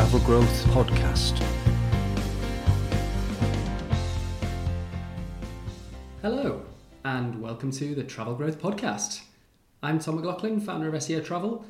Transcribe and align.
Travel 0.00 0.20
Growth 0.20 0.64
Podcast. 0.68 1.38
Hello, 6.22 6.62
and 7.04 7.42
welcome 7.42 7.70
to 7.72 7.94
the 7.94 8.02
Travel 8.02 8.34
Growth 8.34 8.58
Podcast. 8.58 9.20
I'm 9.82 9.98
Tom 9.98 10.16
McLaughlin, 10.16 10.58
founder 10.58 10.88
of 10.88 10.94
SEO 10.94 11.22
Travel, 11.22 11.66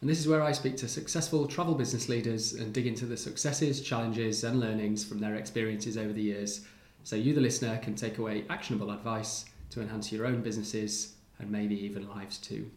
and 0.00 0.08
this 0.08 0.18
is 0.18 0.26
where 0.26 0.42
I 0.42 0.52
speak 0.52 0.78
to 0.78 0.88
successful 0.88 1.46
travel 1.46 1.74
business 1.74 2.08
leaders 2.08 2.54
and 2.54 2.72
dig 2.72 2.86
into 2.86 3.04
the 3.04 3.18
successes, 3.18 3.82
challenges, 3.82 4.44
and 4.44 4.60
learnings 4.60 5.04
from 5.04 5.18
their 5.18 5.34
experiences 5.34 5.98
over 5.98 6.14
the 6.14 6.22
years 6.22 6.64
so 7.02 7.16
you, 7.16 7.34
the 7.34 7.40
listener, 7.42 7.76
can 7.76 7.94
take 7.94 8.16
away 8.16 8.46
actionable 8.48 8.92
advice 8.92 9.44
to 9.68 9.82
enhance 9.82 10.10
your 10.10 10.24
own 10.24 10.40
businesses 10.40 11.16
and 11.38 11.50
maybe 11.50 11.78
even 11.84 12.08
lives 12.08 12.38
too. 12.38 12.70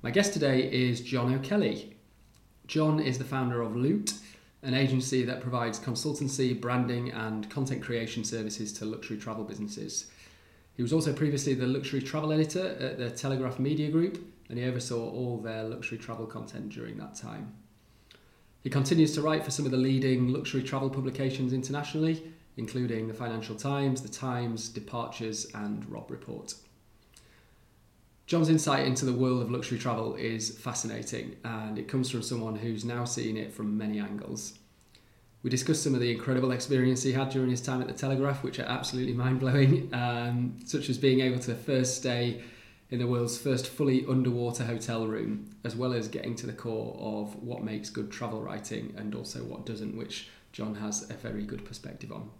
My 0.00 0.10
guest 0.10 0.32
today 0.32 0.72
is 0.72 1.02
John 1.02 1.34
O'Kelly. 1.34 1.98
John 2.70 3.00
is 3.00 3.18
the 3.18 3.24
founder 3.24 3.62
of 3.62 3.74
Lute, 3.74 4.12
an 4.62 4.74
agency 4.74 5.24
that 5.24 5.40
provides 5.40 5.80
consultancy, 5.80 6.58
branding, 6.58 7.10
and 7.10 7.50
content 7.50 7.82
creation 7.82 8.22
services 8.22 8.72
to 8.74 8.84
luxury 8.84 9.18
travel 9.18 9.42
businesses. 9.42 10.08
He 10.76 10.82
was 10.82 10.92
also 10.92 11.12
previously 11.12 11.54
the 11.54 11.66
luxury 11.66 12.00
travel 12.00 12.32
editor 12.32 12.76
at 12.78 12.96
the 12.96 13.10
Telegraph 13.10 13.58
Media 13.58 13.90
Group, 13.90 14.24
and 14.48 14.56
he 14.56 14.64
oversaw 14.64 15.10
all 15.10 15.38
their 15.38 15.64
luxury 15.64 15.98
travel 15.98 16.26
content 16.26 16.68
during 16.68 16.96
that 16.98 17.16
time. 17.16 17.52
He 18.62 18.70
continues 18.70 19.16
to 19.16 19.20
write 19.20 19.44
for 19.44 19.50
some 19.50 19.64
of 19.64 19.72
the 19.72 19.76
leading 19.76 20.28
luxury 20.28 20.62
travel 20.62 20.90
publications 20.90 21.52
internationally, 21.52 22.22
including 22.56 23.08
the 23.08 23.14
Financial 23.14 23.56
Times, 23.56 24.00
the 24.00 24.08
Times, 24.08 24.68
Departures, 24.68 25.50
and 25.56 25.90
Robb 25.90 26.08
Report. 26.08 26.54
John's 28.30 28.48
insight 28.48 28.86
into 28.86 29.04
the 29.04 29.12
world 29.12 29.42
of 29.42 29.50
luxury 29.50 29.76
travel 29.76 30.14
is 30.14 30.56
fascinating 30.56 31.34
and 31.42 31.76
it 31.76 31.88
comes 31.88 32.08
from 32.08 32.22
someone 32.22 32.54
who's 32.54 32.84
now 32.84 33.04
seen 33.04 33.36
it 33.36 33.52
from 33.52 33.76
many 33.76 33.98
angles. 33.98 34.56
We 35.42 35.50
discussed 35.50 35.82
some 35.82 35.94
of 35.94 36.00
the 36.00 36.12
incredible 36.12 36.52
experience 36.52 37.02
he 37.02 37.10
had 37.10 37.30
during 37.30 37.50
his 37.50 37.60
time 37.60 37.80
at 37.80 37.88
the 37.88 37.92
Telegraph, 37.92 38.44
which 38.44 38.60
are 38.60 38.66
absolutely 38.66 39.14
mind 39.14 39.40
blowing, 39.40 39.92
um, 39.92 40.60
such 40.64 40.88
as 40.88 40.96
being 40.96 41.18
able 41.18 41.40
to 41.40 41.56
first 41.56 41.96
stay 41.96 42.40
in 42.90 43.00
the 43.00 43.06
world's 43.08 43.36
first 43.36 43.66
fully 43.66 44.06
underwater 44.08 44.62
hotel 44.62 45.08
room, 45.08 45.50
as 45.64 45.74
well 45.74 45.92
as 45.92 46.06
getting 46.06 46.36
to 46.36 46.46
the 46.46 46.52
core 46.52 46.96
of 47.00 47.34
what 47.42 47.64
makes 47.64 47.90
good 47.90 48.12
travel 48.12 48.40
writing 48.40 48.94
and 48.96 49.16
also 49.16 49.40
what 49.40 49.66
doesn't, 49.66 49.96
which 49.96 50.28
John 50.52 50.76
has 50.76 51.10
a 51.10 51.14
very 51.14 51.42
good 51.42 51.64
perspective 51.64 52.12
on. 52.12 52.30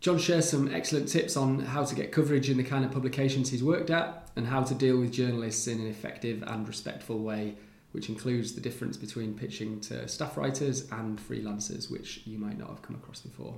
John 0.00 0.16
shares 0.18 0.48
some 0.48 0.72
excellent 0.72 1.08
tips 1.08 1.36
on 1.36 1.58
how 1.58 1.84
to 1.84 1.94
get 1.94 2.12
coverage 2.12 2.48
in 2.48 2.56
the 2.56 2.62
kind 2.62 2.84
of 2.84 2.92
publications 2.92 3.50
he's 3.50 3.64
worked 3.64 3.90
at 3.90 4.30
and 4.36 4.46
how 4.46 4.62
to 4.62 4.74
deal 4.74 4.98
with 4.98 5.12
journalists 5.12 5.66
in 5.66 5.80
an 5.80 5.88
effective 5.88 6.44
and 6.46 6.68
respectful 6.68 7.18
way, 7.18 7.56
which 7.90 8.08
includes 8.08 8.52
the 8.52 8.60
difference 8.60 8.96
between 8.96 9.34
pitching 9.34 9.80
to 9.80 10.06
staff 10.06 10.36
writers 10.36 10.88
and 10.92 11.18
freelancers, 11.18 11.90
which 11.90 12.22
you 12.26 12.38
might 12.38 12.58
not 12.58 12.68
have 12.68 12.82
come 12.82 12.94
across 12.94 13.20
before. 13.22 13.56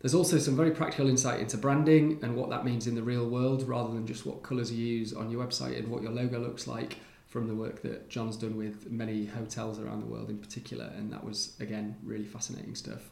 There's 0.00 0.14
also 0.14 0.36
some 0.36 0.56
very 0.56 0.72
practical 0.72 1.08
insight 1.08 1.40
into 1.40 1.56
branding 1.56 2.18
and 2.22 2.36
what 2.36 2.50
that 2.50 2.64
means 2.64 2.86
in 2.86 2.94
the 2.94 3.02
real 3.02 3.26
world 3.26 3.66
rather 3.66 3.94
than 3.94 4.06
just 4.06 4.26
what 4.26 4.42
colours 4.42 4.70
you 4.70 4.84
use 4.84 5.14
on 5.14 5.30
your 5.30 5.46
website 5.46 5.78
and 5.78 5.88
what 5.88 6.02
your 6.02 6.10
logo 6.10 6.38
looks 6.38 6.66
like 6.66 6.98
from 7.28 7.46
the 7.48 7.54
work 7.54 7.80
that 7.80 8.10
John's 8.10 8.36
done 8.36 8.58
with 8.58 8.90
many 8.90 9.24
hotels 9.24 9.78
around 9.78 10.00
the 10.00 10.06
world 10.06 10.28
in 10.28 10.36
particular. 10.36 10.92
And 10.96 11.10
that 11.12 11.24
was, 11.24 11.56
again, 11.60 11.96
really 12.02 12.26
fascinating 12.26 12.74
stuff. 12.74 13.11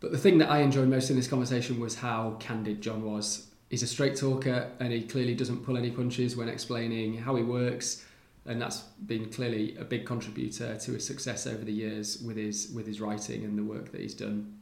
But 0.00 0.12
the 0.12 0.18
thing 0.18 0.38
that 0.38 0.50
I 0.50 0.58
enjoyed 0.58 0.88
most 0.88 1.10
in 1.10 1.16
this 1.16 1.28
conversation 1.28 1.80
was 1.80 1.96
how 1.96 2.36
candid 2.38 2.82
John 2.82 3.02
was. 3.02 3.46
He's 3.70 3.82
a 3.82 3.86
straight 3.86 4.16
talker 4.16 4.70
and 4.78 4.92
he 4.92 5.02
clearly 5.02 5.34
doesn't 5.34 5.64
pull 5.64 5.76
any 5.76 5.90
punches 5.90 6.36
when 6.36 6.48
explaining 6.48 7.18
how 7.18 7.34
he 7.36 7.42
works. 7.42 8.04
And 8.44 8.60
that's 8.62 8.80
been 8.80 9.30
clearly 9.30 9.76
a 9.76 9.84
big 9.84 10.06
contributor 10.06 10.76
to 10.76 10.92
his 10.92 11.04
success 11.04 11.46
over 11.46 11.64
the 11.64 11.72
years 11.72 12.22
with 12.22 12.36
his 12.36 12.70
with 12.72 12.86
his 12.86 13.00
writing 13.00 13.42
and 13.44 13.58
the 13.58 13.64
work 13.64 13.90
that 13.90 14.00
he's 14.00 14.14
done. 14.14 14.58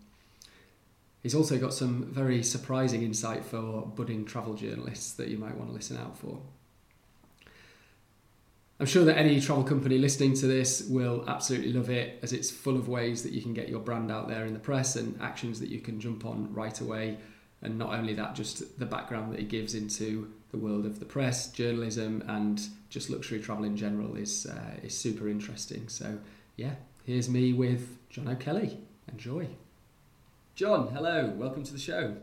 He's 1.23 1.35
also 1.35 1.59
got 1.59 1.75
some 1.75 2.05
very 2.11 2.43
surprising 2.43 3.03
insight 3.03 3.45
for 3.45 3.87
budding 3.87 4.25
travel 4.25 4.55
journalists 4.55 5.13
that 5.15 5.29
you 5.29 5.39
might 5.39 5.57
want 5.57 5.71
to 5.71 5.75
listen 5.75 5.97
out 5.97 6.17
for. 6.17 6.41
I'm 8.81 8.87
sure 8.87 9.05
that 9.05 9.17
any 9.17 9.41
travel 9.41 9.63
company 9.63 9.99
listening 9.99 10.35
to 10.35 10.47
this 10.47 10.83
will 10.89 11.25
absolutely 11.29 11.73
love 11.73 11.91
it 11.91 12.19
as 12.23 12.33
it's 12.33 12.51
full 12.51 12.77
of 12.77 12.89
ways 12.89 13.23
that 13.23 13.33
you 13.33 13.41
can 13.41 13.55
get 13.55 13.69
your 13.69 13.79
brand 13.79 14.11
out 14.11 14.29
there 14.29 14.47
in 14.47 14.53
the 14.53 14.59
press 14.59 14.97
and 14.97 15.21
actions 15.21 15.61
that 15.61 15.69
you 15.69 15.81
can 15.81 16.01
jump 16.01 16.27
on 16.27 16.53
right 16.53 16.81
away. 16.81 17.19
And 17.63 17.79
not 17.79 17.95
only 17.95 18.15
that, 18.15 18.35
just 18.35 18.79
the 18.79 18.85
background 18.85 19.33
that 19.33 19.39
it 19.39 19.49
gives 19.49 19.75
into 19.75 20.33
the 20.51 20.59
world 20.59 20.87
of 20.87 20.99
the 20.99 21.05
press, 21.05 21.49
journalism, 21.51 22.23
and 22.27 22.61
just 22.91 23.11
luxury 23.11 23.41
travel 23.41 23.65
in 23.65 23.77
general 23.77 24.17
is 24.17 24.47
uh, 24.47 24.79
is 24.83 24.97
super 24.97 25.29
interesting. 25.29 25.89
So 25.89 26.19
yeah, 26.57 26.75
here's 27.05 27.29
me 27.29 27.53
with 27.53 27.97
John 28.11 28.29
O'Kelly. 28.29 28.79
Enjoy. 29.11 29.49
John, 30.55 30.89
hello, 30.89 31.33
welcome 31.37 31.63
to 31.63 31.73
the 31.73 31.79
show. 31.79 32.17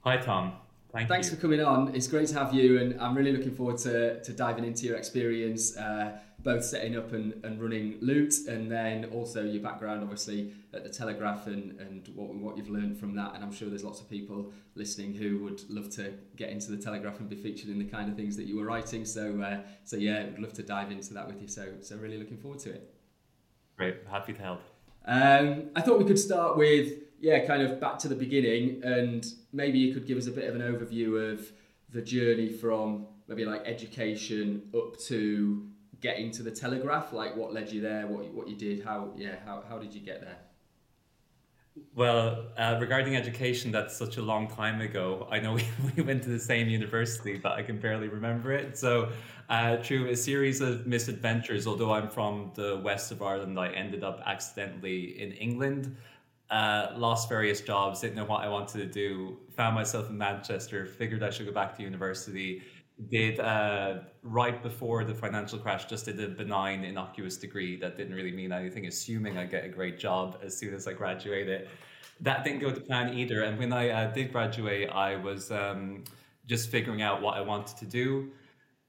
Hi 0.00 0.16
Tom. 0.16 0.52
Thank 0.92 1.08
Thanks 1.08 1.28
you. 1.28 1.36
for 1.36 1.42
coming 1.42 1.60
on. 1.60 1.94
It's 1.94 2.06
great 2.06 2.28
to 2.28 2.34
have 2.34 2.54
you, 2.54 2.78
and 2.78 2.98
I'm 2.98 3.14
really 3.14 3.32
looking 3.32 3.54
forward 3.54 3.76
to, 3.78 4.22
to 4.22 4.32
diving 4.32 4.64
into 4.64 4.86
your 4.86 4.96
experience, 4.96 5.76
uh, 5.76 6.16
both 6.38 6.64
setting 6.64 6.96
up 6.96 7.12
and, 7.12 7.44
and 7.44 7.60
running 7.60 7.98
Lute, 8.00 8.34
and 8.48 8.72
then 8.72 9.04
also 9.06 9.44
your 9.44 9.62
background, 9.62 10.02
obviously, 10.02 10.54
at 10.72 10.84
the 10.84 10.88
Telegraph 10.88 11.46
and, 11.46 11.78
and 11.78 12.08
what, 12.14 12.34
what 12.34 12.56
you've 12.56 12.70
learned 12.70 12.96
from 12.96 13.14
that. 13.16 13.34
And 13.34 13.44
I'm 13.44 13.52
sure 13.52 13.68
there's 13.68 13.84
lots 13.84 14.00
of 14.00 14.08
people 14.08 14.50
listening 14.76 15.12
who 15.12 15.40
would 15.44 15.68
love 15.68 15.90
to 15.96 16.14
get 16.36 16.48
into 16.48 16.70
the 16.70 16.78
Telegraph 16.78 17.20
and 17.20 17.28
be 17.28 17.36
featured 17.36 17.68
in 17.68 17.78
the 17.78 17.84
kind 17.84 18.08
of 18.08 18.16
things 18.16 18.34
that 18.36 18.46
you 18.46 18.56
were 18.56 18.64
writing. 18.64 19.04
So, 19.04 19.42
uh, 19.42 19.58
so 19.84 19.96
yeah, 19.96 20.20
I'd 20.20 20.38
love 20.38 20.54
to 20.54 20.62
dive 20.62 20.90
into 20.90 21.12
that 21.12 21.26
with 21.26 21.42
you. 21.42 21.48
So, 21.48 21.66
so 21.82 21.96
really 21.96 22.16
looking 22.16 22.38
forward 22.38 22.60
to 22.60 22.70
it. 22.70 22.94
Great, 23.76 23.96
happy 24.10 24.32
to 24.32 24.40
help. 24.40 24.62
Um, 25.04 25.70
I 25.76 25.82
thought 25.82 25.98
we 25.98 26.06
could 26.06 26.18
start 26.18 26.56
with 26.56 26.92
yeah, 27.20 27.44
kind 27.46 27.62
of 27.62 27.80
back 27.80 27.98
to 28.00 28.08
the 28.08 28.14
beginning, 28.14 28.80
and 28.84 29.26
maybe 29.52 29.78
you 29.78 29.92
could 29.92 30.06
give 30.06 30.18
us 30.18 30.26
a 30.26 30.30
bit 30.30 30.48
of 30.48 30.54
an 30.54 30.62
overview 30.62 31.32
of 31.32 31.50
the 31.90 32.02
journey 32.02 32.48
from 32.48 33.06
maybe 33.26 33.44
like 33.44 33.62
education 33.64 34.62
up 34.76 34.98
to 34.98 35.66
getting 36.00 36.30
to 36.32 36.42
the 36.42 36.50
Telegraph. 36.50 37.12
Like, 37.12 37.36
what 37.36 37.52
led 37.52 37.72
you 37.72 37.80
there? 37.80 38.06
What 38.06 38.32
what 38.32 38.48
you 38.48 38.56
did? 38.56 38.84
How 38.84 39.12
yeah? 39.16 39.36
How 39.44 39.64
how 39.68 39.78
did 39.78 39.94
you 39.94 40.00
get 40.00 40.20
there? 40.20 40.38
Well, 41.94 42.46
uh, 42.56 42.76
regarding 42.80 43.14
education, 43.14 43.70
that's 43.70 43.96
such 43.96 44.16
a 44.16 44.22
long 44.22 44.48
time 44.48 44.80
ago. 44.80 45.28
I 45.30 45.38
know 45.38 45.54
we, 45.54 45.64
we 45.96 46.02
went 46.02 46.22
to 46.24 46.28
the 46.28 46.38
same 46.38 46.68
university, 46.68 47.38
but 47.38 47.52
I 47.52 47.62
can 47.62 47.78
barely 47.78 48.08
remember 48.08 48.52
it. 48.52 48.76
So, 48.76 49.10
uh, 49.48 49.78
through 49.78 50.08
a 50.08 50.16
series 50.16 50.60
of 50.60 50.86
misadventures, 50.86 51.66
although 51.66 51.92
I'm 51.92 52.08
from 52.08 52.52
the 52.54 52.80
west 52.84 53.12
of 53.12 53.22
Ireland, 53.22 53.58
I 53.58 53.68
ended 53.68 54.04
up 54.04 54.20
accidentally 54.26 55.20
in 55.20 55.32
England 55.32 55.96
uh, 56.50 56.92
lost 56.96 57.28
various 57.28 57.60
jobs, 57.60 58.00
didn't 58.00 58.16
know 58.16 58.24
what 58.24 58.42
I 58.42 58.48
wanted 58.48 58.78
to 58.78 58.86
do, 58.86 59.38
found 59.54 59.74
myself 59.74 60.08
in 60.08 60.16
Manchester, 60.16 60.86
figured 60.86 61.22
I 61.22 61.30
should 61.30 61.46
go 61.46 61.52
back 61.52 61.76
to 61.76 61.82
university. 61.82 62.62
Did 63.10 63.38
uh, 63.38 63.98
right 64.22 64.60
before 64.62 65.04
the 65.04 65.14
financial 65.14 65.58
crash, 65.58 65.84
just 65.84 66.06
did 66.06 66.20
a 66.20 66.28
benign, 66.28 66.84
innocuous 66.84 67.36
degree 67.36 67.76
that 67.76 67.96
didn't 67.96 68.14
really 68.14 68.32
mean 68.32 68.52
anything, 68.52 68.86
assuming 68.86 69.38
I 69.38 69.44
get 69.44 69.64
a 69.64 69.68
great 69.68 69.98
job 69.98 70.38
as 70.42 70.56
soon 70.56 70.74
as 70.74 70.88
I 70.88 70.94
graduated. 70.94 71.68
That 72.20 72.44
didn't 72.44 72.60
go 72.60 72.72
to 72.72 72.80
plan 72.80 73.16
either. 73.16 73.44
And 73.44 73.56
when 73.58 73.72
I 73.72 73.90
uh, 73.90 74.10
did 74.10 74.32
graduate, 74.32 74.90
I 74.90 75.14
was 75.14 75.52
um, 75.52 76.02
just 76.46 76.70
figuring 76.70 77.02
out 77.02 77.22
what 77.22 77.36
I 77.36 77.40
wanted 77.40 77.76
to 77.76 77.84
do 77.84 78.32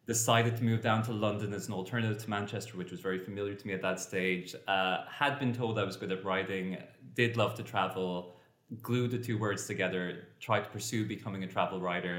decided 0.09 0.57
to 0.57 0.63
move 0.63 0.81
down 0.81 1.03
to 1.03 1.13
London 1.13 1.53
as 1.53 1.67
an 1.67 1.73
alternative 1.75 2.17
to 2.17 2.27
Manchester, 2.27 2.75
which 2.77 2.89
was 2.89 2.99
very 2.99 3.19
familiar 3.19 3.53
to 3.53 3.67
me 3.67 3.73
at 3.73 3.81
that 3.83 3.99
stage. 3.99 4.55
Uh, 4.67 5.03
had 5.07 5.37
been 5.37 5.53
told 5.53 5.77
I 5.77 5.83
was 5.83 5.97
good 5.97 6.11
at 6.11 6.25
writing, 6.25 6.79
did 7.19 7.35
love 7.35 7.53
to 7.53 7.63
travel, 7.63 8.37
glued 8.81 9.11
the 9.11 9.17
two 9.17 9.37
words 9.37 9.67
together, 9.67 10.03
tried 10.39 10.63
to 10.63 10.69
pursue 10.69 11.05
becoming 11.05 11.43
a 11.43 11.47
travel 11.55 11.77
writer. 11.81 12.17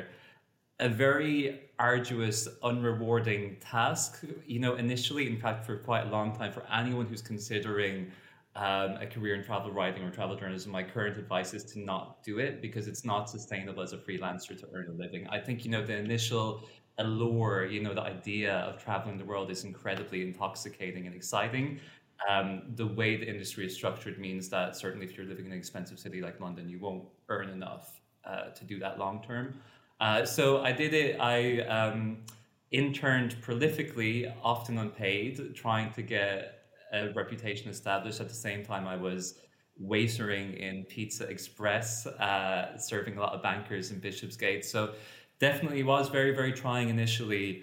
A 0.79 0.91
very 0.91 1.70
arduous, 1.79 2.47
unrewarding 2.62 3.56
task, 3.61 4.23
you 4.47 4.61
know, 4.61 4.75
initially, 4.75 5.26
in 5.26 5.38
fact, 5.38 5.64
for 5.64 5.76
quite 5.79 6.02
a 6.08 6.11
long 6.11 6.37
time, 6.37 6.52
for 6.52 6.64
anyone 6.70 7.06
who's 7.06 7.23
considering 7.23 8.12
um, 8.56 8.91
a 9.05 9.06
career 9.06 9.35
in 9.37 9.43
travel 9.43 9.70
writing 9.70 10.02
or 10.02 10.11
travel 10.11 10.37
journalism, 10.37 10.70
my 10.70 10.82
current 10.82 11.17
advice 11.17 11.55
is 11.55 11.64
to 11.73 11.79
not 11.81 12.23
do 12.23 12.38
it 12.38 12.61
because 12.61 12.87
it's 12.87 13.05
not 13.12 13.31
sustainable 13.31 13.82
as 13.82 13.94
a 13.94 13.97
freelancer 13.97 14.55
to 14.61 14.67
earn 14.75 14.87
a 14.91 14.93
living. 15.05 15.26
I 15.29 15.38
think, 15.38 15.64
you 15.64 15.70
know, 15.70 15.82
the 15.82 15.97
initial 15.97 16.69
allure, 16.99 17.64
you 17.64 17.81
know, 17.82 17.94
the 17.94 18.02
idea 18.02 18.52
of 18.69 18.82
traveling 18.85 19.17
the 19.17 19.25
world 19.25 19.50
is 19.50 19.64
incredibly 19.64 20.20
intoxicating 20.23 21.06
and 21.06 21.14
exciting. 21.14 21.81
Um, 22.28 22.62
the 22.75 22.87
way 22.87 23.17
the 23.17 23.28
industry 23.28 23.67
is 23.67 23.75
structured 23.75 24.19
means 24.19 24.49
that 24.50 24.76
certainly 24.76 25.06
if 25.06 25.17
you're 25.17 25.26
living 25.26 25.46
in 25.46 25.52
an 25.52 25.58
expensive 25.58 25.99
city 25.99 26.20
like 26.20 26.40
London, 26.40 26.69
you 26.69 26.78
won't 26.78 27.05
earn 27.28 27.49
enough 27.49 28.00
uh, 28.25 28.50
to 28.50 28.64
do 28.64 28.78
that 28.78 28.99
long 28.99 29.22
term. 29.22 29.61
Uh, 30.00 30.25
so 30.25 30.62
I 30.62 30.72
did 30.72 30.94
it. 30.94 31.20
I 31.20 31.61
um, 31.61 32.19
interned 32.70 33.37
prolifically, 33.43 34.32
often 34.43 34.78
unpaid, 34.78 35.55
trying 35.55 35.93
to 35.93 36.02
get 36.02 36.61
a 36.93 37.11
reputation 37.12 37.70
established. 37.70 38.20
At 38.20 38.28
the 38.28 38.34
same 38.34 38.64
time, 38.64 38.87
I 38.87 38.96
was 38.96 39.38
waitering 39.82 40.58
in 40.58 40.84
Pizza 40.84 41.25
Express, 41.25 42.06
uh, 42.06 42.76
serving 42.78 43.16
a 43.16 43.20
lot 43.20 43.32
of 43.32 43.43
bankers 43.43 43.90
in 43.90 43.99
Bishopsgate. 43.99 44.64
So 44.64 44.94
definitely 45.38 45.82
was 45.82 46.08
very 46.08 46.34
very 46.34 46.52
trying 46.52 46.90
initially 46.90 47.62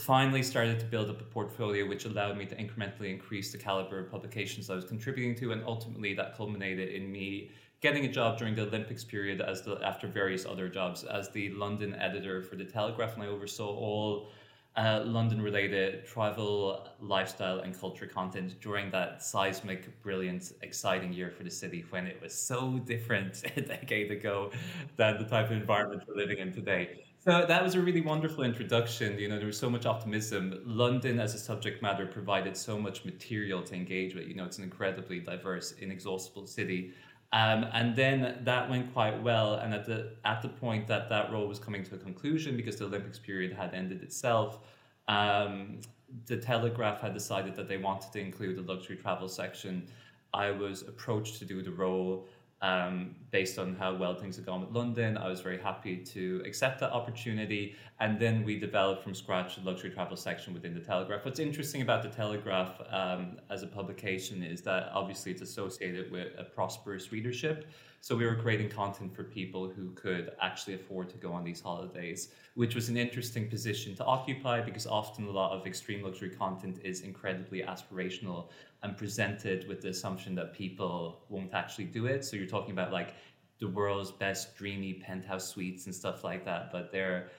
finally 0.00 0.42
started 0.42 0.78
to 0.80 0.86
build 0.86 1.10
up 1.10 1.20
a 1.20 1.24
portfolio 1.24 1.86
which 1.86 2.04
allowed 2.04 2.36
me 2.36 2.46
to 2.46 2.54
incrementally 2.56 3.10
increase 3.10 3.52
the 3.52 3.58
caliber 3.58 4.00
of 4.00 4.10
publications 4.10 4.70
I 4.70 4.74
was 4.74 4.84
contributing 4.84 5.34
to, 5.36 5.52
and 5.52 5.62
ultimately 5.64 6.14
that 6.14 6.36
culminated 6.36 6.88
in 6.90 7.10
me 7.10 7.50
getting 7.80 8.04
a 8.04 8.12
job 8.12 8.38
during 8.38 8.54
the 8.54 8.62
Olympics 8.62 9.04
period 9.04 9.40
as 9.40 9.62
the 9.62 9.78
after 9.84 10.08
various 10.08 10.46
other 10.46 10.68
jobs 10.68 11.04
as 11.04 11.30
the 11.30 11.50
London 11.50 11.94
editor 11.94 12.42
for 12.42 12.56
the 12.56 12.64
Telegraph, 12.64 13.14
and 13.14 13.22
I 13.22 13.26
oversaw 13.26 13.68
all 13.68 14.30
uh, 14.76 15.02
London 15.04 15.40
related 15.40 16.04
travel, 16.04 16.86
lifestyle, 17.00 17.60
and 17.60 17.78
culture 17.78 18.06
content 18.06 18.60
during 18.60 18.90
that 18.90 19.22
seismic, 19.22 20.02
brilliant, 20.02 20.52
exciting 20.62 21.12
year 21.12 21.30
for 21.30 21.44
the 21.44 21.50
city 21.50 21.84
when 21.90 22.06
it 22.06 22.20
was 22.20 22.34
so 22.34 22.78
different 22.80 23.42
a 23.56 23.60
decade 23.62 24.10
ago 24.10 24.50
than 24.96 25.18
the 25.18 25.24
type 25.24 25.46
of 25.46 25.52
environment 25.52 26.02
we're 26.06 26.16
living 26.16 26.38
in 26.38 26.52
today. 26.52 27.04
So 27.18 27.44
that 27.48 27.62
was 27.62 27.74
a 27.74 27.80
really 27.80 28.02
wonderful 28.02 28.44
introduction. 28.44 29.18
You 29.18 29.28
know, 29.28 29.38
there 29.38 29.46
was 29.46 29.58
so 29.58 29.68
much 29.68 29.84
optimism. 29.84 30.62
London 30.64 31.18
as 31.18 31.34
a 31.34 31.38
subject 31.38 31.82
matter 31.82 32.06
provided 32.06 32.56
so 32.56 32.78
much 32.78 33.04
material 33.04 33.62
to 33.64 33.74
engage 33.74 34.14
with. 34.14 34.28
You 34.28 34.34
know, 34.34 34.44
it's 34.44 34.58
an 34.58 34.64
incredibly 34.64 35.18
diverse, 35.18 35.72
inexhaustible 35.72 36.46
city. 36.46 36.92
Um, 37.32 37.66
and 37.72 37.96
then 37.96 38.38
that 38.44 38.70
went 38.70 38.92
quite 38.92 39.20
well. 39.22 39.54
And 39.54 39.74
at 39.74 39.84
the 39.84 40.12
at 40.24 40.42
the 40.42 40.48
point 40.48 40.86
that 40.86 41.08
that 41.08 41.32
role 41.32 41.46
was 41.46 41.58
coming 41.58 41.82
to 41.84 41.94
a 41.94 41.98
conclusion, 41.98 42.56
because 42.56 42.76
the 42.76 42.84
Olympics 42.84 43.18
period 43.18 43.52
had 43.52 43.74
ended 43.74 44.02
itself, 44.02 44.60
um, 45.08 45.80
the 46.26 46.36
Telegraph 46.36 47.00
had 47.00 47.14
decided 47.14 47.54
that 47.56 47.68
they 47.68 47.76
wanted 47.76 48.12
to 48.12 48.20
include 48.20 48.58
a 48.58 48.62
luxury 48.62 48.96
travel 48.96 49.28
section. 49.28 49.86
I 50.32 50.50
was 50.50 50.82
approached 50.82 51.38
to 51.38 51.44
do 51.44 51.62
the 51.62 51.72
role 51.72 52.28
um, 52.62 53.14
based 53.30 53.58
on 53.58 53.76
how 53.76 53.94
well 53.94 54.14
things 54.14 54.36
had 54.36 54.46
gone 54.46 54.60
with 54.60 54.70
London. 54.70 55.18
I 55.18 55.28
was 55.28 55.40
very 55.40 55.58
happy 55.58 55.98
to 55.98 56.42
accept 56.46 56.80
that 56.80 56.90
opportunity. 56.90 57.76
And 58.00 58.18
then 58.18 58.44
we 58.44 58.58
developed 58.58 59.02
from 59.02 59.14
scratch 59.14 59.58
a 59.58 59.60
luxury 59.60 59.90
travel 59.90 60.16
section 60.16 60.54
within 60.54 60.74
the 60.74 60.80
Telegraph. 60.80 61.24
What's 61.24 61.38
interesting 61.38 61.82
about 61.82 62.02
the 62.02 62.08
Telegraph 62.08 62.80
um, 62.90 63.38
as 63.50 63.62
a 63.62 63.66
publication 63.66 64.42
is 64.42 64.62
that 64.62 64.90
obviously 64.94 65.32
it's 65.32 65.42
associated 65.42 66.10
with 66.10 66.28
a 66.38 66.44
prosperous 66.44 67.12
readership. 67.12 67.66
So 68.00 68.14
we 68.14 68.24
were 68.24 68.36
creating 68.36 68.70
content 68.70 69.14
for 69.14 69.24
people 69.24 69.68
who 69.68 69.90
could 69.90 70.30
actually 70.40 70.74
afford 70.74 71.10
to 71.10 71.16
go 71.16 71.32
on 71.32 71.42
these 71.42 71.60
holidays, 71.60 72.28
which 72.54 72.74
was 72.74 72.88
an 72.88 72.96
interesting 72.96 73.48
position 73.48 73.96
to 73.96 74.04
occupy 74.04 74.60
because 74.60 74.86
often 74.86 75.26
a 75.26 75.30
lot 75.30 75.50
of 75.50 75.66
extreme 75.66 76.02
luxury 76.02 76.30
content 76.30 76.78
is 76.84 77.00
incredibly 77.00 77.62
aspirational 77.62 78.48
and 78.86 78.96
presented 78.96 79.68
with 79.68 79.80
the 79.82 79.88
assumption 79.88 80.34
that 80.36 80.54
people 80.54 81.24
won't 81.28 81.52
actually 81.52 81.84
do 81.84 82.06
it. 82.06 82.24
So 82.24 82.36
you're 82.36 82.46
talking 82.46 82.72
about 82.72 82.92
like 82.92 83.14
the 83.58 83.68
world's 83.68 84.12
best 84.12 84.56
dreamy 84.56 84.94
penthouse 84.94 85.48
suites 85.48 85.86
and 85.86 85.94
stuff 85.94 86.24
like 86.24 86.44
that, 86.44 86.70
but 86.72 86.92
they're 86.92 87.30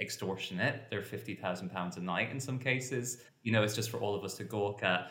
extortionate. 0.00 0.84
They're 0.90 1.02
fifty 1.02 1.34
thousand 1.34 1.70
pounds 1.70 1.96
a 1.96 2.00
night 2.00 2.30
in 2.30 2.40
some 2.40 2.58
cases. 2.58 3.18
You 3.42 3.52
know, 3.52 3.62
it's 3.62 3.74
just 3.74 3.90
for 3.90 3.98
all 3.98 4.14
of 4.14 4.24
us 4.24 4.34
to 4.36 4.44
gawk 4.44 4.82
at. 4.82 5.10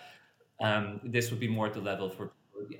Um, 0.61 0.99
this 1.03 1.31
would 1.31 1.39
be 1.39 1.47
more 1.47 1.67
at 1.67 1.73
the 1.73 1.79
level 1.79 2.09
for, 2.09 2.31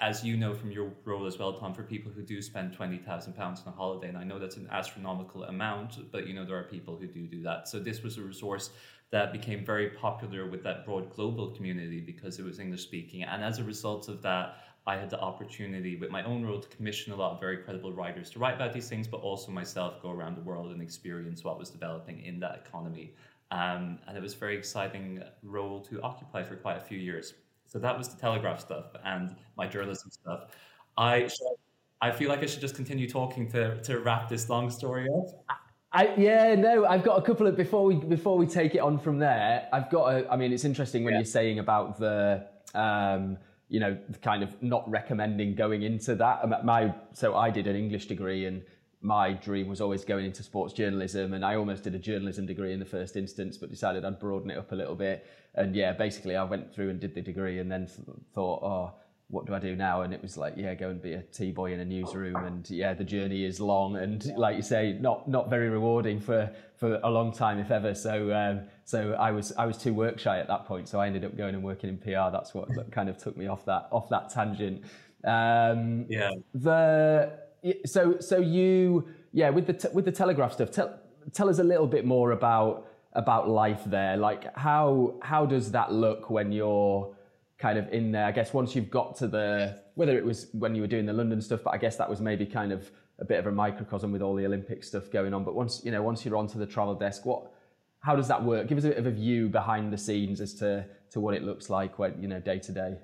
as 0.02 0.24
you 0.24 0.36
know 0.36 0.54
from 0.54 0.70
your 0.70 0.92
role 1.06 1.26
as 1.26 1.40
well, 1.40 1.54
Tom, 1.54 1.74
for 1.74 1.84
people 1.84 2.12
who 2.12 2.22
do 2.22 2.42
spend 2.42 2.74
twenty 2.74 2.98
thousand 2.98 3.34
pounds 3.34 3.62
on 3.66 3.74
a 3.74 3.76
holiday. 3.76 4.10
And 4.10 4.18
I 4.18 4.24
know 4.24 4.38
that's 4.38 4.58
an 4.58 4.68
astronomical 4.72 5.46
amount, 5.46 6.12
but 6.12 6.28
you 6.28 6.34
know 6.34 6.46
there 6.46 6.58
are 6.58 6.64
people 6.64 6.98
who 6.98 7.08
do 7.08 7.28
do 7.28 7.42
that. 7.44 7.68
So 7.68 7.80
this 7.80 8.04
was 8.04 8.18
a 8.18 8.22
resource 8.22 8.72
that 9.12 9.32
became 9.34 9.66
very 9.66 9.90
popular 9.90 10.48
with 10.48 10.64
that 10.64 10.86
broad 10.86 11.10
global 11.16 11.50
community 11.52 12.00
because 12.00 12.40
it 12.40 12.46
was 12.46 12.60
English 12.60 12.84
speaking. 12.84 13.24
And 13.24 13.44
as 13.44 13.60
a 13.60 13.64
result 13.64 14.08
of 14.08 14.22
that, 14.22 14.58
I 14.86 14.98
had 14.98 15.10
the 15.10 15.20
opportunity 15.20 15.96
with 15.96 16.10
my 16.10 16.24
own 16.24 16.46
role 16.46 16.60
to 16.60 16.68
commission 16.76 17.14
a 17.14 17.16
lot 17.16 17.34
of 17.34 17.40
very 17.40 17.58
credible 17.58 17.92
writers 17.94 18.30
to 18.32 18.40
write 18.40 18.56
about 18.56 18.74
these 18.74 18.88
things, 18.88 19.08
but 19.08 19.18
also 19.22 19.52
myself 19.52 20.02
go 20.02 20.12
around 20.12 20.36
the 20.36 20.42
world 20.42 20.72
and 20.72 20.82
experience 20.82 21.44
what 21.44 21.60
was 21.60 21.70
developing 21.70 22.24
in 22.24 22.40
that 22.40 22.64
economy. 22.66 23.14
Um, 23.52 24.00
and 24.08 24.16
it 24.16 24.22
was 24.22 24.36
a 24.36 24.38
very 24.38 24.58
exciting 24.58 25.24
role 25.44 25.82
to 25.82 26.02
occupy 26.02 26.44
for 26.44 26.56
quite 26.56 26.78
a 26.78 26.82
few 26.82 26.98
years. 26.98 27.34
So 27.66 27.78
that 27.80 27.98
was 27.98 28.10
the 28.10 28.20
Telegraph 28.20 28.60
stuff 28.60 28.86
and 29.04 29.36
my 29.58 29.68
journalism 29.68 30.12
stuff. 30.12 30.48
I 30.98 31.30
I 32.02 32.12
feel 32.12 32.30
like 32.30 32.42
I 32.42 32.46
should 32.46 32.62
just 32.62 32.76
continue 32.76 33.10
talking 33.10 33.50
to, 33.52 33.82
to 33.84 34.00
wrap 34.00 34.30
this 34.30 34.50
long 34.50 34.70
story 34.70 35.08
up. 35.10 35.60
I, 35.92 36.14
yeah, 36.18 36.54
no, 36.56 36.86
I've 36.86 37.04
got 37.04 37.18
a 37.18 37.22
couple 37.22 37.48
of 37.48 37.58
before 37.58 37.86
we 37.86 37.96
before 37.96 38.38
we 38.38 38.46
take 38.46 38.76
it 38.76 38.80
on 38.80 39.00
from 39.00 39.18
there. 39.18 39.68
I've 39.74 39.90
got. 39.90 40.14
A, 40.14 40.32
I 40.32 40.36
mean, 40.36 40.54
it's 40.54 40.66
interesting 40.66 41.04
when 41.04 41.14
yeah. 41.14 41.20
you're 41.20 41.26
saying 41.26 41.58
about 41.58 42.00
the, 42.00 42.46
um, 42.76 43.38
you 43.70 43.80
know, 43.80 43.98
kind 44.22 44.44
of 44.44 44.62
not 44.62 44.90
recommending 44.90 45.56
going 45.56 45.82
into 45.82 46.14
that. 46.16 46.64
My 46.64 46.94
so 47.14 47.36
I 47.36 47.50
did 47.50 47.66
an 47.66 47.76
English 47.76 48.06
degree, 48.06 48.46
and 48.46 48.62
my 49.02 49.34
dream 49.34 49.68
was 49.68 49.82
always 49.82 50.06
going 50.06 50.26
into 50.26 50.44
sports 50.44 50.74
journalism, 50.74 51.34
and 51.34 51.44
I 51.44 51.56
almost 51.56 51.84
did 51.84 51.96
a 51.96 52.00
journalism 52.00 52.46
degree 52.46 52.72
in 52.72 52.80
the 52.80 52.86
first 52.86 53.16
instance, 53.16 53.58
but 53.58 53.72
decided 53.72 54.06
I'd 54.06 54.20
broaden 54.20 54.52
it 54.52 54.60
up 54.60 54.72
a 54.72 54.76
little 54.76 54.96
bit. 54.96 55.26
And 55.56 55.76
yeah, 55.76 55.94
basically, 55.94 56.36
I 56.36 56.44
went 56.44 56.72
through 56.72 56.92
and 56.92 57.00
did 57.00 57.16
the 57.16 57.22
degree, 57.22 57.58
and 57.58 57.72
then 57.72 57.88
thought, 58.36 58.64
oh 58.64 58.99
what 59.30 59.46
do 59.46 59.54
I 59.54 59.60
do 59.60 59.76
now? 59.76 60.02
And 60.02 60.12
it 60.12 60.22
was 60.24 60.38
like, 60.38 60.56
yeah, 60.58 60.74
go 60.74 60.90
and 60.90 61.00
be 61.00 61.14
a 61.14 61.22
tea 61.22 61.52
boy 61.52 61.72
in 61.72 61.80
a 61.80 61.86
newsroom. 61.86 62.36
And 62.36 62.68
yeah, 62.70 62.96
the 62.96 63.04
journey 63.04 63.46
is 63.46 63.60
long 63.60 63.96
and, 63.96 64.26
like 64.36 64.56
you 64.56 64.64
say, 64.64 64.98
not 65.00 65.28
not 65.28 65.50
very 65.50 65.70
rewarding 65.70 66.20
for 66.20 66.52
for 66.78 67.00
a 67.04 67.10
long 67.10 67.32
time, 67.32 67.60
if 67.60 67.70
ever. 67.70 67.94
So 67.94 68.34
um, 68.34 68.62
so 68.86 69.14
I 69.14 69.32
was 69.32 69.54
I 69.56 69.68
was 69.68 69.78
too 69.78 69.94
work 69.94 70.18
shy 70.18 70.40
at 70.40 70.48
that 70.48 70.66
point. 70.66 70.90
So 70.90 71.00
I 71.00 71.06
ended 71.06 71.24
up 71.24 71.38
going 71.38 71.54
and 71.54 71.64
working 71.64 71.90
in 71.90 71.98
PR. 72.00 72.32
That's 72.32 72.56
what 72.56 72.74
that 72.76 72.92
kind 72.92 73.08
of 73.08 73.18
took 73.18 73.38
me 73.38 73.46
off 73.46 73.66
that 73.66 73.88
off 73.92 74.10
that 74.10 74.32
tangent. 74.32 74.84
Um, 75.24 76.08
yeah. 76.10 76.32
The 76.56 77.32
so 77.86 78.20
so 78.20 78.40
you 78.40 79.10
yeah 79.32 79.50
with 79.52 79.68
the 79.68 79.74
te- 79.74 79.94
with 79.94 80.06
the 80.06 80.12
Telegraph 80.12 80.54
stuff. 80.54 80.72
Tell 80.72 81.00
tell 81.34 81.50
us 81.50 81.60
a 81.60 81.64
little 81.64 81.88
bit 81.88 82.04
more 82.04 82.32
about 82.32 82.88
about 83.14 83.48
life 83.48 83.82
there. 83.86 84.18
Like 84.18 84.58
how 84.58 85.20
how 85.22 85.46
does 85.46 85.72
that 85.74 85.94
look 85.94 86.32
when 86.32 86.52
you're 86.52 87.16
kind 87.60 87.78
of 87.78 87.92
in 87.92 88.12
there. 88.12 88.26
I 88.26 88.32
guess 88.32 88.54
once 88.54 88.76
you've 88.76 88.90
got 88.90 89.16
to 89.18 89.28
the 89.28 89.80
whether 89.96 90.18
it 90.18 90.26
was 90.26 90.48
when 90.54 90.76
you 90.76 90.82
were 90.82 90.88
doing 90.88 91.06
the 91.06 91.14
London 91.14 91.42
stuff, 91.42 91.62
but 91.64 91.74
I 91.74 91.78
guess 91.78 91.98
that 91.98 92.10
was 92.10 92.22
maybe 92.22 92.46
kind 92.46 92.72
of 92.72 92.90
a 93.20 93.26
bit 93.26 93.38
of 93.38 93.48
a 93.48 93.52
microcosm 93.52 94.12
with 94.12 94.22
all 94.22 94.34
the 94.34 94.46
Olympic 94.46 94.84
stuff 94.84 95.12
going 95.12 95.34
on. 95.34 95.44
But 95.44 95.56
once 95.56 95.82
you 95.84 95.92
know, 95.92 96.02
once 96.02 96.26
you're 96.26 96.38
onto 96.38 96.58
the 96.58 96.66
travel 96.66 96.96
desk, 96.96 97.26
what 97.26 97.52
how 98.00 98.16
does 98.16 98.30
that 98.30 98.44
work? 98.44 98.68
Give 98.68 98.78
us 98.78 98.86
a 98.86 98.90
bit 98.90 98.98
of 98.98 99.06
a 99.06 99.12
view 99.12 99.50
behind 99.50 99.92
the 99.92 99.98
scenes 99.98 100.40
as 100.40 100.54
to 100.56 100.86
to 101.12 101.20
what 101.20 101.34
it 101.34 101.44
looks 101.44 101.70
like 101.70 102.00
when 102.00 102.22
you 102.22 102.28
know 102.28 102.40
day 102.40 102.60
to 102.60 102.72
day. 102.72 102.98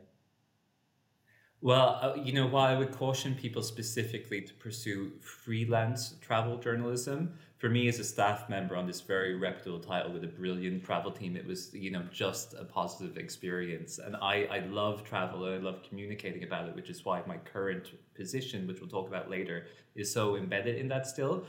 Well, 1.66 1.98
uh, 2.00 2.14
you 2.22 2.32
know, 2.32 2.46
while 2.46 2.68
I 2.68 2.78
would 2.78 2.92
caution 2.92 3.34
people 3.34 3.64
specifically 3.64 4.40
to 4.40 4.54
pursue 4.54 5.14
freelance 5.20 6.14
travel 6.22 6.58
journalism, 6.58 7.34
for 7.58 7.70
me 7.70 7.88
as 7.88 7.98
a 7.98 8.04
staff 8.04 8.48
member 8.50 8.76
on 8.76 8.86
this 8.86 9.02
very 9.02 9.34
reputable 9.34 9.80
title 9.80 10.14
with 10.14 10.24
a 10.24 10.28
brilliant 10.28 10.84
travel 10.84 11.10
team, 11.10 11.36
it 11.36 11.44
was, 11.44 11.74
you 11.74 11.90
know, 11.90 12.04
just 12.14 12.54
a 12.54 12.66
positive 12.66 13.18
experience. 13.18 13.98
And 13.98 14.16
I, 14.18 14.48
I 14.52 14.60
love 14.68 15.04
travel 15.04 15.44
and 15.46 15.56
I 15.56 15.58
love 15.58 15.82
communicating 15.82 16.44
about 16.44 16.70
it, 16.70 16.76
which 16.76 16.92
is 16.92 17.04
why 17.04 17.24
my 17.26 17.38
current 17.38 17.94
position, 18.14 18.68
which 18.68 18.80
we'll 18.80 18.88
talk 18.88 19.08
about 19.08 19.32
later, 19.32 19.66
is 19.96 20.14
so 20.14 20.36
embedded 20.36 20.76
in 20.76 20.88
that 20.90 21.08
still 21.08 21.46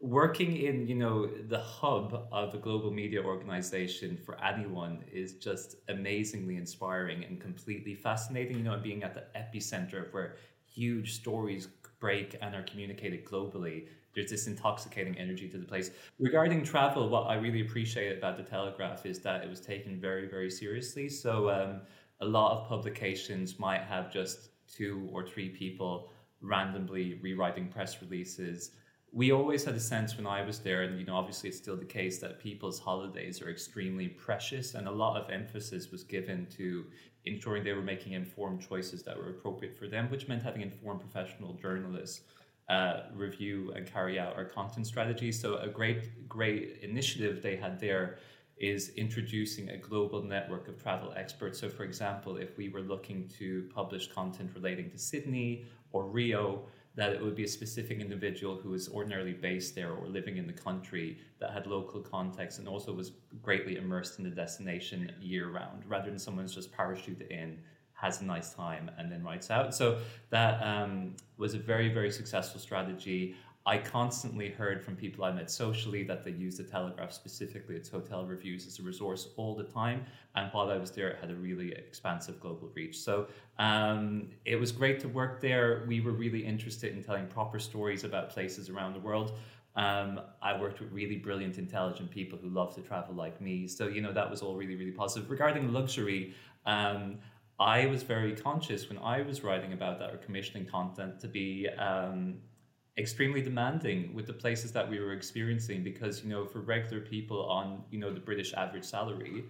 working 0.00 0.56
in 0.56 0.86
you 0.86 0.94
know 0.94 1.26
the 1.26 1.58
hub 1.58 2.28
of 2.30 2.54
a 2.54 2.58
global 2.58 2.90
media 2.90 3.22
organization 3.22 4.16
for 4.16 4.42
anyone 4.42 5.02
is 5.12 5.34
just 5.34 5.76
amazingly 5.88 6.56
inspiring 6.56 7.24
and 7.24 7.40
completely 7.40 7.94
fascinating. 7.94 8.58
You 8.58 8.64
know 8.64 8.78
being 8.78 9.02
at 9.02 9.14
the 9.14 9.24
epicenter 9.36 10.06
of 10.06 10.12
where 10.12 10.36
huge 10.66 11.14
stories 11.14 11.68
break 12.00 12.36
and 12.40 12.54
are 12.54 12.62
communicated 12.62 13.24
globally 13.24 13.86
there's 14.14 14.30
this 14.30 14.46
intoxicating 14.46 15.16
energy 15.16 15.48
to 15.48 15.58
the 15.58 15.64
place. 15.64 15.90
Regarding 16.18 16.64
travel 16.64 17.08
what 17.08 17.28
i 17.28 17.34
really 17.34 17.60
appreciate 17.60 18.18
about 18.18 18.36
the 18.36 18.42
telegraph 18.42 19.06
is 19.06 19.20
that 19.20 19.44
it 19.44 19.48
was 19.48 19.60
taken 19.60 20.00
very 20.00 20.28
very 20.28 20.50
seriously. 20.50 21.08
So 21.08 21.50
um, 21.50 21.80
a 22.20 22.24
lot 22.24 22.52
of 22.52 22.68
publications 22.68 23.58
might 23.58 23.82
have 23.82 24.12
just 24.12 24.50
two 24.66 25.08
or 25.12 25.26
three 25.26 25.48
people 25.48 26.10
randomly 26.40 27.18
rewriting 27.22 27.68
press 27.68 28.00
releases 28.02 28.72
we 29.12 29.32
always 29.32 29.64
had 29.64 29.74
a 29.74 29.80
sense 29.80 30.16
when 30.16 30.26
I 30.26 30.42
was 30.42 30.58
there, 30.58 30.82
and 30.82 30.98
you 30.98 31.06
know, 31.06 31.16
obviously 31.16 31.48
it's 31.48 31.58
still 31.58 31.76
the 31.76 31.84
case 31.84 32.18
that 32.18 32.38
people's 32.38 32.78
holidays 32.78 33.40
are 33.40 33.50
extremely 33.50 34.08
precious, 34.08 34.74
and 34.74 34.86
a 34.86 34.90
lot 34.90 35.16
of 35.16 35.30
emphasis 35.30 35.90
was 35.90 36.04
given 36.04 36.46
to 36.56 36.84
ensuring 37.24 37.64
they 37.64 37.72
were 37.72 37.82
making 37.82 38.12
informed 38.12 38.60
choices 38.60 39.02
that 39.02 39.16
were 39.16 39.30
appropriate 39.30 39.76
for 39.76 39.86
them, 39.86 40.10
which 40.10 40.28
meant 40.28 40.42
having 40.42 40.62
informed 40.62 41.00
professional 41.00 41.54
journalists 41.54 42.22
uh, 42.68 43.04
review 43.14 43.72
and 43.74 43.86
carry 43.86 44.18
out 44.18 44.36
our 44.36 44.44
content 44.44 44.86
strategy. 44.86 45.32
So 45.32 45.56
a 45.56 45.68
great, 45.68 46.28
great 46.28 46.78
initiative 46.82 47.42
they 47.42 47.56
had 47.56 47.80
there 47.80 48.18
is 48.58 48.90
introducing 48.90 49.70
a 49.70 49.76
global 49.76 50.22
network 50.22 50.68
of 50.68 50.82
travel 50.82 51.14
experts. 51.16 51.60
So, 51.60 51.68
for 51.68 51.84
example, 51.84 52.36
if 52.36 52.56
we 52.56 52.68
were 52.68 52.80
looking 52.80 53.28
to 53.38 53.68
publish 53.74 54.10
content 54.12 54.50
relating 54.54 54.90
to 54.90 54.98
Sydney 54.98 55.64
or 55.92 56.06
Rio 56.06 56.66
that 56.98 57.12
it 57.12 57.22
would 57.22 57.36
be 57.36 57.44
a 57.44 57.48
specific 57.48 58.00
individual 58.00 58.56
who 58.56 58.70
was 58.70 58.88
ordinarily 58.88 59.32
based 59.32 59.76
there 59.76 59.92
or 59.92 60.08
living 60.08 60.36
in 60.36 60.48
the 60.48 60.52
country 60.52 61.16
that 61.38 61.52
had 61.52 61.64
local 61.64 62.00
context 62.00 62.58
and 62.58 62.66
also 62.66 62.92
was 62.92 63.12
greatly 63.40 63.76
immersed 63.76 64.18
in 64.18 64.24
the 64.24 64.30
destination 64.30 65.12
year 65.20 65.48
round, 65.48 65.84
rather 65.86 66.10
than 66.10 66.18
someone 66.18 66.44
who's 66.44 66.56
just 66.56 66.72
parachuted 66.72 67.30
in, 67.30 67.56
has 67.92 68.20
a 68.20 68.24
nice 68.24 68.52
time, 68.52 68.90
and 68.98 69.12
then 69.12 69.22
writes 69.22 69.48
out. 69.48 69.72
So 69.76 69.98
that 70.30 70.60
um, 70.60 71.14
was 71.36 71.54
a 71.54 71.58
very, 71.58 71.88
very 71.88 72.10
successful 72.10 72.60
strategy. 72.60 73.36
I 73.68 73.76
constantly 73.76 74.48
heard 74.48 74.82
from 74.82 74.96
people 74.96 75.24
I 75.24 75.30
met 75.30 75.50
socially 75.50 76.02
that 76.04 76.24
they 76.24 76.30
used 76.30 76.58
the 76.58 76.64
Telegraph, 76.64 77.12
specifically 77.12 77.76
its 77.76 77.90
hotel 77.90 78.24
reviews, 78.24 78.66
as 78.66 78.78
a 78.78 78.82
resource 78.82 79.28
all 79.36 79.54
the 79.54 79.62
time. 79.62 80.06
And 80.36 80.48
while 80.52 80.70
I 80.70 80.78
was 80.78 80.90
there, 80.90 81.08
it 81.08 81.18
had 81.20 81.30
a 81.30 81.34
really 81.34 81.72
expansive 81.72 82.40
global 82.40 82.70
reach. 82.74 82.98
So 82.98 83.26
um, 83.58 84.30
it 84.46 84.56
was 84.56 84.72
great 84.72 85.00
to 85.00 85.08
work 85.08 85.42
there. 85.42 85.84
We 85.86 86.00
were 86.00 86.12
really 86.12 86.42
interested 86.46 86.96
in 86.96 87.04
telling 87.04 87.26
proper 87.26 87.58
stories 87.58 88.04
about 88.04 88.30
places 88.30 88.70
around 88.70 88.94
the 88.94 89.00
world. 89.00 89.32
Um, 89.76 90.22
I 90.40 90.58
worked 90.58 90.80
with 90.80 90.90
really 90.90 91.16
brilliant, 91.16 91.58
intelligent 91.58 92.10
people 92.10 92.38
who 92.38 92.48
love 92.48 92.74
to 92.76 92.80
travel 92.80 93.14
like 93.14 93.38
me. 93.38 93.68
So, 93.68 93.86
you 93.86 94.00
know, 94.00 94.14
that 94.14 94.30
was 94.30 94.40
all 94.40 94.56
really, 94.56 94.76
really 94.76 94.92
positive. 94.92 95.28
Regarding 95.28 95.74
luxury, 95.74 96.32
um, 96.64 97.18
I 97.60 97.84
was 97.84 98.02
very 98.02 98.34
conscious 98.34 98.88
when 98.88 98.98
I 98.98 99.20
was 99.20 99.44
writing 99.44 99.74
about 99.74 99.98
that 99.98 100.14
or 100.14 100.16
commissioning 100.16 100.64
content 100.64 101.20
to 101.20 101.28
be 101.28 101.68
um, 101.68 102.36
extremely 102.98 103.40
demanding 103.40 104.12
with 104.12 104.26
the 104.26 104.32
places 104.32 104.72
that 104.72 104.88
we 104.88 104.98
were 104.98 105.12
experiencing 105.12 105.84
because 105.84 106.24
you 106.24 106.28
know 106.28 106.44
for 106.44 106.60
regular 106.60 107.00
people 107.00 107.44
on 107.46 107.82
you 107.90 107.98
know 107.98 108.12
the 108.12 108.20
british 108.20 108.52
average 108.54 108.84
salary 108.84 109.44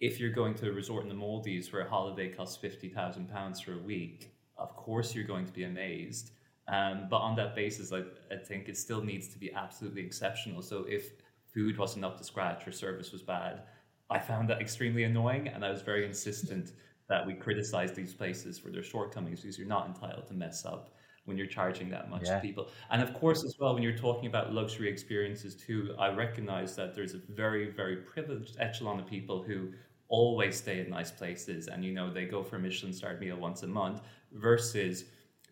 if 0.00 0.18
you're 0.18 0.32
going 0.32 0.54
to 0.54 0.68
a 0.68 0.72
resort 0.72 1.04
in 1.04 1.08
the 1.08 1.14
maldives 1.14 1.72
where 1.72 1.82
a 1.82 1.88
holiday 1.88 2.28
costs 2.28 2.56
50000 2.56 3.28
pounds 3.28 3.60
for 3.60 3.74
a 3.74 3.78
week 3.78 4.34
of 4.58 4.74
course 4.76 5.14
you're 5.14 5.24
going 5.24 5.46
to 5.46 5.52
be 5.52 5.64
amazed. 5.64 6.30
Um, 6.68 7.08
but 7.10 7.18
on 7.18 7.36
that 7.36 7.54
basis 7.54 7.92
I, 7.92 8.02
I 8.32 8.36
think 8.36 8.68
it 8.68 8.76
still 8.76 9.02
needs 9.02 9.28
to 9.28 9.38
be 9.38 9.52
absolutely 9.52 10.02
exceptional. 10.02 10.62
So 10.62 10.84
if 10.88 11.12
food 11.54 11.78
wasn't 11.78 12.04
up 12.04 12.18
to 12.18 12.24
scratch 12.24 12.66
or 12.66 12.72
service 12.72 13.12
was 13.12 13.22
bad 13.22 13.62
i 14.10 14.18
found 14.18 14.50
that 14.50 14.60
extremely 14.60 15.04
annoying 15.04 15.48
and 15.48 15.64
i 15.64 15.70
was 15.70 15.80
very 15.80 16.04
insistent 16.04 16.72
that 17.08 17.24
we 17.24 17.32
criticize 17.32 17.92
these 17.92 18.12
places 18.12 18.58
for 18.58 18.70
their 18.70 18.82
shortcomings 18.82 19.40
because 19.40 19.56
you're 19.56 19.68
not 19.68 19.86
entitled 19.86 20.26
to 20.26 20.34
mess 20.34 20.64
up 20.64 20.94
when 21.24 21.36
you're 21.36 21.46
charging 21.46 21.88
that 21.90 22.10
much 22.10 22.24
yeah. 22.26 22.36
to 22.36 22.40
people. 22.40 22.68
And 22.90 23.00
of 23.02 23.14
course, 23.14 23.44
as 23.44 23.56
well, 23.58 23.74
when 23.74 23.82
you're 23.82 23.96
talking 23.96 24.26
about 24.26 24.52
luxury 24.52 24.88
experiences 24.88 25.54
too, 25.54 25.94
I 25.98 26.12
recognize 26.12 26.76
that 26.76 26.94
there's 26.94 27.14
a 27.14 27.18
very, 27.18 27.70
very 27.70 27.96
privileged 27.96 28.56
echelon 28.58 29.00
of 29.00 29.06
people 29.06 29.42
who 29.42 29.72
always 30.08 30.56
stay 30.56 30.80
in 30.80 30.90
nice 30.90 31.10
places 31.10 31.68
and, 31.68 31.84
you 31.84 31.92
know, 31.92 32.12
they 32.12 32.26
go 32.26 32.42
for 32.42 32.56
a 32.56 32.58
Michelin 32.58 32.92
starred 32.92 33.20
meal 33.20 33.36
once 33.36 33.62
a 33.62 33.66
month 33.66 34.02
versus 34.32 35.04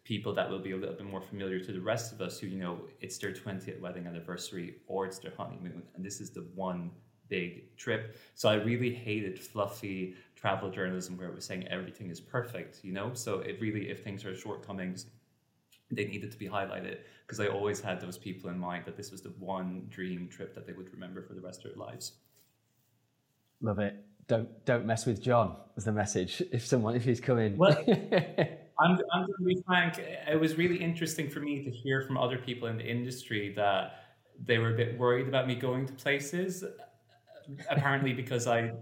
people 0.05 0.35
that 0.35 0.51
will 0.51 0.59
be 0.59 0.73
a 0.73 0.77
little 0.77 0.95
bit 0.95 1.07
more 1.07 1.23
familiar 1.23 1.61
to 1.61 1.73
the 1.73 1.81
rest 1.81 2.13
of 2.13 2.21
us 2.21 2.39
who, 2.39 2.49
you 2.49 2.59
know, 2.59 2.81
it's 3.01 3.17
their 3.19 3.33
20th 3.33 3.81
wedding 3.81 4.07
anniversary 4.07 4.77
or 4.87 5.07
it's 5.07 5.19
their 5.19 5.33
honeymoon. 5.37 5.83
And 5.95 6.05
this 6.05 6.21
is 6.21 6.31
the 6.31 6.47
one 6.55 6.91
big 7.29 7.75
trip. 7.77 8.19
So 8.35 8.49
I 8.49 8.55
really 8.55 8.93
hated 8.93 9.39
fluffy 9.39 10.17
travel 10.35 10.71
journalism 10.71 11.17
where 11.17 11.29
it 11.29 11.35
was 11.35 11.45
saying 11.45 11.67
everything 11.69 12.11
is 12.11 12.21
perfect, 12.21 12.81
you 12.83 12.93
know? 12.93 13.15
So 13.15 13.41
it 13.41 13.59
really, 13.61 13.89
if 13.89 14.05
things 14.05 14.25
are 14.25 14.37
shortcomings, 14.37 15.07
they 15.93 16.07
needed 16.07 16.33
to 16.33 16.39
be 16.39 16.49
highlighted 16.49 16.99
because 17.27 17.39
I 17.39 17.47
always 17.47 17.81
had 17.81 18.01
those 18.01 18.19
people 18.19 18.51
in 18.51 18.59
mind 18.59 18.85
that 18.87 18.97
this 18.97 19.11
was 19.11 19.23
the 19.23 19.31
one 19.39 19.87
dream 19.89 20.29
trip 20.29 20.55
that 20.55 20.67
they 20.67 20.73
would 20.73 20.93
remember 20.93 21.23
for 21.23 21.35
the 21.35 21.41
rest 21.41 21.65
of 21.65 21.75
their 21.75 21.87
lives. 21.87 22.13
Love 23.61 23.79
it. 23.79 23.95
Don't 24.27 24.65
don't 24.65 24.87
mess 24.87 25.07
with 25.07 25.23
John. 25.23 25.57
Was 25.75 25.85
the 25.85 25.93
message 25.93 26.43
if 26.53 26.67
someone 26.67 26.97
if 26.97 27.05
he's 27.05 27.21
coming? 27.21 27.57
Well, 27.57 27.77
I'm 28.79 28.99
I'm 29.13 29.27
going 29.27 29.39
to 29.39 29.45
be 29.45 29.63
frank. 29.67 29.99
It 29.99 30.41
was 30.41 30.57
really 30.57 30.77
interesting 30.77 31.29
for 31.29 31.41
me 31.41 31.63
to 31.65 31.71
hear 31.71 32.03
from 32.03 32.17
other 32.17 32.39
people 32.39 32.69
in 32.69 32.79
the 32.79 32.85
industry 32.85 33.53
that 33.55 34.05
they 34.45 34.59
were 34.59 34.75
a 34.75 34.77
bit 34.77 34.99
worried 34.99 35.29
about 35.29 35.47
me 35.47 35.55
going 35.55 35.87
to 35.87 35.93
places. 35.93 36.65
Apparently, 37.69 38.13
because 38.23 38.47
I, 38.47 38.73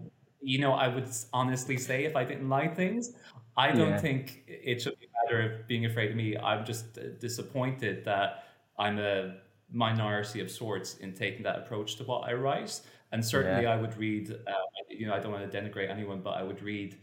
you 0.40 0.58
know, 0.58 0.72
I 0.72 0.88
would 0.88 1.08
honestly 1.32 1.76
say 1.76 2.04
if 2.04 2.16
I 2.16 2.24
didn't 2.24 2.48
like 2.48 2.76
things, 2.76 3.12
I 3.56 3.72
don't 3.72 3.90
yeah. 3.90 3.98
think 3.98 4.42
it 4.46 4.80
should 4.80 4.98
be 4.98 5.08
of 5.38 5.66
being 5.68 5.87
afraid 5.87 6.10
of 6.10 6.16
me. 6.16 6.37
I'm 6.37 6.64
just 6.64 6.99
disappointed 7.20 8.04
that 8.04 8.44
I'm 8.78 8.99
a 8.99 9.37
minority 9.72 10.40
of 10.40 10.50
sorts 10.50 10.96
in 10.96 11.12
taking 11.12 11.42
that 11.44 11.58
approach 11.58 11.96
to 11.96 12.04
what 12.04 12.28
I 12.28 12.32
write. 12.32 12.80
And 13.12 13.25
certainly, 13.25 13.64
yeah. 13.64 13.72
I 13.72 13.76
would 13.76 13.96
read. 13.96 14.30
Uh, 14.30 14.52
you 14.88 15.06
know, 15.06 15.14
I 15.14 15.20
don't 15.20 15.32
want 15.32 15.50
to 15.50 15.60
denigrate 15.60 15.90
anyone, 15.90 16.20
but 16.20 16.30
I 16.30 16.42
would 16.42 16.62
read 16.62 16.99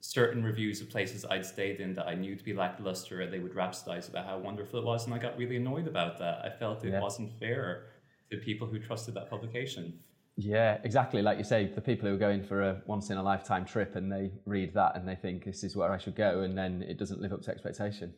certain 0.00 0.44
reviews 0.44 0.80
of 0.80 0.88
places 0.88 1.24
I'd 1.24 1.44
stayed 1.44 1.80
in 1.80 1.94
that 1.94 2.06
I 2.06 2.14
knew 2.14 2.36
to 2.36 2.44
be 2.44 2.52
lackluster, 2.52 3.20
and 3.22 3.32
they 3.32 3.38
would 3.38 3.54
rhapsodize 3.54 4.08
about 4.08 4.26
how 4.26 4.38
wonderful 4.38 4.78
it 4.78 4.84
was, 4.84 5.06
and 5.06 5.14
I 5.14 5.18
got 5.18 5.36
really 5.36 5.56
annoyed 5.56 5.88
about 5.88 6.18
that. 6.18 6.44
I 6.44 6.50
felt 6.50 6.84
it 6.84 6.92
yeah. 6.92 7.00
wasn't 7.00 7.32
fair 7.38 7.86
to 8.30 8.36
people 8.36 8.66
who 8.66 8.78
trusted 8.78 9.14
that 9.14 9.28
publication. 9.30 9.98
Yeah, 10.40 10.78
exactly. 10.84 11.20
Like 11.20 11.36
you 11.36 11.42
say, 11.42 11.66
the 11.74 11.80
people 11.80 12.08
who 12.08 12.14
are 12.14 12.18
going 12.18 12.44
for 12.44 12.62
a 12.62 12.80
once 12.86 13.10
in 13.10 13.16
a 13.16 13.22
lifetime 13.22 13.64
trip 13.64 13.96
and 13.96 14.10
they 14.10 14.30
read 14.46 14.72
that 14.74 14.94
and 14.94 15.06
they 15.06 15.16
think 15.16 15.44
this 15.44 15.64
is 15.64 15.74
where 15.74 15.90
I 15.90 15.98
should 15.98 16.14
go, 16.14 16.42
and 16.42 16.56
then 16.56 16.80
it 16.82 16.96
doesn't 16.96 17.20
live 17.20 17.32
up 17.32 17.42
to 17.42 17.50
expectation. 17.50 18.14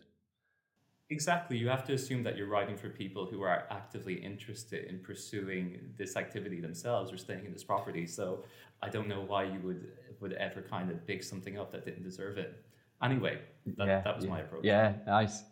Exactly. 1.08 1.56
You 1.56 1.70
have 1.70 1.82
to 1.86 1.94
assume 1.94 2.22
that 2.24 2.36
you're 2.36 2.46
writing 2.46 2.76
for 2.76 2.90
people 2.90 3.24
who 3.24 3.40
are 3.40 3.66
actively 3.70 4.14
interested 4.14 4.84
in 4.84 4.98
pursuing 4.98 5.80
this 5.96 6.14
activity 6.14 6.60
themselves 6.60 7.10
or 7.10 7.16
staying 7.16 7.46
in 7.46 7.52
this 7.54 7.64
property. 7.64 8.06
So 8.06 8.44
I 8.82 8.90
don't 8.90 9.08
know 9.08 9.22
why 9.22 9.44
you 9.44 9.58
would 9.60 9.88
would 10.20 10.34
ever 10.34 10.60
kind 10.60 10.90
of 10.90 11.06
big 11.06 11.24
something 11.24 11.58
up 11.58 11.72
that 11.72 11.86
didn't 11.86 12.02
deserve 12.02 12.36
it. 12.36 12.62
Anyway, 13.02 13.40
that, 13.78 13.86
yeah, 13.86 14.02
that 14.02 14.14
was 14.14 14.26
yeah. 14.26 14.30
my 14.30 14.40
approach. 14.40 14.62
Yeah, 14.62 14.92
nice. 15.06 15.42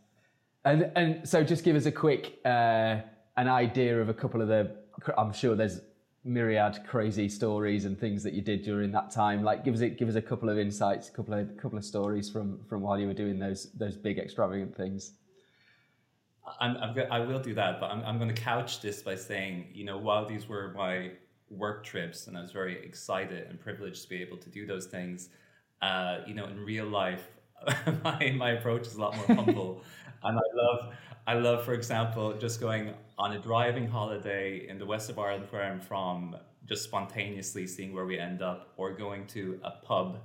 And 0.67 0.93
and 0.95 1.27
so 1.27 1.43
just 1.43 1.65
give 1.65 1.77
us 1.77 1.87
a 1.87 1.93
quick 1.93 2.39
uh, 2.45 2.97
an 3.39 3.49
idea 3.49 3.99
of 4.03 4.11
a 4.11 4.15
couple 4.15 4.43
of 4.43 4.49
the. 4.49 4.77
I'm 5.17 5.33
sure 5.33 5.57
there's 5.57 5.81
myriad 6.29 6.81
crazy 6.87 7.29
stories 7.29 7.85
and 7.85 7.99
things 7.99 8.23
that 8.23 8.35
you 8.35 8.43
did 8.43 8.63
during 8.63 8.93
that 8.93 9.11
time. 9.11 9.43
Like, 9.43 9.65
give 9.65 9.75
us 9.75 9.81
a, 9.81 9.89
give 9.89 10.09
us 10.09 10.15
a 10.15 10.23
couple 10.23 10.49
of 10.49 10.59
insights, 10.59 11.09
a 11.09 11.13
couple 11.13 11.35
of 11.35 11.57
couple 11.57 11.79
of 11.79 11.85
stories 11.85 12.31
from 12.31 12.61
from 12.69 12.83
while 12.83 12.99
you 12.99 13.07
were 13.07 13.15
doing 13.15 13.39
those 13.39 13.73
those 13.73 13.97
big 13.97 14.19
extravagant 14.19 14.77
things. 14.77 15.13
I'm, 16.61 16.77
I'm 16.79 16.97
I 17.11 17.21
will 17.21 17.41
do 17.41 17.55
that, 17.55 17.81
but 17.81 17.91
I'm, 17.91 18.03
I'm 18.05 18.19
going 18.19 18.35
to 18.35 18.41
couch 18.41 18.81
this 18.81 19.03
by 19.03 19.17
saying, 19.17 19.69
you 19.73 19.85
know, 19.85 19.99
while 19.99 20.27
these 20.27 20.49
were 20.49 20.73
my 20.77 21.13
work 21.51 21.85
trips 21.85 22.27
and 22.27 22.37
I 22.37 22.43
was 22.43 22.53
very 22.53 22.83
excited 22.85 23.49
and 23.49 23.61
privileged 23.61 24.03
to 24.03 24.09
be 24.09 24.23
able 24.23 24.37
to 24.39 24.51
do 24.51 24.67
those 24.67 24.87
things, 24.87 25.31
uh, 25.83 26.19
you 26.27 26.35
know, 26.35 26.47
in 26.47 26.59
real 26.59 26.87
life, 26.87 27.29
my, 28.05 28.35
my 28.37 28.51
approach 28.53 28.87
is 28.87 28.95
a 28.95 29.01
lot 29.01 29.17
more 29.17 29.27
humble. 29.45 29.85
and 30.23 30.39
I 30.39 30.43
love, 30.55 30.95
I 31.29 31.35
love, 31.35 31.63
for 31.63 31.75
example, 31.75 32.33
just 32.33 32.59
going 32.59 32.95
on 33.19 33.33
a 33.33 33.39
driving 33.39 33.87
holiday 33.87 34.67
in 34.67 34.79
the 34.79 34.87
west 34.87 35.11
of 35.11 35.19
Ireland 35.19 35.45
where 35.51 35.63
I'm 35.63 35.79
from, 35.79 36.35
just 36.65 36.85
spontaneously 36.85 37.67
seeing 37.67 37.93
where 37.93 38.07
we 38.07 38.19
end 38.19 38.41
up, 38.41 38.73
or 38.79 38.95
going 38.95 39.27
to 39.27 39.61
a 39.63 39.73
pub 39.73 40.21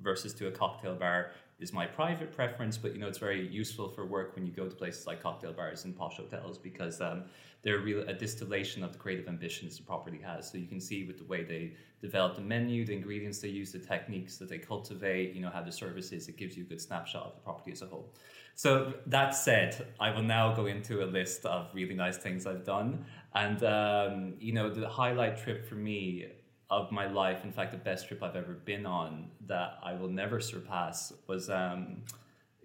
versus 0.00 0.32
to 0.32 0.46
a 0.46 0.50
cocktail 0.50 0.94
bar 0.94 1.32
is 1.60 1.74
my 1.74 1.84
private 1.84 2.32
preference, 2.32 2.78
but 2.78 2.94
you 2.94 2.98
know 2.98 3.06
it's 3.06 3.18
very 3.18 3.46
useful 3.46 3.90
for 3.90 4.06
work 4.06 4.34
when 4.34 4.46
you 4.46 4.52
go 4.52 4.66
to 4.66 4.74
places 4.74 5.06
like 5.06 5.22
cocktail 5.22 5.52
bars 5.52 5.84
and 5.84 5.94
posh 5.94 6.16
hotels 6.16 6.56
because 6.56 7.02
um, 7.02 7.24
they're 7.62 7.80
real 7.80 8.08
a 8.08 8.14
distillation 8.14 8.82
of 8.82 8.92
the 8.92 8.98
creative 8.98 9.28
ambitions 9.28 9.76
the 9.76 9.82
property 9.82 10.20
has. 10.24 10.50
So 10.50 10.56
you 10.56 10.66
can 10.66 10.80
see 10.80 11.04
with 11.04 11.18
the 11.18 11.24
way 11.24 11.44
they 11.44 11.74
develop 12.00 12.34
the 12.34 12.40
menu, 12.40 12.86
the 12.86 12.94
ingredients 12.94 13.40
they 13.40 13.48
use, 13.48 13.72
the 13.72 13.78
techniques 13.78 14.38
that 14.38 14.48
they 14.48 14.58
cultivate, 14.58 15.34
you 15.34 15.42
know 15.42 15.50
how 15.50 15.60
the 15.60 15.72
service 15.72 16.12
is. 16.12 16.28
It 16.28 16.38
gives 16.38 16.56
you 16.56 16.64
a 16.64 16.66
good 16.66 16.80
snapshot 16.80 17.26
of 17.26 17.34
the 17.34 17.42
property 17.42 17.72
as 17.72 17.82
a 17.82 17.86
whole. 17.86 18.14
So 18.56 18.94
that 19.06 19.34
said, 19.34 19.86
I 20.00 20.10
will 20.10 20.22
now 20.22 20.54
go 20.54 20.64
into 20.64 21.04
a 21.04 21.06
list 21.06 21.44
of 21.44 21.68
really 21.74 21.94
nice 21.94 22.16
things 22.16 22.46
I've 22.46 22.64
done, 22.64 23.04
and 23.34 23.62
um, 23.62 24.34
you 24.40 24.52
know 24.54 24.70
the 24.70 24.88
highlight 24.88 25.36
trip 25.36 25.68
for 25.68 25.74
me 25.74 26.26
of 26.70 26.90
my 26.90 27.06
life, 27.06 27.44
in 27.44 27.52
fact, 27.52 27.72
the 27.72 27.78
best 27.78 28.08
trip 28.08 28.22
I've 28.22 28.34
ever 28.34 28.54
been 28.54 28.86
on 28.86 29.30
that 29.46 29.78
I 29.82 29.92
will 29.92 30.08
never 30.08 30.40
surpass 30.40 31.12
was 31.26 31.48
um, 31.48 32.02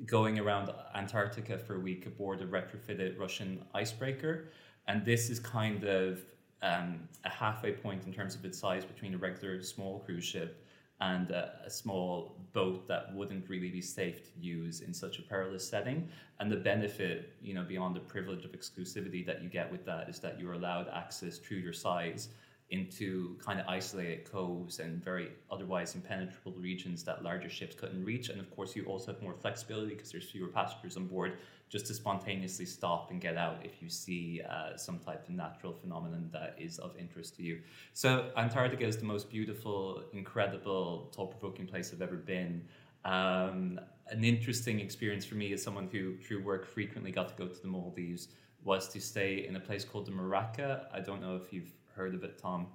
going 0.06 0.40
around 0.40 0.72
Antarctica 0.96 1.58
for 1.58 1.76
a 1.76 1.80
week 1.80 2.06
aboard 2.06 2.42
a 2.42 2.48
retrofitted 2.48 3.20
Russian 3.20 3.64
icebreaker. 3.76 4.50
And 4.88 5.06
this 5.06 5.30
is 5.30 5.40
kind 5.40 5.84
of 5.84 6.22
um, 6.64 7.08
a 7.26 7.30
halfway 7.30 7.74
point 7.74 8.06
in 8.06 8.14
terms 8.14 8.34
of 8.34 8.44
its 8.44 8.58
size 8.58 8.86
between 8.86 9.14
a 9.14 9.18
regular 9.18 9.62
small 9.62 10.00
cruise 10.00 10.24
ship 10.24 10.66
and 11.02 11.32
a, 11.32 11.52
a, 11.66 11.70
small 11.70 12.38
boat 12.54 12.88
that 12.88 13.14
wouldn't 13.16 13.50
really 13.50 13.70
be 13.70 13.82
safe 13.82 14.24
to 14.24 14.40
use 14.40 14.82
in 14.82 14.94
such 14.94 15.18
a 15.18 15.22
perilous 15.24 15.68
setting. 15.68 16.08
And 16.40 16.52
the 16.52 16.58
benefit, 16.58 17.34
you 17.42 17.54
know, 17.56 17.64
beyond 17.64 17.96
the 17.96 18.02
privilege 18.02 18.46
of 18.46 18.52
exclusivity 18.52 19.26
that 19.26 19.42
you 19.42 19.50
get 19.50 19.72
with 19.72 19.84
that 19.86 20.10
is 20.10 20.20
that 20.20 20.40
you're 20.40 20.54
allowed 20.54 20.88
access 20.90 21.40
through 21.40 21.58
your 21.58 21.74
size 21.74 22.30
into 22.70 23.36
kind 23.44 23.60
of 23.60 23.68
isolated 23.68 24.32
coves 24.32 24.80
and 24.80 25.04
very 25.04 25.32
otherwise 25.52 25.94
impenetrable 25.96 26.54
regions 26.54 27.04
that 27.04 27.24
larger 27.24 27.50
ships 27.50 27.76
couldn't 27.76 28.04
reach. 28.06 28.30
And 28.30 28.40
of 28.40 28.50
course, 28.56 28.76
you 28.76 28.86
also 28.86 29.12
have 29.12 29.22
more 29.22 29.34
flexibility 29.34 29.96
because 29.96 30.12
there's 30.12 30.30
fewer 30.30 30.48
passengers 30.48 30.96
on 30.98 31.08
board 31.08 31.38
just 31.72 31.86
to 31.88 31.94
spontaneously 31.94 32.66
stop 32.66 33.12
and 33.12 33.22
get 33.22 33.38
out 33.38 33.58
if 33.64 33.82
you 33.82 33.90
see 33.90 34.42
uh, 34.50 34.76
some 34.76 35.00
type 35.00 35.24
of 35.28 35.34
natural 35.34 35.72
phenomenon 35.72 36.30
that 36.34 36.54
is 36.60 36.78
of 36.80 36.98
interest 36.98 37.38
to 37.38 37.44
you. 37.44 37.62
So, 37.94 38.30
Antarctica 38.36 38.86
is 38.86 38.98
the 38.98 39.06
most 39.06 39.30
beautiful, 39.30 40.04
incredible, 40.12 41.10
thought 41.16 41.32
provoking 41.32 41.66
place 41.66 41.94
I've 41.94 42.02
ever 42.02 42.18
been. 42.18 42.66
Um, 43.06 43.80
an 44.08 44.26
interesting 44.26 44.82
experience 44.82 45.24
for 45.24 45.36
me 45.36 45.54
as 45.54 45.64
someone 45.64 45.88
who, 45.90 46.18
through 46.18 46.44
work, 46.44 46.68
frequently 46.68 47.12
got 47.12 47.30
to 47.30 47.36
go 47.36 47.48
to 47.48 47.62
the 47.62 47.68
Maldives 47.70 48.28
was 48.64 48.90
to 48.90 49.00
stay 49.00 49.48
in 49.48 49.56
a 49.56 49.60
place 49.60 49.86
called 49.86 50.06
the 50.06 50.12
Muraka. 50.12 50.86
I 50.94 51.00
don't 51.00 51.22
know 51.22 51.38
if 51.38 51.54
you've 51.54 51.72
heard 51.96 52.14
of 52.14 52.24
it, 52.26 52.38
Tom? 52.38 52.68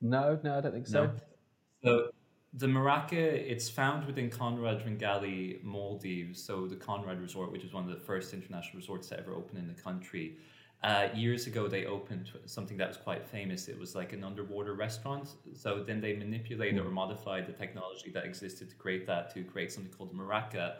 No, 0.00 0.38
no, 0.42 0.58
I 0.58 0.60
don't 0.60 0.72
think 0.72 0.88
so. 0.88 1.04
No. 1.04 1.12
So 1.84 2.10
the 2.54 2.66
Muraka, 2.66 3.12
it's 3.12 3.68
found 3.70 4.06
within 4.06 4.28
Conrad 4.28 4.84
Rangali 4.84 5.62
Maldives, 5.62 6.42
so 6.42 6.66
the 6.66 6.76
Conrad 6.76 7.20
Resort, 7.20 7.50
which 7.50 7.64
is 7.64 7.72
one 7.72 7.84
of 7.84 7.90
the 7.90 8.04
first 8.04 8.34
international 8.34 8.76
resorts 8.76 9.08
to 9.08 9.18
ever 9.18 9.34
open 9.34 9.56
in 9.56 9.66
the 9.68 9.80
country. 9.82 10.36
uh, 10.82 11.08
years 11.14 11.46
ago, 11.46 11.68
they 11.68 11.86
opened 11.86 12.30
something 12.46 12.76
that 12.76 12.88
was 12.88 12.96
quite 12.96 13.24
famous. 13.26 13.68
It 13.68 13.78
was 13.78 13.94
like 13.94 14.12
an 14.12 14.24
underwater 14.24 14.74
restaurant. 14.74 15.28
So 15.54 15.82
then 15.84 16.00
they 16.00 16.14
manipulated 16.14 16.80
or 16.80 16.90
modified 16.90 17.46
the 17.46 17.52
technology 17.52 18.10
that 18.10 18.24
existed 18.24 18.68
to 18.70 18.76
create 18.76 19.06
that 19.06 19.32
to 19.34 19.44
create 19.44 19.70
something 19.70 19.92
called 19.92 20.12
Muraka, 20.12 20.74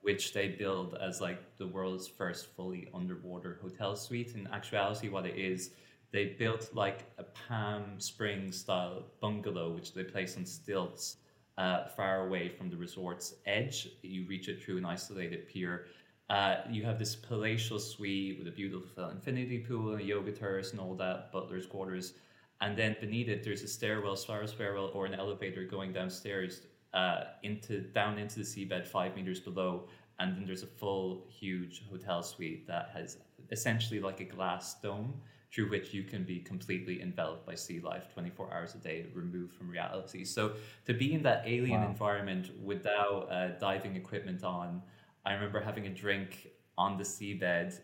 which 0.00 0.32
they 0.32 0.48
build 0.48 0.96
as 1.00 1.20
like 1.20 1.56
the 1.58 1.66
world's 1.66 2.08
first 2.08 2.46
fully 2.56 2.88
underwater 2.94 3.58
hotel 3.60 3.94
suite. 3.94 4.34
In 4.34 4.46
actuality, 4.46 5.10
what 5.10 5.26
it 5.26 5.36
is, 5.36 5.70
they 6.12 6.36
built 6.38 6.70
like 6.74 7.04
a 7.18 7.24
Palm 7.24 7.98
Springs 7.98 8.58
style 8.58 9.04
bungalow, 9.20 9.72
which 9.72 9.94
they 9.94 10.04
place 10.04 10.36
on 10.36 10.44
stilts 10.44 11.16
uh, 11.58 11.86
far 11.88 12.26
away 12.26 12.48
from 12.48 12.70
the 12.70 12.76
resort's 12.76 13.34
edge. 13.46 13.88
You 14.02 14.26
reach 14.28 14.48
it 14.48 14.62
through 14.62 14.78
an 14.78 14.84
isolated 14.84 15.48
pier. 15.48 15.86
Uh, 16.28 16.56
you 16.70 16.82
have 16.84 16.98
this 16.98 17.16
palatial 17.16 17.78
suite 17.78 18.38
with 18.38 18.48
a 18.48 18.50
beautiful 18.50 19.08
infinity 19.08 19.58
pool 19.58 19.92
and 19.92 20.00
a 20.00 20.04
yoga 20.04 20.32
terrace 20.32 20.72
and 20.72 20.80
all 20.80 20.94
that, 20.94 21.32
butler's 21.32 21.66
quarters. 21.66 22.14
And 22.60 22.76
then 22.76 22.94
beneath 23.00 23.28
it, 23.28 23.42
there's 23.42 23.62
a 23.62 23.68
stairwell, 23.68 24.16
spiral 24.16 24.46
stairwell, 24.46 24.90
or 24.94 25.04
an 25.06 25.14
elevator 25.14 25.64
going 25.64 25.92
downstairs 25.92 26.62
uh, 26.94 27.24
into 27.42 27.80
down 27.80 28.18
into 28.18 28.36
the 28.36 28.44
seabed 28.44 28.86
five 28.86 29.16
meters 29.16 29.40
below. 29.40 29.88
And 30.20 30.36
then 30.36 30.46
there's 30.46 30.62
a 30.62 30.68
full, 30.68 31.26
huge 31.28 31.82
hotel 31.90 32.22
suite 32.22 32.66
that 32.68 32.90
has 32.94 33.16
essentially 33.50 33.98
like 33.98 34.20
a 34.20 34.24
glass 34.24 34.80
dome 34.80 35.14
through 35.52 35.68
which 35.68 35.92
you 35.92 36.02
can 36.02 36.24
be 36.24 36.38
completely 36.40 37.02
enveloped 37.02 37.46
by 37.46 37.54
sea 37.54 37.78
life 37.80 38.12
24 38.14 38.52
hours 38.52 38.74
a 38.74 38.78
day, 38.78 39.06
removed 39.12 39.54
from 39.54 39.68
reality. 39.68 40.24
So 40.24 40.52
to 40.86 40.94
be 40.94 41.12
in 41.12 41.22
that 41.24 41.42
alien 41.46 41.82
wow. 41.82 41.88
environment 41.88 42.50
without 42.62 43.28
uh, 43.30 43.48
diving 43.58 43.94
equipment 43.94 44.44
on, 44.44 44.82
I 45.26 45.34
remember 45.34 45.60
having 45.60 45.86
a 45.86 45.90
drink 45.90 46.48
on 46.78 46.96
the 46.96 47.04
seabed, 47.04 47.78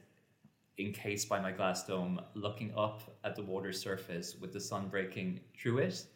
encased 0.78 1.28
by 1.28 1.40
my 1.40 1.52
glass 1.52 1.86
dome, 1.86 2.20
looking 2.34 2.72
up 2.76 3.02
at 3.22 3.36
the 3.36 3.42
water 3.42 3.72
surface 3.72 4.34
with 4.40 4.52
the 4.52 4.60
sun 4.60 4.88
breaking 4.88 5.40
through 5.60 5.78
it, 5.78 6.06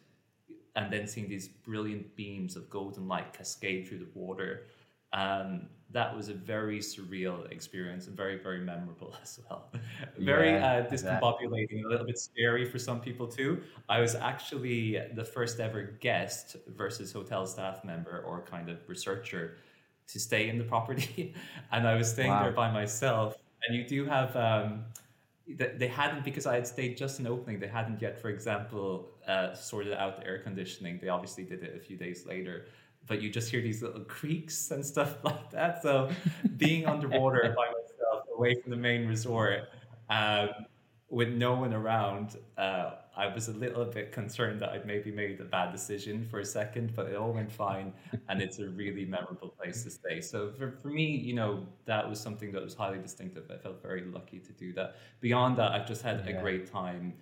and 0.75 0.91
then 0.91 1.05
seeing 1.05 1.29
these 1.29 1.47
brilliant 1.47 2.15
beams 2.15 2.55
of 2.55 2.67
golden 2.69 3.07
light 3.07 3.31
cascade 3.31 3.87
through 3.87 3.99
the 3.99 4.09
water. 4.15 4.63
Um, 5.13 5.67
that 5.93 6.15
was 6.15 6.27
a 6.27 6.33
very 6.33 6.79
surreal 6.79 7.49
experience 7.51 8.07
and 8.07 8.17
very, 8.17 8.37
very 8.37 8.59
memorable 8.59 9.15
as 9.21 9.39
well. 9.47 9.71
very 10.17 10.51
yeah, 10.51 10.73
uh, 10.73 10.89
discombobulating, 10.89 11.85
a 11.85 11.87
little 11.87 12.05
bit 12.05 12.17
scary 12.17 12.65
for 12.65 12.79
some 12.79 12.99
people 12.99 13.27
too. 13.27 13.61
I 13.87 13.99
was 14.01 14.15
actually 14.15 14.99
the 15.13 15.23
first 15.23 15.59
ever 15.59 15.97
guest 16.01 16.57
versus 16.67 17.11
hotel 17.11 17.45
staff 17.45 17.85
member 17.85 18.23
or 18.27 18.41
kind 18.41 18.69
of 18.69 18.77
researcher 18.89 19.57
to 20.07 20.19
stay 20.19 20.49
in 20.49 20.57
the 20.57 20.63
property, 20.63 21.33
and 21.71 21.87
I 21.87 21.95
was 21.95 22.09
staying 22.09 22.29
wow. 22.29 22.43
there 22.43 22.51
by 22.51 22.71
myself. 22.71 23.37
And 23.65 23.77
you 23.77 23.87
do 23.87 24.05
have 24.05 24.35
um, 24.35 24.83
they 25.47 25.87
hadn't 25.87 26.23
because 26.23 26.45
I 26.45 26.55
had 26.55 26.67
stayed 26.67 26.97
just 26.97 27.19
an 27.19 27.27
opening. 27.27 27.59
They 27.59 27.67
hadn't 27.67 28.01
yet, 28.01 28.19
for 28.19 28.29
example, 28.29 29.11
uh, 29.27 29.53
sorted 29.53 29.93
out 29.93 30.19
the 30.19 30.25
air 30.25 30.39
conditioning. 30.39 30.99
They 31.01 31.09
obviously 31.09 31.43
did 31.43 31.63
it 31.63 31.75
a 31.75 31.79
few 31.79 31.97
days 31.97 32.25
later, 32.25 32.65
but 33.07 33.21
you 33.21 33.29
just 33.29 33.49
hear 33.49 33.61
these 33.61 33.81
little 33.81 34.01
creaks 34.01 34.71
and 34.71 34.85
stuff 34.85 35.17
like 35.23 35.49
that. 35.51 35.81
So 35.81 36.09
being 36.57 36.85
underwater 36.85 37.41
by 37.57 37.65
myself, 37.65 38.27
away 38.35 38.55
from 38.55 38.71
the 38.71 38.77
main 38.77 39.07
resort, 39.07 39.69
um, 40.09 40.49
with 41.09 41.29
no 41.29 41.53
one 41.53 41.73
around, 41.73 42.37
uh, 42.57 42.93
I 43.15 43.27
was 43.27 43.47
a 43.47 43.53
little 43.53 43.85
bit 43.85 44.11
concerned 44.11 44.59
that 44.61 44.69
I'd 44.69 44.87
maybe 44.87 45.11
made 45.11 45.39
a 45.39 45.43
bad 45.43 45.71
decision 45.71 46.25
for 46.25 46.39
a 46.39 46.45
second, 46.45 46.95
but 46.95 47.05
it 47.05 47.15
all 47.15 47.31
went 47.31 47.51
fine, 47.51 47.93
and 48.29 48.41
it's 48.41 48.57
a 48.57 48.67
really 48.69 49.05
memorable 49.05 49.49
place 49.49 49.83
to 49.83 49.91
stay. 49.91 50.21
So 50.21 50.51
for, 50.57 50.71
for 50.81 50.87
me, 50.87 51.05
you 51.05 51.35
know, 51.35 51.67
that 51.85 52.09
was 52.09 52.19
something 52.19 52.51
that 52.53 52.63
was 52.63 52.73
highly 52.73 52.97
distinctive. 52.97 53.43
I 53.51 53.57
felt 53.57 53.79
very 53.83 54.05
lucky 54.05 54.39
to 54.39 54.51
do 54.53 54.73
that. 54.73 54.95
Beyond 55.21 55.55
that, 55.57 55.71
I've 55.73 55.87
just 55.87 56.01
had 56.01 56.23
yeah. 56.25 56.37
a 56.37 56.41
great 56.41 56.71
time 56.71 57.13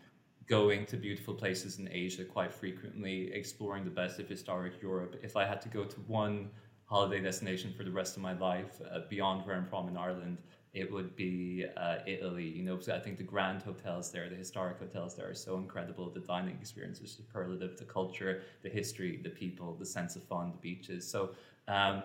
going 0.51 0.85
to 0.85 0.97
beautiful 0.97 1.33
places 1.33 1.79
in 1.79 1.87
Asia 1.89 2.25
quite 2.25 2.53
frequently, 2.53 3.31
exploring 3.31 3.85
the 3.85 3.95
best 4.01 4.19
of 4.19 4.27
historic 4.27 4.73
Europe. 4.81 5.15
If 5.23 5.37
I 5.37 5.45
had 5.45 5.61
to 5.61 5.69
go 5.69 5.85
to 5.85 5.95
one 6.07 6.49
holiday 6.83 7.21
destination 7.21 7.73
for 7.77 7.85
the 7.85 7.95
rest 8.01 8.17
of 8.17 8.21
my 8.21 8.33
life, 8.37 8.81
uh, 8.81 8.99
beyond 9.09 9.45
where 9.45 9.55
I'm 9.55 9.65
from 9.65 9.87
in 9.87 9.95
Ireland, 9.95 10.39
it 10.73 10.91
would 10.91 11.15
be 11.15 11.65
uh, 11.77 11.99
Italy. 12.05 12.49
You 12.49 12.63
know, 12.63 12.77
I 12.93 12.99
think 12.99 13.17
the 13.17 13.29
grand 13.35 13.61
hotels 13.61 14.11
there, 14.11 14.27
the 14.27 14.35
historic 14.35 14.77
hotels 14.77 15.15
there, 15.15 15.29
are 15.29 15.33
so 15.33 15.55
incredible. 15.55 16.09
The 16.09 16.19
dining 16.19 16.57
experience 16.59 16.99
is 16.99 17.13
superlative. 17.13 17.77
The 17.77 17.85
culture, 17.85 18.41
the 18.61 18.69
history, 18.69 19.21
the 19.23 19.29
people, 19.29 19.77
the 19.79 19.85
sense 19.85 20.17
of 20.17 20.23
fun, 20.23 20.51
the 20.51 20.57
beaches. 20.57 21.09
So. 21.09 21.29
Um, 21.69 22.03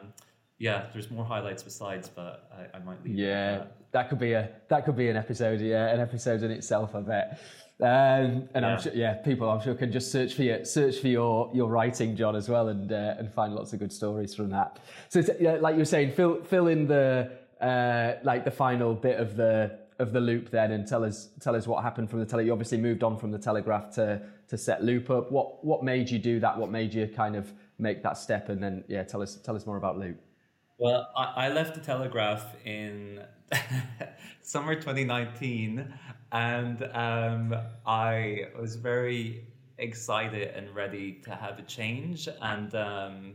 yeah, 0.59 0.87
there's 0.92 1.11
more 1.11 1.25
highlights 1.25 1.62
besides, 1.62 2.09
but 2.09 2.51
I, 2.53 2.77
I 2.77 2.81
might 2.81 3.05
leave. 3.05 3.14
Yeah, 3.14 3.59
that. 3.59 3.77
that. 3.92 4.09
could 4.09 4.19
be 4.19 4.33
a 4.33 4.51
that 4.69 4.85
could 4.85 4.97
be 4.97 5.09
an 5.09 5.16
episode. 5.16 5.61
Yeah, 5.61 5.88
an 5.88 6.01
episode 6.01 6.42
in 6.42 6.51
itself. 6.51 6.95
I 6.95 7.01
bet. 7.01 7.40
Um, 7.79 7.87
and 7.87 8.49
yeah. 8.55 8.66
I'm 8.66 8.81
sure, 8.81 8.92
yeah, 8.95 9.14
people 9.14 9.51
I'm 9.51 9.61
sure 9.61 9.75
can 9.75 9.92
just 9.92 10.11
search 10.11 10.33
for 10.33 10.42
your 10.42 10.64
search 10.64 10.99
for 10.99 11.09
your 11.09 11.51
your 11.53 11.69
writing, 11.69 12.16
John, 12.16 12.35
as 12.35 12.49
well, 12.49 12.69
and 12.69 12.90
uh, 12.90 13.16
and 13.19 13.31
find 13.33 13.55
lots 13.55 13.75
of 13.75 13.81
good 13.81 13.92
stories 13.92 14.35
from 14.35 14.49
that. 14.51 14.79
So, 15.11 15.23
yeah, 15.38 15.57
like 15.61 15.75
you 15.75 15.81
were 15.81 15.85
saying, 15.85 16.12
fill 16.12 16.42
fill 16.42 16.69
in 16.69 16.87
the 16.87 17.33
uh, 17.61 18.14
like 18.23 18.45
the 18.45 18.51
final 18.51 18.95
bit 18.95 19.21
of 19.21 19.37
the 19.37 19.79
of 19.99 20.12
the 20.12 20.21
loop 20.21 20.51
then 20.51 20.73
and 20.73 20.87
tell 20.87 21.03
us 21.03 21.31
tell 21.40 21.55
us 21.55 21.66
what 21.66 21.83
happened 21.83 22.11
from 22.11 22.21
the 22.21 22.27
tele 22.27 22.45
you 22.45 22.53
obviously 22.53 22.77
moved 22.77 23.03
on 23.03 23.16
from 23.16 23.31
the 23.31 23.38
telegraph 23.38 23.95
to 23.95 24.21
to 24.47 24.59
set 24.59 24.85
Lute 24.85 25.09
up 25.09 25.33
what 25.33 25.64
what 25.64 25.83
made 25.83 26.11
you 26.11 26.19
do 26.19 26.38
that 26.38 26.59
what 26.59 26.71
made 26.71 26.92
you 26.92 27.07
kind 27.07 27.35
of 27.35 27.51
make 27.79 28.03
that 28.03 28.19
step 28.19 28.51
and 28.51 28.62
then 28.62 28.85
yeah 28.88 29.03
tell 29.03 29.23
us 29.23 29.37
tell 29.37 29.57
us 29.57 29.64
more 29.64 29.79
about 29.79 29.99
Lute 29.99 30.21
well 30.79 31.11
i, 31.17 31.47
I 31.47 31.49
left 31.53 31.75
the 31.75 31.81
telegraph 31.81 32.55
in 32.65 33.23
summer 34.43 34.75
2019 34.75 35.93
and 36.33 36.83
um, 36.93 37.55
i 37.87 38.47
was 38.59 38.77
very 38.77 39.47
excited 39.79 40.49
and 40.57 40.75
ready 40.75 41.21
to 41.25 41.35
have 41.35 41.59
a 41.59 41.62
change 41.62 42.29
and 42.41 42.75
um, 42.75 43.35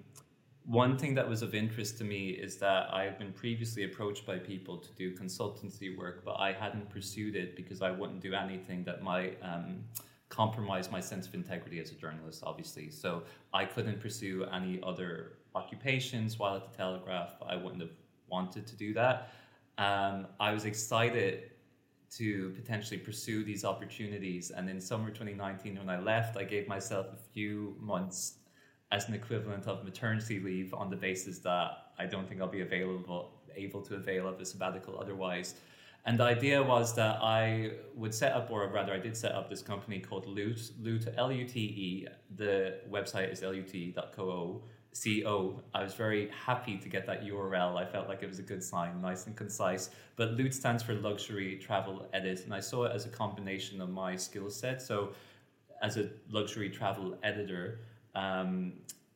one 0.65 0.97
thing 0.97 1.15
that 1.15 1.27
was 1.27 1.41
of 1.41 1.55
interest 1.55 1.97
to 1.97 2.03
me 2.03 2.29
is 2.29 2.57
that 2.57 2.93
I 2.93 3.03
had 3.03 3.17
been 3.17 3.33
previously 3.33 3.83
approached 3.83 4.25
by 4.25 4.37
people 4.37 4.77
to 4.77 4.91
do 4.93 5.15
consultancy 5.15 5.97
work, 5.97 6.23
but 6.23 6.33
I 6.33 6.53
hadn't 6.53 6.89
pursued 6.89 7.35
it 7.35 7.55
because 7.55 7.81
I 7.81 7.91
wouldn't 7.91 8.21
do 8.21 8.33
anything 8.33 8.83
that 8.83 9.01
might 9.01 9.37
um, 9.41 9.83
compromise 10.29 10.91
my 10.91 10.99
sense 10.99 11.27
of 11.27 11.33
integrity 11.33 11.79
as 11.79 11.91
a 11.91 11.95
journalist, 11.95 12.43
obviously. 12.45 12.91
So 12.91 13.23
I 13.53 13.65
couldn't 13.65 13.99
pursue 13.99 14.45
any 14.53 14.79
other 14.83 15.33
occupations 15.55 16.39
while 16.39 16.55
at 16.55 16.71
the 16.71 16.77
Telegraph. 16.77 17.33
I 17.47 17.55
wouldn't 17.55 17.81
have 17.81 17.91
wanted 18.29 18.65
to 18.67 18.75
do 18.75 18.93
that. 18.93 19.33
Um, 19.77 20.27
I 20.39 20.51
was 20.51 20.65
excited 20.65 21.51
to 22.17 22.49
potentially 22.51 22.99
pursue 22.99 23.43
these 23.43 23.63
opportunities. 23.63 24.51
And 24.51 24.69
in 24.69 24.81
summer 24.81 25.09
2019, 25.09 25.77
when 25.77 25.89
I 25.89 25.99
left, 25.99 26.37
I 26.37 26.43
gave 26.43 26.67
myself 26.67 27.07
a 27.13 27.17
few 27.33 27.75
months 27.79 28.35
as 28.91 29.07
an 29.07 29.13
equivalent 29.13 29.67
of 29.67 29.85
maternity 29.85 30.39
leave 30.39 30.73
on 30.73 30.89
the 30.89 30.97
basis 30.97 31.39
that 31.39 31.71
I 31.97 32.05
don't 32.05 32.27
think 32.27 32.41
I'll 32.41 32.47
be 32.47 32.61
available 32.61 33.41
able 33.55 33.81
to 33.81 33.95
avail 33.95 34.27
of 34.27 34.39
a 34.39 34.45
sabbatical 34.45 34.97
otherwise. 34.99 35.55
And 36.05 36.19
the 36.19 36.23
idea 36.23 36.61
was 36.61 36.95
that 36.95 37.19
I 37.21 37.73
would 37.95 38.13
set 38.13 38.33
up, 38.33 38.49
or 38.49 38.67
rather, 38.67 38.91
I 38.91 38.97
did 38.97 39.15
set 39.15 39.33
up 39.33 39.49
this 39.49 39.61
company 39.61 39.99
called 39.99 40.25
Lute, 40.25 40.71
Lute, 40.81 41.07
L 41.15 41.31
U 41.31 41.45
T 41.45 41.59
E. 41.59 42.07
The 42.35 42.79
website 42.89 43.31
is 43.31 43.41
lute.co. 43.43 44.63
CO. 44.93 45.61
I 45.73 45.83
was 45.83 45.93
very 45.93 46.29
happy 46.29 46.77
to 46.77 46.89
get 46.89 47.05
that 47.07 47.23
URL. 47.23 47.77
I 47.77 47.85
felt 47.85 48.07
like 48.07 48.23
it 48.23 48.27
was 48.27 48.39
a 48.39 48.43
good 48.43 48.63
sign, 48.63 49.01
nice 49.01 49.25
and 49.25 49.35
concise. 49.35 49.89
But 50.15 50.31
Lute 50.31 50.53
stands 50.53 50.83
for 50.83 50.93
Luxury 50.93 51.57
Travel 51.57 52.07
Edit, 52.13 52.43
and 52.45 52.53
I 52.53 52.59
saw 52.59 52.85
it 52.85 52.91
as 52.93 53.05
a 53.05 53.09
combination 53.09 53.81
of 53.81 53.89
my 53.89 54.15
skill 54.15 54.49
set. 54.49 54.81
So, 54.81 55.13
as 55.81 55.97
a 55.97 56.09
luxury 56.29 56.69
travel 56.69 57.17
editor, 57.23 57.79
um, 58.13 58.73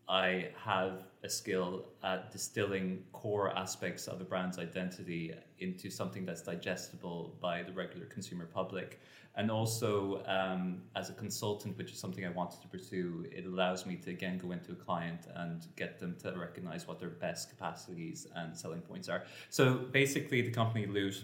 I 0.07 0.49
have 0.63 1.03
a 1.25 1.29
skill 1.29 1.85
at 2.03 2.31
distilling 2.31 3.03
core 3.11 3.49
aspects 3.57 4.07
of 4.07 4.21
a 4.21 4.23
brand's 4.23 4.59
identity 4.59 5.33
into 5.59 5.89
something 5.89 6.25
that's 6.25 6.41
digestible 6.41 7.35
by 7.41 7.63
the 7.63 7.73
regular 7.73 8.05
consumer 8.05 8.45
public. 8.45 9.01
And 9.35 9.51
also, 9.51 10.23
um, 10.27 10.83
as 10.95 11.09
a 11.09 11.13
consultant, 11.13 11.77
which 11.77 11.91
is 11.91 11.99
something 11.99 12.25
I 12.25 12.29
wanted 12.29 12.61
to 12.61 12.67
pursue, 12.69 13.25
it 13.31 13.45
allows 13.45 13.85
me 13.85 13.97
to 13.97 14.11
again 14.11 14.37
go 14.37 14.51
into 14.51 14.71
a 14.71 14.75
client 14.75 15.21
and 15.35 15.65
get 15.75 15.99
them 15.99 16.15
to 16.23 16.31
recognize 16.37 16.87
what 16.87 16.99
their 16.99 17.09
best 17.09 17.49
capacities 17.49 18.27
and 18.35 18.55
selling 18.55 18.81
points 18.81 19.09
are. 19.09 19.23
So 19.49 19.73
basically, 19.73 20.41
the 20.41 20.51
company 20.51 20.85
Lute 20.85 21.23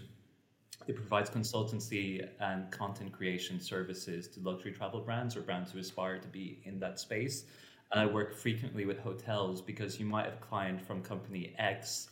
it 0.88 0.96
provides 0.96 1.30
consultancy 1.30 2.28
and 2.40 2.70
content 2.72 3.12
creation 3.12 3.60
services 3.60 4.26
to 4.28 4.40
luxury 4.40 4.72
travel 4.72 5.00
brands 5.00 5.36
or 5.36 5.42
brands 5.42 5.70
who 5.70 5.78
aspire 5.78 6.18
to 6.18 6.26
be 6.26 6.60
in 6.64 6.80
that 6.80 6.98
space. 6.98 7.44
And 7.92 8.00
I 8.00 8.06
work 8.06 8.34
frequently 8.34 8.86
with 8.86 8.98
hotels 8.98 9.60
because 9.60 10.00
you 10.00 10.06
might 10.06 10.24
have 10.24 10.34
a 10.34 10.44
client 10.44 10.80
from 10.80 11.02
company 11.02 11.54
X 11.58 12.08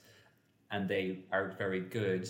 and 0.71 0.89
they 0.89 1.21
are 1.33 1.55
very 1.59 1.81
good, 1.81 2.29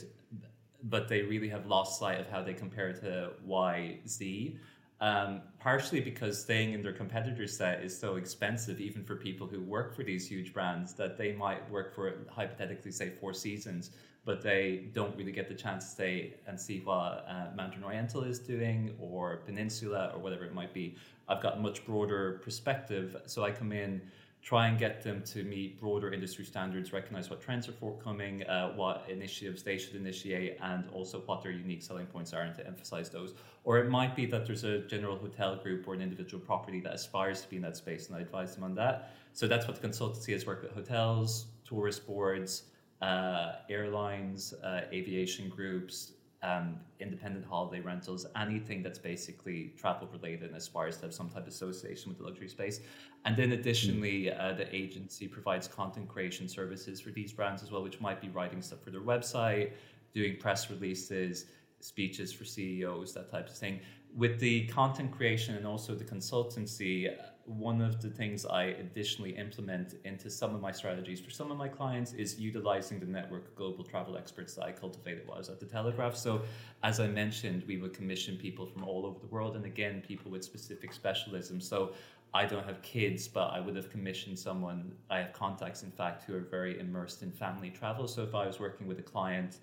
but 0.85 1.09
they 1.09 1.23
really 1.23 1.49
have 1.49 1.67
lost 1.67 1.99
sight 1.99 2.21
of 2.21 2.29
how 2.29 2.43
they 2.43 2.55
compare 2.55 2.93
to 2.93 3.33
Y, 3.45 3.99
Z. 4.07 4.57
Um, 5.01 5.41
partially 5.59 6.01
because 6.01 6.43
staying 6.43 6.75
in 6.75 6.83
their 6.83 6.93
competitor 6.93 7.47
set 7.47 7.83
is 7.83 7.99
so 7.99 8.17
expensive, 8.17 8.81
even 8.81 9.03
for 9.03 9.17
people 9.17 9.47
who 9.47 9.63
work 9.63 9.97
for 9.97 10.05
these 10.05 10.29
huge 10.29 10.53
brands, 10.53 10.93
that 10.95 11.17
they 11.17 11.33
might 11.33 11.69
work 11.71 11.95
for 11.95 12.27
hypothetically, 12.31 12.93
say, 12.93 13.09
four 13.09 13.33
seasons, 13.33 13.91
but 14.25 14.43
they 14.43 14.89
don't 14.93 15.17
really 15.17 15.33
get 15.33 15.49
the 15.49 15.55
chance 15.55 15.85
to 15.85 15.91
stay 15.91 16.35
and 16.47 16.61
see 16.61 16.81
what 16.81 17.27
uh, 17.29 17.47
Mandarin 17.57 17.85
Oriental 17.85 18.23
is 18.23 18.39
doing 18.39 18.95
or 19.01 19.39
Peninsula 19.47 20.13
or 20.15 20.21
whatever 20.21 20.45
it 20.45 20.55
might 20.55 20.75
be. 20.75 20.97
I've 21.29 21.43
got 21.43 21.57
a 21.57 21.61
much 21.61 21.85
broader 21.87 22.41
perspective, 22.45 23.17
so 23.27 23.45
I 23.45 23.51
come 23.51 23.73
in 23.73 24.03
try 24.43 24.69
and 24.69 24.79
get 24.79 25.03
them 25.03 25.23
to 25.23 25.43
meet 25.45 25.79
broader 25.79 26.13
industry 26.13 26.45
standards, 26.45 26.93
recognize 26.93 27.29
what 27.29 27.43
trends 27.43 27.69
are 27.69 27.73
forthcoming, 27.73 28.43
uh, 28.45 28.73
what 28.75 29.05
initiatives 29.09 29.63
they 29.63 29.77
should 29.77 29.95
initiate, 29.95 30.57
and 30.63 30.85
also 30.93 31.21
what 31.27 31.43
their 31.43 31.53
unique 31.53 31.83
selling 31.83 32.07
points 32.07 32.33
are, 32.33 32.43
and 32.43 32.55
to 32.57 32.67
emphasize 32.67 33.11
those. 33.11 33.35
Or 33.65 33.79
it 33.79 33.91
might 33.91 34.17
be 34.17 34.25
that 34.27 34.47
there's 34.47 34.65
a 34.65 34.79
general 34.81 35.19
hotel 35.19 35.57
group 35.57 35.87
or 35.87 35.95
an 35.95 36.01
individual 36.01 36.43
property 36.43 36.81
that 36.81 36.95
aspires 36.95 37.43
to 37.43 37.49
be 37.49 37.57
in 37.57 37.63
that 37.63 37.77
space, 37.77 38.09
and 38.09 38.17
I 38.17 38.21
advise 38.21 38.55
them 38.55 38.65
on 38.65 38.75
that. 38.77 39.13
So 39.35 39.47
that's 39.47 39.69
what 39.69 39.81
the 39.81 39.87
consultancy 39.87 40.33
has 40.33 40.47
worked 40.47 40.63
with 40.63 40.73
hotels, 40.73 41.47
tourist 41.67 42.07
boards, 42.07 42.63
uh, 43.03 43.53
airlines, 43.69 44.53
uh, 44.63 44.83
aviation 44.93 45.49
groups, 45.49 46.13
um, 46.43 46.77
independent 47.01 47.45
holiday 47.45 47.81
rentals, 47.81 48.27
anything 48.37 48.83
that's 48.83 48.99
basically 48.99 49.75
travel 49.79 50.09
related 50.13 50.49
and 50.49 50.57
aspires 50.57 50.97
to 50.97 51.03
have 51.03 51.15
some 51.15 51.29
type 51.29 51.43
of 51.43 51.49
association 51.49 52.09
with 52.09 52.19
the 52.19 52.25
luxury 52.25 52.49
space. 52.49 52.81
And 53.25 53.37
then 53.37 53.53
additionally, 53.53 54.33
uh, 54.33 54.55
the 54.55 54.75
agency 54.75 55.29
provides 55.29 55.69
content 55.69 56.09
creation 56.09 56.49
services 56.49 57.01
for 57.01 57.11
these 57.11 57.33
brands 57.33 57.63
as 57.63 57.71
well, 57.71 57.83
which 57.83 58.01
might 58.01 58.21
be 58.21 58.29
writing 58.29 58.63
stuff 58.63 58.81
for 58.83 58.91
their 58.91 59.03
website, 59.03 59.73
doing 60.15 60.37
press 60.39 60.71
releases, 60.71 61.47
speeches 61.81 62.33
for 62.33 62.45
CEOs, 62.45 63.13
that 63.15 63.31
type 63.31 63.49
of 63.49 63.55
thing. 63.55 63.81
With 64.17 64.41
the 64.41 64.67
content 64.69 65.13
creation 65.13 65.57
and 65.57 65.67
also 65.67 65.95
the 65.95 66.05
consultancy, 66.05 67.15
one 67.59 67.81
of 67.81 68.01
the 68.01 68.09
things 68.09 68.47
I 68.47 68.65
additionally 68.65 69.31
implement 69.31 69.95
into 70.05 70.31
some 70.31 70.55
of 70.55 70.61
my 70.61 70.71
strategies 70.71 71.21
for 71.21 71.31
some 71.31 71.51
of 71.51 71.59
my 71.59 71.69
clients 71.69 72.13
is 72.13 72.39
utilizing 72.39 73.01
the 73.01 73.07
network 73.07 73.49
of 73.49 73.57
global 73.57 73.85
travel 73.85 74.17
experts 74.17 74.55
that 74.55 74.65
I 74.65 74.73
cultivated 74.73 75.27
while 75.27 75.37
I 75.37 75.39
was 75.39 75.49
at 75.49 75.59
the 75.59 75.67
Telegraph. 75.67 76.17
So, 76.17 76.43
as 76.83 77.01
I 77.01 77.09
mentioned, 77.09 77.65
we 77.67 77.77
would 77.77 77.93
commission 77.93 78.37
people 78.37 78.67
from 78.67 78.85
all 78.85 79.05
over 79.05 79.19
the 79.19 79.27
world, 79.27 79.57
and 79.57 79.65
again, 79.65 80.03
people 80.07 80.31
with 80.31 80.45
specific 80.45 80.93
specialisms. 80.93 81.65
So, 81.65 81.93
I 82.33 82.47
don't 82.47 82.65
have 82.65 82.81
kids, 82.83 83.27
but 83.27 83.49
I 83.49 83.59
would 83.59 83.75
have 83.75 83.91
commissioned 83.91 84.39
someone. 84.39 84.93
I 85.11 85.19
have 85.19 85.33
contacts, 85.33 85.83
in 85.83 85.91
fact, 85.91 86.23
who 86.23 86.37
are 86.37 86.41
very 86.41 86.79
immersed 86.79 87.23
in 87.23 87.33
family 87.33 87.71
travel. 87.71 88.07
So, 88.07 88.23
if 88.23 88.35
I 88.35 88.47
was 88.47 88.61
working 88.61 88.87
with 88.87 89.01
a 89.01 89.03
client 89.03 89.59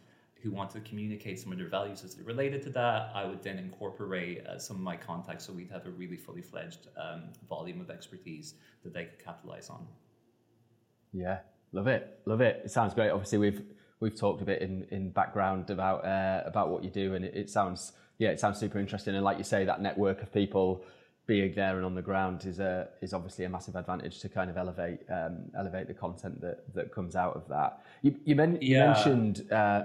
who 0.47 0.55
want 0.55 0.69
to 0.71 0.79
communicate 0.81 1.39
some 1.39 1.51
of 1.51 1.57
their 1.57 1.67
values 1.67 2.03
as 2.03 2.17
related 2.21 2.61
to 2.63 2.69
that, 2.69 3.11
I 3.13 3.25
would 3.25 3.43
then 3.43 3.57
incorporate 3.57 4.45
uh, 4.45 4.57
some 4.57 4.77
of 4.77 4.81
my 4.81 4.95
contacts 4.95 5.45
so 5.45 5.53
we'd 5.53 5.69
have 5.71 5.85
a 5.85 5.89
really 5.89 6.15
fully 6.15 6.41
fledged 6.41 6.87
um, 6.97 7.23
volume 7.49 7.81
of 7.81 7.89
expertise 7.89 8.53
that 8.83 8.93
they 8.93 9.05
could 9.05 9.23
capitalize 9.23 9.69
on. 9.69 9.85
Yeah, 11.11 11.39
love 11.73 11.87
it, 11.87 12.19
love 12.25 12.41
it. 12.41 12.61
It 12.63 12.71
sounds 12.71 12.93
great. 12.93 13.09
Obviously, 13.09 13.39
we've 13.39 13.61
we've 13.99 14.17
talked 14.17 14.41
a 14.41 14.45
bit 14.45 14.61
in, 14.61 14.87
in 14.91 15.09
background 15.09 15.69
about 15.69 16.05
uh, 16.05 16.43
about 16.45 16.69
what 16.69 16.83
you 16.83 16.89
do, 16.89 17.15
and 17.15 17.25
it, 17.25 17.35
it 17.35 17.49
sounds 17.49 17.91
yeah, 18.17 18.29
it 18.29 18.39
sounds 18.39 18.57
super 18.57 18.79
interesting. 18.79 19.15
And 19.15 19.23
like 19.23 19.37
you 19.37 19.43
say, 19.43 19.65
that 19.65 19.81
network 19.81 20.21
of 20.21 20.31
people 20.31 20.83
being 21.25 21.53
there 21.55 21.75
and 21.75 21.85
on 21.85 21.93
the 21.93 22.01
ground 22.01 22.45
is 22.45 22.59
a 22.59 22.87
is 23.01 23.13
obviously 23.13 23.43
a 23.43 23.49
massive 23.49 23.75
advantage 23.75 24.21
to 24.21 24.29
kind 24.29 24.49
of 24.49 24.55
elevate 24.55 24.99
um, 25.09 25.39
elevate 25.57 25.87
the 25.87 25.93
content 25.93 26.39
that 26.39 26.73
that 26.73 26.93
comes 26.93 27.15
out 27.15 27.35
of 27.35 27.47
that. 27.49 27.81
You 28.01 28.15
you, 28.23 28.35
men- 28.35 28.59
yeah. 28.61 28.77
you 28.77 28.93
mentioned. 28.93 29.51
Uh, 29.51 29.83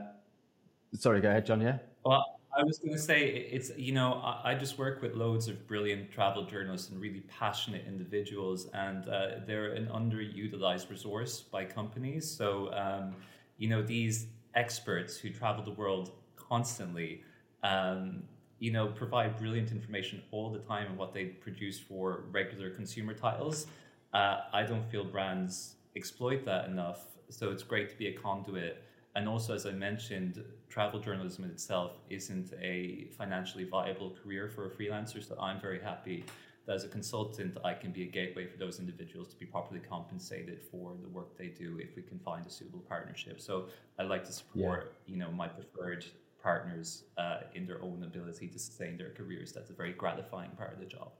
Sorry, 0.94 1.20
go 1.20 1.30
ahead, 1.30 1.46
John. 1.46 1.60
Yeah. 1.60 1.78
Well, 2.04 2.24
I 2.56 2.62
was 2.64 2.78
going 2.78 2.92
to 2.92 2.98
say 2.98 3.26
it's 3.26 3.70
you 3.76 3.92
know 3.92 4.20
I, 4.44 4.54
just 4.54 4.76
work 4.78 5.00
with 5.00 5.14
loads 5.14 5.48
of 5.48 5.66
brilliant 5.66 6.10
travel 6.10 6.44
journalists 6.44 6.90
and 6.90 7.00
really 7.00 7.20
passionate 7.20 7.84
individuals, 7.86 8.68
and 8.74 9.08
uh, 9.08 9.26
they're 9.46 9.72
an 9.72 9.86
underutilized 9.86 10.90
resource 10.90 11.40
by 11.40 11.64
companies. 11.64 12.30
So 12.30 12.72
um, 12.74 13.16
you 13.56 13.68
know 13.68 13.82
these 13.82 14.26
experts 14.54 15.16
who 15.16 15.30
travel 15.30 15.64
the 15.64 15.72
world 15.72 16.12
constantly. 16.36 17.22
Um, 17.62 18.24
you 18.58 18.70
know, 18.70 18.86
provide 18.86 19.36
brilliant 19.38 19.72
information 19.72 20.22
all 20.30 20.48
the 20.48 20.60
time 20.60 20.86
and 20.86 20.96
what 20.96 21.12
they 21.12 21.24
produce 21.24 21.80
for 21.80 22.26
regular 22.30 22.70
consumer 22.70 23.12
titles. 23.12 23.66
Uh, 24.14 24.42
I 24.52 24.62
don't 24.62 24.88
feel 24.88 25.04
brands 25.04 25.74
exploit 25.96 26.44
that 26.44 26.66
enough, 26.66 27.06
so 27.28 27.50
it's 27.50 27.64
great 27.64 27.90
to 27.90 27.96
be 27.96 28.06
a 28.06 28.12
conduit. 28.12 28.84
And 29.16 29.28
also, 29.28 29.52
as 29.52 29.66
I 29.66 29.72
mentioned, 29.72 30.44
travel 30.72 30.98
journalism 30.98 31.44
itself 31.44 31.92
isn't 32.08 32.54
a 32.58 33.08
financially 33.18 33.64
viable 33.64 34.16
career 34.22 34.48
for 34.48 34.66
a 34.66 34.70
freelancer. 34.70 35.26
So 35.26 35.38
I'm 35.38 35.60
very 35.60 35.78
happy 35.78 36.24
that 36.66 36.74
as 36.74 36.84
a 36.84 36.88
consultant, 36.88 37.58
I 37.62 37.74
can 37.74 37.92
be 37.92 38.04
a 38.04 38.06
gateway 38.06 38.46
for 38.46 38.56
those 38.56 38.78
individuals 38.78 39.28
to 39.28 39.36
be 39.36 39.44
properly 39.44 39.80
compensated 39.80 40.60
for 40.70 40.94
the 41.02 41.08
work 41.08 41.36
they 41.36 41.48
do 41.48 41.78
if 41.78 41.94
we 41.94 42.02
can 42.02 42.18
find 42.20 42.46
a 42.46 42.50
suitable 42.50 42.84
partnership. 42.88 43.38
So 43.40 43.66
I 43.98 44.04
like 44.04 44.24
to 44.24 44.32
support, 44.32 44.94
yeah. 45.06 45.12
you 45.12 45.18
know, 45.20 45.30
my 45.30 45.46
preferred 45.46 46.06
partners 46.42 47.04
uh, 47.18 47.40
in 47.54 47.66
their 47.66 47.82
own 47.82 48.02
ability 48.04 48.48
to 48.48 48.58
sustain 48.58 48.96
their 48.96 49.10
careers. 49.10 49.52
That's 49.52 49.68
a 49.68 49.74
very 49.74 49.92
gratifying 49.92 50.52
part 50.52 50.72
of 50.72 50.80
the 50.80 50.86
job. 50.86 51.10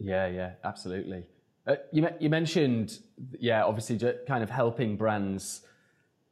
Yeah, 0.00 0.26
yeah, 0.26 0.52
absolutely. 0.64 1.26
Uh, 1.66 1.76
you, 1.92 2.08
you 2.18 2.28
mentioned, 2.28 2.98
yeah, 3.38 3.64
obviously, 3.64 3.98
kind 4.26 4.42
of 4.42 4.50
helping 4.50 4.96
brands 4.96 5.62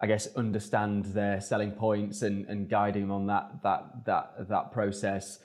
I 0.02 0.06
guess, 0.06 0.26
understand 0.34 1.04
their 1.06 1.40
selling 1.40 1.70
points 1.70 2.22
and, 2.22 2.44
and 2.46 2.68
guiding 2.68 3.02
them 3.02 3.12
on 3.12 3.26
that, 3.28 3.62
that, 3.62 4.04
that, 4.04 4.48
that 4.48 4.72
process. 4.72 5.38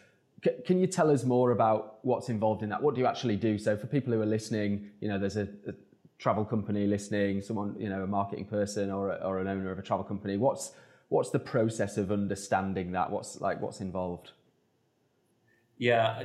C- 0.44 0.50
can 0.66 0.80
you 0.80 0.88
tell 0.88 1.12
us 1.12 1.24
more 1.24 1.52
about 1.52 2.00
what's 2.02 2.30
involved 2.30 2.64
in 2.64 2.70
that? 2.70 2.82
What 2.82 2.96
do 2.96 3.02
you 3.02 3.06
actually 3.06 3.36
do? 3.36 3.60
So 3.60 3.78
for 3.78 3.86
people 3.86 4.12
who 4.14 4.22
are 4.22 4.26
listening, 4.26 4.90
you 5.00 5.10
know, 5.10 5.20
there's 5.20 5.38
a, 5.38 5.48
a 5.68 5.74
travel 6.18 6.44
company 6.44 6.88
listening, 6.88 7.44
someone, 7.44 7.76
you 7.78 7.88
know, 7.88 8.02
a 8.02 8.08
marketing 8.08 8.46
person 8.46 8.90
or, 8.90 9.12
a, 9.12 9.16
or 9.24 9.38
an 9.40 9.48
owner 9.48 9.72
of 9.72 9.78
a 9.78 9.84
travel 9.84 10.04
company. 10.04 10.38
What's, 10.38 10.72
what's 11.10 11.30
the 11.30 11.40
process 11.40 11.98
of 11.98 12.12
understanding 12.12 12.92
that? 12.94 13.12
What's 13.12 13.40
like, 13.40 13.62
what's 13.62 13.80
involved? 13.80 14.32
Yeah, 15.78 16.24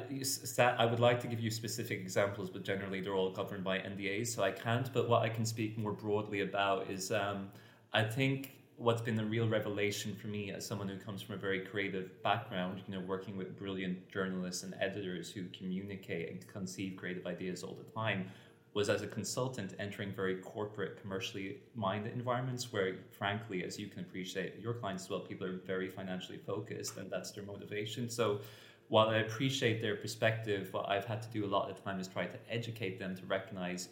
I 0.59 0.87
would 0.87 1.01
like 1.01 1.21
to 1.21 1.27
give 1.27 1.39
you 1.39 1.51
specific 1.51 2.01
examples, 2.01 2.49
but 2.49 2.65
generally 2.65 3.03
they're 3.03 3.15
all 3.15 3.31
governed 3.31 3.63
by 3.63 3.77
NDAs, 3.81 4.29
so 4.29 4.43
I 4.43 4.53
can't. 4.53 4.91
But 4.95 5.11
what 5.11 5.21
I 5.21 5.29
can 5.29 5.45
speak 5.45 5.77
more 5.77 5.93
broadly 5.93 6.41
about 6.41 6.89
is 6.89 7.13
um, 7.13 7.51
I 7.95 8.03
think 8.03 8.53
what's 8.77 9.03
been 9.03 9.19
a 9.21 9.25
real 9.25 9.49
revelation 9.49 10.15
for 10.15 10.29
me 10.29 10.51
as 10.51 10.67
someone 10.67 10.89
who 10.89 10.97
comes 10.97 11.21
from 11.21 11.35
a 11.35 11.39
very 11.39 11.61
creative 11.61 12.23
background, 12.23 12.81
you 12.89 12.95
know, 12.95 13.05
working 13.07 13.37
with 13.37 13.59
brilliant 13.59 14.09
journalists 14.11 14.63
and 14.63 14.75
editors 14.81 15.31
who 15.31 15.45
communicate 15.57 16.31
and 16.31 16.47
conceive 16.49 16.97
creative 16.97 17.27
ideas 17.27 17.63
all 17.63 17.75
the 17.75 17.93
time, 17.93 18.31
was 18.73 18.89
as 18.89 19.03
a 19.03 19.07
consultant 19.07 19.75
entering 19.79 20.11
very 20.11 20.37
corporate, 20.37 20.99
commercially 21.03 21.59
minded 21.75 22.15
environments 22.15 22.73
where, 22.73 22.97
frankly, 23.11 23.63
as 23.63 23.79
you 23.79 23.89
can 23.89 24.01
appreciate, 24.01 24.59
your 24.59 24.73
clients 24.73 25.05
as 25.05 25.11
well, 25.11 25.21
people 25.21 25.47
are 25.47 25.59
very 25.67 25.89
financially 25.89 26.39
focused 26.39 26.97
and 26.97 27.11
that's 27.11 27.31
their 27.33 27.45
motivation. 27.45 28.09
So 28.09 28.41
while 28.89 29.11
I 29.11 29.17
appreciate 29.19 29.83
their 29.83 29.97
perspective, 29.97 30.73
what 30.73 30.89
I've 30.89 31.05
had 31.05 31.21
to 31.21 31.29
do 31.29 31.45
a 31.45 31.47
lot 31.47 31.69
of 31.69 31.77
the 31.77 31.83
time 31.83 32.01
is 32.01 32.09
try 32.09 32.25
to 32.25 32.39
educate 32.51 32.99
them 32.99 33.15
to 33.17 33.27
recognize 33.27 33.91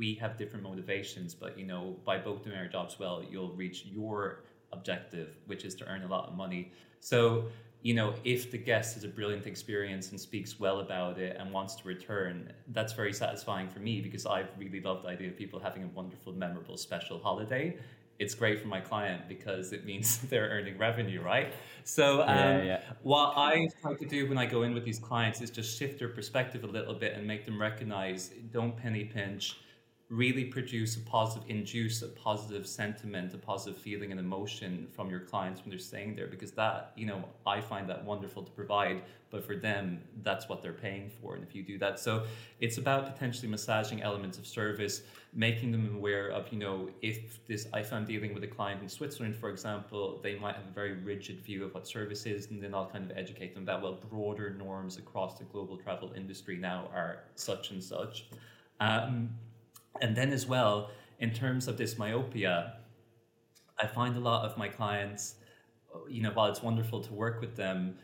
we 0.00 0.14
have 0.14 0.38
different 0.38 0.64
motivations, 0.64 1.34
but 1.34 1.58
you 1.58 1.66
know, 1.66 1.94
by 2.06 2.16
both 2.16 2.42
doing 2.42 2.56
our 2.56 2.66
jobs 2.66 2.98
well, 2.98 3.22
you'll 3.30 3.52
reach 3.52 3.84
your 3.84 4.44
objective, 4.72 5.36
which 5.46 5.62
is 5.66 5.74
to 5.74 5.84
earn 5.86 6.02
a 6.04 6.06
lot 6.06 6.26
of 6.26 6.34
money. 6.34 6.72
So, 7.00 7.44
you 7.82 7.92
know, 7.92 8.14
if 8.24 8.50
the 8.50 8.56
guest 8.56 8.94
has 8.94 9.04
a 9.04 9.08
brilliant 9.08 9.46
experience 9.46 10.10
and 10.10 10.18
speaks 10.18 10.58
well 10.58 10.80
about 10.80 11.18
it 11.18 11.36
and 11.38 11.52
wants 11.52 11.74
to 11.76 11.86
return, 11.86 12.50
that's 12.68 12.94
very 12.94 13.12
satisfying 13.12 13.68
for 13.68 13.80
me 13.80 14.00
because 14.00 14.24
I've 14.24 14.48
really 14.58 14.80
love 14.80 15.02
the 15.02 15.08
idea 15.08 15.28
of 15.28 15.36
people 15.36 15.60
having 15.60 15.84
a 15.84 15.88
wonderful, 15.88 16.32
memorable, 16.32 16.78
special 16.78 17.18
holiday. 17.18 17.76
It's 18.18 18.34
great 18.34 18.58
for 18.58 18.68
my 18.68 18.80
client 18.80 19.28
because 19.28 19.74
it 19.74 19.84
means 19.84 20.18
they're 20.30 20.48
earning 20.48 20.78
revenue, 20.78 21.20
right? 21.20 21.52
So, 21.84 22.22
um, 22.22 22.28
yeah, 22.28 22.62
yeah. 22.62 22.80
what 23.02 23.34
I 23.36 23.68
try 23.82 23.92
to 23.94 24.06
do 24.06 24.26
when 24.30 24.38
I 24.38 24.46
go 24.46 24.62
in 24.62 24.72
with 24.72 24.86
these 24.86 24.98
clients 24.98 25.42
is 25.42 25.50
just 25.50 25.78
shift 25.78 25.98
their 25.98 26.08
perspective 26.08 26.64
a 26.64 26.72
little 26.78 26.94
bit 26.94 27.12
and 27.16 27.26
make 27.26 27.44
them 27.44 27.60
recognize 27.60 28.30
don't 28.50 28.74
penny 28.74 29.04
pinch 29.04 29.58
really 30.10 30.44
produce 30.44 30.96
a 30.96 31.00
positive, 31.00 31.48
induce 31.48 32.02
a 32.02 32.08
positive 32.08 32.66
sentiment, 32.66 33.32
a 33.32 33.38
positive 33.38 33.80
feeling 33.80 34.10
and 34.10 34.18
emotion 34.18 34.88
from 34.92 35.08
your 35.08 35.20
clients 35.20 35.60
when 35.60 35.70
they're 35.70 35.78
staying 35.78 36.16
there, 36.16 36.26
because 36.26 36.50
that, 36.50 36.92
you 36.96 37.06
know, 37.06 37.24
I 37.46 37.60
find 37.60 37.88
that 37.88 38.04
wonderful 38.04 38.42
to 38.42 38.50
provide, 38.50 39.02
but 39.30 39.44
for 39.44 39.54
them, 39.54 40.00
that's 40.24 40.48
what 40.48 40.62
they're 40.62 40.72
paying 40.72 41.08
for. 41.08 41.36
And 41.36 41.44
if 41.44 41.54
you 41.54 41.62
do 41.62 41.78
that, 41.78 42.00
so 42.00 42.24
it's 42.58 42.76
about 42.76 43.06
potentially 43.06 43.46
massaging 43.46 44.02
elements 44.02 44.36
of 44.36 44.48
service, 44.48 45.02
making 45.32 45.70
them 45.70 45.94
aware 45.94 46.30
of, 46.30 46.52
you 46.52 46.58
know, 46.58 46.90
if 47.02 47.46
this, 47.46 47.68
if 47.72 47.92
I'm 47.92 48.04
dealing 48.04 48.34
with 48.34 48.42
a 48.42 48.48
client 48.48 48.82
in 48.82 48.88
Switzerland, 48.88 49.36
for 49.36 49.48
example, 49.48 50.18
they 50.24 50.34
might 50.34 50.56
have 50.56 50.66
a 50.66 50.74
very 50.74 50.94
rigid 50.94 51.40
view 51.40 51.64
of 51.64 51.72
what 51.72 51.86
service 51.86 52.26
is, 52.26 52.50
and 52.50 52.60
then 52.60 52.74
I'll 52.74 52.90
kind 52.90 53.08
of 53.08 53.16
educate 53.16 53.54
them 53.54 53.64
that, 53.66 53.80
well, 53.80 54.00
broader 54.10 54.50
norms 54.58 54.98
across 54.98 55.38
the 55.38 55.44
global 55.44 55.76
travel 55.76 56.12
industry 56.16 56.56
now 56.56 56.90
are 56.92 57.20
such 57.36 57.70
and 57.70 57.80
such. 57.80 58.26
Um, 58.80 59.30
and 60.00 60.16
then 60.16 60.32
as 60.32 60.46
well, 60.46 60.90
in 61.18 61.32
terms 61.32 61.68
of 61.68 61.76
this 61.76 61.98
myopia, 61.98 62.76
I 63.78 63.86
find 63.86 64.16
a 64.16 64.20
lot 64.20 64.44
of 64.44 64.56
my 64.56 64.68
clients, 64.68 65.36
you 66.08 66.22
know, 66.22 66.30
while 66.30 66.50
it's 66.50 66.62
wonderful 66.62 67.00
to 67.00 67.12
work 67.12 67.40
with 67.40 67.56
them, 67.56 67.96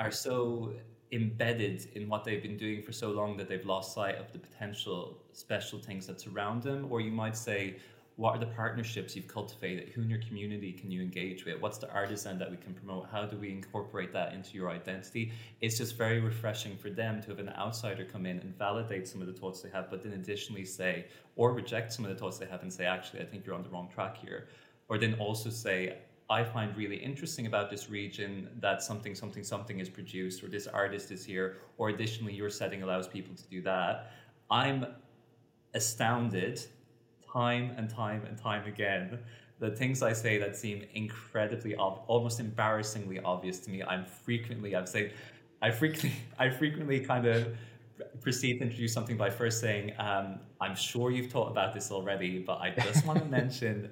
are 0.00 0.10
so 0.10 0.74
embedded 1.12 1.86
in 1.94 2.08
what 2.08 2.24
they've 2.24 2.42
been 2.42 2.56
doing 2.56 2.82
for 2.82 2.92
so 2.92 3.10
long 3.10 3.36
that 3.36 3.48
they've 3.48 3.64
lost 3.64 3.94
sight 3.94 4.16
of 4.16 4.32
the 4.32 4.38
potential 4.38 5.18
special 5.32 5.78
things 5.78 6.06
that 6.06 6.20
surround 6.20 6.62
them. 6.62 6.86
Or 6.90 7.00
you 7.00 7.12
might 7.12 7.36
say, 7.36 7.76
what 8.16 8.36
are 8.36 8.38
the 8.38 8.46
partnerships 8.46 9.16
you've 9.16 9.26
cultivated? 9.26 9.88
Who 9.88 10.02
in 10.02 10.10
your 10.10 10.20
community 10.20 10.72
can 10.72 10.90
you 10.90 11.02
engage 11.02 11.44
with? 11.44 11.60
What's 11.60 11.78
the 11.78 11.92
artisan 11.92 12.38
that 12.38 12.48
we 12.48 12.56
can 12.56 12.72
promote? 12.72 13.08
How 13.10 13.24
do 13.24 13.36
we 13.36 13.50
incorporate 13.50 14.12
that 14.12 14.32
into 14.32 14.54
your 14.54 14.70
identity? 14.70 15.32
It's 15.60 15.78
just 15.78 15.96
very 15.96 16.20
refreshing 16.20 16.76
for 16.76 16.90
them 16.90 17.20
to 17.22 17.28
have 17.30 17.40
an 17.40 17.48
outsider 17.50 18.04
come 18.04 18.24
in 18.24 18.38
and 18.38 18.56
validate 18.56 19.08
some 19.08 19.20
of 19.20 19.26
the 19.26 19.32
thoughts 19.32 19.62
they 19.62 19.70
have, 19.70 19.90
but 19.90 20.02
then 20.02 20.12
additionally 20.12 20.64
say, 20.64 21.06
or 21.34 21.52
reject 21.52 21.92
some 21.92 22.04
of 22.04 22.10
the 22.10 22.16
thoughts 22.16 22.38
they 22.38 22.46
have 22.46 22.62
and 22.62 22.72
say, 22.72 22.86
actually, 22.86 23.20
I 23.20 23.24
think 23.24 23.44
you're 23.44 23.56
on 23.56 23.64
the 23.64 23.68
wrong 23.70 23.90
track 23.92 24.16
here. 24.16 24.46
Or 24.88 24.96
then 24.96 25.14
also 25.14 25.50
say, 25.50 25.98
I 26.30 26.44
find 26.44 26.74
really 26.76 26.96
interesting 26.96 27.46
about 27.46 27.68
this 27.68 27.90
region 27.90 28.48
that 28.60 28.80
something, 28.82 29.14
something, 29.16 29.42
something 29.42 29.80
is 29.80 29.88
produced, 29.88 30.44
or 30.44 30.46
this 30.46 30.68
artist 30.68 31.10
is 31.10 31.24
here, 31.24 31.56
or 31.78 31.88
additionally, 31.88 32.32
your 32.32 32.48
setting 32.48 32.82
allows 32.84 33.08
people 33.08 33.34
to 33.34 33.46
do 33.48 33.60
that. 33.62 34.12
I'm 34.50 34.86
astounded 35.74 36.64
time 37.34 37.72
and 37.76 37.90
time 37.90 38.22
and 38.26 38.38
time 38.38 38.66
again 38.66 39.18
the 39.60 39.70
things 39.70 40.02
I 40.02 40.12
say 40.12 40.38
that 40.38 40.56
seem 40.56 40.84
incredibly, 40.94 41.76
ob- 41.76 42.02
almost 42.06 42.40
embarrassingly 42.40 43.20
obvious 43.20 43.60
to 43.60 43.70
me. 43.70 43.82
I'm 43.82 44.04
frequently, 44.04 44.74
I've 44.74 44.88
said, 44.88 45.12
I 45.62 45.70
frequently, 45.70 46.12
I 46.38 46.50
frequently 46.50 47.00
kind 47.00 47.26
of 47.26 47.56
proceed 48.20 48.58
to 48.58 48.64
introduce 48.64 48.92
something 48.92 49.16
by 49.16 49.30
first 49.30 49.60
saying, 49.60 49.92
um, 49.98 50.40
"I'm 50.60 50.74
sure 50.74 51.10
you've 51.10 51.30
thought 51.30 51.50
about 51.50 51.72
this 51.72 51.92
already, 51.92 52.40
but 52.40 52.58
I 52.60 52.70
just 52.70 53.06
want 53.06 53.20
to 53.20 53.24
mention 53.40 53.90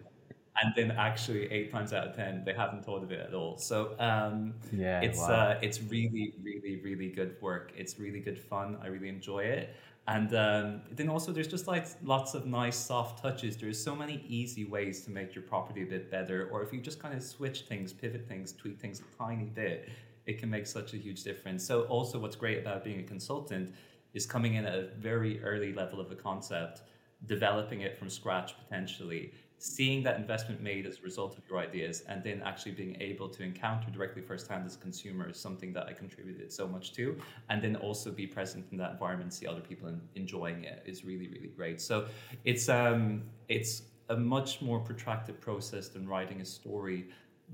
and 0.61 0.75
then 0.77 0.91
actually 0.93 1.51
eight 1.51 1.71
times 1.71 1.93
out 1.93 2.07
of 2.07 2.15
ten 2.15 2.43
they 2.45 2.53
haven't 2.53 2.85
thought 2.85 3.03
of 3.03 3.11
it 3.11 3.21
at 3.21 3.35
all 3.35 3.57
so 3.57 3.95
um, 3.99 4.55
yeah 4.71 5.01
it's 5.01 5.19
wow. 5.19 5.53
uh, 5.53 5.59
it's 5.63 5.81
really 5.83 6.35
really 6.43 6.81
really 6.85 7.09
good 7.09 7.37
work 7.41 7.73
it's 7.77 7.99
really 7.99 8.21
good 8.21 8.39
fun 8.39 8.77
i 8.83 8.87
really 8.87 9.09
enjoy 9.09 9.41
it 9.41 9.75
and 10.09 10.35
um, 10.35 10.83
then 10.91 11.09
also 11.09 11.31
there's 11.33 11.47
just 11.47 11.69
like 11.69 11.87
lots 12.03 12.35
of 12.35 12.45
nice 12.45 12.77
soft 12.77 13.23
touches. 13.23 13.57
There's 13.57 13.83
so 13.83 13.95
many 13.95 14.25
easy 14.27 14.65
ways 14.65 15.03
to 15.05 15.11
make 15.11 15.35
your 15.35 15.45
property 15.45 15.83
a 15.83 15.87
bit 15.87 16.11
better 16.11 16.49
or 16.51 16.63
if 16.63 16.73
you 16.73 16.81
just 16.81 17.01
kind 17.01 17.15
of 17.15 17.23
switch 17.23 17.63
things 17.63 17.93
pivot 17.93 18.27
things 18.29 18.53
tweak 18.53 18.81
things 18.81 19.01
a 19.01 19.17
tiny 19.17 19.45
bit 19.45 19.89
it 20.27 20.39
can 20.39 20.51
make 20.51 20.67
such 20.67 20.95
a 20.95 20.97
huge 20.97 21.23
difference. 21.23 21.65
So 21.65 21.83
also 21.83 22.19
what's 22.19 22.37
great 22.37 22.59
about 22.59 22.85
being 22.85 23.01
a 23.01 23.03
consultant 23.05 23.75
is 24.15 24.27
coming 24.27 24.55
in 24.55 24.67
at 24.67 24.75
a 24.75 24.89
very 24.99 25.43
early 25.43 25.73
level 25.73 26.01
of 26.01 26.11
a 26.11 26.15
concept 26.15 26.83
developing 27.27 27.83
it 27.83 27.97
from 27.97 28.11
scratch 28.11 28.55
potentially 28.59 29.33
seeing 29.63 30.03
that 30.03 30.17
investment 30.17 30.61
made 30.61 30.87
as 30.87 30.99
a 30.99 31.03
result 31.03 31.39
of 31.39 31.49
your 31.49 31.61
ideas 31.61 32.03
and 32.09 32.21
then 32.25 32.43
actually 32.45 32.73
being 32.73 32.97
able 33.01 33.29
to 33.29 33.45
encounter 33.45 33.89
directly 33.93 34.21
firsthand 34.21 34.67
as 34.67 34.75
a 34.75 34.79
consumer 34.79 35.31
is 35.31 35.39
something 35.39 35.73
that 35.73 35.87
I 35.87 35.93
contributed 35.93 36.53
so 36.53 36.67
much 36.67 36.93
to. 36.95 37.17
And 37.49 37.63
then 37.63 37.77
also 37.77 38.11
be 38.11 38.27
present 38.27 38.67
in 38.73 38.79
that 38.79 38.91
environment, 38.91 39.33
see 39.33 39.47
other 39.47 39.61
people 39.61 39.95
enjoying 40.17 40.65
it 40.65 40.83
is 40.85 41.05
really, 41.05 41.29
really 41.29 41.47
great. 41.47 41.81
So 41.81 42.07
it's 42.45 42.69
um 42.69 43.23
it's 43.49 43.83
a 44.09 44.17
much 44.17 44.61
more 44.61 44.81
protracted 44.81 45.41
process 45.41 45.87
than 45.87 46.09
writing 46.09 46.41
a 46.41 46.45
story, 46.45 47.07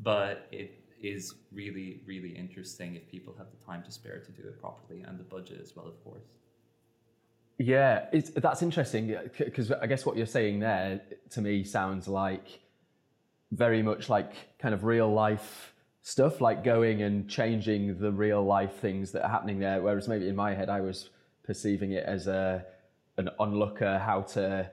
but 0.03 0.47
it 0.51 0.83
is 1.03 1.35
really, 1.53 2.01
really 2.07 2.31
interesting 2.31 2.97
if 2.97 3.07
people 3.07 3.35
have 3.37 3.49
the 3.51 3.63
time 3.63 3.83
to 3.83 3.93
spare 3.93 4.19
to 4.19 4.33
do 4.33 4.49
it 4.49 4.59
properly 4.59 5.03
and 5.03 5.19
the 5.19 5.25
budget 5.25 5.61
as 5.61 5.77
well, 5.77 5.87
of 5.87 6.03
course. 6.03 6.25
Yeah, 7.59 8.07
that's 8.37 8.63
interesting 8.63 9.17
because 9.37 9.73
I 9.73 9.87
guess 9.87 10.07
what 10.07 10.17
you're 10.17 10.27
saying 10.27 10.61
there 10.61 11.01
to 11.31 11.41
me 11.41 11.65
sounds 11.65 12.07
like 12.07 12.61
very 13.51 13.83
much 13.83 14.09
like 14.09 14.33
kind 14.59 14.75
of 14.75 14.85
real 14.85 15.13
life 15.13 15.75
stuff, 16.03 16.41
like 16.41 16.63
going 16.63 17.03
and 17.03 17.29
changing 17.29 17.99
the 17.99 18.13
real 18.13 18.45
life 18.45 18.77
things 18.77 19.11
that 19.13 19.25
are 19.25 19.29
happening 19.29 19.59
there. 19.59 19.83
Whereas 19.83 20.07
maybe 20.07 20.29
in 20.29 20.37
my 20.37 20.55
head, 20.55 20.69
I 20.69 20.81
was 20.81 21.11
perceiving 21.45 21.93
it 21.93 22.05
as 22.05 22.29
a 22.29 22.65
an 23.17 23.29
onlooker, 23.41 23.99
how 23.99 24.21
to 24.21 24.71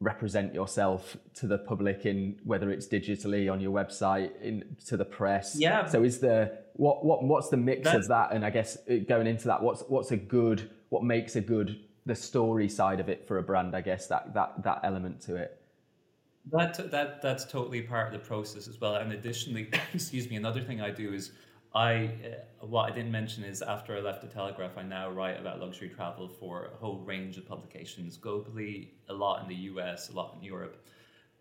represent 0.00 0.54
yourself 0.54 1.16
to 1.34 1.46
the 1.46 1.58
public 1.58 2.06
in 2.06 2.40
whether 2.44 2.70
it's 2.70 2.88
digitally 2.88 3.52
on 3.52 3.60
your 3.60 3.72
website, 3.72 4.30
in 4.40 4.76
to 4.86 4.96
the 4.96 5.04
press. 5.04 5.54
Yeah. 5.56 5.84
So 5.84 6.02
is 6.02 6.18
the 6.18 6.58
what 6.74 7.04
what 7.04 7.22
what's 7.24 7.50
the 7.50 7.58
mix 7.58 7.84
That's, 7.84 7.98
of 7.98 8.08
that? 8.08 8.32
And 8.32 8.44
I 8.44 8.50
guess 8.50 8.78
uh, 8.90 8.96
going 9.06 9.26
into 9.26 9.48
that, 9.48 9.62
what's 9.62 9.82
what's 9.82 10.10
a 10.10 10.16
good 10.16 10.70
what 10.88 11.04
makes 11.04 11.36
a 11.36 11.40
good 11.40 11.78
the 12.06 12.14
story 12.14 12.68
side 12.68 13.00
of 13.00 13.08
it 13.08 13.26
for 13.26 13.38
a 13.38 13.42
brand, 13.42 13.76
I 13.76 13.80
guess 13.80 14.06
that 14.08 14.34
that 14.34 14.62
that 14.62 14.80
element 14.82 15.20
to 15.22 15.36
it. 15.36 15.60
That 16.50 16.90
that 16.90 17.22
that's 17.22 17.44
totally 17.44 17.82
part 17.82 18.12
of 18.12 18.20
the 18.20 18.26
process 18.26 18.66
as 18.66 18.80
well. 18.80 18.96
And 18.96 19.12
additionally, 19.12 19.68
excuse 19.94 20.28
me, 20.28 20.36
another 20.36 20.60
thing 20.60 20.80
I 20.80 20.90
do 20.90 21.12
is 21.12 21.32
I 21.74 22.10
uh, 22.24 22.66
what 22.66 22.90
I 22.90 22.94
didn't 22.94 23.12
mention 23.12 23.44
is 23.44 23.62
after 23.62 23.96
I 23.96 24.00
left 24.00 24.20
the 24.20 24.28
Telegraph, 24.28 24.76
I 24.76 24.82
now 24.82 25.10
write 25.10 25.40
about 25.40 25.60
luxury 25.60 25.88
travel 25.88 26.28
for 26.28 26.70
a 26.74 26.76
whole 26.76 26.98
range 26.98 27.38
of 27.38 27.46
publications 27.46 28.18
globally, 28.18 28.88
a 29.08 29.14
lot 29.14 29.42
in 29.42 29.48
the 29.48 29.62
US, 29.72 30.10
a 30.10 30.12
lot 30.12 30.36
in 30.36 30.44
Europe. 30.44 30.84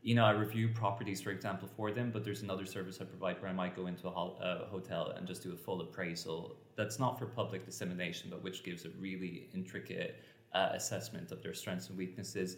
You 0.03 0.15
know, 0.15 0.25
I 0.25 0.31
review 0.31 0.69
properties, 0.69 1.21
for 1.21 1.29
example, 1.29 1.69
for 1.77 1.91
them, 1.91 2.09
but 2.11 2.23
there's 2.23 2.41
another 2.41 2.65
service 2.65 2.99
I 2.99 3.05
provide 3.05 3.39
where 3.39 3.51
I 3.51 3.53
might 3.53 3.75
go 3.75 3.85
into 3.85 4.07
a, 4.07 4.09
ho- 4.09 4.35
a 4.41 4.65
hotel 4.65 5.13
and 5.15 5.27
just 5.27 5.43
do 5.43 5.53
a 5.53 5.55
full 5.55 5.79
appraisal. 5.81 6.55
That's 6.75 6.97
not 6.97 7.19
for 7.19 7.27
public 7.27 7.65
dissemination, 7.65 8.31
but 8.31 8.41
which 8.41 8.63
gives 8.63 8.85
a 8.85 8.89
really 8.99 9.47
intricate 9.53 10.23
uh, 10.53 10.69
assessment 10.73 11.31
of 11.31 11.41
their 11.41 11.53
strengths 11.53 11.89
and 11.89 11.97
weaknesses. 11.97 12.57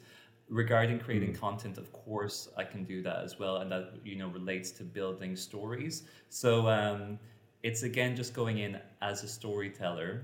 Regarding 0.50 1.00
creating 1.00 1.34
mm. 1.34 1.40
content 1.40 1.78
of 1.78 1.92
course 1.94 2.50
i 2.58 2.66
can 2.66 2.84
do 2.84 3.02
that 3.02 3.24
as 3.24 3.40
well 3.40 3.58
and 3.58 3.72
that 3.72 3.94
you 4.04 4.18
know 4.18 4.28
relates 4.28 4.72
to 4.72 4.84
building 4.84 5.36
stories. 5.36 6.04
So 6.30 6.68
um, 6.68 7.20
it's 7.64 7.84
again 7.84 8.16
just 8.16 8.34
going 8.34 8.58
in 8.60 8.78
as 9.02 9.24
a 9.24 9.28
storyteller 9.28 10.22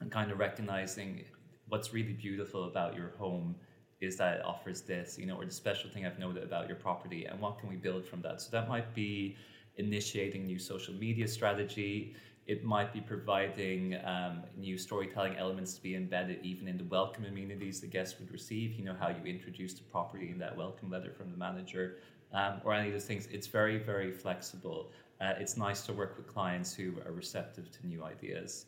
and 0.00 0.10
kind 0.10 0.30
of 0.30 0.38
recognizing 0.38 1.24
what's 1.68 1.94
really 1.94 2.12
beautiful 2.12 2.64
about 2.64 2.94
your 2.94 3.12
home 3.18 3.54
is 4.02 4.16
that 4.16 4.38
it 4.38 4.44
offers 4.44 4.82
this 4.82 5.16
you 5.18 5.26
know 5.26 5.36
or 5.36 5.46
the 5.46 5.52
special 5.52 5.88
thing 5.88 6.04
i've 6.04 6.18
noted 6.18 6.42
about 6.42 6.66
your 6.66 6.76
property 6.76 7.24
and 7.24 7.40
what 7.40 7.58
can 7.58 7.68
we 7.68 7.76
build 7.76 8.06
from 8.06 8.20
that? 8.22 8.40
So 8.42 8.50
that 8.50 8.68
might 8.68 8.94
be 8.94 9.36
initiating 9.76 10.44
new 10.44 10.58
social 10.58 10.94
media 10.94 11.26
strategy 11.26 12.14
it 12.46 12.64
might 12.64 12.92
be 12.92 13.00
providing 13.00 13.96
um, 14.04 14.42
new 14.56 14.76
storytelling 14.76 15.36
elements 15.36 15.74
to 15.74 15.82
be 15.82 15.94
embedded 15.94 16.38
even 16.42 16.66
in 16.66 16.76
the 16.76 16.84
welcome 16.84 17.24
amenities 17.24 17.80
the 17.80 17.86
guests 17.86 18.18
would 18.18 18.30
receive. 18.32 18.72
You 18.72 18.84
know, 18.84 18.96
how 18.98 19.08
you 19.08 19.24
introduce 19.24 19.74
the 19.74 19.84
property 19.84 20.30
in 20.30 20.38
that 20.38 20.56
welcome 20.56 20.90
letter 20.90 21.12
from 21.12 21.30
the 21.30 21.36
manager 21.36 21.98
um, 22.32 22.60
or 22.64 22.74
any 22.74 22.88
of 22.88 22.94
those 22.94 23.04
things. 23.04 23.28
It's 23.30 23.46
very, 23.46 23.78
very 23.78 24.10
flexible. 24.10 24.90
Uh, 25.20 25.34
it's 25.38 25.56
nice 25.56 25.82
to 25.82 25.92
work 25.92 26.16
with 26.16 26.26
clients 26.26 26.74
who 26.74 26.94
are 27.06 27.12
receptive 27.12 27.70
to 27.70 27.86
new 27.86 28.02
ideas. 28.02 28.66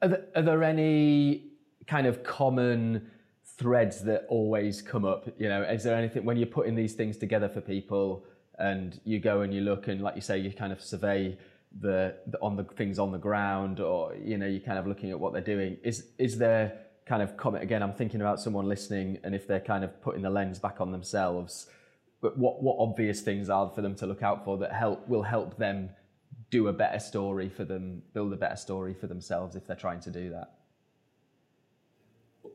Are 0.00 0.08
there, 0.08 0.24
are 0.36 0.42
there 0.42 0.62
any 0.62 1.46
kind 1.88 2.06
of 2.06 2.22
common 2.22 3.10
threads 3.44 4.04
that 4.04 4.26
always 4.28 4.80
come 4.80 5.04
up? 5.04 5.28
You 5.38 5.48
know, 5.48 5.62
is 5.62 5.82
there 5.82 5.96
anything 5.96 6.24
when 6.24 6.36
you're 6.36 6.46
putting 6.46 6.76
these 6.76 6.94
things 6.94 7.16
together 7.16 7.48
for 7.48 7.60
people 7.60 8.24
and 8.60 9.00
you 9.04 9.18
go 9.18 9.40
and 9.40 9.52
you 9.52 9.62
look 9.62 9.88
and, 9.88 10.02
like 10.02 10.14
you 10.14 10.20
say, 10.20 10.38
you 10.38 10.52
kind 10.52 10.72
of 10.72 10.80
survey 10.80 11.36
the, 11.80 12.16
the, 12.26 12.38
on 12.40 12.56
the 12.56 12.64
things 12.64 12.98
on 12.98 13.12
the 13.12 13.18
ground 13.18 13.80
or 13.80 14.14
you 14.14 14.38
know 14.38 14.46
you're 14.46 14.60
kind 14.60 14.78
of 14.78 14.86
looking 14.86 15.10
at 15.10 15.18
what 15.18 15.32
they're 15.32 15.42
doing. 15.42 15.76
Is 15.82 16.08
is 16.18 16.38
there 16.38 16.78
kind 17.06 17.22
of 17.22 17.36
comment 17.36 17.62
again 17.62 17.84
i'm 17.84 17.92
thinking 17.92 18.20
about 18.20 18.40
someone 18.40 18.66
listening 18.66 19.16
and 19.22 19.32
if 19.32 19.46
they're 19.46 19.60
kind 19.60 19.84
of 19.84 20.02
putting 20.02 20.22
the 20.22 20.30
lens 20.30 20.58
back 20.58 20.80
on 20.80 20.90
themselves 20.90 21.68
but 22.20 22.36
what 22.36 22.60
what 22.60 22.76
obvious 22.80 23.20
things 23.20 23.48
are 23.48 23.70
for 23.70 23.80
them 23.80 23.94
to 23.94 24.06
look 24.06 24.24
out 24.24 24.44
for 24.44 24.58
that 24.58 24.72
help 24.72 25.06
will 25.08 25.22
help 25.22 25.56
them 25.56 25.88
do 26.50 26.66
a 26.66 26.72
better 26.72 26.98
story 26.98 27.48
for 27.48 27.64
them 27.64 28.02
build 28.12 28.32
a 28.32 28.36
better 28.36 28.56
story 28.56 28.92
for 28.92 29.06
themselves 29.06 29.54
if 29.54 29.66
they're 29.66 29.76
trying 29.76 30.00
to 30.00 30.10
do 30.10 30.30
that? 30.30 30.52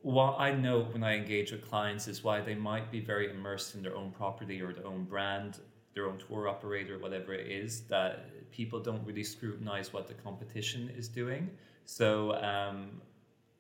What 0.02 0.36
I 0.40 0.54
know 0.54 0.82
when 0.82 1.04
I 1.04 1.16
engage 1.16 1.52
with 1.52 1.70
clients 1.70 2.08
is 2.08 2.24
why 2.24 2.42
they 2.42 2.56
might 2.56 2.92
be 2.92 3.00
very 3.00 3.30
immersed 3.30 3.76
in 3.76 3.84
their 3.84 3.96
own 3.96 4.12
property 4.12 4.62
or 4.62 4.74
their 4.74 4.88
own 4.88 5.04
brand 5.06 5.60
their 5.94 6.08
own 6.08 6.18
tour 6.18 6.48
operator, 6.48 6.98
whatever 6.98 7.34
it 7.34 7.48
is, 7.48 7.82
that 7.82 8.30
people 8.52 8.80
don't 8.80 9.06
really 9.06 9.24
scrutinize 9.24 9.94
what 9.94 10.08
the 10.08 10.14
competition 10.14 10.92
is 10.98 11.08
doing. 11.08 11.50
So 11.86 12.34
um, 12.36 13.02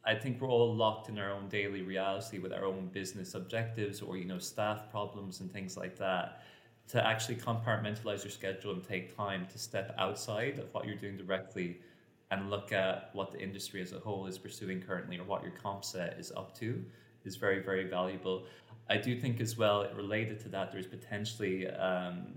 I 0.05 0.15
think 0.15 0.41
we're 0.41 0.49
all 0.49 0.73
locked 0.75 1.09
in 1.09 1.19
our 1.19 1.31
own 1.31 1.47
daily 1.47 1.81
reality 1.81 2.39
with 2.39 2.53
our 2.53 2.65
own 2.65 2.89
business 2.91 3.35
objectives 3.35 4.01
or 4.01 4.17
you 4.17 4.25
know 4.25 4.39
staff 4.39 4.89
problems 4.89 5.41
and 5.41 5.51
things 5.51 5.77
like 5.77 5.97
that. 5.97 6.43
To 6.89 7.05
actually 7.05 7.35
compartmentalize 7.35 8.23
your 8.23 8.31
schedule 8.31 8.73
and 8.73 8.83
take 8.83 9.15
time 9.15 9.47
to 9.51 9.57
step 9.57 9.95
outside 9.97 10.59
of 10.59 10.73
what 10.73 10.85
you're 10.85 10.95
doing 10.95 11.15
directly 11.15 11.79
and 12.31 12.49
look 12.49 12.73
at 12.73 13.11
what 13.13 13.31
the 13.31 13.39
industry 13.39 13.81
as 13.81 13.93
a 13.93 13.99
whole 13.99 14.25
is 14.25 14.37
pursuing 14.37 14.81
currently 14.81 15.17
or 15.17 15.23
what 15.23 15.43
your 15.43 15.51
comp 15.51 15.85
set 15.85 16.17
is 16.19 16.31
up 16.35 16.57
to 16.59 16.83
is 17.23 17.35
very 17.35 17.61
very 17.61 17.85
valuable. 17.87 18.45
I 18.89 18.97
do 18.97 19.15
think 19.15 19.39
as 19.39 19.57
well, 19.57 19.87
related 19.95 20.39
to 20.41 20.49
that, 20.49 20.71
there's 20.71 20.87
potentially 20.87 21.67
um, 21.69 22.33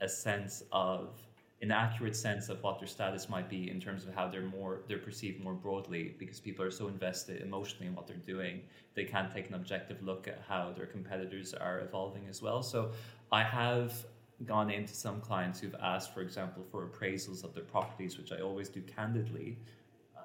a 0.00 0.08
sense 0.08 0.62
of 0.72 1.18
an 1.66 1.72
accurate 1.72 2.16
sense 2.16 2.48
of 2.48 2.62
what 2.62 2.78
their 2.78 2.88
status 2.88 3.28
might 3.28 3.48
be 3.48 3.70
in 3.70 3.80
terms 3.80 4.04
of 4.06 4.14
how 4.14 4.26
they're 4.28 4.50
more 4.58 4.80
they're 4.88 5.06
perceived 5.10 5.42
more 5.42 5.52
broadly 5.52 6.14
because 6.18 6.38
people 6.40 6.64
are 6.64 6.70
so 6.70 6.88
invested 6.88 7.42
emotionally 7.42 7.86
in 7.86 7.94
what 7.94 8.06
they're 8.06 8.26
doing 8.34 8.60
they 8.94 9.04
can't 9.04 9.32
take 9.34 9.48
an 9.48 9.54
objective 9.54 10.02
look 10.02 10.28
at 10.28 10.40
how 10.48 10.72
their 10.76 10.86
competitors 10.86 11.52
are 11.54 11.80
evolving 11.80 12.24
as 12.28 12.40
well 12.40 12.62
so 12.62 12.90
i 13.32 13.42
have 13.42 14.06
gone 14.44 14.70
into 14.70 14.94
some 14.94 15.20
clients 15.20 15.60
who've 15.60 15.76
asked, 15.82 16.12
for 16.12 16.20
example, 16.20 16.62
for 16.70 16.86
appraisals 16.86 17.42
of 17.42 17.54
their 17.54 17.64
properties, 17.64 18.18
which 18.18 18.32
I 18.32 18.40
always 18.40 18.68
do 18.68 18.82
candidly. 18.82 19.56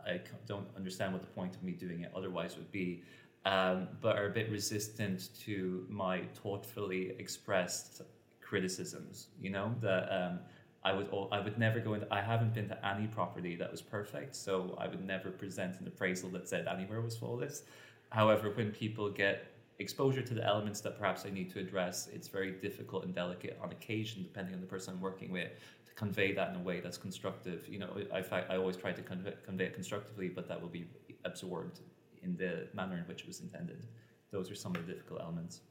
I 0.06 0.20
don't 0.48 0.68
understand 0.76 1.14
what 1.14 1.22
the 1.22 1.30
point 1.30 1.56
of 1.56 1.64
me 1.64 1.72
doing 1.72 2.02
it 2.02 2.12
otherwise 2.16 2.58
would 2.58 2.72
be, 2.72 3.04
um, 3.46 3.88
but 4.02 4.18
are 4.18 4.26
a 4.26 4.32
bit 4.32 4.50
resistant 4.50 5.30
to 5.42 5.86
my 5.90 6.24
thoughtfully 6.44 7.14
expressed 7.20 8.02
criticisms. 8.42 9.28
You 9.40 9.52
know 9.52 9.74
that 9.82 10.12
um, 10.12 10.40
I 10.84 10.94
would 10.94 11.08
I 11.32 11.39
would 11.39 11.58
never 11.60 11.80
go 11.80 11.94
into. 11.94 12.08
I 12.12 12.22
haven't 12.22 12.54
been 12.54 12.67
to 12.70 12.86
any 12.86 13.08
property 13.08 13.56
that 13.56 13.72
was 13.72 13.82
perfect, 13.82 14.36
so 14.36 14.76
I 14.80 14.88
would 14.88 15.06
never 15.06 15.30
present 15.30 15.80
an 15.80 15.88
appraisal 15.88 16.30
that 16.32 16.48
said 16.48 16.67
anywhere 16.67 17.02
was 17.02 17.17
flawless. 17.17 17.63
However, 18.10 18.50
when 18.50 18.72
people 18.72 19.10
get 19.10 19.46
exposure 19.80 20.22
to 20.22 20.34
the 20.34 20.44
elements 20.46 20.82
that 20.82 20.98
perhaps 20.98 21.26
I 21.26 21.30
need 21.30 21.52
to 21.54 21.60
address, 21.60 22.10
it's 22.13 22.28
very 22.28 22.52
difficult 22.52 23.04
and 23.06 23.13
delicate 23.13 23.60
on 23.63 23.72
occasion, 23.72 24.24
depending 24.24 24.54
on 24.54 24.62
the 24.62 24.67
person 24.67 24.94
I'm 24.94 25.02
working 25.02 25.32
with, 25.32 25.52
to 25.88 25.94
convey 25.94 26.34
that 26.34 26.50
in 26.50 26.56
a 26.56 26.63
way 26.63 26.80
that's 26.80 26.98
constructive. 26.98 27.67
You 27.67 27.80
know, 27.80 27.98
I, 28.13 28.24
I 28.50 28.58
always 28.58 28.78
try 28.78 28.91
to 28.91 29.02
convey, 29.02 29.34
convey 29.46 29.65
it 29.65 29.74
constructively, 29.74 30.30
but 30.30 30.48
that 30.48 30.62
will 30.62 30.70
be 30.70 30.88
absorbed 31.26 31.80
in 32.24 32.36
the 32.38 32.67
manner 32.74 32.98
in 32.98 33.04
which 33.04 33.22
it 33.22 33.28
was 33.28 33.41
intended. 33.41 33.86
Those 34.32 34.50
are 34.50 34.56
some 34.56 34.76
of 34.76 34.86
the 34.86 34.94
difficult 34.94 35.22
elements. 35.22 35.62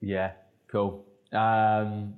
Yeah, 0.00 0.32
cool. 0.68 1.04
Um, 1.32 2.14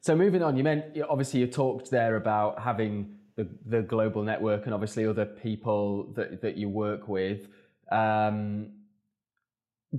so 0.00 0.16
moving 0.16 0.42
on, 0.42 0.56
you 0.56 0.64
meant 0.64 0.84
obviously 1.08 1.40
you 1.40 1.46
talked 1.46 1.90
there 1.90 2.16
about 2.16 2.60
having 2.60 3.16
the, 3.36 3.48
the 3.66 3.82
global 3.82 4.22
network 4.22 4.64
and 4.64 4.74
obviously 4.74 5.06
other 5.06 5.26
people 5.26 6.12
that, 6.14 6.40
that 6.42 6.56
you 6.56 6.68
work 6.68 7.08
with. 7.08 7.48
Um, 7.90 8.72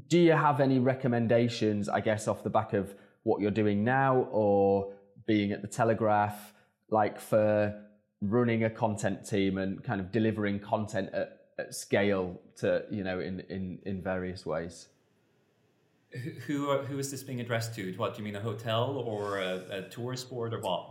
do 0.07 0.19
you 0.19 0.31
have 0.31 0.59
any 0.59 0.79
recommendations, 0.79 1.89
I 1.89 1.99
guess, 1.99 2.27
off 2.27 2.43
the 2.43 2.49
back 2.49 2.73
of 2.73 2.95
what 3.23 3.41
you're 3.41 3.51
doing 3.51 3.83
now 3.83 4.27
or 4.31 4.93
being 5.27 5.51
at 5.51 5.61
the 5.61 5.67
Telegraph, 5.67 6.53
like 6.89 7.19
for 7.19 7.79
running 8.21 8.63
a 8.63 8.69
content 8.69 9.27
team 9.27 9.57
and 9.57 9.83
kind 9.83 9.99
of 9.99 10.11
delivering 10.11 10.59
content 10.59 11.09
at, 11.13 11.41
at 11.59 11.75
scale 11.75 12.39
to, 12.57 12.83
you 12.89 13.03
know, 13.03 13.19
in, 13.19 13.41
in, 13.49 13.79
in 13.85 14.01
various 14.01 14.45
ways? 14.45 14.87
Who, 16.45 16.71
uh, 16.71 16.83
who 16.83 16.99
is 16.99 17.09
this 17.09 17.23
being 17.23 17.39
addressed 17.39 17.73
to? 17.75 17.93
What 17.97 18.13
do 18.13 18.19
you 18.19 18.25
mean, 18.25 18.35
a 18.35 18.41
hotel 18.41 19.03
or 19.05 19.39
a, 19.39 19.61
a 19.71 19.81
tourist 19.89 20.29
board 20.29 20.53
or 20.53 20.59
what? 20.59 20.89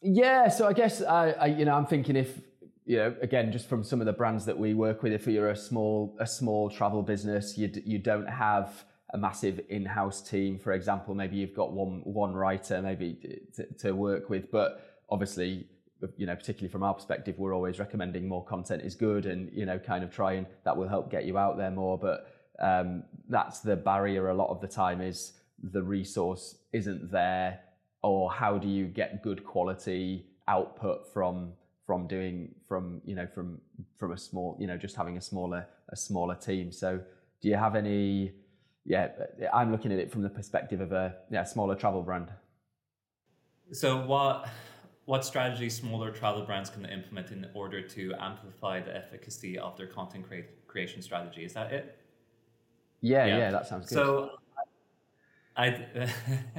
Yeah, 0.00 0.48
so 0.48 0.66
I 0.66 0.72
guess 0.72 1.02
I, 1.02 1.30
I, 1.32 1.46
you 1.46 1.64
know, 1.64 1.74
I'm 1.74 1.86
thinking 1.86 2.16
if 2.16 2.40
you 2.88 2.96
know, 2.96 3.14
again, 3.20 3.52
just 3.52 3.68
from 3.68 3.84
some 3.84 4.00
of 4.00 4.06
the 4.06 4.14
brands 4.14 4.46
that 4.46 4.56
we 4.56 4.72
work 4.72 5.02
with, 5.02 5.12
if 5.12 5.26
you're 5.26 5.50
a 5.50 5.56
small 5.56 6.16
a 6.20 6.26
small 6.26 6.70
travel 6.70 7.02
business, 7.02 7.58
you 7.58 7.70
you 7.84 7.98
don't 7.98 8.26
have 8.26 8.84
a 9.12 9.18
massive 9.18 9.60
in-house 9.68 10.22
team. 10.22 10.58
For 10.58 10.72
example, 10.72 11.14
maybe 11.14 11.36
you've 11.36 11.54
got 11.54 11.72
one 11.72 12.00
one 12.04 12.32
writer 12.32 12.80
maybe 12.80 13.18
to, 13.56 13.66
to 13.80 13.92
work 13.92 14.30
with, 14.30 14.50
but 14.50 15.02
obviously, 15.10 15.66
you 16.16 16.26
know, 16.26 16.34
particularly 16.34 16.72
from 16.72 16.82
our 16.82 16.94
perspective, 16.94 17.34
we're 17.38 17.54
always 17.54 17.78
recommending 17.78 18.26
more 18.26 18.44
content 18.44 18.82
is 18.82 18.94
good, 18.94 19.26
and 19.26 19.50
you 19.52 19.66
know, 19.66 19.78
kind 19.78 20.02
of 20.02 20.10
trying 20.10 20.46
that 20.64 20.74
will 20.74 20.88
help 20.88 21.10
get 21.10 21.26
you 21.26 21.36
out 21.36 21.58
there 21.58 21.70
more. 21.70 21.98
But 21.98 22.26
um, 22.60 23.04
that's 23.28 23.60
the 23.60 23.76
barrier 23.76 24.30
a 24.30 24.34
lot 24.34 24.48
of 24.48 24.60
the 24.60 24.68
time 24.68 25.00
is 25.00 25.34
the 25.62 25.82
resource 25.82 26.56
isn't 26.72 27.10
there, 27.10 27.60
or 28.02 28.30
how 28.30 28.58
do 28.58 28.68
you 28.68 28.86
get 28.86 29.22
good 29.22 29.44
quality 29.44 30.26
output 30.46 31.12
from 31.12 31.52
from 31.86 32.06
doing 32.06 32.54
from 32.66 33.00
you 33.04 33.14
know 33.14 33.26
from 33.26 33.60
from 33.96 34.12
a 34.12 34.18
small 34.18 34.56
you 34.60 34.66
know 34.66 34.76
just 34.76 34.96
having 34.96 35.16
a 35.16 35.20
smaller 35.20 35.66
a 35.90 35.96
smaller 35.96 36.34
team. 36.34 36.72
So 36.72 37.00
do 37.40 37.48
you 37.48 37.56
have 37.56 37.76
any 37.76 38.32
yeah 38.84 39.08
i'm 39.52 39.70
looking 39.70 39.92
at 39.92 39.98
it 39.98 40.10
from 40.10 40.22
the 40.22 40.28
perspective 40.28 40.80
of 40.80 40.92
a 40.92 41.14
yeah 41.30 41.44
smaller 41.44 41.74
travel 41.74 42.02
brand. 42.02 42.28
So 43.72 44.04
what 44.04 44.48
what 45.04 45.24
strategies 45.24 45.74
smaller 45.74 46.10
travel 46.10 46.42
brands 46.42 46.70
can 46.70 46.84
implement 46.84 47.30
in 47.30 47.46
order 47.54 47.80
to 47.80 48.12
amplify 48.20 48.80
the 48.80 48.94
efficacy 48.94 49.58
of 49.58 49.76
their 49.76 49.86
content 49.86 50.26
creation 50.66 51.00
strategy? 51.00 51.44
Is 51.44 51.54
that 51.54 51.72
it 51.72 51.98
yeah 53.00 53.24
yeah, 53.24 53.38
yeah 53.38 53.50
that 53.50 53.66
sounds 53.66 53.88
good 53.88 53.94
so 53.94 54.30
i 55.56 55.84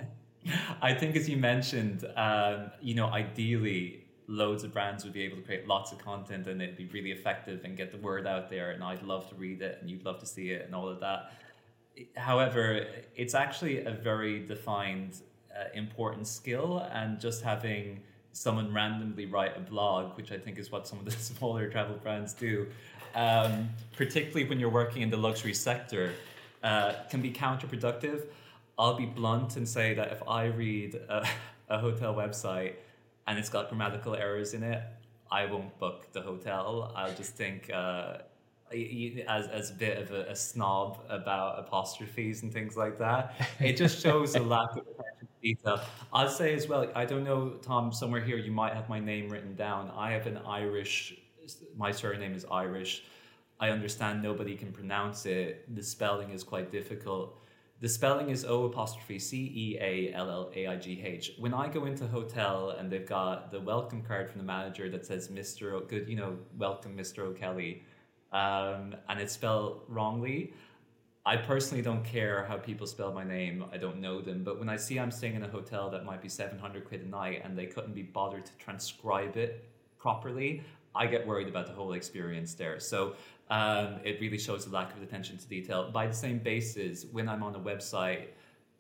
i 0.82 0.94
think 0.94 1.16
as 1.16 1.28
you 1.30 1.38
mentioned 1.38 2.06
um, 2.16 2.72
you 2.82 2.96
know 2.96 3.08
ideally 3.08 4.06
loads 4.30 4.64
of 4.64 4.72
brands 4.72 5.04
would 5.04 5.12
be 5.12 5.24
able 5.24 5.36
to 5.36 5.42
create 5.42 5.68
lots 5.68 5.92
of 5.92 5.98
content 5.98 6.46
and 6.46 6.62
it'd 6.62 6.78
be 6.78 6.86
really 6.94 7.12
effective 7.12 7.62
and 7.66 7.76
get 7.76 7.92
the 7.92 7.98
word 7.98 8.28
out 8.28 8.48
there 8.48 8.72
and 8.72 8.84
I'd 8.84 9.02
love 9.02 9.28
to 9.30 9.36
read 9.36 9.64
it 9.64 9.80
and 9.82 9.90
you'd 9.90 10.06
love 10.06 10.20
to 10.20 10.26
see 10.28 10.52
it 10.52 10.66
and 10.66 10.76
all 10.76 10.88
of 10.88 11.00
that. 11.00 11.32
However, 12.16 12.86
it's 13.16 13.34
actually 13.34 13.84
a 13.86 13.92
very 13.92 14.46
defined 14.46 15.22
uh, 15.54 15.64
important 15.74 16.28
skill 16.28 16.88
and 16.92 17.20
just 17.20 17.42
having 17.42 18.02
someone 18.32 18.72
randomly 18.72 19.26
write 19.26 19.58
a 19.58 19.62
blog, 19.62 20.16
which 20.16 20.32
I 20.32 20.38
think 20.38 20.60
is 20.60 20.72
what 20.72 20.88
some 20.88 21.00
of 21.00 21.06
the 21.06 21.12
smaller 21.34 21.68
travel 21.68 21.98
brands 21.98 22.34
do, 22.34 22.68
um, 23.16 23.68
particularly 23.98 24.48
when 24.48 24.60
you're 24.60 24.70
working 24.70 25.02
in 25.02 25.10
the 25.10 25.18
luxury 25.18 25.56
sector, 25.56 26.14
uh, 26.64 26.94
can 27.10 27.22
be 27.22 27.32
counterproductive. 27.32 28.24
I'll 28.78 28.96
be 28.96 29.06
blunt 29.06 29.58
and 29.58 29.68
say 29.68 29.94
that 29.94 30.12
if 30.12 30.22
I 30.28 30.46
read 30.46 30.96
a, 30.96 31.28
a 31.70 31.80
hotel 31.80 32.16
website 32.16 32.76
and 33.28 33.38
it's 33.38 33.50
got 33.50 33.70
grammatical 33.70 34.16
errors 34.16 34.54
in 34.54 34.64
it, 34.64 34.82
I 35.32 35.46
won't 35.46 35.78
book 35.80 36.12
the 36.12 36.22
hotel. 36.22 36.92
I'll 36.96 37.14
just 37.14 37.36
think 37.36 37.70
uh, 37.72 38.18
as 39.28 39.48
as 39.48 39.72
a 39.72 39.74
bit 39.74 39.98
of 39.98 40.12
a, 40.12 40.32
a, 40.32 40.36
snob 40.36 41.00
about 41.10 41.60
apostrophes 41.60 42.44
and 42.44 42.52
things 42.52 42.76
like 42.78 42.98
that. 43.00 43.36
It 43.60 43.78
just 43.78 44.00
shows 44.04 44.36
a 44.36 44.42
lack 44.42 44.72
of 44.72 44.78
attention 44.78 45.28
to 45.28 45.42
detail. 45.42 45.82
I'll 46.14 46.30
say 46.30 46.54
as 46.54 46.68
well. 46.68 46.88
I 46.96 47.06
don't 47.06 47.24
know, 47.24 47.52
Tom. 47.62 47.92
Somewhere 47.92 48.22
here, 48.22 48.38
you 48.38 48.52
might 48.52 48.74
have 48.74 48.90
my 48.90 49.00
name 49.00 49.30
written 49.30 49.56
down. 49.56 49.92
I 49.96 50.12
have 50.12 50.28
an 50.28 50.40
Irish. 50.48 51.16
My 51.78 51.92
surname 51.92 52.34
is 52.34 52.46
Irish. 52.52 53.04
I 53.60 53.70
understand 53.70 54.22
nobody 54.22 54.56
can 54.56 54.72
pronounce 54.72 55.26
it. 55.26 55.74
The 55.76 55.84
spelling 55.84 56.32
is 56.32 56.44
quite 56.44 56.72
difficult. 56.72 57.38
The 57.82 57.90
spelling 57.90 58.30
is 58.30 58.46
O 58.46 58.66
apostrophe 58.66 59.20
C 59.20 59.38
E 59.38 59.78
A 59.82 60.14
L 60.14 60.30
L 60.30 60.52
A 60.56 60.68
I 60.68 60.76
G 60.78 61.02
H. 61.04 61.34
When 61.38 61.54
I 61.54 61.68
go 61.68 61.86
into 61.86 62.06
a 62.06 62.08
hotel 62.08 62.72
and 62.72 62.92
they've 62.92 63.06
got 63.06 63.52
the 63.52 63.60
welcome 63.60 64.02
card 64.02 64.30
from 64.30 64.40
the 64.40 64.46
manager 64.46 64.90
that 64.90 65.06
says 65.06 65.30
Mr. 65.30 65.74
O- 65.74 65.82
good, 65.82 66.08
you 66.08 66.16
know, 66.16 66.38
welcome 66.58 66.98
Mr. 66.98 67.20
O'Kelly, 67.20 67.84
um, 68.32 68.96
and 69.08 69.20
it's 69.20 69.34
spelled 69.34 69.84
wrongly, 69.88 70.54
I 71.26 71.38
personally 71.38 71.84
don't 71.84 72.04
care 72.04 72.46
how 72.46 72.58
people 72.58 72.88
spell 72.88 73.12
my 73.12 73.24
name. 73.24 73.66
I 73.72 73.78
don't 73.78 74.00
know 74.00 74.22
them. 74.22 74.44
But 74.44 74.58
when 74.58 74.70
I 74.70 74.78
see 74.78 75.00
I'm 75.00 75.12
staying 75.12 75.36
in 75.36 75.44
a 75.44 75.48
hotel 75.48 75.90
that 75.92 76.06
might 76.06 76.22
be 76.22 76.30
700 76.30 76.86
quid 76.86 77.02
a 77.02 77.08
night 77.08 77.42
and 77.44 77.58
they 77.58 77.66
couldn't 77.66 77.94
be 77.94 78.04
bothered 78.04 78.46
to 78.46 78.52
transcribe 78.54 79.38
it 79.38 79.70
properly, 79.98 80.64
I 80.96 81.06
get 81.06 81.28
worried 81.28 81.48
about 81.48 81.68
the 81.68 81.74
whole 81.74 81.94
experience 81.94 82.54
there. 82.56 82.80
So 82.80 83.16
um, 83.50 84.00
it 84.04 84.20
really 84.22 84.38
shows 84.38 84.68
a 84.68 84.70
lack 84.70 84.96
of 84.96 85.02
attention 85.02 85.38
to 85.38 85.48
detail. 85.48 85.90
By 85.92 86.08
the 86.08 86.14
same 86.14 86.40
basis, 86.40 87.06
when 87.12 87.28
I'm 87.28 87.44
on 87.44 87.56
a 87.56 87.60
website 87.60 88.28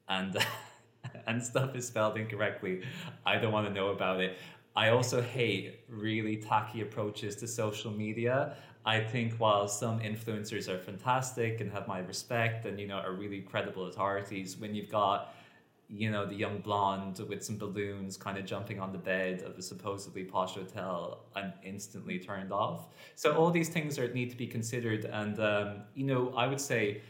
and 0.07 0.37
and 1.27 1.43
stuff 1.43 1.75
is 1.75 1.87
spelled 1.87 2.17
incorrectly, 2.17 2.83
I 3.25 3.37
don't 3.37 3.51
want 3.51 3.67
to 3.67 3.73
know 3.73 3.89
about 3.89 4.21
it. 4.21 4.37
I 4.75 4.89
also 4.89 5.21
hate 5.21 5.81
really 5.89 6.37
tacky 6.37 6.81
approaches 6.81 7.35
to 7.37 7.47
social 7.47 7.91
media. 7.91 8.55
I 8.85 9.01
think 9.01 9.33
while 9.33 9.67
some 9.67 9.99
influencers 9.99 10.69
are 10.69 10.79
fantastic 10.79 11.61
and 11.61 11.71
have 11.71 11.87
my 11.87 11.99
respect 11.99 12.65
and 12.65 12.79
you 12.79 12.87
know 12.87 12.97
are 12.97 13.13
really 13.13 13.41
credible 13.41 13.87
authorities, 13.87 14.57
when 14.57 14.75
you've 14.75 14.89
got 14.89 15.33
you 15.89 16.11
know, 16.11 16.25
the 16.25 16.35
young 16.35 16.59
blonde 16.59 17.19
with 17.27 17.43
some 17.43 17.57
balloons 17.57 18.15
kind 18.15 18.37
of 18.37 18.45
jumping 18.45 18.79
on 18.79 18.91
the 18.91 18.97
bed 18.97 19.41
of 19.41 19.57
a 19.57 19.61
supposedly 19.61 20.23
posh 20.23 20.53
hotel, 20.53 21.25
I'm 21.35 21.51
instantly 21.63 22.19
turned 22.19 22.53
off. 22.53 22.89
So 23.15 23.35
all 23.35 23.49
these 23.49 23.69
things 23.69 23.97
are 23.97 24.07
need 24.13 24.29
to 24.29 24.37
be 24.37 24.45
considered, 24.45 25.05
and 25.05 25.39
um, 25.39 25.81
you 25.95 26.05
know, 26.05 26.31
I 26.37 26.45
would 26.47 26.61
say 26.61 27.01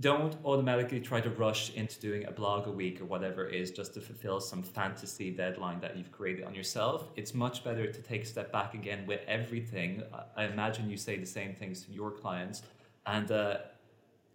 don't 0.00 0.36
automatically 0.44 0.98
try 0.98 1.20
to 1.20 1.30
rush 1.30 1.72
into 1.74 2.00
doing 2.00 2.24
a 2.26 2.32
blog 2.32 2.66
a 2.66 2.70
week 2.70 3.00
or 3.00 3.04
whatever 3.04 3.46
it 3.46 3.54
is 3.54 3.70
just 3.70 3.94
to 3.94 4.00
fulfill 4.00 4.40
some 4.40 4.60
fantasy 4.60 5.30
deadline 5.30 5.78
that 5.78 5.96
you've 5.96 6.10
created 6.10 6.44
on 6.44 6.52
yourself. 6.52 7.10
It's 7.14 7.32
much 7.32 7.62
better 7.62 7.86
to 7.86 8.02
take 8.02 8.24
a 8.24 8.26
step 8.26 8.50
back 8.50 8.74
again 8.74 9.06
with 9.06 9.20
everything. 9.28 10.02
I 10.36 10.46
imagine 10.46 10.90
you 10.90 10.96
say 10.96 11.16
the 11.16 11.26
same 11.26 11.54
things 11.54 11.84
to 11.84 11.92
your 11.92 12.10
clients 12.10 12.62
and 13.06 13.30
uh, 13.30 13.58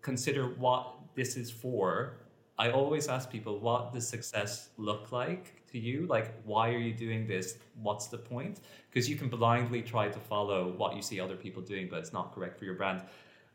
consider 0.01 0.45
what 0.45 0.93
this 1.15 1.35
is 1.35 1.51
for 1.51 2.19
I 2.59 2.71
always 2.71 3.07
ask 3.07 3.31
people, 3.31 3.57
what 3.57 3.93
does 3.93 4.05
success 4.05 4.69
look 4.75 5.13
like 5.13 5.65
to 5.71 5.79
you? 5.79 6.05
Like, 6.07 6.35
why 6.43 6.67
are 6.73 6.77
you 6.77 6.93
doing 6.93 7.25
this? 7.25 7.57
What's 7.81 8.07
the 8.07 8.17
point? 8.17 8.59
Because 8.89 9.09
you 9.09 9.15
can 9.15 9.29
blindly 9.29 9.81
try 9.81 10.09
to 10.09 10.19
follow 10.19 10.73
what 10.75 10.93
you 10.93 11.01
see 11.01 11.21
other 11.21 11.37
people 11.37 11.61
doing, 11.61 11.87
but 11.89 11.99
it's 11.99 12.11
not 12.11 12.35
correct 12.35 12.59
for 12.59 12.65
your 12.65 12.73
brand. 12.73 13.01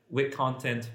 With 0.08 0.34
content, 0.34 0.88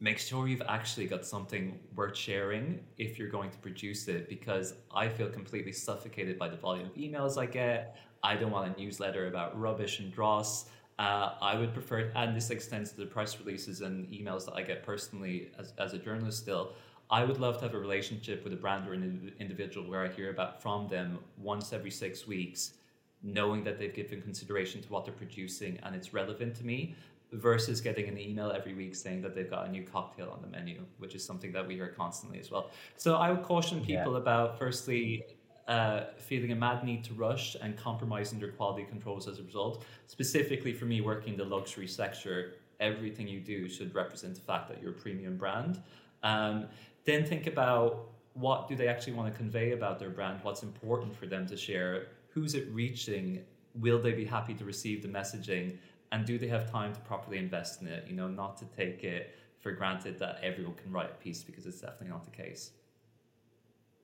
make 0.00 0.18
sure 0.18 0.48
you've 0.48 0.62
actually 0.66 1.06
got 1.06 1.26
something 1.26 1.78
worth 1.94 2.16
sharing 2.16 2.80
if 2.96 3.18
you're 3.18 3.28
going 3.28 3.50
to 3.50 3.58
produce 3.58 4.08
it, 4.08 4.26
because 4.26 4.72
I 4.94 5.06
feel 5.06 5.28
completely 5.28 5.72
suffocated 5.72 6.38
by 6.38 6.48
the 6.48 6.56
volume 6.56 6.86
of 6.86 6.94
emails 6.94 7.36
I 7.36 7.44
get. 7.44 7.98
I 8.22 8.34
don't 8.36 8.50
want 8.50 8.74
a 8.74 8.80
newsletter 8.80 9.28
about 9.28 9.60
rubbish 9.60 10.00
and 10.00 10.10
dross. 10.10 10.70
Uh, 10.98 11.34
I 11.42 11.54
would 11.58 11.74
prefer, 11.74 12.10
and 12.14 12.34
this 12.34 12.48
extends 12.48 12.92
to 12.92 12.96
the 12.98 13.06
press 13.06 13.38
releases 13.38 13.82
and 13.82 14.06
emails 14.08 14.46
that 14.46 14.54
I 14.54 14.62
get 14.62 14.82
personally 14.82 15.50
as, 15.58 15.74
as 15.78 15.92
a 15.92 15.98
journalist 15.98 16.38
still. 16.38 16.72
I 17.10 17.24
would 17.24 17.40
love 17.40 17.58
to 17.58 17.64
have 17.64 17.74
a 17.74 17.78
relationship 17.78 18.44
with 18.44 18.52
a 18.52 18.56
brand 18.56 18.88
or 18.88 18.92
an 18.92 19.32
individual 19.40 19.88
where 19.90 20.04
I 20.04 20.08
hear 20.08 20.30
about 20.30 20.62
from 20.62 20.88
them 20.88 21.18
once 21.38 21.72
every 21.72 21.90
six 21.90 22.26
weeks, 22.26 22.74
knowing 23.22 23.64
that 23.64 23.78
they've 23.78 23.94
given 23.94 24.22
consideration 24.22 24.80
to 24.82 24.88
what 24.88 25.04
they're 25.04 25.14
producing 25.14 25.78
and 25.82 25.94
it's 25.94 26.14
relevant 26.14 26.54
to 26.56 26.64
me, 26.64 26.94
versus 27.32 27.80
getting 27.80 28.08
an 28.08 28.18
email 28.18 28.50
every 28.50 28.74
week 28.74 28.94
saying 28.94 29.22
that 29.22 29.34
they've 29.34 29.50
got 29.50 29.66
a 29.66 29.70
new 29.70 29.84
cocktail 29.84 30.30
on 30.30 30.42
the 30.42 30.48
menu, 30.48 30.80
which 30.98 31.14
is 31.14 31.24
something 31.24 31.52
that 31.52 31.66
we 31.66 31.74
hear 31.74 31.88
constantly 31.88 32.40
as 32.40 32.50
well. 32.50 32.70
So 32.96 33.16
I 33.16 33.30
would 33.30 33.42
caution 33.42 33.80
people 33.84 34.12
yeah. 34.12 34.18
about 34.18 34.58
firstly 34.58 35.24
uh, 35.68 36.06
feeling 36.16 36.50
a 36.50 36.56
mad 36.56 36.82
need 36.84 37.04
to 37.04 37.14
rush 37.14 37.56
and 37.62 37.76
compromising 37.76 38.40
their 38.40 38.50
quality 38.50 38.84
controls 38.84 39.28
as 39.28 39.38
a 39.38 39.44
result. 39.44 39.84
Specifically 40.06 40.72
for 40.72 40.86
me, 40.86 41.00
working 41.00 41.34
in 41.34 41.38
the 41.38 41.44
luxury 41.44 41.86
sector, 41.86 42.54
everything 42.80 43.28
you 43.28 43.40
do 43.40 43.68
should 43.68 43.94
represent 43.94 44.34
the 44.34 44.40
fact 44.40 44.68
that 44.68 44.82
you're 44.82 44.90
a 44.90 44.94
premium 44.94 45.36
brand. 45.36 45.80
Um, 46.22 46.66
then 47.04 47.24
think 47.24 47.46
about 47.46 48.08
what 48.34 48.68
do 48.68 48.76
they 48.76 48.88
actually 48.88 49.12
want 49.14 49.32
to 49.32 49.36
convey 49.36 49.72
about 49.72 49.98
their 49.98 50.10
brand, 50.10 50.40
what's 50.42 50.62
important 50.62 51.14
for 51.14 51.26
them 51.26 51.46
to 51.46 51.56
share, 51.56 52.06
who's 52.28 52.54
it 52.54 52.68
reaching, 52.70 53.44
will 53.74 54.00
they 54.00 54.12
be 54.12 54.24
happy 54.24 54.54
to 54.54 54.64
receive 54.64 55.02
the 55.02 55.08
messaging, 55.08 55.76
and 56.12 56.24
do 56.24 56.38
they 56.38 56.48
have 56.48 56.70
time 56.70 56.92
to 56.92 57.00
properly 57.00 57.38
invest 57.38 57.82
in 57.82 57.88
it? 57.88 58.06
You 58.08 58.16
know, 58.16 58.28
not 58.28 58.56
to 58.58 58.64
take 58.76 59.04
it 59.04 59.34
for 59.58 59.72
granted 59.72 60.18
that 60.18 60.38
everyone 60.42 60.74
can 60.74 60.90
write 60.90 61.10
a 61.10 61.22
piece 61.22 61.42
because 61.42 61.66
it's 61.66 61.80
definitely 61.80 62.08
not 62.08 62.24
the 62.24 62.30
case. 62.30 62.72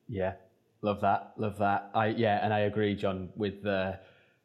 Yeah, 0.09 0.35
love 0.83 1.01
that, 1.01 1.33
love 1.37 1.59
that. 1.59 1.91
I 1.95 2.09
yeah, 2.09 2.41
and 2.43 2.53
I 2.53 2.61
agree, 2.61 2.95
John, 2.95 3.31
with 3.37 3.63
the 3.63 3.99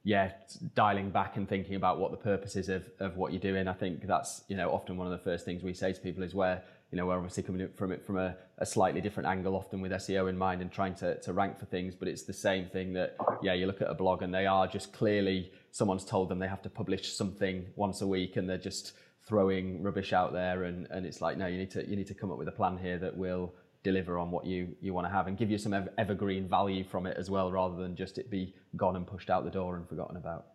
yeah, 0.04 0.32
dialing 0.74 1.12
back 1.12 1.38
and 1.38 1.47
thinking 1.47 1.76
about 1.76 1.99
what 1.99 2.12
the 2.12 2.18
purpose 2.18 2.56
is 2.56 2.70
of, 2.70 2.89
of 2.99 3.18
what 3.18 3.32
you're 3.32 3.41
doing. 3.41 3.68
I 3.68 3.74
think 3.74 4.08
that's, 4.08 4.43
you 4.47 4.58
know, 4.58 4.72
often 4.72 4.97
one 4.97 5.06
of 5.06 5.12
the 5.12 5.24
first 5.24 5.45
things 5.45 5.62
we 5.64 5.74
say 5.74 5.93
to 5.93 6.02
people 6.02 6.24
is 6.24 6.34
where, 6.34 6.64
you 6.91 6.97
know, 6.97 7.05
we're 7.05 7.15
obviously 7.15 7.43
coming 7.43 7.69
from 7.73 7.93
it 7.93 8.05
from 8.05 8.17
a, 8.17 8.35
a 8.57 8.65
slightly 8.65 8.99
different 8.99 9.27
angle, 9.27 9.55
often 9.55 9.79
with 9.79 9.93
SEO 9.93 10.29
in 10.29 10.37
mind 10.37 10.61
and 10.61 10.69
trying 10.69 10.93
to, 10.95 11.17
to 11.21 11.31
rank 11.31 11.57
for 11.57 11.65
things. 11.65 11.95
But 11.95 12.09
it's 12.09 12.23
the 12.23 12.33
same 12.33 12.65
thing 12.65 12.91
that, 12.93 13.15
yeah, 13.41 13.53
you 13.53 13.65
look 13.65 13.81
at 13.81 13.89
a 13.89 13.93
blog 13.93 14.21
and 14.23 14.33
they 14.33 14.45
are 14.45 14.67
just 14.67 14.91
clearly 14.91 15.51
someone's 15.71 16.03
told 16.03 16.27
them 16.27 16.37
they 16.37 16.49
have 16.49 16.61
to 16.63 16.69
publish 16.69 17.13
something 17.13 17.65
once 17.77 18.01
a 18.01 18.07
week 18.07 18.35
and 18.35 18.49
they're 18.49 18.57
just 18.57 18.91
throwing 19.25 19.81
rubbish 19.81 20.11
out 20.11 20.33
there. 20.33 20.65
And, 20.65 20.85
and 20.91 21.05
it's 21.05 21.21
like, 21.21 21.37
no, 21.37 21.47
you 21.47 21.57
need 21.57 21.71
to, 21.71 21.87
you 21.87 21.95
need 21.95 22.07
to 22.07 22.13
come 22.13 22.29
up 22.29 22.37
with 22.37 22.49
a 22.49 22.51
plan 22.51 22.77
here 22.77 22.99
that 22.99 23.15
will 23.15 23.53
deliver 23.83 24.17
on 24.17 24.29
what 24.29 24.45
you, 24.45 24.75
you 24.81 24.93
want 24.93 25.07
to 25.07 25.11
have 25.11 25.27
and 25.27 25.37
give 25.37 25.49
you 25.49 25.57
some 25.57 25.73
ev- 25.73 25.89
evergreen 25.97 26.45
value 26.45 26.83
from 26.83 27.05
it 27.05 27.15
as 27.17 27.29
well, 27.29 27.51
rather 27.51 27.77
than 27.77 27.95
just 27.95 28.17
it 28.17 28.29
be 28.29 28.53
gone 28.75 28.97
and 28.97 29.07
pushed 29.07 29.29
out 29.29 29.45
the 29.45 29.49
door 29.49 29.77
and 29.77 29.87
forgotten 29.87 30.17
about. 30.17 30.47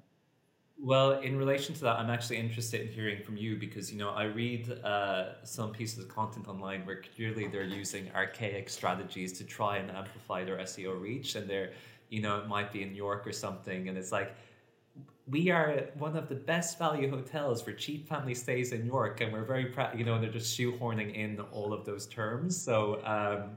Well, 0.78 1.20
in 1.20 1.36
relation 1.38 1.74
to 1.76 1.80
that, 1.82 1.98
I'm 1.98 2.10
actually 2.10 2.36
interested 2.36 2.82
in 2.82 2.88
hearing 2.88 3.22
from 3.22 3.36
you 3.38 3.56
because 3.56 3.90
you 3.90 3.98
know 3.98 4.10
I 4.10 4.24
read 4.24 4.70
uh, 4.84 5.42
some 5.42 5.72
pieces 5.72 5.98
of 5.98 6.08
content 6.08 6.48
online 6.48 6.84
where 6.84 7.00
clearly 7.16 7.46
they're 7.46 7.64
using 7.64 8.10
archaic 8.14 8.68
strategies 8.68 9.32
to 9.38 9.44
try 9.44 9.78
and 9.78 9.90
amplify 9.90 10.44
their 10.44 10.60
SEO 10.60 10.92
reach, 10.94 11.34
and 11.34 11.48
they're 11.48 11.72
you 12.10 12.20
know 12.20 12.38
it 12.40 12.46
might 12.46 12.72
be 12.72 12.82
in 12.82 12.94
York 12.94 13.26
or 13.26 13.32
something, 13.32 13.88
and 13.88 13.96
it's 13.96 14.12
like 14.12 14.36
we 15.26 15.50
are 15.50 15.88
one 15.98 16.16
of 16.16 16.28
the 16.28 16.34
best 16.36 16.78
value 16.78 17.10
hotels 17.10 17.62
for 17.62 17.72
cheap 17.72 18.08
family 18.08 18.34
stays 18.34 18.72
in 18.72 18.86
York, 18.86 19.20
and 19.20 19.32
we're 19.32 19.44
very 19.44 19.66
proud. 19.66 19.98
You 19.98 20.04
know, 20.04 20.18
they're 20.20 20.30
just 20.30 20.58
shoehorning 20.58 21.14
in 21.14 21.40
all 21.52 21.72
of 21.72 21.84
those 21.84 22.06
terms. 22.06 22.60
So, 22.62 23.00
um, 23.04 23.56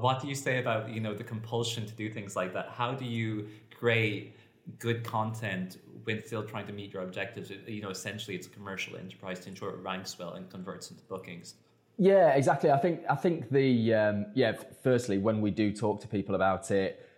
what 0.00 0.20
do 0.20 0.28
you 0.28 0.34
say 0.34 0.58
about 0.58 0.90
you 0.90 1.00
know 1.00 1.14
the 1.14 1.24
compulsion 1.24 1.86
to 1.86 1.94
do 1.94 2.10
things 2.10 2.36
like 2.36 2.52
that? 2.54 2.68
How 2.70 2.94
do 2.94 3.04
you 3.04 3.48
create 3.78 4.36
good 4.78 5.04
content 5.04 5.78
when 6.04 6.24
still 6.24 6.42
trying 6.42 6.66
to 6.66 6.72
meet 6.72 6.92
your 6.92 7.02
objectives? 7.02 7.50
You 7.66 7.82
know, 7.82 7.90
essentially, 7.90 8.36
it's 8.36 8.46
a 8.46 8.50
commercial 8.50 8.96
enterprise 8.96 9.40
to 9.40 9.48
ensure 9.48 9.70
it 9.70 9.80
ranks 9.82 10.18
well 10.18 10.34
and 10.34 10.48
converts 10.50 10.90
into 10.90 11.02
bookings. 11.04 11.54
Yeah, 11.98 12.30
exactly. 12.30 12.70
I 12.70 12.78
think 12.78 13.00
I 13.08 13.14
think 13.14 13.50
the 13.50 13.94
um, 13.94 14.26
yeah. 14.34 14.52
Firstly, 14.82 15.18
when 15.18 15.40
we 15.40 15.50
do 15.50 15.72
talk 15.72 16.00
to 16.00 16.08
people 16.08 16.34
about 16.34 16.70
it 16.70 17.08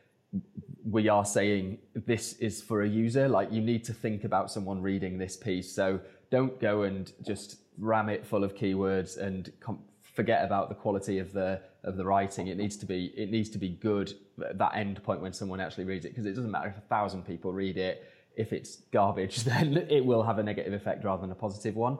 we 0.84 1.08
are 1.08 1.24
saying 1.24 1.78
this 1.94 2.34
is 2.34 2.62
for 2.62 2.82
a 2.82 2.88
user. 2.88 3.28
Like 3.28 3.50
you 3.50 3.60
need 3.60 3.84
to 3.84 3.94
think 3.94 4.24
about 4.24 4.50
someone 4.50 4.82
reading 4.82 5.18
this 5.18 5.36
piece. 5.36 5.72
So 5.72 6.00
don't 6.30 6.60
go 6.60 6.82
and 6.82 7.10
just 7.26 7.60
ram 7.78 8.08
it 8.08 8.26
full 8.26 8.44
of 8.44 8.54
keywords 8.54 9.18
and 9.18 9.50
com- 9.60 9.82
forget 10.02 10.44
about 10.44 10.68
the 10.68 10.74
quality 10.74 11.18
of 11.18 11.32
the 11.32 11.60
of 11.84 11.96
the 11.96 12.04
writing. 12.04 12.48
It 12.48 12.56
needs 12.56 12.76
to 12.78 12.86
be 12.86 13.12
it 13.16 13.30
needs 13.30 13.50
to 13.50 13.58
be 13.58 13.68
good 13.68 14.12
at 14.44 14.58
that 14.58 14.74
end 14.74 15.02
point 15.02 15.20
when 15.20 15.32
someone 15.32 15.60
actually 15.60 15.84
reads 15.84 16.04
it 16.04 16.10
because 16.10 16.26
it 16.26 16.34
doesn't 16.34 16.50
matter 16.50 16.68
if 16.68 16.76
a 16.76 16.86
thousand 16.88 17.26
people 17.26 17.52
read 17.52 17.76
it. 17.76 18.10
If 18.36 18.52
it's 18.52 18.76
garbage, 18.92 19.44
then 19.44 19.76
it 19.76 20.04
will 20.04 20.22
have 20.22 20.38
a 20.38 20.42
negative 20.42 20.72
effect 20.72 21.04
rather 21.04 21.20
than 21.20 21.30
a 21.30 21.36
positive 21.36 21.76
one. 21.76 21.98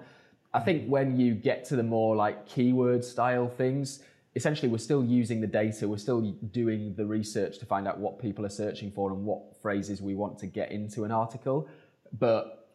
I 0.52 0.60
think 0.60 0.86
when 0.86 1.18
you 1.18 1.34
get 1.34 1.64
to 1.66 1.76
the 1.76 1.82
more 1.82 2.14
like 2.14 2.46
keyword 2.46 3.04
style 3.04 3.48
things, 3.48 4.00
essentially 4.36 4.68
we're 4.68 4.78
still 4.78 5.04
using 5.04 5.40
the 5.40 5.46
data, 5.46 5.88
we're 5.88 5.96
still 5.96 6.20
doing 6.52 6.94
the 6.94 7.04
research 7.04 7.58
to 7.58 7.66
find 7.66 7.88
out 7.88 7.98
what 7.98 8.20
people 8.20 8.46
are 8.46 8.50
searching 8.50 8.90
for 8.90 9.10
and 9.10 9.24
what 9.24 9.60
phrases 9.60 10.00
we 10.00 10.14
want 10.14 10.38
to 10.38 10.46
get 10.46 10.70
into 10.70 11.04
an 11.04 11.10
article. 11.10 11.68
But 12.18 12.68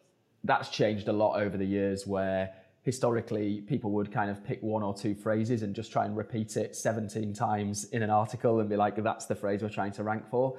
that's 0.44 0.68
changed 0.68 1.08
a 1.08 1.12
lot 1.12 1.40
over 1.40 1.56
the 1.56 1.64
years 1.64 2.06
where 2.06 2.52
historically 2.82 3.60
people 3.62 3.90
would 3.90 4.10
kind 4.10 4.30
of 4.30 4.44
pick 4.44 4.62
one 4.62 4.82
or 4.82 4.94
two 4.94 5.14
phrases 5.14 5.62
and 5.62 5.74
just 5.74 5.92
try 5.92 6.04
and 6.04 6.16
repeat 6.16 6.56
it 6.56 6.74
17 6.74 7.32
times 7.34 7.84
in 7.84 8.02
an 8.02 8.10
article 8.10 8.60
and 8.60 8.68
be 8.68 8.76
like, 8.76 9.02
that's 9.02 9.26
the 9.26 9.34
phrase 9.34 9.62
we're 9.62 9.68
trying 9.68 9.92
to 9.92 10.02
rank 10.02 10.28
for. 10.30 10.58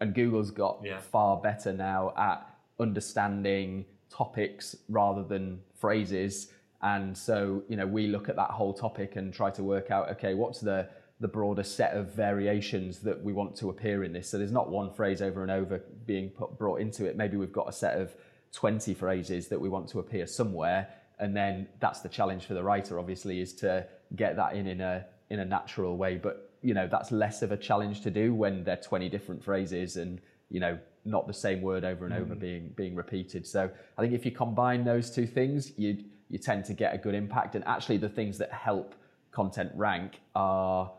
And 0.00 0.14
Google's 0.14 0.50
got 0.50 0.80
yeah. 0.82 0.98
far 0.98 1.36
better 1.36 1.72
now 1.72 2.12
at 2.16 2.46
understanding 2.80 3.84
topics 4.10 4.76
rather 4.88 5.22
than 5.22 5.60
phrases 5.74 6.48
and 6.82 7.16
so, 7.16 7.62
you 7.68 7.76
know, 7.76 7.86
we 7.86 8.06
look 8.06 8.28
at 8.28 8.36
that 8.36 8.50
whole 8.50 8.72
topic 8.72 9.16
and 9.16 9.32
try 9.32 9.50
to 9.50 9.62
work 9.62 9.90
out, 9.90 10.10
okay, 10.12 10.34
what's 10.34 10.60
the, 10.60 10.88
the 11.20 11.28
broader 11.28 11.62
set 11.62 11.92
of 11.92 12.14
variations 12.14 13.00
that 13.00 13.22
we 13.22 13.32
want 13.32 13.54
to 13.56 13.68
appear 13.68 14.02
in 14.02 14.12
this. 14.12 14.28
So 14.28 14.38
there's 14.38 14.52
not 14.52 14.70
one 14.70 14.90
phrase 14.90 15.20
over 15.20 15.42
and 15.42 15.50
over 15.50 15.82
being 16.06 16.30
put, 16.30 16.56
brought 16.56 16.80
into 16.80 17.04
it. 17.04 17.16
Maybe 17.16 17.36
we've 17.36 17.52
got 17.52 17.68
a 17.68 17.72
set 17.72 18.00
of 18.00 18.14
20 18.52 18.94
phrases 18.94 19.48
that 19.48 19.60
we 19.60 19.68
want 19.68 19.88
to 19.90 19.98
appear 19.98 20.26
somewhere. 20.26 20.88
And 21.20 21.36
then 21.36 21.68
that's 21.80 22.00
the 22.00 22.08
challenge 22.08 22.46
for 22.46 22.54
the 22.54 22.62
writer, 22.62 22.98
obviously, 22.98 23.40
is 23.40 23.52
to 23.54 23.86
get 24.16 24.36
that 24.36 24.54
in 24.54 24.66
in 24.66 24.80
a, 24.80 25.04
in 25.28 25.40
a 25.40 25.44
natural 25.44 25.96
way. 25.96 26.16
But, 26.16 26.50
you 26.62 26.74
know, 26.74 26.86
that's 26.86 27.12
less 27.12 27.42
of 27.42 27.52
a 27.52 27.56
challenge 27.56 28.00
to 28.02 28.10
do 28.10 28.34
when 28.34 28.64
they're 28.64 28.76
20 28.76 29.08
different 29.08 29.42
phrases 29.42 29.96
and, 29.96 30.20
you 30.48 30.60
know, 30.60 30.78
not 31.04 31.26
the 31.26 31.34
same 31.34 31.62
word 31.62 31.84
over 31.84 32.06
and 32.06 32.14
mm. 32.14 32.20
over 32.20 32.34
being, 32.34 32.72
being 32.76 32.94
repeated. 32.94 33.46
So 33.46 33.70
I 33.96 34.02
think 34.02 34.12
if 34.12 34.24
you 34.24 34.32
combine 34.32 34.84
those 34.84 35.10
two 35.10 35.26
things, 35.26 35.72
you'd, 35.76 36.04
you 36.28 36.38
tend 36.38 36.64
to 36.66 36.74
get 36.74 36.94
a 36.94 36.98
good 36.98 37.14
impact. 37.14 37.54
And 37.54 37.64
actually, 37.66 37.98
the 37.98 38.08
things 38.08 38.38
that 38.38 38.52
help 38.52 38.94
content 39.32 39.72
rank 39.74 40.20
are 40.34 40.90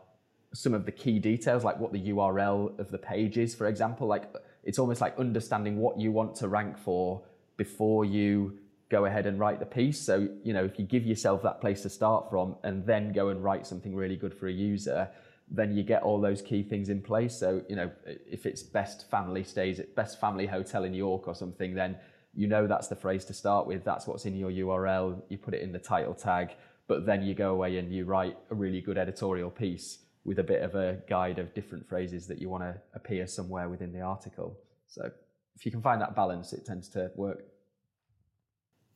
some 0.54 0.74
of 0.74 0.84
the 0.84 0.92
key 0.92 1.18
details, 1.18 1.64
like 1.64 1.78
what 1.78 1.92
the 1.92 2.10
URL 2.10 2.78
of 2.78 2.90
the 2.90 2.98
page 2.98 3.38
is, 3.38 3.54
for 3.54 3.66
example. 3.66 4.06
Like 4.06 4.24
it's 4.64 4.78
almost 4.78 5.00
like 5.00 5.18
understanding 5.18 5.78
what 5.78 5.98
you 5.98 6.12
want 6.12 6.34
to 6.36 6.48
rank 6.48 6.78
for 6.78 7.22
before 7.56 8.04
you 8.04 8.58
go 8.92 9.06
ahead 9.06 9.26
and 9.26 9.40
write 9.40 9.58
the 9.58 9.66
piece. 9.66 9.98
So, 9.98 10.28
you 10.44 10.52
know, 10.52 10.64
if 10.64 10.78
you 10.78 10.84
give 10.84 11.04
yourself 11.04 11.42
that 11.42 11.62
place 11.62 11.80
to 11.82 11.88
start 11.88 12.28
from 12.28 12.56
and 12.62 12.86
then 12.86 13.12
go 13.12 13.30
and 13.30 13.42
write 13.42 13.66
something 13.66 13.96
really 13.96 14.16
good 14.16 14.34
for 14.34 14.48
a 14.48 14.52
user, 14.52 15.08
then 15.50 15.74
you 15.74 15.82
get 15.82 16.02
all 16.02 16.20
those 16.20 16.42
key 16.42 16.62
things 16.62 16.90
in 16.90 17.00
place. 17.00 17.34
So, 17.34 17.62
you 17.70 17.74
know, 17.74 17.90
if 18.06 18.44
it's 18.44 18.62
best 18.62 19.10
family 19.10 19.44
stays 19.44 19.80
at 19.80 19.96
best 19.96 20.20
family 20.20 20.46
hotel 20.46 20.84
in 20.84 20.92
York 20.92 21.26
or 21.26 21.34
something, 21.34 21.74
then 21.74 21.96
you 22.34 22.46
know 22.46 22.66
that's 22.66 22.88
the 22.88 22.96
phrase 22.96 23.24
to 23.26 23.34
start 23.34 23.66
with. 23.66 23.82
That's 23.82 24.06
what's 24.06 24.26
in 24.26 24.36
your 24.36 24.50
URL. 24.50 25.22
You 25.30 25.38
put 25.38 25.54
it 25.54 25.62
in 25.62 25.72
the 25.72 25.78
title 25.78 26.14
tag, 26.14 26.50
but 26.86 27.06
then 27.06 27.22
you 27.22 27.34
go 27.34 27.52
away 27.52 27.78
and 27.78 27.90
you 27.92 28.04
write 28.04 28.36
a 28.50 28.54
really 28.54 28.82
good 28.82 28.98
editorial 28.98 29.50
piece 29.50 29.98
with 30.24 30.38
a 30.38 30.44
bit 30.44 30.62
of 30.62 30.74
a 30.74 30.98
guide 31.08 31.38
of 31.38 31.54
different 31.54 31.88
phrases 31.88 32.26
that 32.26 32.38
you 32.40 32.48
want 32.50 32.62
to 32.62 32.74
appear 32.94 33.26
somewhere 33.26 33.68
within 33.70 33.92
the 33.92 34.00
article. 34.00 34.58
So 34.86 35.10
if 35.56 35.64
you 35.64 35.72
can 35.72 35.82
find 35.82 36.00
that 36.02 36.14
balance, 36.14 36.52
it 36.52 36.64
tends 36.66 36.88
to 36.90 37.10
work. 37.16 37.42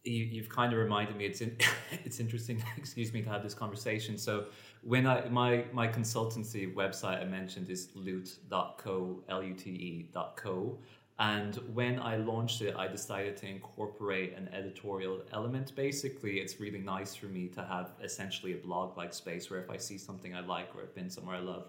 You, 0.07 0.41
have 0.43 0.51
kind 0.51 0.73
of 0.73 0.79
reminded 0.79 1.17
me. 1.17 1.27
It's 1.27 1.41
in, 1.41 1.57
it's 2.05 2.21
interesting. 2.21 2.63
excuse 2.77 3.13
me 3.13 3.23
to 3.23 3.29
have 3.29 3.43
this 3.43 3.55
conversation. 3.55 4.17
So 4.19 4.47
when 4.83 5.07
I 5.07 5.29
my 5.29 5.65
my 5.73 5.89
consultancy 5.89 6.73
website 6.73 7.21
I 7.21 7.25
mentioned 7.25 7.71
is 7.71 7.89
lute.co 7.95 9.23
l 9.29 9.43
u 9.43 9.55
t 9.55 9.71
e.co 9.71 10.79
and 11.19 11.57
when 11.73 11.99
I 11.99 12.17
launched 12.17 12.61
it, 12.61 12.77
I 12.77 12.89
decided 12.89 13.39
to 13.39 13.47
incorporate 13.49 14.37
an 14.37 14.51
editorial 14.53 15.23
element. 15.33 15.75
Basically, 15.75 16.41
it's 16.41 16.61
really 16.61 16.79
nice 16.79 17.15
for 17.15 17.27
me 17.27 17.49
to 17.49 17.63
have 17.65 17.93
essentially 18.03 18.53
a 18.53 18.59
blog 18.59 18.99
like 18.99 19.15
space 19.15 19.51
where 19.51 19.59
if 19.59 19.71
I 19.71 19.79
see 19.79 19.97
something 19.97 20.35
I 20.35 20.41
like 20.41 20.69
or 20.77 20.83
I've 20.83 20.95
been 20.95 21.09
somewhere 21.09 21.37
I 21.37 21.41
love, 21.41 21.69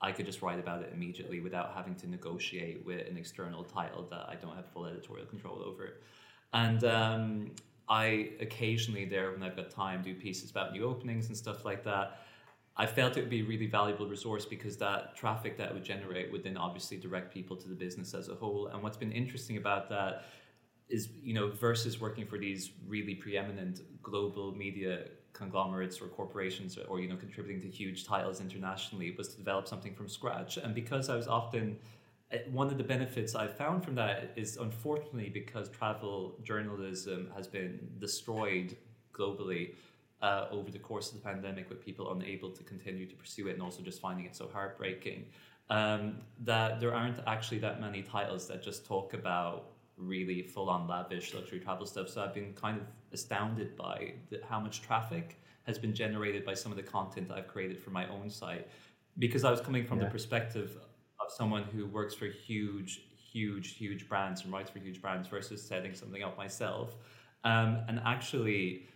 I 0.00 0.10
could 0.10 0.26
just 0.26 0.42
write 0.42 0.58
about 0.58 0.82
it 0.82 0.90
immediately 0.92 1.38
without 1.38 1.74
having 1.76 1.94
to 1.96 2.08
negotiate 2.08 2.84
with 2.84 3.06
an 3.06 3.16
external 3.16 3.62
title 3.62 4.02
that 4.10 4.26
I 4.28 4.34
don't 4.34 4.56
have 4.56 4.66
full 4.66 4.86
editorial 4.86 5.26
control 5.26 5.62
over. 5.64 5.98
And 6.52 6.82
um, 6.82 7.50
I 7.88 8.30
occasionally, 8.40 9.04
there 9.04 9.32
when 9.32 9.42
I've 9.42 9.56
got 9.56 9.70
time, 9.70 10.02
do 10.02 10.14
pieces 10.14 10.50
about 10.50 10.72
new 10.72 10.84
openings 10.84 11.28
and 11.28 11.36
stuff 11.36 11.64
like 11.64 11.84
that. 11.84 12.20
I 12.76 12.86
felt 12.86 13.16
it 13.16 13.20
would 13.20 13.30
be 13.30 13.40
a 13.40 13.44
really 13.44 13.66
valuable 13.66 14.06
resource 14.06 14.44
because 14.44 14.76
that 14.76 15.16
traffic 15.16 15.56
that 15.58 15.74
would 15.74 15.84
generate 15.84 16.30
would 16.30 16.44
then 16.44 16.56
obviously 16.56 16.96
direct 16.96 17.34
people 17.34 17.56
to 17.56 17.68
the 17.68 17.74
business 17.74 18.14
as 18.14 18.28
a 18.28 18.34
whole. 18.34 18.68
And 18.68 18.82
what's 18.82 18.96
been 18.96 19.10
interesting 19.10 19.56
about 19.56 19.88
that 19.88 20.24
is, 20.88 21.08
you 21.20 21.34
know, 21.34 21.50
versus 21.50 22.00
working 22.00 22.24
for 22.24 22.38
these 22.38 22.70
really 22.86 23.14
preeminent 23.14 23.80
global 24.02 24.54
media 24.54 25.06
conglomerates 25.32 26.00
or 26.00 26.06
corporations 26.08 26.76
or 26.88 27.00
you 27.00 27.08
know 27.08 27.16
contributing 27.16 27.60
to 27.60 27.68
huge 27.68 28.04
titles 28.04 28.40
internationally 28.40 29.14
was 29.16 29.28
to 29.28 29.36
develop 29.36 29.68
something 29.68 29.94
from 29.94 30.08
scratch 30.08 30.56
and 30.56 30.74
because 30.74 31.08
i 31.08 31.14
was 31.14 31.28
often 31.28 31.76
one 32.50 32.66
of 32.66 32.76
the 32.76 32.84
benefits 32.84 33.34
I've 33.34 33.56
found 33.56 33.82
from 33.84 33.94
that 33.94 34.32
is 34.36 34.56
unfortunately 34.58 35.30
because 35.30 35.68
travel 35.70 36.38
journalism 36.42 37.30
has 37.34 37.46
been 37.46 37.78
destroyed 37.98 38.76
globally 39.12 39.74
uh, 40.20 40.46
over 40.50 40.70
the 40.70 40.78
course 40.78 41.12
of 41.12 41.22
the 41.22 41.24
pandemic 41.24 41.68
with 41.68 41.84
people 41.84 42.12
unable 42.12 42.50
to 42.50 42.62
continue 42.64 43.06
to 43.06 43.14
pursue 43.14 43.48
it 43.48 43.54
and 43.54 43.62
also 43.62 43.82
just 43.82 44.00
finding 44.00 44.26
it 44.26 44.36
so 44.36 44.48
heartbreaking 44.52 45.24
um, 45.70 46.16
that 46.40 46.80
there 46.80 46.94
aren't 46.94 47.18
actually 47.26 47.58
that 47.58 47.80
many 47.80 48.02
titles 48.02 48.46
that 48.48 48.62
just 48.62 48.84
talk 48.84 49.14
about 49.14 49.70
really 49.96 50.42
full 50.42 50.68
on 50.70 50.86
lavish 50.86 51.34
luxury 51.34 51.60
travel 51.60 51.86
stuff. 51.86 52.08
So 52.08 52.22
I've 52.22 52.34
been 52.34 52.52
kind 52.54 52.78
of 52.78 52.86
astounded 53.12 53.76
by 53.76 54.14
the, 54.30 54.40
how 54.48 54.60
much 54.60 54.82
traffic 54.82 55.40
has 55.64 55.78
been 55.78 55.94
generated 55.94 56.44
by 56.44 56.54
some 56.54 56.72
of 56.72 56.76
the 56.76 56.82
content 56.82 57.30
I've 57.30 57.48
created 57.48 57.78
for 57.78 57.90
my 57.90 58.08
own 58.08 58.30
site 58.30 58.68
because 59.18 59.44
I 59.44 59.50
was 59.50 59.60
coming 59.60 59.84
from 59.84 59.98
yeah. 59.98 60.04
the 60.04 60.10
perspective 60.10 60.78
someone 61.30 61.64
who 61.64 61.86
works 61.86 62.14
for 62.14 62.26
huge, 62.26 63.02
huge, 63.16 63.74
huge 63.74 64.08
brands 64.08 64.42
and 64.42 64.52
writes 64.52 64.70
for 64.70 64.78
huge 64.78 65.00
brands 65.00 65.28
versus 65.28 65.62
setting 65.62 65.94
something 65.94 66.22
up 66.22 66.36
myself. 66.36 66.96
Um, 67.44 67.78
and 67.88 68.00
actually, 68.04 68.86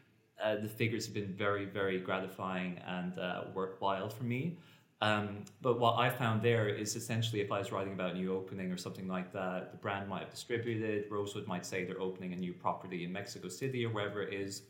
uh, 0.42 0.56
the 0.56 0.68
figures 0.68 1.06
have 1.06 1.14
been 1.14 1.32
very, 1.32 1.64
very 1.64 1.98
gratifying 2.00 2.78
and 2.86 3.18
uh, 3.18 3.44
worthwhile 3.54 4.08
for 4.08 4.24
me. 4.24 4.58
Um, 5.00 5.44
but 5.60 5.80
what 5.80 5.98
I 5.98 6.10
found 6.10 6.42
there 6.42 6.68
is 6.68 6.94
essentially 6.94 7.40
if 7.40 7.50
I 7.50 7.58
was 7.58 7.72
writing 7.72 7.92
about 7.92 8.12
a 8.12 8.14
new 8.14 8.32
opening 8.32 8.70
or 8.70 8.76
something 8.76 9.08
like 9.08 9.32
that, 9.32 9.72
the 9.72 9.76
brand 9.76 10.08
might 10.08 10.20
have 10.20 10.30
distributed, 10.30 11.10
Rosewood 11.10 11.48
might 11.48 11.66
say 11.66 11.84
they're 11.84 12.00
opening 12.00 12.32
a 12.32 12.36
new 12.36 12.52
property 12.52 13.04
in 13.04 13.12
Mexico 13.12 13.48
City 13.48 13.84
or 13.84 13.90
wherever 13.90 14.22
it 14.22 14.32
is. 14.32 14.62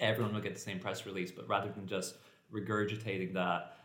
Everyone 0.00 0.34
will 0.34 0.40
get 0.40 0.54
the 0.54 0.60
same 0.60 0.78
press 0.78 1.04
release, 1.04 1.30
but 1.30 1.46
rather 1.48 1.70
than 1.70 1.86
just 1.86 2.16
regurgitating 2.50 3.34
that, 3.34 3.76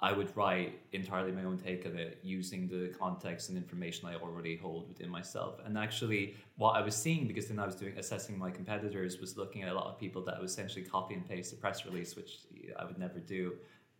I 0.00 0.12
would 0.12 0.36
write 0.36 0.80
entirely 0.92 1.32
my 1.32 1.44
own 1.44 1.56
take 1.56 1.86
on 1.86 1.96
it 1.96 2.18
using 2.22 2.68
the 2.68 2.92
context 2.98 3.48
and 3.48 3.56
information 3.56 4.08
I 4.08 4.16
already 4.16 4.56
hold 4.56 4.88
within 4.88 5.08
myself. 5.08 5.60
And 5.64 5.78
actually, 5.78 6.34
what 6.56 6.72
I 6.72 6.82
was 6.82 6.96
seeing, 6.96 7.26
because 7.26 7.46
then 7.46 7.58
I 7.58 7.66
was 7.66 7.76
doing 7.76 7.96
assessing 7.96 8.36
my 8.36 8.50
competitors, 8.50 9.20
was 9.20 9.36
looking 9.36 9.62
at 9.62 9.70
a 9.70 9.74
lot 9.74 9.86
of 9.86 9.98
people 9.98 10.22
that 10.24 10.38
would 10.38 10.48
essentially 10.48 10.84
copy 10.84 11.14
and 11.14 11.26
paste 11.26 11.52
the 11.52 11.56
press 11.56 11.86
release, 11.86 12.16
which 12.16 12.40
I 12.78 12.84
would 12.84 12.98
never 12.98 13.18
do 13.18 13.52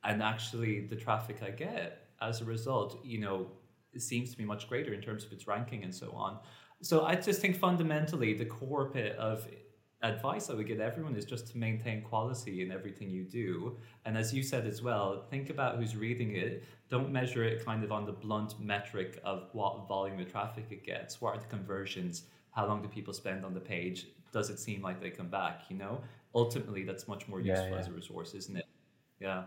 and 0.05 0.23
actually 0.23 0.81
the 0.81 0.97
traffic 0.97 1.43
I 1.43 1.51
get 1.51 2.09
as 2.21 2.41
a 2.41 2.45
result, 2.45 3.01
you 3.05 3.19
know, 3.19 3.47
seems 3.97 4.31
to 4.31 4.37
be 4.37 4.45
much 4.45 4.69
greater 4.69 4.93
in 4.93 5.01
terms 5.01 5.25
of 5.25 5.33
its 5.33 5.47
ranking 5.47 5.83
and 5.83 5.95
so 5.95 6.11
on. 6.13 6.39
So 6.83 7.05
I 7.05 7.15
just 7.15 7.41
think 7.41 7.57
fundamentally 7.57 8.35
the 8.35 8.45
core 8.45 8.87
bit 8.87 9.17
of 9.17 9.47
advice 10.05 10.51
I 10.51 10.55
would 10.55 10.67
give 10.67 10.81
everyone 10.81 11.17
is 11.17 11.25
just 11.25 11.49
to 11.49 11.59
maintain 11.59 12.03
quality 12.03 12.63
in 12.63 12.71
everything 12.71 13.11
you 13.11 13.25
do. 13.25 13.77
And 14.05 14.17
as 14.17 14.33
you 14.35 14.43
said 14.43 14.67
as 14.67 14.83
well, 14.83 15.25
think 15.31 15.51
about 15.51 15.77
who's 15.77 15.97
reading 15.97 16.37
it. 16.37 16.65
Don't 16.91 17.11
measure 17.11 17.43
it 17.43 17.65
kind 17.65 17.83
of 17.83 17.91
on 17.91 18.05
the 18.05 18.13
blunt 18.13 18.61
metric 18.61 19.21
of 19.25 19.49
what 19.53 19.89
volume 19.89 20.21
of 20.21 20.31
traffic 20.31 20.67
it 20.71 20.85
gets. 20.85 21.21
What 21.21 21.37
are 21.37 21.41
the 21.41 21.47
conversions? 21.47 22.25
How 22.51 22.67
long 22.67 22.83
do 22.83 22.89
people 22.89 23.15
spend 23.15 23.45
on 23.45 23.55
the 23.55 23.61
page? 23.61 24.09
Does 24.33 24.51
it 24.51 24.59
seem 24.59 24.83
like 24.83 25.01
they 25.01 25.11
come 25.11 25.29
back? 25.29 25.63
You 25.69 25.77
know, 25.77 26.01
ultimately 26.35 26.85
that's 26.85 27.09
much 27.09 27.27
more 27.27 27.41
useful 27.41 27.67
yeah, 27.67 27.73
yeah. 27.73 27.79
as 27.79 27.89
a 27.89 27.93
resource, 27.93 28.35
isn't 28.35 28.57
it? 28.57 28.67
Yeah. 29.21 29.45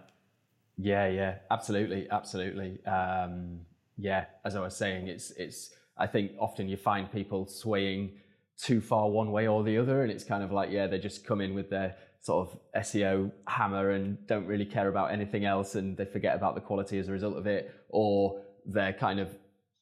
Yeah, 0.78 1.08
yeah, 1.08 1.36
absolutely, 1.50 2.08
absolutely. 2.12 2.84
Um, 2.86 3.62
yeah, 3.98 4.26
as 4.46 4.56
I 4.56 4.62
was 4.62 4.76
saying, 4.76 5.08
it's 5.08 5.32
it's. 5.32 5.72
I 5.98 6.06
think 6.06 6.34
often 6.40 6.70
you 6.70 6.78
find 6.78 7.12
people 7.12 7.48
swaying 7.48 8.12
too 8.58 8.82
far 8.82 9.10
one 9.10 9.32
way 9.32 9.48
or 9.48 9.64
the 9.64 9.78
other, 9.78 10.04
and 10.04 10.12
it's 10.12 10.24
kind 10.24 10.44
of 10.44 10.52
like 10.52 10.72
yeah, 10.72 10.88
they 10.88 11.00
just 11.00 11.26
come 11.26 11.42
in 11.42 11.54
with 11.54 11.70
their 11.70 11.96
sort 12.22 12.48
of 12.48 12.60
SEO 12.84 13.32
hammer 13.48 13.92
and 13.92 14.26
don't 14.28 14.46
really 14.46 14.66
care 14.66 14.90
about 14.90 15.12
anything 15.12 15.46
else, 15.46 15.76
and 15.76 15.96
they 15.98 16.06
forget 16.06 16.36
about 16.36 16.56
the 16.56 16.62
quality 16.62 16.98
as 17.00 17.08
a 17.08 17.12
result 17.12 17.38
of 17.38 17.48
it, 17.48 17.74
or 17.90 18.42
they're 18.66 18.94
kind 18.94 19.20
of 19.20 19.36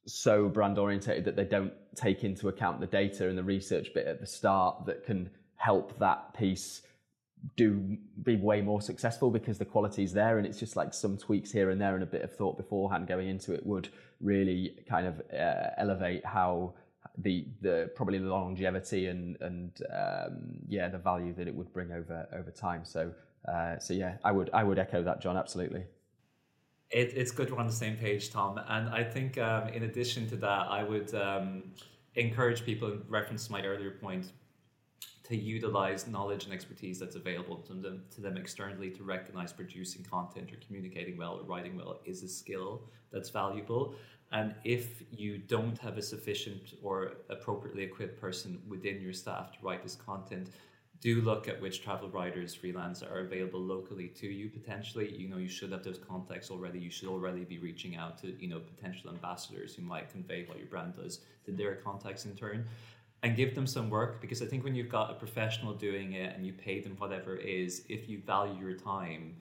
so 0.07 0.47
brand 0.47 0.77
orientated 0.77 1.25
that 1.25 1.35
they 1.35 1.45
don't 1.45 1.73
take 1.95 2.23
into 2.23 2.47
account 2.47 2.79
the 2.79 2.87
data 2.87 3.27
and 3.27 3.37
the 3.37 3.43
research 3.43 3.93
bit 3.93 4.05
at 4.05 4.19
the 4.19 4.27
start 4.27 4.85
that 4.85 5.03
can 5.03 5.29
help 5.55 5.97
that 5.97 6.33
piece 6.35 6.81
do 7.55 7.97
be 8.23 8.35
way 8.35 8.61
more 8.61 8.81
successful 8.81 9.29
because 9.29 9.57
the 9.57 9.65
quality 9.65 10.03
is 10.03 10.13
there 10.13 10.37
and 10.37 10.47
it's 10.47 10.59
just 10.59 10.75
like 10.75 10.93
some 10.93 11.17
tweaks 11.17 11.51
here 11.51 11.69
and 11.69 11.79
there 11.79 11.95
and 11.95 12.03
a 12.03 12.07
bit 12.07 12.21
of 12.21 12.35
thought 12.35 12.57
beforehand 12.57 13.07
going 13.07 13.27
into 13.27 13.53
it 13.53 13.65
would 13.65 13.89
really 14.19 14.75
kind 14.89 15.05
of 15.05 15.21
uh, 15.31 15.69
elevate 15.77 16.25
how 16.25 16.73
the 17.17 17.45
the 17.61 17.91
probably 17.95 18.19
the 18.19 18.27
longevity 18.27 19.07
and 19.07 19.37
and 19.41 19.81
um, 19.93 20.59
yeah 20.67 20.89
the 20.89 20.97
value 20.97 21.33
that 21.33 21.47
it 21.47 21.55
would 21.55 21.71
bring 21.73 21.91
over 21.91 22.27
over 22.33 22.51
time. 22.51 22.85
So 22.85 23.11
uh, 23.47 23.79
so 23.79 23.93
yeah 23.93 24.17
I 24.23 24.31
would 24.31 24.49
I 24.53 24.63
would 24.63 24.79
echo 24.79 25.03
that 25.03 25.21
John 25.21 25.37
absolutely. 25.37 25.85
It, 26.91 27.13
it's 27.15 27.31
good 27.31 27.51
we're 27.51 27.59
on 27.59 27.67
the 27.67 27.73
same 27.73 27.97
page 27.97 28.31
Tom. 28.31 28.59
And 28.67 28.89
I 28.89 29.03
think 29.03 29.37
um, 29.37 29.69
in 29.69 29.83
addition 29.83 30.27
to 30.29 30.35
that 30.37 30.67
I 30.69 30.83
would 30.83 31.13
um, 31.15 31.63
encourage 32.15 32.63
people 32.65 32.91
in 32.91 33.01
reference 33.09 33.47
to 33.47 33.51
my 33.51 33.63
earlier 33.63 33.91
point 33.91 34.31
to 35.27 35.35
utilize 35.35 36.07
knowledge 36.07 36.45
and 36.45 36.53
expertise 36.53 36.99
that's 36.99 37.15
available 37.15 37.57
to 37.57 37.73
them, 37.73 38.03
to 38.13 38.21
them 38.21 38.37
externally 38.37 38.91
to 38.91 39.03
recognize 39.03 39.51
producing 39.51 40.03
content 40.03 40.51
or 40.51 40.57
communicating 40.65 41.17
well 41.17 41.39
or 41.39 41.43
writing 41.43 41.75
well 41.75 41.99
is 42.05 42.21
a 42.21 42.27
skill 42.27 42.81
that's 43.11 43.29
valuable. 43.29 43.95
And 44.31 44.53
if 44.63 45.03
you 45.11 45.37
don't 45.37 45.77
have 45.79 45.97
a 45.97 46.01
sufficient 46.01 46.73
or 46.83 47.13
appropriately 47.29 47.83
equipped 47.83 48.19
person 48.19 48.61
within 48.67 49.01
your 49.01 49.13
staff 49.13 49.51
to 49.53 49.57
write 49.63 49.81
this 49.81 49.95
content, 49.95 50.49
do 51.01 51.21
look 51.21 51.47
at 51.47 51.61
which 51.61 51.83
travel 51.83 52.09
writers 52.09 52.53
freelance 52.55 53.03
are 53.03 53.19
available 53.19 53.59
locally 53.59 54.07
to 54.07 54.27
you 54.27 54.49
potentially. 54.49 55.13
You 55.15 55.27
know 55.27 55.37
you 55.37 55.49
should 55.49 55.71
have 55.71 55.83
those 55.83 55.99
contacts 55.99 56.49
already. 56.49 56.79
You 56.79 56.89
should 56.89 57.09
already 57.09 57.43
be 57.43 57.59
reaching 57.59 57.95
out 57.95 58.17
to 58.19 58.35
you 58.41 58.47
know 58.47 58.59
potential 58.59 59.09
ambassadors 59.09 59.75
who 59.75 59.83
might 59.83 60.09
convey 60.11 60.45
what 60.45 60.57
your 60.57 60.67
brand 60.67 60.95
does 60.95 61.19
to 61.45 61.51
their 61.51 61.75
contacts 61.75 62.25
in 62.25 62.35
turn 62.35 62.65
and 63.25 63.35
give 63.35 63.55
them 63.55 63.65
some 63.65 63.89
work 63.89 64.21
because 64.21 64.43
I 64.43 64.45
think 64.45 64.63
when 64.63 64.75
you've 64.75 64.87
got 64.87 65.09
a 65.09 65.15
professional 65.15 65.73
doing 65.73 66.13
it 66.13 66.35
and 66.35 66.45
you 66.45 66.53
pay 66.53 66.79
them 66.79 66.95
whatever 66.99 67.35
it 67.35 67.47
is, 67.47 67.83
if 67.89 68.07
you 68.07 68.21
value 68.23 68.63
your 68.63 68.77
time, 68.77 69.35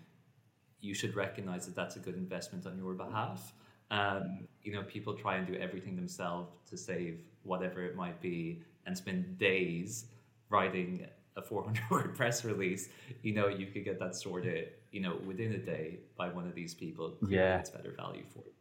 you 0.80 0.94
should 0.94 1.14
recognize 1.14 1.66
that 1.66 1.76
that's 1.76 1.96
a 1.96 1.98
good 1.98 2.14
investment 2.14 2.66
on 2.66 2.78
your 2.78 2.94
behalf. 2.94 3.52
Um, 3.90 4.48
you 4.62 4.72
know, 4.72 4.84
people 4.84 5.12
try 5.12 5.36
and 5.36 5.46
do 5.46 5.54
everything 5.56 5.96
themselves 5.96 6.48
to 6.70 6.78
save 6.78 7.20
whatever 7.42 7.84
it 7.84 7.94
might 7.94 8.22
be 8.22 8.62
and 8.86 8.96
spend 8.96 9.36
days 9.36 10.06
writing 10.48 11.06
a 11.36 11.42
400 11.42 11.82
word 11.90 12.14
press 12.14 12.42
release. 12.42 12.88
You 13.20 13.34
know, 13.34 13.48
you 13.48 13.66
could 13.66 13.84
get 13.84 13.98
that 13.98 14.16
sorted, 14.16 14.68
you 14.92 15.02
know, 15.02 15.18
within 15.26 15.52
a 15.52 15.58
day 15.58 15.98
by 16.16 16.30
one 16.30 16.46
of 16.46 16.54
these 16.54 16.72
people. 16.72 17.18
Yeah. 17.28 17.58
It's 17.58 17.68
better 17.68 17.92
value 17.94 18.24
for 18.32 18.38
you. 18.46 18.53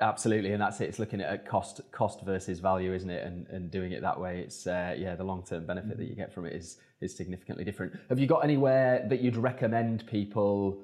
Absolutely, 0.00 0.52
and 0.52 0.62
that's 0.62 0.80
it. 0.80 0.88
It's 0.88 0.98
looking 0.98 1.20
at 1.20 1.46
cost, 1.46 1.82
cost 1.92 2.22
versus 2.22 2.58
value, 2.58 2.94
isn't 2.94 3.10
it? 3.10 3.26
And 3.26 3.46
and 3.48 3.70
doing 3.70 3.92
it 3.92 4.00
that 4.00 4.18
way, 4.18 4.40
it's 4.40 4.66
uh, 4.66 4.94
yeah, 4.98 5.14
the 5.14 5.24
long 5.24 5.42
term 5.42 5.66
benefit 5.66 5.98
that 5.98 6.06
you 6.06 6.14
get 6.14 6.32
from 6.32 6.46
it 6.46 6.54
is 6.54 6.78
is 7.00 7.14
significantly 7.14 7.64
different. 7.64 7.92
Have 8.08 8.18
you 8.18 8.26
got 8.26 8.42
anywhere 8.42 9.04
that 9.08 9.20
you'd 9.20 9.36
recommend 9.36 10.06
people 10.06 10.82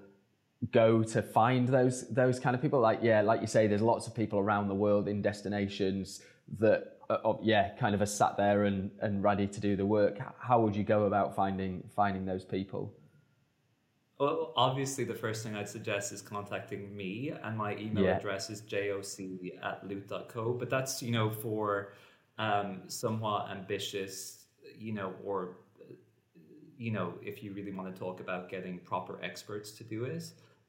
go 0.70 1.02
to 1.02 1.22
find 1.22 1.68
those 1.68 2.08
those 2.08 2.38
kind 2.38 2.54
of 2.54 2.60
people? 2.60 2.80
Like 2.80 3.00
yeah, 3.02 3.22
like 3.22 3.40
you 3.40 3.46
say, 3.46 3.66
there's 3.66 3.82
lots 3.82 4.06
of 4.06 4.14
people 4.14 4.38
around 4.38 4.68
the 4.68 4.74
world 4.74 5.08
in 5.08 5.22
destinations 5.22 6.20
that 6.58 6.98
uh, 7.08 7.34
yeah, 7.42 7.70
kind 7.78 7.94
of 7.94 8.02
are 8.02 8.06
sat 8.06 8.36
there 8.36 8.64
and 8.64 8.90
and 9.00 9.22
ready 9.22 9.46
to 9.46 9.60
do 9.60 9.76
the 9.76 9.86
work. 9.86 10.18
How 10.38 10.60
would 10.60 10.76
you 10.76 10.84
go 10.84 11.04
about 11.04 11.34
finding 11.34 11.84
finding 11.94 12.26
those 12.26 12.44
people? 12.44 12.92
Well, 14.18 14.54
obviously, 14.56 15.04
the 15.04 15.14
first 15.14 15.42
thing 15.42 15.54
I'd 15.54 15.68
suggest 15.68 16.10
is 16.10 16.22
contacting 16.22 16.96
me, 16.96 17.32
and 17.42 17.56
my 17.56 17.76
email 17.76 18.04
yeah. 18.04 18.16
address 18.16 18.48
is 18.48 18.62
joc 18.62 19.50
at 19.62 19.86
lute.co. 19.86 20.54
But 20.54 20.70
that's, 20.70 21.02
you 21.02 21.10
know, 21.10 21.30
for 21.30 21.92
um, 22.38 22.82
somewhat 22.86 23.50
ambitious, 23.50 24.46
you 24.78 24.92
know, 24.92 25.12
or, 25.22 25.58
you 26.78 26.92
know, 26.92 27.14
if 27.22 27.42
you 27.42 27.52
really 27.52 27.72
want 27.72 27.94
to 27.94 27.98
talk 27.98 28.20
about 28.20 28.48
getting 28.48 28.78
proper 28.78 29.18
experts 29.22 29.70
to 29.72 29.84
do 29.84 30.04
it. 30.04 30.24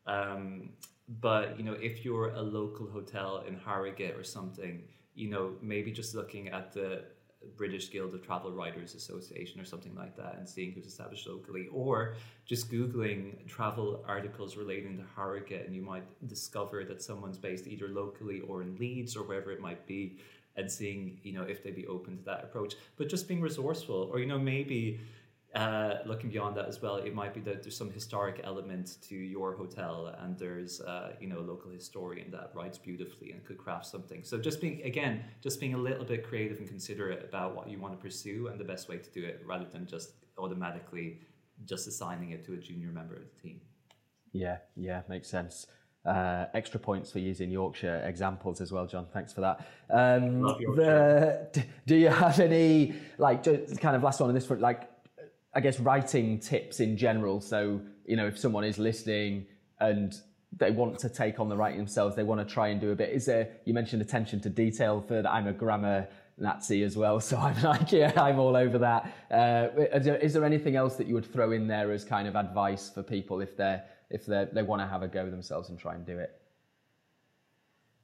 Um, 0.08 0.72
but, 1.22 1.58
you 1.58 1.64
know, 1.64 1.74
if 1.74 2.04
you're 2.04 2.34
a 2.34 2.41
local 2.41 2.86
hotel 2.86 3.45
in 3.48 3.56
Harrogate 3.56 4.16
or 4.16 4.26
something, 4.26 4.84
you 5.16 5.30
know, 5.30 5.54
maybe 5.62 5.91
just 5.91 6.14
looking 6.16 6.50
at 6.50 6.74
the 6.74 7.06
British 7.56 7.91
Guild 7.91 8.14
of 8.14 8.26
Travel 8.26 8.52
Writers 8.52 8.95
Association 8.95 9.62
or 9.62 9.66
something 9.66 9.95
like 9.95 10.16
that 10.18 10.36
and 10.38 10.48
seeing 10.48 10.72
who's 10.72 10.86
established 10.86 11.28
locally, 11.28 11.68
or 11.72 12.16
just 12.45 12.72
Googling 12.72 13.45
travel 13.48 14.04
articles 14.08 14.58
relating 14.58 14.98
to 14.98 15.04
Harrogate, 15.16 15.66
and 15.66 15.76
you 15.76 15.82
might 15.82 16.04
discover 16.28 16.84
that 16.84 17.02
someone's 17.02 17.38
based 17.38 17.68
either 17.68 17.88
locally 17.88 18.41
or 18.41 18.62
in 18.62 18.76
Leeds 18.78 19.16
or 19.16 19.24
wherever 19.24 19.52
it 19.52 19.62
might 19.62 19.86
be, 19.88 20.18
and 20.56 20.72
seeing 20.72 21.20
you 21.24 21.34
know 21.34 21.43
if 21.43 21.64
they'd 21.64 21.76
be 21.76 21.88
open 21.88 22.18
to 22.18 22.24
that 22.24 22.43
approach. 22.43 22.76
But 22.98 23.10
just 23.10 23.28
being 23.28 23.41
resourceful, 23.41 24.10
or 24.12 24.20
you 24.20 24.26
know 24.26 24.39
maybe 24.39 25.00
uh, 25.58 25.97
looking 26.05 26.30
beyond 26.30 26.55
that 26.55 26.68
as 26.68 26.82
well, 26.82 26.97
it 26.97 27.16
might 27.16 27.34
be 27.34 27.39
that 27.41 27.64
there's 27.64 27.76
some 27.76 27.91
historic 27.91 28.41
element 28.43 28.97
to 29.10 29.16
your 29.16 29.55
hotel, 29.55 30.16
and 30.20 30.38
there's 30.38 30.82
uh, 30.82 31.14
you 31.20 31.28
know 31.28 31.39
a 31.39 31.47
local 31.51 31.72
historian 31.72 32.30
that 32.32 32.51
writes 32.53 32.78
beautifully 32.78 33.32
and 33.32 33.43
could 33.43 33.58
craft 33.58 33.88
something. 33.88 34.24
So 34.24 34.38
just 34.38 34.62
being 34.62 34.84
again, 34.84 35.24
just 35.41 35.60
being 35.60 35.74
a 35.74 35.78
little 35.78 36.05
bit 36.05 36.28
creative 36.28 36.60
and 36.60 36.68
considerate 36.68 37.26
about 37.28 37.55
what 37.55 37.68
you 37.70 37.80
want 37.80 37.93
to 37.93 37.97
pursue 37.97 38.47
and 38.49 38.60
the 38.60 38.64
best 38.64 38.88
way 38.88 38.97
to 38.97 39.10
do 39.10 39.26
it, 39.26 39.41
rather 39.45 39.66
than 39.66 39.88
just 39.88 40.12
automatically 40.38 41.22
just 41.66 41.88
assigning 41.88 42.30
it 42.32 42.45
to 42.45 42.53
a 42.53 42.58
junior 42.58 42.89
member 42.89 43.16
of 43.16 43.24
the 43.24 43.41
team. 43.41 43.60
Yeah, 44.34 44.58
yeah, 44.76 45.01
makes 45.10 45.28
sense. 45.28 45.66
Uh, 46.05 46.45
extra 46.53 46.80
points 46.80 47.12
for 47.12 47.20
using 47.20 47.51
Yorkshire 47.51 48.01
examples 48.05 48.62
as 48.62 48.72
well, 48.72 48.86
John. 48.86 49.08
Thanks 49.12 49.34
for 49.34 49.41
that. 49.41 49.68
Um, 49.89 50.41
the, 50.41 51.66
do 51.86 51.95
you 51.95 52.10
have 52.10 52.39
any 52.39 52.93
like 53.18 53.43
just 53.43 53.82
kind 53.82 53.95
of 53.95 54.03
last 54.03 54.20
one 54.22 54.30
on 54.30 54.36
this 54.36 54.45
front, 54.45 54.62
like 54.62 54.89
I 55.54 55.60
guess 55.60 55.80
writing 55.80 56.39
tips 56.39 56.80
in 56.80 56.98
general? 56.98 57.41
So 57.41 57.82
you 58.06 58.16
know, 58.16 58.28
if 58.28 58.38
someone 58.38 58.64
is 58.64 58.78
listening 58.78 59.45
and 59.80 60.14
they 60.56 60.72
want 60.72 60.98
to 61.00 61.10
take 61.10 61.39
on 61.39 61.50
the 61.50 61.58
writing 61.58 61.78
themselves, 61.78 62.16
they 62.16 62.24
want 62.24 62.48
to 62.48 62.54
try 62.54 62.70
and 62.70 62.80
do 62.80 62.91
a 62.91 62.95
bit. 62.95 63.10
Is 63.10 63.26
there? 63.26 63.50
You 63.66 63.74
mentioned 63.74 64.02
attention 64.02 64.39
to 64.41 64.50
detail. 64.50 65.02
For 65.02 65.22
that, 65.22 65.30
I'm 65.30 65.48
a 65.48 65.54
grammar 65.54 66.08
Nazi 66.38 66.84
as 66.84 66.95
well, 66.95 67.20
so 67.30 67.38
I'm 67.38 67.62
like, 67.62 67.91
yeah, 67.91 68.14
I'm 68.16 68.39
all 68.39 68.56
over 68.56 68.78
that. 68.80 69.14
Uh, 69.30 69.68
is, 69.93 70.06
there, 70.06 70.16
is 70.18 70.34
there 70.34 70.45
anything 70.45 70.76
else 70.76 70.95
that 70.95 71.08
you 71.08 71.16
would 71.16 71.32
throw 71.32 71.52
in 71.52 71.68
there 71.68 71.91
as 71.91 72.04
kind 72.04 72.28
of 72.28 72.36
advice 72.36 72.89
for 72.89 73.04
people 73.04 73.41
if 73.41 73.58
they're 73.58 73.84
if 74.10 74.26
they 74.26 74.48
they 74.54 74.64
want 74.64 74.82
to 74.82 74.88
have 74.88 75.04
a 75.04 75.08
go 75.08 75.30
themselves 75.30 75.70
and 75.70 75.78
try 75.78 75.95
and 75.95 76.06
do 76.06 76.18
it. 76.18 76.39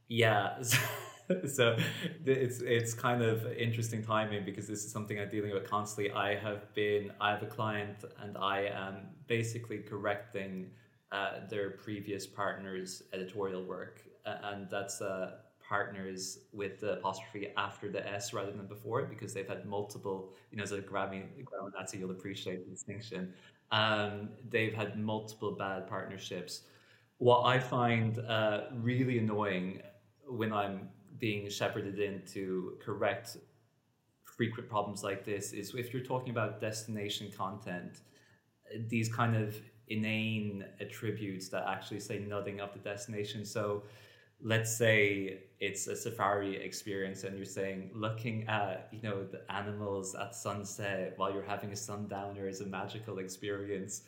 Yeah. 0.09 0.61
so 1.47 1.77
it's 2.25 2.61
it's 2.61 2.93
kind 2.93 3.21
of 3.21 3.51
interesting 3.53 4.03
timing 4.03 4.45
because 4.45 4.67
this 4.67 4.83
is 4.83 4.91
something 4.91 5.19
I'm 5.19 5.29
dealing 5.29 5.51
with 5.53 5.69
constantly. 5.69 6.11
I 6.11 6.35
have 6.35 6.73
been 6.73 7.11
I 7.19 7.31
have 7.31 7.43
a 7.43 7.47
client 7.47 8.05
and 8.21 8.37
I 8.37 8.65
am 8.73 9.07
basically 9.27 9.79
correcting 9.79 10.71
uh, 11.11 11.47
their 11.49 11.71
previous 11.71 12.25
partner's 12.25 13.03
editorial 13.13 13.63
work, 13.63 14.01
and 14.25 14.69
that's 14.69 15.01
uh, 15.01 15.35
partners 15.67 16.39
with 16.51 16.79
the 16.81 16.93
apostrophe 16.93 17.53
after 17.57 17.89
the 17.89 18.05
S 18.07 18.33
rather 18.33 18.51
than 18.51 18.67
before 18.67 18.99
it 19.01 19.09
because 19.09 19.33
they've 19.33 19.47
had 19.47 19.65
multiple. 19.65 20.33
You 20.51 20.57
know, 20.57 20.63
as 20.63 20.71
a 20.71 20.79
Grammy, 20.79 21.23
Grammy 21.43 21.71
Nazi, 21.77 21.97
you'll 21.99 22.11
appreciate 22.11 22.65
the 22.65 22.71
distinction. 22.71 23.33
Um, 23.71 24.29
they've 24.49 24.73
had 24.73 24.99
multiple 24.99 25.51
bad 25.51 25.87
partnerships. 25.87 26.61
What 27.17 27.43
I 27.43 27.59
find 27.59 28.19
uh, 28.19 28.65
really 28.73 29.17
annoying 29.19 29.81
when 30.27 30.51
I'm 30.51 30.89
being 31.19 31.49
shepherded 31.49 31.99
in 31.99 32.21
to 32.33 32.77
correct 32.83 33.37
frequent 34.23 34.69
problems 34.69 35.03
like 35.03 35.23
this 35.23 35.53
is 35.53 35.73
if 35.75 35.93
you're 35.93 36.03
talking 36.03 36.31
about 36.31 36.59
destination 36.59 37.31
content, 37.35 38.01
these 38.87 39.13
kind 39.13 39.35
of 39.35 39.55
inane 39.87 40.65
attributes 40.79 41.49
that 41.49 41.65
actually 41.67 41.99
say 41.99 42.19
nothing 42.19 42.59
of 42.59 42.73
the 42.73 42.79
destination. 42.79 43.45
So 43.45 43.83
let's 44.41 44.75
say 44.75 45.43
it's 45.59 45.87
a 45.87 45.95
safari 45.95 46.57
experience 46.57 47.23
and 47.23 47.35
you're 47.37 47.45
saying 47.45 47.91
looking 47.93 48.47
at 48.47 48.89
you 48.91 49.01
know 49.01 49.23
the 49.23 49.41
animals 49.51 50.15
at 50.15 50.35
sunset 50.35 51.13
while 51.15 51.31
you're 51.33 51.43
having 51.43 51.71
a 51.71 51.75
sundowner 51.75 52.47
is 52.47 52.61
a 52.61 52.65
magical 52.65 53.19
experience. 53.19 54.03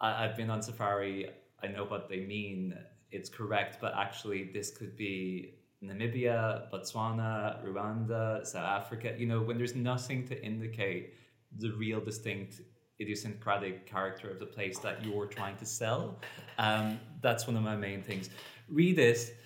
I, 0.00 0.22
have 0.22 0.36
been 0.36 0.50
on 0.50 0.62
safari. 0.62 1.30
I 1.62 1.66
know 1.66 1.84
what 1.84 2.08
they 2.08 2.20
mean. 2.20 2.74
It's 3.10 3.28
correct 3.28 3.78
but 3.80 3.94
actually 3.96 4.50
this 4.52 4.70
could 4.70 4.96
be 4.96 5.54
namibia 5.82 6.70
botswana 6.70 7.62
rwanda 7.64 8.44
south 8.46 8.64
africa 8.80 9.14
you 9.18 9.26
know 9.26 9.40
when 9.42 9.56
there's 9.56 9.74
nothing 9.74 10.26
to 10.26 10.34
indicate 10.42 11.14
the 11.58 11.70
real 11.72 12.00
distinct 12.00 12.60
idiosyncratic 13.00 13.86
character 13.86 14.30
of 14.30 14.38
the 14.38 14.46
place 14.46 14.78
that 14.78 15.04
you're 15.04 15.26
trying 15.26 15.56
to 15.56 15.64
sell 15.64 16.18
um, 16.58 17.00
that's 17.22 17.46
one 17.46 17.56
of 17.56 17.62
my 17.62 17.76
main 17.76 18.02
things. 18.02 18.30
Read 18.68 18.98
it. 18.98 19.36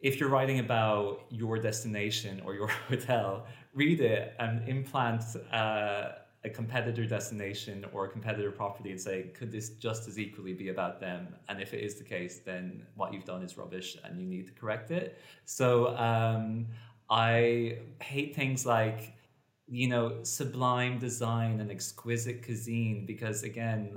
If 0.00 0.18
you're 0.18 0.28
writing 0.28 0.58
about 0.58 1.24
your 1.30 1.58
destination 1.58 2.42
or 2.44 2.54
your 2.54 2.68
hotel, 2.88 3.46
read 3.74 4.00
it 4.00 4.34
and 4.38 4.68
implant 4.68 5.22
uh, 5.52 6.10
a 6.44 6.50
competitor 6.50 7.06
destination 7.06 7.84
or 7.92 8.06
a 8.06 8.08
competitor 8.08 8.50
property 8.50 8.90
and 8.90 9.00
say, 9.00 9.30
could 9.34 9.52
this 9.52 9.70
just 9.70 10.08
as 10.08 10.18
equally 10.18 10.52
be 10.52 10.68
about 10.70 11.00
them? 11.00 11.28
And 11.48 11.60
if 11.60 11.72
it 11.72 11.84
is 11.84 11.94
the 11.94 12.04
case, 12.04 12.40
then 12.44 12.84
what 12.96 13.12
you've 13.12 13.24
done 13.24 13.42
is 13.42 13.56
rubbish 13.56 13.96
and 14.04 14.20
you 14.20 14.26
need 14.26 14.46
to 14.46 14.52
correct 14.52 14.90
it. 14.90 15.18
So 15.44 15.96
um, 15.96 16.66
I 17.08 17.78
hate 18.00 18.34
things 18.34 18.66
like, 18.66 19.14
you 19.68 19.88
know, 19.88 20.24
sublime 20.24 20.98
design 20.98 21.60
and 21.60 21.70
exquisite 21.70 22.44
cuisine 22.44 23.06
because, 23.06 23.44
again, 23.44 23.96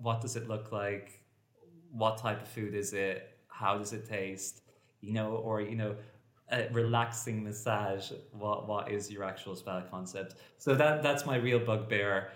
what 0.00 0.20
does 0.20 0.34
it 0.34 0.48
look 0.48 0.72
like? 0.72 1.22
What 1.92 2.18
type 2.18 2.42
of 2.42 2.48
food 2.48 2.74
is 2.74 2.92
it? 2.92 3.38
How 3.48 3.78
does 3.78 3.92
it 3.92 4.08
taste? 4.08 4.62
you 5.00 5.12
know, 5.12 5.36
or 5.36 5.60
you 5.60 5.76
know, 5.76 5.94
a 6.50 6.68
relaxing 6.72 7.42
massage. 7.42 8.12
What 8.32 8.68
what 8.68 8.90
is 8.90 9.10
your 9.10 9.24
actual 9.24 9.56
spa 9.56 9.82
concept? 9.90 10.36
So 10.58 10.74
that 10.74 11.02
that's 11.02 11.26
my 11.26 11.36
real 11.36 11.58
bugbear. 11.58 12.30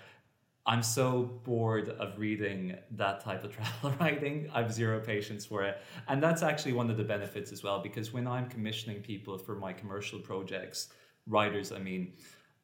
I'm 0.66 0.82
so 0.82 1.40
bored 1.44 1.88
of 1.88 2.18
reading 2.18 2.76
that 2.92 3.20
type 3.20 3.44
of 3.44 3.52
travel 3.56 3.92
writing. 3.98 4.48
I 4.54 4.62
have 4.62 4.72
zero 4.72 5.00
patience 5.00 5.44
for 5.46 5.64
it. 5.64 5.80
And 6.08 6.22
that's 6.22 6.42
actually 6.42 6.74
one 6.74 6.90
of 6.90 6.96
the 6.96 7.04
benefits 7.04 7.50
as 7.50 7.62
well, 7.62 7.80
because 7.80 8.12
when 8.12 8.26
I'm 8.26 8.48
commissioning 8.48 9.00
people 9.00 9.38
for 9.38 9.54
my 9.54 9.72
commercial 9.72 10.18
projects, 10.18 10.88
writers, 11.26 11.72
I 11.72 11.78
mean, 11.78 12.12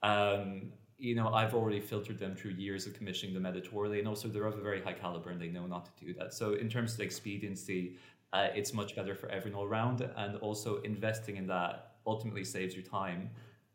um, 0.03 0.73
you 0.99 1.15
know, 1.15 1.33
I've 1.33 1.55
already 1.55 1.81
filtered 1.81 2.19
them 2.19 2.35
through 2.35 2.53
years 2.53 2.87
of 2.87 2.95
commissioning 2.95 3.35
them 3.35 3.45
editorially, 3.45 3.99
and 3.99 4.09
also 4.09 4.29
they're 4.29 4.47
of 4.47 4.59
a 4.59 4.63
very 4.63 4.81
high 4.81 4.95
caliber 4.95 5.31
and 5.31 5.41
they 5.41 5.49
know 5.49 5.67
not 5.67 5.85
to 5.87 6.05
do 6.05 6.15
that. 6.15 6.33
So, 6.33 6.55
in 6.55 6.69
terms 6.71 6.95
of 6.95 7.01
expediency, 7.01 7.97
uh, 8.33 8.49
it's 8.55 8.73
much 8.73 8.95
better 8.97 9.15
for 9.15 9.29
everyone 9.29 9.61
all 9.61 9.67
around. 9.67 10.09
And 10.17 10.37
also 10.37 10.81
investing 10.83 11.37
in 11.37 11.47
that 11.49 11.97
ultimately 12.07 12.45
saves 12.45 12.77
you 12.77 12.83
time. 12.83 13.31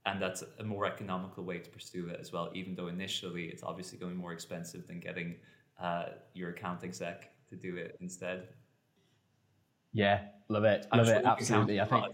And 0.06 0.22
that's 0.22 0.44
a 0.60 0.64
more 0.64 0.86
economical 0.86 1.44
way 1.44 1.60
to 1.60 1.70
pursue 1.70 2.08
it 2.08 2.20
as 2.20 2.32
well, 2.32 2.50
even 2.54 2.76
though 2.76 2.88
initially 2.88 3.46
it's 3.46 3.64
obviously 3.64 4.00
going 4.00 4.16
more 4.16 4.34
expensive 4.34 4.88
than 4.88 5.00
getting 5.00 5.36
uh, 5.80 6.06
your 6.34 6.50
account 6.50 6.84
exec 6.84 7.32
to 7.50 7.56
do 7.56 7.76
it 7.76 7.98
instead. 8.02 8.48
Yeah, 9.94 10.22
love 10.48 10.64
it. 10.64 10.88
Love 10.94 11.08
it. 11.08 11.24
Absolutely. 11.24 11.80
I 11.80 11.86
think. 11.86 12.06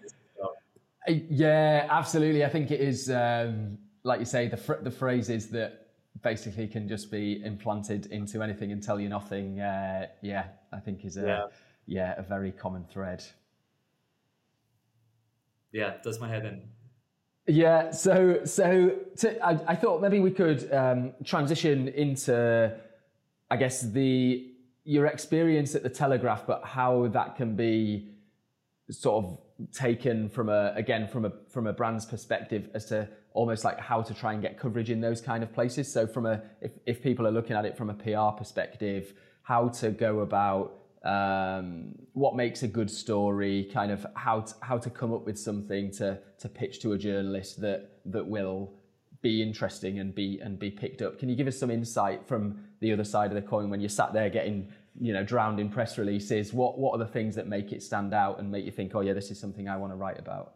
Uh, 0.43 1.13
yeah, 1.29 1.87
absolutely. 1.89 2.43
I 2.43 2.49
think 2.49 2.71
it 2.71 2.81
is, 2.81 3.09
um, 3.09 3.77
like 4.03 4.19
you 4.19 4.25
say, 4.25 4.49
the, 4.49 4.57
fr- 4.57 4.81
the 4.81 4.91
phrases 4.91 5.47
that 5.51 5.87
basically 6.21 6.67
can 6.67 6.89
just 6.89 7.09
be 7.09 7.41
implanted 7.45 8.07
into 8.07 8.41
anything 8.41 8.73
and 8.73 8.83
tell 8.83 8.99
you 8.99 9.07
nothing. 9.07 9.61
Uh, 9.61 10.07
yeah, 10.21 10.47
I 10.73 10.79
think 10.79 11.05
is 11.05 11.15
a. 11.15 11.21
Yeah 11.21 11.43
yeah, 11.87 12.13
a 12.17 12.21
very 12.21 12.51
common 12.51 12.85
thread. 12.91 13.23
Yeah, 15.71 15.93
does 16.03 16.19
my 16.19 16.27
head 16.27 16.45
in. 16.45 16.61
Yeah, 17.47 17.91
so 17.91 18.43
so 18.43 18.91
to, 19.17 19.45
I, 19.45 19.59
I, 19.67 19.75
thought 19.75 20.01
maybe 20.01 20.19
we 20.19 20.31
could 20.31 20.71
um, 20.73 21.13
transition 21.23 21.87
into, 21.87 22.77
I 23.49 23.55
guess 23.55 23.81
the 23.83 24.53
your 24.83 25.05
experience 25.05 25.73
at 25.73 25.81
the 25.83 25.89
Telegraph, 25.89 26.45
but 26.45 26.65
how 26.65 27.07
that 27.07 27.37
can 27.37 27.55
be 27.55 28.09
sort 28.89 29.23
of 29.23 29.37
taken 29.71 30.29
from 30.29 30.49
a 30.49 30.73
again 30.75 31.07
from 31.07 31.25
a 31.25 31.31
from 31.49 31.67
a 31.67 31.73
brand's 31.73 32.05
perspective 32.05 32.69
as 32.73 32.85
to 32.85 33.07
almost 33.33 33.63
like 33.63 33.79
how 33.79 34.01
to 34.01 34.13
try 34.13 34.33
and 34.33 34.41
get 34.41 34.59
coverage 34.59 34.89
in 34.89 34.99
those 34.99 35.21
kind 35.21 35.41
of 35.41 35.53
places. 35.53 35.91
So 35.91 36.05
from 36.05 36.25
a 36.25 36.41
if 36.59 36.71
if 36.85 37.01
people 37.01 37.25
are 37.25 37.31
looking 37.31 37.55
at 37.55 37.65
it 37.65 37.77
from 37.77 37.89
a 37.89 37.93
PR 37.93 38.37
perspective, 38.37 39.13
how 39.43 39.69
to 39.69 39.91
go 39.91 40.19
about 40.19 40.76
um, 41.03 41.95
what 42.13 42.35
makes 42.35 42.63
a 42.63 42.67
good 42.67 42.89
story, 42.89 43.69
kind 43.73 43.91
of 43.91 44.05
how 44.15 44.41
to, 44.41 44.53
how 44.61 44.77
to 44.77 44.89
come 44.89 45.13
up 45.13 45.25
with 45.25 45.37
something 45.37 45.91
to 45.91 46.19
to 46.39 46.49
pitch 46.49 46.79
to 46.81 46.93
a 46.93 46.97
journalist 46.97 47.61
that 47.61 47.99
that 48.05 48.25
will 48.25 48.73
be 49.21 49.41
interesting 49.41 49.99
and 49.99 50.13
be 50.13 50.39
and 50.41 50.59
be 50.59 50.71
picked 50.71 51.01
up. 51.01 51.19
Can 51.19 51.29
you 51.29 51.35
give 51.35 51.47
us 51.47 51.57
some 51.57 51.71
insight 51.71 52.27
from 52.27 52.59
the 52.79 52.91
other 52.91 53.03
side 53.03 53.31
of 53.31 53.35
the 53.35 53.47
coin 53.47 53.69
when 53.69 53.79
you're 53.79 53.89
sat 53.89 54.13
there 54.13 54.29
getting 54.29 54.71
you 54.99 55.13
know 55.13 55.23
drowned 55.23 55.59
in 55.59 55.69
press 55.69 55.97
releases? 55.97 56.53
What 56.53 56.77
what 56.77 56.93
are 56.93 56.99
the 56.99 57.11
things 57.11 57.35
that 57.35 57.47
make 57.47 57.71
it 57.71 57.83
stand 57.83 58.13
out 58.13 58.39
and 58.39 58.51
make 58.51 58.65
you 58.65 58.71
think, 58.71 58.93
oh 58.95 59.01
yeah, 59.01 59.13
this 59.13 59.31
is 59.31 59.39
something 59.39 59.67
I 59.69 59.77
want 59.77 59.93
to 59.93 59.97
write 59.97 60.19
about? 60.19 60.53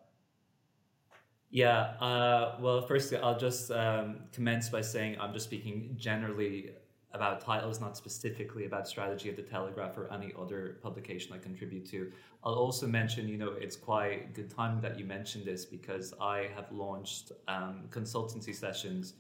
Yeah, 1.49 1.79
uh, 1.99 2.55
well, 2.61 2.81
firstly, 2.87 3.17
I'll 3.17 3.37
just 3.37 3.71
um, 3.71 4.21
commence 4.31 4.69
by 4.69 4.79
saying 4.79 5.17
I'm 5.19 5.33
just 5.33 5.45
speaking 5.45 5.95
generally 5.97 6.71
about 7.13 7.41
titles, 7.41 7.81
not 7.81 7.97
specifically 7.97 8.65
about 8.65 8.87
strategy 8.87 9.29
of 9.29 9.35
the 9.35 9.41
Telegraph 9.41 9.97
or 9.97 10.11
any 10.13 10.33
other 10.39 10.77
publication 10.81 11.33
I 11.33 11.37
contribute 11.37 11.85
to. 11.91 12.11
I'll 12.43 12.53
also 12.53 12.87
mention, 12.87 13.27
you 13.27 13.37
know, 13.37 13.53
it's 13.59 13.75
quite 13.75 14.33
good 14.33 14.49
timing 14.49 14.81
that 14.81 14.97
you 14.97 15.05
mentioned 15.05 15.45
this 15.45 15.65
because 15.65 16.13
I 16.21 16.49
have 16.55 16.71
launched 16.71 17.31
um, 17.47 17.83
consultancy 17.89 18.55
sessions 18.55 19.13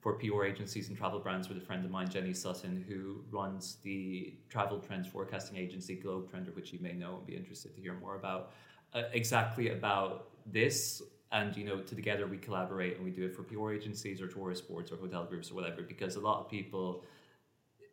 for 0.00 0.14
PR 0.14 0.44
agencies 0.44 0.88
and 0.88 0.96
travel 0.96 1.18
brands 1.18 1.48
with 1.48 1.58
a 1.58 1.60
friend 1.60 1.84
of 1.84 1.90
mine, 1.90 2.08
Jenny 2.08 2.30
Southan, 2.30 2.84
who 2.86 3.24
runs 3.30 3.78
the 3.82 4.34
travel 4.48 4.78
trends 4.78 5.08
forecasting 5.08 5.56
agency 5.56 5.96
Globetrender, 5.96 6.54
which 6.54 6.72
you 6.72 6.78
may 6.80 6.92
know 6.92 7.16
and 7.16 7.26
be 7.26 7.34
interested 7.34 7.74
to 7.74 7.80
hear 7.80 7.94
more 7.94 8.14
about. 8.14 8.52
Uh, 8.94 9.02
exactly 9.12 9.70
about 9.70 10.28
this 10.46 11.02
and 11.32 11.56
you 11.56 11.64
know 11.64 11.80
together 11.80 12.26
we 12.26 12.38
collaborate 12.38 12.96
and 12.96 13.04
we 13.04 13.10
do 13.10 13.26
it 13.26 13.34
for 13.34 13.42
PR 13.42 13.72
agencies 13.72 14.22
or 14.22 14.28
tourist 14.28 14.66
boards 14.66 14.90
or 14.90 14.96
hotel 14.96 15.24
groups 15.24 15.50
or 15.50 15.54
whatever 15.54 15.82
because 15.82 16.16
a 16.16 16.20
lot 16.20 16.40
of 16.40 16.48
people 16.48 17.04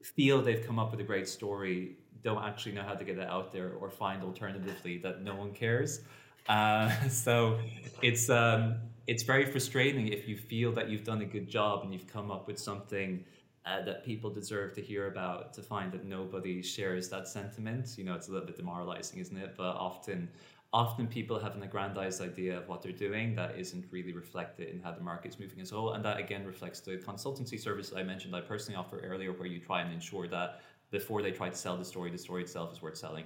feel 0.06 0.42
they've 0.42 0.66
come 0.66 0.80
up 0.80 0.92
with 0.92 1.00
a 1.00 1.04
great 1.04 1.28
story 1.28 1.98
don't 2.24 2.44
actually 2.44 2.72
know 2.72 2.84
how 2.84 2.94
to 2.94 3.04
get 3.04 3.18
it 3.18 3.28
out 3.28 3.52
there 3.52 3.74
or 3.80 3.90
find 3.90 4.24
alternatively 4.24 4.98
that 4.98 5.22
no 5.22 5.36
one 5.36 5.52
cares 5.52 6.02
uh, 6.48 6.90
so 7.10 7.60
it's 8.02 8.30
um, 8.30 8.76
it's 9.08 9.24
very 9.24 9.46
frustrating 9.46 10.08
if 10.08 10.28
you 10.28 10.36
feel 10.38 10.72
that 10.72 10.90
you've 10.90 11.04
done 11.04 11.22
a 11.22 11.26
good 11.26 11.48
job 11.48 11.84
and 11.84 11.94
you've 11.94 12.08
come 12.08 12.32
up 12.32 12.48
with 12.48 12.60
something 12.60 13.24
uh, 13.66 13.82
that 13.84 14.06
people 14.06 14.30
deserve 14.30 14.74
to 14.76 14.82
hear 14.82 15.08
about 15.08 15.54
to 15.54 15.62
find 15.62 15.92
that 15.92 16.06
nobody 16.06 16.62
shares 16.62 17.10
that 17.10 17.28
sentiment. 17.28 17.96
You 17.98 18.04
know, 18.04 18.14
it's 18.14 18.28
a 18.28 18.32
little 18.32 18.46
bit 18.46 18.58
demoralizing, 18.58 19.20
isn't 19.20 19.38
it? 19.38 19.56
But 19.58 19.76
often, 19.76 20.30
often 20.76 21.08
people 21.08 21.40
have 21.40 21.56
an 21.56 21.64
aggrandized 21.64 22.22
idea 22.22 22.58
of 22.58 22.68
what 22.68 22.82
they're 22.82 22.92
doing 22.92 23.34
that 23.34 23.58
isn't 23.58 23.86
really 23.92 24.12
reflected 24.12 24.68
in 24.68 24.82
how 24.82 24.92
the 24.92 25.00
market's 25.00 25.40
moving 25.40 25.62
as 25.62 25.72
a 25.72 25.76
whole. 25.76 25.94
And 25.94 26.04
that 26.04 26.20
again 26.20 26.46
reflects 26.46 26.82
the 26.82 26.98
consultancy 26.98 27.58
service 27.58 27.94
I 27.96 28.04
mentioned 28.04 28.36
I 28.36 28.42
personally 28.42 28.76
offer 28.76 29.00
earlier, 29.00 29.32
where 29.32 29.48
you 29.48 29.62
try 29.62 29.82
and 29.82 29.94
ensure 29.94 30.28
that 30.28 30.60
before 30.92 31.22
they 31.22 31.32
try 31.32 31.48
to 31.48 31.56
sell 31.56 31.78
the 31.78 31.86
story, 31.86 32.12
the 32.12 32.18
story 32.18 32.42
itself 32.42 32.74
is 32.74 32.82
worth 32.82 32.98
selling. 32.98 33.24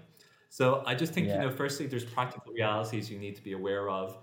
So 0.50 0.84
I 0.86 0.94
just 0.94 1.12
think, 1.12 1.26
yeah. 1.26 1.42
you 1.42 1.48
know, 1.48 1.52
firstly, 1.52 1.88
there's 1.88 2.06
practical 2.06 2.54
realities 2.54 3.10
you 3.10 3.18
need 3.18 3.36
to 3.36 3.44
be 3.44 3.54
aware 3.54 3.90
of 3.90 4.20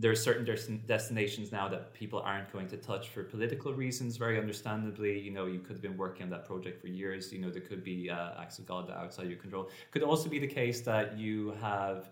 there 0.00 0.12
are 0.12 0.16
certain 0.16 0.44
destinations 0.86 1.50
now 1.50 1.66
that 1.68 1.92
people 1.92 2.20
aren't 2.20 2.52
going 2.52 2.68
to 2.68 2.76
touch 2.76 3.08
for 3.08 3.24
political 3.24 3.74
reasons. 3.74 4.16
Very 4.16 4.38
understandably, 4.38 5.18
you 5.18 5.32
know, 5.32 5.46
you 5.46 5.58
could 5.58 5.72
have 5.72 5.82
been 5.82 5.96
working 5.96 6.22
on 6.22 6.30
that 6.30 6.46
project 6.46 6.80
for 6.80 6.86
years. 6.86 7.32
You 7.32 7.40
know, 7.40 7.50
there 7.50 7.62
could 7.62 7.82
be 7.82 8.08
uh, 8.08 8.40
acts 8.40 8.60
of 8.60 8.66
God 8.66 8.88
that 8.88 8.96
outside 8.96 9.28
your 9.28 9.38
control. 9.38 9.68
Could 9.90 10.04
also 10.04 10.28
be 10.28 10.38
the 10.38 10.46
case 10.46 10.82
that 10.82 11.18
you 11.18 11.52
have 11.60 12.10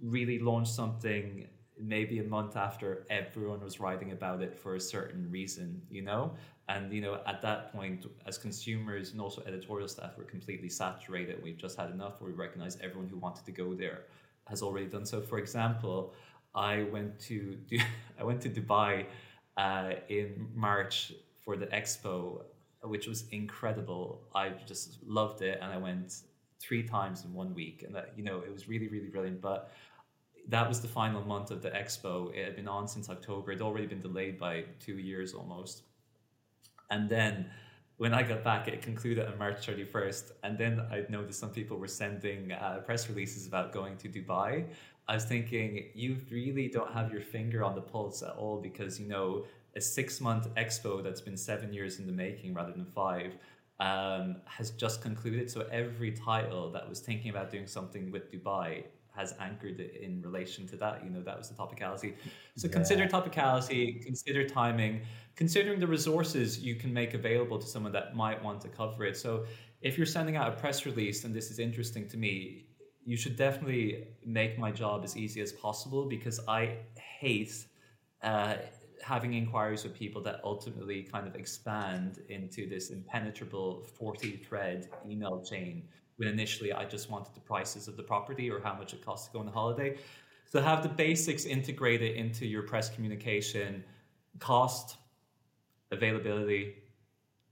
really 0.00 0.38
launched 0.38 0.72
something 0.72 1.48
maybe 1.76 2.20
a 2.20 2.24
month 2.24 2.56
after 2.56 3.04
everyone 3.10 3.60
was 3.60 3.80
writing 3.80 4.12
about 4.12 4.40
it 4.40 4.56
for 4.56 4.76
a 4.76 4.80
certain 4.80 5.28
reason, 5.28 5.82
you 5.90 6.02
know? 6.02 6.32
And, 6.68 6.92
you 6.92 7.00
know, 7.00 7.20
at 7.26 7.42
that 7.42 7.72
point, 7.72 8.06
as 8.24 8.38
consumers 8.38 9.10
and 9.10 9.20
also 9.20 9.42
editorial 9.46 9.88
staff, 9.88 10.12
we're 10.16 10.24
completely 10.24 10.68
saturated. 10.68 11.42
We've 11.42 11.58
just 11.58 11.76
had 11.76 11.90
enough 11.90 12.20
we 12.20 12.30
recognize 12.30 12.78
everyone 12.80 13.08
who 13.08 13.16
wanted 13.16 13.44
to 13.46 13.52
go 13.52 13.74
there 13.74 14.02
has 14.48 14.62
already 14.62 14.86
done 14.86 15.06
so. 15.06 15.20
For 15.20 15.38
example, 15.38 16.14
I 16.54 16.84
went 16.84 17.18
to 17.20 17.56
I 18.20 18.24
went 18.24 18.40
to 18.42 18.48
Dubai 18.48 19.06
uh, 19.56 19.92
in 20.08 20.48
March 20.54 21.12
for 21.44 21.56
the 21.56 21.66
expo, 21.66 22.42
which 22.82 23.06
was 23.06 23.24
incredible. 23.30 24.22
I 24.34 24.50
just 24.66 24.98
loved 25.06 25.42
it, 25.42 25.58
and 25.60 25.72
I 25.72 25.76
went 25.76 26.14
three 26.60 26.82
times 26.82 27.24
in 27.24 27.34
one 27.34 27.54
week, 27.54 27.82
and 27.84 27.94
that 27.94 28.12
you 28.16 28.24
know 28.24 28.40
it 28.40 28.52
was 28.52 28.68
really 28.68 28.88
really 28.88 29.08
brilliant. 29.08 29.40
But 29.40 29.70
that 30.48 30.68
was 30.68 30.80
the 30.80 30.88
final 30.88 31.22
month 31.22 31.50
of 31.50 31.62
the 31.62 31.70
expo. 31.70 32.34
It 32.34 32.44
had 32.44 32.56
been 32.56 32.68
on 32.68 32.86
since 32.86 33.08
October. 33.08 33.52
It 33.52 33.56
had 33.56 33.62
already 33.62 33.86
been 33.86 34.00
delayed 34.00 34.38
by 34.38 34.64
two 34.78 34.98
years 34.98 35.34
almost, 35.34 35.82
and 36.90 37.08
then 37.08 37.46
when 37.96 38.12
I 38.12 38.22
got 38.22 38.42
back, 38.42 38.66
it 38.66 38.82
concluded 38.82 39.26
on 39.26 39.38
March 39.38 39.66
31st. 39.66 40.32
And 40.42 40.58
then 40.58 40.80
I 40.90 41.04
noticed 41.08 41.38
some 41.38 41.50
people 41.50 41.76
were 41.76 41.86
sending 41.86 42.50
uh, 42.50 42.80
press 42.84 43.08
releases 43.08 43.46
about 43.46 43.72
going 43.72 43.96
to 43.98 44.08
Dubai. 44.08 44.64
I 45.06 45.14
was 45.14 45.24
thinking, 45.24 45.86
you 45.94 46.16
really 46.30 46.68
don't 46.68 46.92
have 46.92 47.12
your 47.12 47.20
finger 47.20 47.62
on 47.62 47.74
the 47.74 47.80
pulse 47.80 48.22
at 48.22 48.36
all 48.36 48.60
because, 48.60 48.98
you 48.98 49.06
know, 49.06 49.44
a 49.76 49.80
six 49.80 50.20
month 50.20 50.48
expo 50.54 51.02
that's 51.02 51.20
been 51.20 51.36
seven 51.36 51.72
years 51.72 51.98
in 51.98 52.06
the 52.06 52.12
making 52.12 52.54
rather 52.54 52.72
than 52.72 52.86
five 52.86 53.36
um, 53.80 54.36
has 54.46 54.70
just 54.70 55.02
concluded. 55.02 55.50
So 55.50 55.66
every 55.70 56.12
title 56.12 56.70
that 56.72 56.88
was 56.88 57.00
thinking 57.00 57.30
about 57.30 57.50
doing 57.50 57.66
something 57.66 58.10
with 58.10 58.32
Dubai 58.32 58.84
has 59.14 59.34
anchored 59.40 59.78
it 59.78 60.00
in 60.00 60.22
relation 60.22 60.66
to 60.68 60.76
that. 60.76 61.04
You 61.04 61.10
know, 61.10 61.22
that 61.22 61.36
was 61.36 61.48
the 61.48 61.54
topicality. 61.54 62.14
So 62.56 62.66
yeah. 62.66 62.72
consider 62.72 63.06
topicality, 63.06 64.02
consider 64.04 64.48
timing, 64.48 65.02
considering 65.36 65.80
the 65.80 65.86
resources 65.86 66.58
you 66.58 66.76
can 66.76 66.92
make 66.92 67.14
available 67.14 67.58
to 67.58 67.66
someone 67.66 67.92
that 67.92 68.16
might 68.16 68.42
want 68.42 68.60
to 68.62 68.68
cover 68.68 69.04
it. 69.04 69.16
So 69.16 69.44
if 69.82 69.96
you're 69.96 70.06
sending 70.06 70.36
out 70.36 70.48
a 70.48 70.56
press 70.56 70.86
release, 70.86 71.24
and 71.24 71.34
this 71.34 71.50
is 71.50 71.58
interesting 71.58 72.08
to 72.08 72.16
me, 72.16 72.64
you 73.04 73.16
should 73.16 73.36
definitely 73.36 74.08
make 74.24 74.58
my 74.58 74.70
job 74.70 75.04
as 75.04 75.16
easy 75.16 75.40
as 75.40 75.52
possible 75.52 76.06
because 76.06 76.40
I 76.48 76.78
hate 76.96 77.66
uh, 78.22 78.54
having 79.02 79.34
inquiries 79.34 79.84
with 79.84 79.94
people 79.94 80.22
that 80.22 80.40
ultimately 80.42 81.02
kind 81.02 81.26
of 81.26 81.34
expand 81.34 82.20
into 82.30 82.66
this 82.68 82.90
impenetrable 82.90 83.84
40 83.98 84.36
thread 84.48 84.88
email 85.06 85.42
chain 85.42 85.82
when 86.16 86.28
initially 86.28 86.72
I 86.72 86.84
just 86.84 87.10
wanted 87.10 87.34
the 87.34 87.40
prices 87.40 87.88
of 87.88 87.96
the 87.96 88.02
property 88.02 88.50
or 88.50 88.60
how 88.60 88.74
much 88.74 88.94
it 88.94 89.04
costs 89.04 89.26
to 89.26 89.32
go 89.34 89.40
on 89.40 89.48
a 89.48 89.50
holiday. 89.50 89.98
So 90.50 90.62
have 90.62 90.82
the 90.82 90.88
basics 90.88 91.44
integrated 91.44 92.16
into 92.16 92.46
your 92.46 92.62
press 92.62 92.88
communication, 92.88 93.84
cost, 94.38 94.96
availability, 95.90 96.76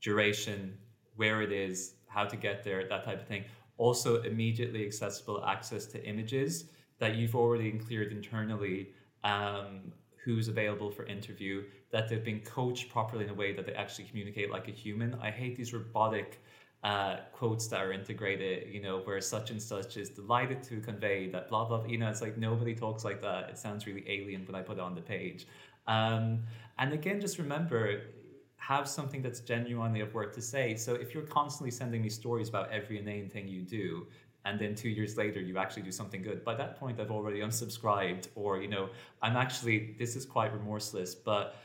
duration, 0.00 0.78
where 1.16 1.42
it 1.42 1.52
is, 1.52 1.94
how 2.06 2.24
to 2.24 2.36
get 2.36 2.64
there, 2.64 2.88
that 2.88 3.04
type 3.04 3.20
of 3.20 3.26
thing 3.26 3.44
also 3.78 4.22
immediately 4.22 4.84
accessible 4.84 5.44
access 5.44 5.86
to 5.86 6.04
images 6.04 6.66
that 6.98 7.16
you've 7.16 7.34
already 7.34 7.72
cleared 7.72 8.12
internally 8.12 8.90
um, 9.24 9.92
who's 10.24 10.48
available 10.48 10.90
for 10.90 11.04
interview 11.06 11.64
that 11.90 12.08
they've 12.08 12.24
been 12.24 12.40
coached 12.40 12.88
properly 12.88 13.24
in 13.24 13.30
a 13.30 13.34
way 13.34 13.52
that 13.52 13.66
they 13.66 13.74
actually 13.74 14.04
communicate 14.04 14.50
like 14.50 14.68
a 14.68 14.70
human 14.70 15.14
i 15.22 15.30
hate 15.30 15.56
these 15.56 15.72
robotic 15.72 16.40
uh, 16.84 17.18
quotes 17.32 17.68
that 17.68 17.80
are 17.80 17.92
integrated, 17.92 18.72
you 18.72 18.82
know, 18.82 18.98
where 19.00 19.20
such 19.20 19.50
and 19.50 19.62
such 19.62 19.96
is 19.96 20.08
delighted 20.08 20.62
to 20.64 20.80
convey 20.80 21.28
that 21.30 21.48
blah 21.48 21.64
blah. 21.64 21.84
You 21.84 21.98
know, 21.98 22.10
it's 22.10 22.20
like 22.20 22.36
nobody 22.36 22.74
talks 22.74 23.04
like 23.04 23.22
that. 23.22 23.50
It 23.50 23.58
sounds 23.58 23.86
really 23.86 24.04
alien 24.08 24.44
when 24.46 24.56
I 24.56 24.62
put 24.62 24.78
it 24.78 24.80
on 24.80 24.94
the 24.94 25.00
page. 25.00 25.46
Um, 25.86 26.40
and 26.78 26.92
again, 26.92 27.20
just 27.20 27.38
remember, 27.38 28.02
have 28.68 28.88
something 28.88 29.22
that's 29.22 29.40
genuinely 29.40 30.00
of 30.00 30.14
worth 30.14 30.32
to 30.32 30.40
say. 30.40 30.76
So 30.76 30.94
if 30.94 31.12
you're 31.12 31.24
constantly 31.24 31.72
sending 31.72 32.00
me 32.00 32.08
stories 32.08 32.48
about 32.48 32.70
every 32.70 33.00
inane 33.00 33.28
thing 33.28 33.48
you 33.48 33.62
do, 33.62 34.06
and 34.44 34.56
then 34.58 34.76
two 34.76 34.88
years 34.88 35.16
later 35.16 35.40
you 35.40 35.58
actually 35.58 35.82
do 35.82 35.90
something 35.90 36.22
good, 36.22 36.44
by 36.44 36.54
that 36.54 36.78
point 36.78 37.00
I've 37.00 37.10
already 37.10 37.40
unsubscribed, 37.40 38.28
or 38.36 38.62
you 38.62 38.68
know, 38.68 38.88
I'm 39.20 39.36
actually 39.36 39.96
this 39.98 40.14
is 40.14 40.24
quite 40.24 40.52
remorseless, 40.52 41.12
but 41.12 41.56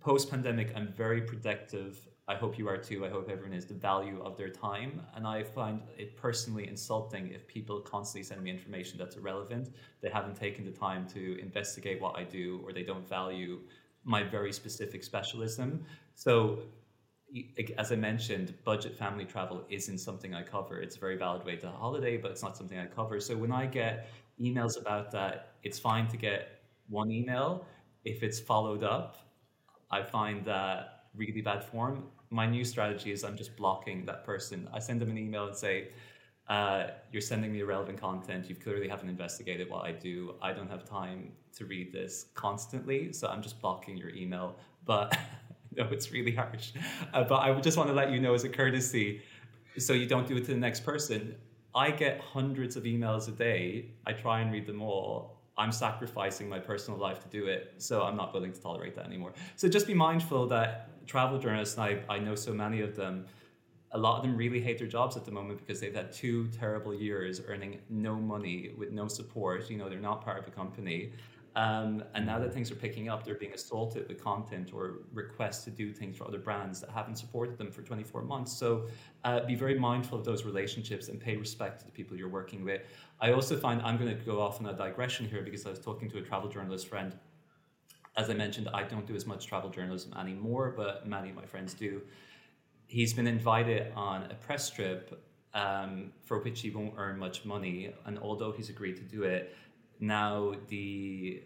post 0.00 0.30
pandemic 0.30 0.72
I'm 0.76 0.88
very 0.88 1.22
protective. 1.22 1.98
I 2.28 2.34
hope 2.34 2.58
you 2.58 2.68
are 2.68 2.76
too. 2.76 3.06
I 3.06 3.08
hope 3.08 3.30
everyone 3.30 3.56
is 3.56 3.64
the 3.64 3.74
value 3.74 4.22
of 4.22 4.36
their 4.36 4.50
time. 4.50 5.00
And 5.16 5.26
I 5.26 5.42
find 5.42 5.80
it 5.96 6.16
personally 6.16 6.68
insulting 6.68 7.32
if 7.32 7.48
people 7.48 7.80
constantly 7.80 8.24
send 8.24 8.42
me 8.42 8.50
information 8.50 8.98
that's 8.98 9.16
irrelevant. 9.16 9.74
They 10.02 10.10
haven't 10.10 10.36
taken 10.36 10.64
the 10.66 10.70
time 10.70 11.08
to 11.14 11.40
investigate 11.40 12.00
what 12.00 12.16
I 12.16 12.24
do 12.24 12.60
or 12.64 12.72
they 12.72 12.84
don't 12.84 13.08
value 13.08 13.60
my 14.04 14.22
very 14.22 14.52
specific 14.52 15.02
specialism. 15.04 15.84
So, 16.20 16.58
as 17.78 17.92
I 17.92 17.96
mentioned, 17.96 18.52
budget 18.64 18.94
family 18.94 19.24
travel 19.24 19.64
isn't 19.70 19.98
something 19.98 20.34
I 20.34 20.42
cover. 20.42 20.80
It's 20.82 20.96
a 20.96 20.98
very 21.00 21.16
valid 21.16 21.46
way 21.46 21.56
to 21.56 21.70
holiday, 21.70 22.16
but 22.18 22.30
it's 22.30 22.42
not 22.42 22.56
something 22.58 22.78
I 22.78 22.86
cover. 22.86 23.20
So 23.20 23.36
when 23.36 23.52
I 23.52 23.64
get 23.66 24.08
emails 24.38 24.78
about 24.78 25.10
that, 25.12 25.54
it's 25.62 25.78
fine 25.78 26.08
to 26.08 26.18
get 26.18 26.60
one 26.88 27.10
email. 27.10 27.64
If 28.04 28.22
it's 28.22 28.38
followed 28.38 28.82
up, 28.82 29.16
I 29.90 30.02
find 30.02 30.44
that 30.44 31.04
really 31.14 31.40
bad 31.40 31.64
form. 31.64 32.04
My 32.30 32.46
new 32.46 32.64
strategy 32.64 33.12
is 33.12 33.24
I'm 33.24 33.36
just 33.36 33.56
blocking 33.56 34.04
that 34.06 34.24
person. 34.26 34.68
I 34.74 34.78
send 34.78 35.00
them 35.00 35.10
an 35.10 35.18
email 35.18 35.46
and 35.46 35.56
say, 35.56 35.88
uh, 36.48 36.88
you're 37.12 37.22
sending 37.22 37.52
me 37.52 37.60
irrelevant 37.60 38.00
content. 38.00 38.48
You 38.48 38.56
clearly 38.56 38.88
haven't 38.88 39.08
investigated 39.08 39.70
what 39.70 39.84
I 39.86 39.92
do. 39.92 40.34
I 40.42 40.52
don't 40.52 40.70
have 40.70 40.84
time 40.84 41.32
to 41.56 41.64
read 41.64 41.92
this 41.92 42.26
constantly, 42.34 43.12
so 43.12 43.28
I'm 43.28 43.42
just 43.42 43.60
blocking 43.60 43.96
your 43.96 44.10
email. 44.10 44.56
But 44.84 45.16
no, 45.76 45.84
it's 45.90 46.12
really 46.12 46.34
harsh. 46.34 46.72
Uh, 47.12 47.24
but 47.24 47.36
I 47.36 47.58
just 47.60 47.76
want 47.76 47.88
to 47.88 47.94
let 47.94 48.10
you 48.10 48.20
know 48.20 48.34
as 48.34 48.44
a 48.44 48.48
courtesy, 48.48 49.22
so 49.78 49.92
you 49.92 50.06
don't 50.06 50.26
do 50.26 50.36
it 50.36 50.44
to 50.46 50.52
the 50.52 50.60
next 50.60 50.80
person. 50.84 51.36
I 51.74 51.90
get 51.90 52.20
hundreds 52.20 52.76
of 52.76 52.84
emails 52.84 53.28
a 53.28 53.32
day. 53.32 53.92
I 54.06 54.12
try 54.12 54.40
and 54.40 54.52
read 54.52 54.66
them 54.66 54.82
all. 54.82 55.38
I'm 55.56 55.72
sacrificing 55.72 56.48
my 56.48 56.58
personal 56.58 56.98
life 56.98 57.20
to 57.20 57.28
do 57.28 57.46
it, 57.46 57.74
so 57.78 58.02
I'm 58.02 58.16
not 58.16 58.32
willing 58.32 58.52
to 58.52 58.60
tolerate 58.60 58.96
that 58.96 59.06
anymore. 59.06 59.32
So 59.56 59.68
just 59.68 59.86
be 59.86 59.94
mindful 59.94 60.46
that 60.48 61.06
travel 61.06 61.38
journalists, 61.38 61.78
I, 61.78 62.00
I 62.08 62.18
know 62.18 62.34
so 62.34 62.52
many 62.52 62.80
of 62.80 62.96
them, 62.96 63.26
a 63.92 63.98
lot 63.98 64.16
of 64.16 64.22
them 64.22 64.36
really 64.36 64.60
hate 64.60 64.78
their 64.78 64.86
jobs 64.86 65.16
at 65.16 65.24
the 65.24 65.32
moment 65.32 65.58
because 65.58 65.80
they've 65.80 65.94
had 65.94 66.12
two 66.12 66.48
terrible 66.48 66.94
years 66.94 67.42
earning 67.46 67.80
no 67.90 68.14
money 68.14 68.70
with 68.76 68.90
no 68.90 69.06
support. 69.06 69.68
You 69.68 69.76
know, 69.76 69.88
they're 69.88 69.98
not 69.98 70.24
part 70.24 70.38
of 70.38 70.46
a 70.48 70.50
company. 70.50 71.12
Um, 71.56 72.04
and 72.14 72.24
now 72.24 72.38
that 72.38 72.54
things 72.54 72.70
are 72.70 72.76
picking 72.76 73.08
up, 73.08 73.24
they're 73.24 73.34
being 73.34 73.52
assaulted 73.52 74.08
with 74.08 74.22
content 74.22 74.70
or 74.72 75.00
requests 75.12 75.64
to 75.64 75.70
do 75.70 75.92
things 75.92 76.16
for 76.16 76.26
other 76.26 76.38
brands 76.38 76.80
that 76.80 76.90
haven't 76.90 77.16
supported 77.16 77.58
them 77.58 77.70
for 77.72 77.82
24 77.82 78.22
months. 78.22 78.52
So 78.52 78.86
uh, 79.24 79.40
be 79.40 79.56
very 79.56 79.78
mindful 79.78 80.18
of 80.18 80.24
those 80.24 80.44
relationships 80.44 81.08
and 81.08 81.20
pay 81.20 81.36
respect 81.36 81.80
to 81.80 81.86
the 81.86 81.92
people 81.92 82.16
you're 82.16 82.28
working 82.28 82.64
with. 82.64 82.82
I 83.20 83.32
also 83.32 83.56
find 83.56 83.82
I'm 83.82 83.96
going 83.96 84.16
to 84.16 84.24
go 84.24 84.40
off 84.40 84.60
on 84.60 84.66
a 84.66 84.72
digression 84.72 85.28
here 85.28 85.42
because 85.42 85.66
I 85.66 85.70
was 85.70 85.80
talking 85.80 86.08
to 86.10 86.18
a 86.18 86.22
travel 86.22 86.48
journalist 86.48 86.88
friend. 86.88 87.16
As 88.16 88.30
I 88.30 88.34
mentioned, 88.34 88.68
I 88.72 88.84
don't 88.84 89.06
do 89.06 89.14
as 89.14 89.26
much 89.26 89.46
travel 89.46 89.70
journalism 89.70 90.14
anymore, 90.18 90.74
but 90.76 91.06
many 91.06 91.30
of 91.30 91.36
my 91.36 91.46
friends 91.46 91.74
do 91.74 92.02
he's 92.90 93.14
been 93.14 93.28
invited 93.28 93.92
on 93.94 94.24
a 94.32 94.34
press 94.34 94.68
trip 94.68 95.22
um, 95.54 96.12
for 96.24 96.40
which 96.40 96.60
he 96.60 96.70
won't 96.70 96.94
earn 96.96 97.18
much 97.18 97.44
money. 97.44 97.94
And 98.04 98.18
although 98.18 98.50
he's 98.50 98.68
agreed 98.68 98.96
to 98.96 99.02
do 99.02 99.22
it, 99.22 99.54
now 100.00 100.54
the 100.68 101.42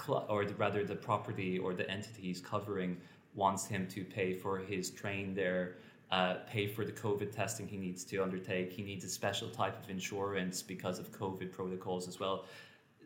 cl- 0.00 0.26
or 0.28 0.44
the, 0.44 0.54
rather 0.54 0.84
the 0.84 0.96
property 0.96 1.58
or 1.58 1.74
the 1.74 1.88
entity 1.90 2.22
he's 2.22 2.40
covering 2.40 2.96
wants 3.34 3.66
him 3.66 3.86
to 3.88 4.04
pay 4.04 4.34
for 4.34 4.58
his 4.58 4.90
train 4.90 5.34
there, 5.34 5.76
uh, 6.10 6.36
pay 6.48 6.66
for 6.66 6.84
the 6.84 6.92
COVID 6.92 7.30
testing 7.30 7.68
he 7.68 7.76
needs 7.76 8.04
to 8.04 8.22
undertake. 8.22 8.72
He 8.72 8.82
needs 8.82 9.04
a 9.04 9.08
special 9.08 9.48
type 9.48 9.82
of 9.82 9.90
insurance 9.90 10.62
because 10.62 10.98
of 10.98 11.12
COVID 11.12 11.52
protocols 11.52 12.08
as 12.08 12.18
well. 12.18 12.46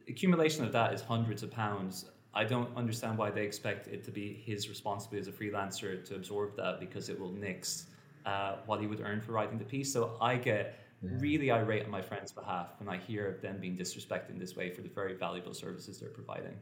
Accumulation 0.08 0.64
of 0.64 0.72
that 0.72 0.92
is 0.92 1.02
hundreds 1.02 1.42
of 1.42 1.50
pounds 1.50 2.06
I 2.34 2.44
don't 2.44 2.74
understand 2.76 3.18
why 3.18 3.30
they 3.30 3.44
expect 3.44 3.88
it 3.88 4.04
to 4.04 4.10
be 4.10 4.32
his 4.32 4.68
responsibility 4.68 5.28
as 5.28 5.34
a 5.34 5.36
freelancer 5.36 6.02
to 6.06 6.14
absorb 6.14 6.56
that 6.56 6.80
because 6.80 7.08
it 7.08 7.20
will 7.20 7.32
nix 7.32 7.86
uh, 8.24 8.56
what 8.66 8.80
he 8.80 8.86
would 8.86 9.00
earn 9.00 9.20
for 9.20 9.32
writing 9.32 9.58
the 9.58 9.64
piece. 9.64 9.92
So 9.92 10.16
I 10.20 10.36
get 10.36 10.78
really 11.02 11.50
irate 11.50 11.84
on 11.84 11.90
my 11.90 12.02
friend's 12.02 12.32
behalf 12.32 12.68
when 12.78 12.88
I 12.88 12.98
hear 12.98 13.28
of 13.28 13.42
them 13.42 13.58
being 13.60 13.76
disrespected 13.76 14.30
in 14.30 14.38
this 14.38 14.56
way 14.56 14.70
for 14.70 14.82
the 14.82 14.88
very 14.88 15.14
valuable 15.14 15.54
services 15.54 15.98
they're 15.98 16.10
providing. 16.10 16.54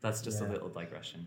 That's 0.00 0.20
just 0.20 0.40
yeah. 0.40 0.48
a 0.48 0.50
little 0.50 0.68
digression. 0.68 1.26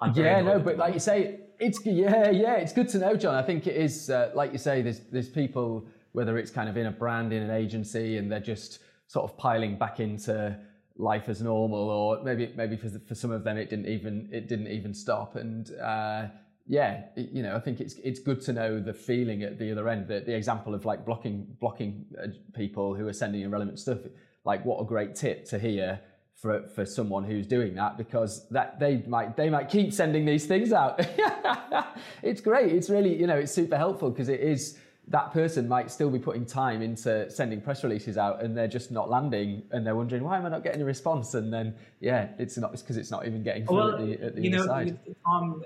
I'm 0.00 0.12
yeah, 0.14 0.40
no, 0.40 0.58
but 0.58 0.78
like 0.78 0.94
you 0.94 1.00
say, 1.00 1.40
it's 1.58 1.84
yeah, 1.84 2.30
yeah, 2.30 2.54
it's 2.54 2.72
good 2.72 2.88
to 2.90 2.98
know, 2.98 3.14
John. 3.16 3.34
I 3.34 3.42
think 3.42 3.66
it 3.66 3.76
is 3.76 4.10
uh, 4.10 4.30
like 4.34 4.52
you 4.52 4.58
say. 4.58 4.82
There's 4.82 5.00
there's 5.12 5.28
people 5.28 5.86
whether 6.12 6.38
it's 6.38 6.50
kind 6.50 6.68
of 6.68 6.76
in 6.76 6.86
a 6.86 6.90
brand 6.90 7.32
in 7.32 7.42
an 7.42 7.50
agency 7.50 8.16
and 8.16 8.32
they're 8.32 8.40
just 8.40 8.80
sort 9.06 9.30
of 9.30 9.36
piling 9.36 9.78
back 9.78 10.00
into 10.00 10.58
life 10.96 11.28
as 11.28 11.40
normal, 11.42 11.90
or 11.90 12.22
maybe 12.24 12.52
maybe 12.56 12.76
for 12.76 12.88
for 13.06 13.14
some 13.14 13.30
of 13.30 13.44
them 13.44 13.56
it 13.56 13.70
didn't 13.70 13.86
even 13.86 14.28
it 14.32 14.48
didn't 14.48 14.68
even 14.68 14.94
stop. 14.94 15.36
And 15.36 15.70
uh, 15.76 16.26
yeah, 16.66 17.04
you 17.16 17.42
know, 17.42 17.56
I 17.56 17.60
think 17.60 17.80
it's 17.80 17.94
it's 17.94 18.20
good 18.20 18.40
to 18.42 18.52
know 18.52 18.80
the 18.80 18.94
feeling 18.94 19.42
at 19.42 19.58
the 19.58 19.72
other 19.72 19.88
end. 19.88 20.08
The, 20.08 20.20
the 20.20 20.36
example 20.36 20.74
of 20.74 20.84
like 20.84 21.04
blocking 21.04 21.46
blocking 21.60 22.04
uh, 22.22 22.28
people 22.54 22.94
who 22.94 23.08
are 23.08 23.12
sending 23.12 23.42
irrelevant 23.42 23.78
stuff. 23.78 23.98
Like, 24.44 24.64
what 24.64 24.80
a 24.80 24.84
great 24.84 25.14
tip 25.14 25.44
to 25.46 25.58
hear 25.58 26.00
for 26.34 26.66
for 26.74 26.86
someone 26.86 27.24
who's 27.24 27.46
doing 27.46 27.74
that 27.74 27.98
because 27.98 28.48
that 28.50 28.78
they 28.80 28.98
might 29.06 29.36
they 29.36 29.50
might 29.50 29.68
keep 29.68 29.92
sending 29.92 30.24
these 30.24 30.46
things 30.46 30.72
out. 30.72 31.00
it's 32.22 32.40
great. 32.40 32.72
It's 32.72 32.88
really 32.88 33.14
you 33.14 33.26
know 33.26 33.36
it's 33.36 33.52
super 33.52 33.76
helpful 33.76 34.10
because 34.10 34.28
it 34.28 34.40
is 34.40 34.78
that 35.08 35.32
person 35.32 35.66
might 35.66 35.90
still 35.90 36.08
be 36.08 36.18
putting 36.18 36.46
time 36.46 36.82
into 36.82 37.28
sending 37.30 37.60
press 37.60 37.82
releases 37.82 38.16
out 38.16 38.42
and 38.42 38.56
they're 38.56 38.68
just 38.68 38.92
not 38.92 39.10
landing 39.10 39.62
and 39.72 39.84
they're 39.84 39.96
wondering 39.96 40.22
why 40.22 40.38
am 40.38 40.46
I 40.46 40.50
not 40.50 40.62
getting 40.62 40.82
a 40.82 40.84
response 40.84 41.34
and 41.34 41.52
then 41.52 41.74
yeah 41.98 42.28
it's 42.38 42.56
not 42.56 42.72
it's 42.72 42.82
because 42.82 42.96
it's 42.96 43.10
not 43.10 43.26
even 43.26 43.42
getting 43.42 43.66
through 43.66 43.76
well, 43.76 43.94
at 43.94 43.98
the, 43.98 44.26
at 44.26 44.36
the 44.36 44.42
you 44.42 44.50
know, 44.50 44.66
side. 44.66 44.98
Um, 45.26 45.62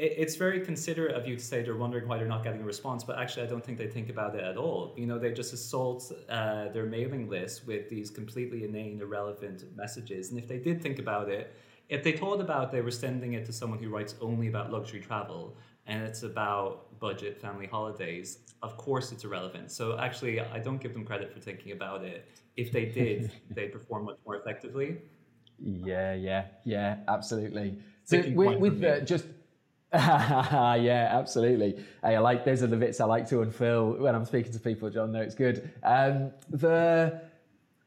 it's 0.00 0.36
very 0.36 0.60
considerate 0.60 1.14
of 1.16 1.26
you 1.26 1.36
to 1.36 1.42
say 1.42 1.62
they're 1.62 1.76
wondering 1.76 2.06
why 2.06 2.18
they're 2.18 2.28
not 2.28 2.44
getting 2.44 2.62
a 2.62 2.64
response, 2.64 3.02
but 3.02 3.18
actually, 3.18 3.42
I 3.42 3.46
don't 3.46 3.64
think 3.64 3.78
they 3.78 3.88
think 3.88 4.10
about 4.10 4.36
it 4.36 4.44
at 4.44 4.56
all. 4.56 4.94
You 4.96 5.06
know, 5.06 5.18
they 5.18 5.32
just 5.32 5.52
assault 5.52 6.12
uh, 6.28 6.68
their 6.68 6.86
mailing 6.86 7.28
list 7.28 7.66
with 7.66 7.88
these 7.90 8.08
completely 8.08 8.64
inane, 8.64 9.00
irrelevant 9.00 9.64
messages. 9.76 10.30
And 10.30 10.38
if 10.38 10.46
they 10.46 10.58
did 10.58 10.80
think 10.80 11.00
about 11.00 11.28
it, 11.28 11.52
if 11.88 12.04
they 12.04 12.12
thought 12.12 12.40
about 12.40 12.70
they 12.70 12.80
were 12.80 12.92
sending 12.92 13.32
it 13.32 13.44
to 13.46 13.52
someone 13.52 13.82
who 13.82 13.88
writes 13.88 14.14
only 14.20 14.48
about 14.48 14.70
luxury 14.70 15.00
travel 15.00 15.56
and 15.86 16.02
it's 16.02 16.22
about 16.22 16.98
budget 17.00 17.40
family 17.40 17.66
holidays, 17.66 18.38
of 18.62 18.76
course 18.76 19.10
it's 19.10 19.24
irrelevant. 19.24 19.72
So 19.72 19.98
actually, 19.98 20.38
I 20.38 20.60
don't 20.60 20.80
give 20.80 20.92
them 20.92 21.04
credit 21.04 21.32
for 21.32 21.40
thinking 21.40 21.72
about 21.72 22.04
it. 22.04 22.28
If 22.56 22.70
they 22.70 22.84
did, 22.84 23.32
they 23.50 23.66
perform 23.66 24.04
much 24.04 24.18
more 24.24 24.36
effectively. 24.36 24.98
Yeah, 25.58 26.14
yeah, 26.14 26.44
yeah, 26.64 26.98
absolutely. 27.08 27.78
So 28.04 28.22
with, 28.34 28.58
with 28.58 28.80
the, 28.80 29.00
just 29.04 29.24
yeah, 29.94 31.08
absolutely. 31.10 31.82
Hey, 32.02 32.16
I 32.16 32.18
like 32.18 32.44
those 32.44 32.62
are 32.62 32.66
the 32.66 32.76
bits 32.76 33.00
I 33.00 33.06
like 33.06 33.26
to 33.30 33.40
unfurl 33.40 33.92
when 33.92 34.14
I'm 34.14 34.26
speaking 34.26 34.52
to 34.52 34.60
people. 34.60 34.90
John, 34.90 35.12
no, 35.12 35.22
it's 35.22 35.34
good. 35.34 35.70
Um, 35.82 36.30
the 36.50 37.22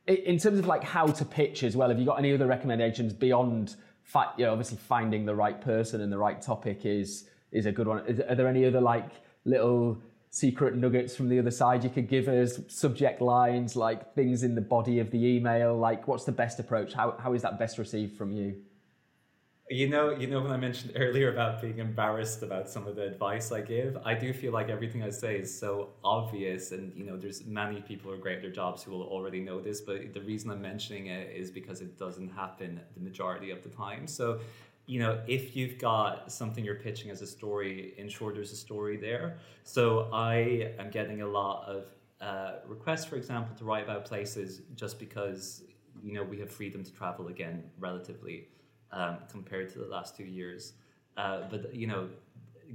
in 0.08 0.40
terms 0.40 0.58
of 0.58 0.66
like 0.66 0.84
how 0.84 1.06
to 1.06 1.24
pitch 1.24 1.64
as 1.64 1.78
well. 1.78 1.90
Have 1.90 2.00
you 2.00 2.06
got 2.06 2.18
any 2.18 2.34
other 2.34 2.48
recommendations 2.48 3.14
beyond? 3.14 3.76
Fi- 4.04 4.34
you 4.36 4.46
know, 4.46 4.52
obviously 4.52 4.78
finding 4.78 5.26
the 5.26 5.36
right 5.36 5.62
person 5.62 6.02
and 6.02 6.12
the 6.12 6.18
right 6.18 6.42
topic 6.42 6.86
is 6.86 7.30
is 7.52 7.68
a 7.68 7.72
good 7.72 7.88
one. 7.88 8.04
Is, 8.08 8.20
are 8.20 8.34
there 8.34 8.48
any 8.48 8.66
other 8.66 8.82
like 8.82 9.12
little 9.46 10.02
secret 10.32 10.76
nuggets 10.76 11.16
from 11.16 11.30
the 11.30 11.38
other 11.38 11.52
side 11.52 11.84
you 11.84 11.90
could 11.92 12.10
give 12.10 12.28
us? 12.28 12.60
Subject 12.68 13.22
lines, 13.22 13.76
like 13.76 14.16
things 14.16 14.42
in 14.42 14.56
the 14.56 14.62
body 14.62 14.98
of 14.98 15.12
the 15.12 15.24
email. 15.24 15.78
Like, 15.78 16.08
what's 16.08 16.24
the 16.24 16.32
best 16.32 16.60
approach? 16.60 16.94
How 16.94 17.16
how 17.20 17.34
is 17.34 17.44
that 17.44 17.60
best 17.60 17.78
received 17.78 18.18
from 18.18 18.32
you? 18.32 18.56
You 19.72 19.88
know, 19.88 20.12
you 20.12 20.28
know 20.28 20.42
when 20.42 20.52
I 20.52 20.58
mentioned 20.58 20.92
earlier 20.98 21.32
about 21.32 21.62
being 21.62 21.78
embarrassed 21.78 22.44
about 22.44 22.70
some 22.70 22.88
of 22.88 22.98
the 22.98 23.04
advice 23.04 23.54
I 23.54 23.62
give, 23.62 23.98
I 24.04 24.14
do 24.14 24.34
feel 24.34 24.52
like 24.52 24.68
everything 24.68 25.02
I 25.02 25.10
say 25.10 25.40
is 25.40 25.58
so 25.58 25.92
obvious, 26.04 26.74
and 26.74 26.94
you 26.94 27.06
know, 27.06 27.16
there's 27.16 27.46
many 27.46 27.80
people 27.80 28.12
who 28.12 28.18
are 28.18 28.20
great 28.20 28.36
at 28.36 28.42
their 28.42 28.52
jobs 28.52 28.84
who 28.84 28.92
will 28.92 29.04
already 29.04 29.40
know 29.40 29.62
this. 29.62 29.80
But 29.80 30.14
the 30.14 30.20
reason 30.20 30.52
I'm 30.52 30.62
mentioning 30.62 31.08
it 31.08 31.34
is 31.34 31.52
because 31.52 31.80
it 31.80 31.98
doesn't 31.98 32.32
happen 32.34 32.82
the 32.96 33.00
majority 33.00 33.50
of 33.50 33.64
the 33.64 33.70
time. 33.70 34.08
So, 34.08 34.42
you 34.88 35.00
know, 35.00 35.22
if 35.26 35.56
you've 35.56 35.78
got 35.78 36.30
something 36.34 36.66
you're 36.66 36.76
pitching 36.76 37.10
as 37.10 37.22
a 37.22 37.28
story, 37.28 37.94
ensure 37.98 38.34
there's 38.34 38.52
a 38.52 38.58
story 38.58 38.98
there. 38.98 39.38
So 39.64 40.10
I 40.12 40.74
am 40.80 40.90
getting 40.90 41.22
a 41.22 41.28
lot 41.28 41.66
of 41.66 41.86
uh, 42.20 42.56
requests, 42.68 43.06
for 43.06 43.16
example, 43.16 43.56
to 43.56 43.64
write 43.64 43.86
about 43.86 44.04
places 44.04 44.64
just 44.76 45.00
because 45.00 45.64
you 46.04 46.14
know 46.14 46.24
we 46.24 46.40
have 46.40 46.52
freedom 46.52 46.84
to 46.84 46.92
travel 46.94 47.30
again, 47.30 47.64
relatively 47.80 48.50
um, 48.92 49.18
compared 49.30 49.72
to 49.74 49.80
the 49.80 49.88
last 49.88 50.16
two 50.16 50.24
years. 50.24 50.74
Uh, 51.18 51.42
but 51.50 51.74
you 51.74 51.88
know, 51.88 52.10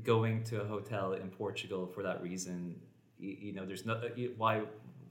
going 0.05 0.45
to 0.45 0.61
a 0.61 0.65
hotel 0.65 1.15
in 1.15 1.31
Portugal 1.31 1.87
for 1.87 2.03
that 2.03 2.23
reason, 2.23 2.77
you, 3.19 3.37
you 3.41 3.53
know, 3.53 3.65
there's 3.65 3.87
no 3.87 4.01
why 4.37 4.63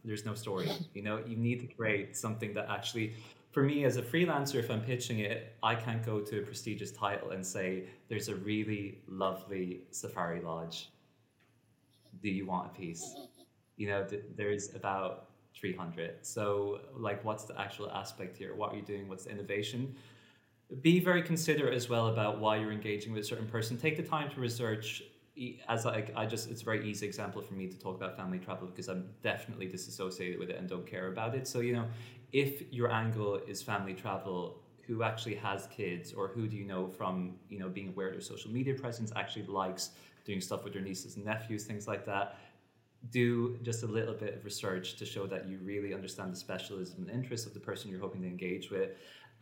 there's 0.03 0.25
no 0.25 0.35
story. 0.35 0.69
You 0.93 1.01
know, 1.01 1.21
you 1.25 1.35
need 1.35 1.59
to 1.61 1.67
create 1.67 2.15
something 2.15 2.53
that 2.53 2.67
actually, 2.69 3.13
for 3.51 3.63
me 3.63 3.85
as 3.85 3.97
a 3.97 4.01
freelancer, 4.01 4.55
if 4.55 4.69
I'm 4.69 4.81
pitching 4.81 5.19
it, 5.19 5.55
I 5.63 5.75
can't 5.75 6.05
go 6.05 6.19
to 6.19 6.39
a 6.39 6.41
prestigious 6.41 6.91
title 6.91 7.31
and 7.31 7.45
say 7.45 7.85
there's 8.07 8.29
a 8.29 8.35
really 8.35 8.99
lovely 9.07 9.81
safari 9.91 10.41
lodge. 10.41 10.91
Do 12.21 12.29
you 12.29 12.45
want 12.45 12.67
a 12.67 12.69
piece? 12.69 13.15
You 13.77 13.87
know, 13.87 14.07
there's 14.35 14.73
about 14.75 15.29
300. 15.55 16.25
So, 16.25 16.81
like, 16.95 17.23
what's 17.25 17.45
the 17.45 17.59
actual 17.59 17.89
aspect 17.91 18.37
here? 18.37 18.55
What 18.55 18.73
are 18.73 18.75
you 18.75 18.81
doing? 18.81 19.07
What's 19.09 19.25
the 19.25 19.31
innovation? 19.31 19.95
Be 20.81 20.99
very 20.99 21.21
considerate 21.21 21.73
as 21.73 21.89
well 21.89 22.07
about 22.07 22.39
why 22.39 22.57
you're 22.57 22.71
engaging 22.71 23.13
with 23.13 23.23
a 23.23 23.25
certain 23.25 23.47
person. 23.47 23.77
Take 23.77 23.97
the 23.97 24.03
time 24.03 24.29
to 24.31 24.39
research. 24.39 25.03
As 25.67 25.85
I, 25.85 26.09
I 26.15 26.25
just, 26.25 26.49
it's 26.49 26.61
a 26.61 26.65
very 26.65 26.87
easy 26.89 27.05
example 27.05 27.41
for 27.41 27.53
me 27.53 27.67
to 27.67 27.77
talk 27.77 27.95
about 27.95 28.15
family 28.15 28.39
travel 28.39 28.67
because 28.67 28.87
I'm 28.87 29.09
definitely 29.21 29.67
disassociated 29.67 30.39
with 30.39 30.49
it 30.49 30.57
and 30.57 30.67
don't 30.67 30.87
care 30.87 31.07
about 31.07 31.35
it. 31.35 31.47
So, 31.47 31.59
you 31.59 31.73
know, 31.73 31.85
if 32.31 32.71
your 32.71 32.91
angle 32.91 33.41
is 33.47 33.61
family 33.61 33.93
travel, 33.93 34.61
who 34.87 35.01
actually 35.01 35.35
has 35.35 35.67
kids 35.67 36.13
or 36.13 36.27
who 36.27 36.47
do 36.47 36.55
you 36.55 36.63
know 36.63 36.87
from, 36.87 37.33
you 37.49 37.57
know, 37.57 37.67
being 37.67 37.89
aware 37.89 38.07
of 38.07 38.13
their 38.13 38.21
social 38.21 38.51
media 38.51 38.73
presence 38.73 39.11
actually 39.15 39.45
likes 39.47 39.89
doing 40.25 40.39
stuff 40.39 40.63
with 40.63 40.73
their 40.73 40.81
nieces 40.81 41.15
and 41.15 41.25
nephews, 41.25 41.65
things 41.65 41.87
like 41.87 42.05
that 42.05 42.37
do 43.11 43.57
just 43.61 43.83
a 43.83 43.85
little 43.85 44.13
bit 44.13 44.35
of 44.35 44.45
research 44.45 44.95
to 44.95 45.05
show 45.05 45.27
that 45.27 45.47
you 45.47 45.59
really 45.63 45.93
understand 45.93 46.31
the 46.31 46.35
specialism 46.35 47.03
and 47.03 47.09
interests 47.11 47.45
of 47.45 47.53
the 47.53 47.59
person 47.59 47.91
you're 47.91 47.99
hoping 47.99 48.21
to 48.21 48.27
engage 48.27 48.71
with 48.71 48.91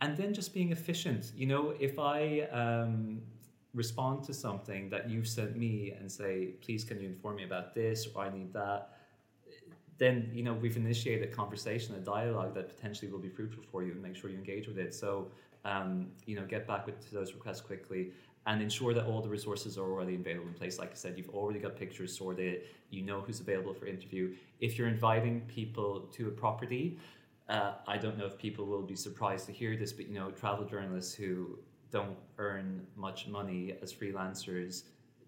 and 0.00 0.16
then 0.16 0.34
just 0.34 0.52
being 0.52 0.72
efficient. 0.72 1.32
You 1.36 1.46
know, 1.46 1.74
if 1.78 1.98
I 1.98 2.40
um, 2.52 3.22
respond 3.74 4.24
to 4.24 4.34
something 4.34 4.88
that 4.90 5.08
you've 5.08 5.28
sent 5.28 5.56
me 5.56 5.94
and 5.98 6.10
say, 6.10 6.54
please, 6.60 6.84
can 6.84 7.00
you 7.00 7.08
inform 7.08 7.36
me 7.36 7.44
about 7.44 7.74
this 7.74 8.06
or 8.14 8.24
I 8.24 8.30
need 8.30 8.52
that, 8.52 8.90
then 9.96 10.28
you 10.32 10.42
know 10.42 10.54
we've 10.54 10.76
initiated 10.76 11.28
a 11.28 11.32
conversation, 11.32 11.94
a 11.94 11.98
dialogue 11.98 12.54
that 12.54 12.68
potentially 12.68 13.10
will 13.10 13.20
be 13.20 13.28
fruitful 13.28 13.62
for 13.70 13.84
you, 13.84 13.92
and 13.92 14.02
make 14.02 14.16
sure 14.16 14.28
you 14.28 14.36
engage 14.36 14.66
with 14.66 14.78
it. 14.78 14.92
So 14.92 15.28
um, 15.64 16.08
you 16.26 16.36
know, 16.36 16.44
get 16.44 16.66
back 16.66 16.86
with 16.86 17.10
those 17.10 17.32
requests 17.32 17.60
quickly 17.60 18.10
and 18.46 18.60
ensure 18.60 18.92
that 18.92 19.06
all 19.06 19.22
the 19.22 19.28
resources 19.28 19.78
are 19.78 19.90
already 19.90 20.16
available 20.16 20.48
in 20.48 20.54
place. 20.54 20.78
Like 20.78 20.90
I 20.90 20.94
said, 20.94 21.14
you've 21.16 21.30
already 21.30 21.58
got 21.58 21.76
pictures 21.76 22.16
sorted. 22.16 22.62
You 22.90 23.02
know 23.02 23.20
who's 23.20 23.40
available 23.40 23.72
for 23.72 23.86
interview. 23.86 24.34
If 24.60 24.76
you're 24.76 24.88
inviting 24.88 25.40
people 25.42 26.00
to 26.12 26.28
a 26.28 26.30
property, 26.30 26.98
uh, 27.48 27.72
I 27.86 27.98
don't 27.98 28.16
know 28.18 28.26
if 28.26 28.38
people 28.38 28.64
will 28.64 28.82
be 28.82 28.96
surprised 28.96 29.46
to 29.46 29.52
hear 29.52 29.76
this, 29.76 29.92
but 29.92 30.08
you 30.08 30.14
know, 30.14 30.30
travel 30.30 30.64
journalists 30.64 31.14
who 31.14 31.58
don't 31.90 32.16
earn 32.38 32.86
much 32.96 33.26
money 33.28 33.74
as 33.82 33.92
freelancers 33.92 34.84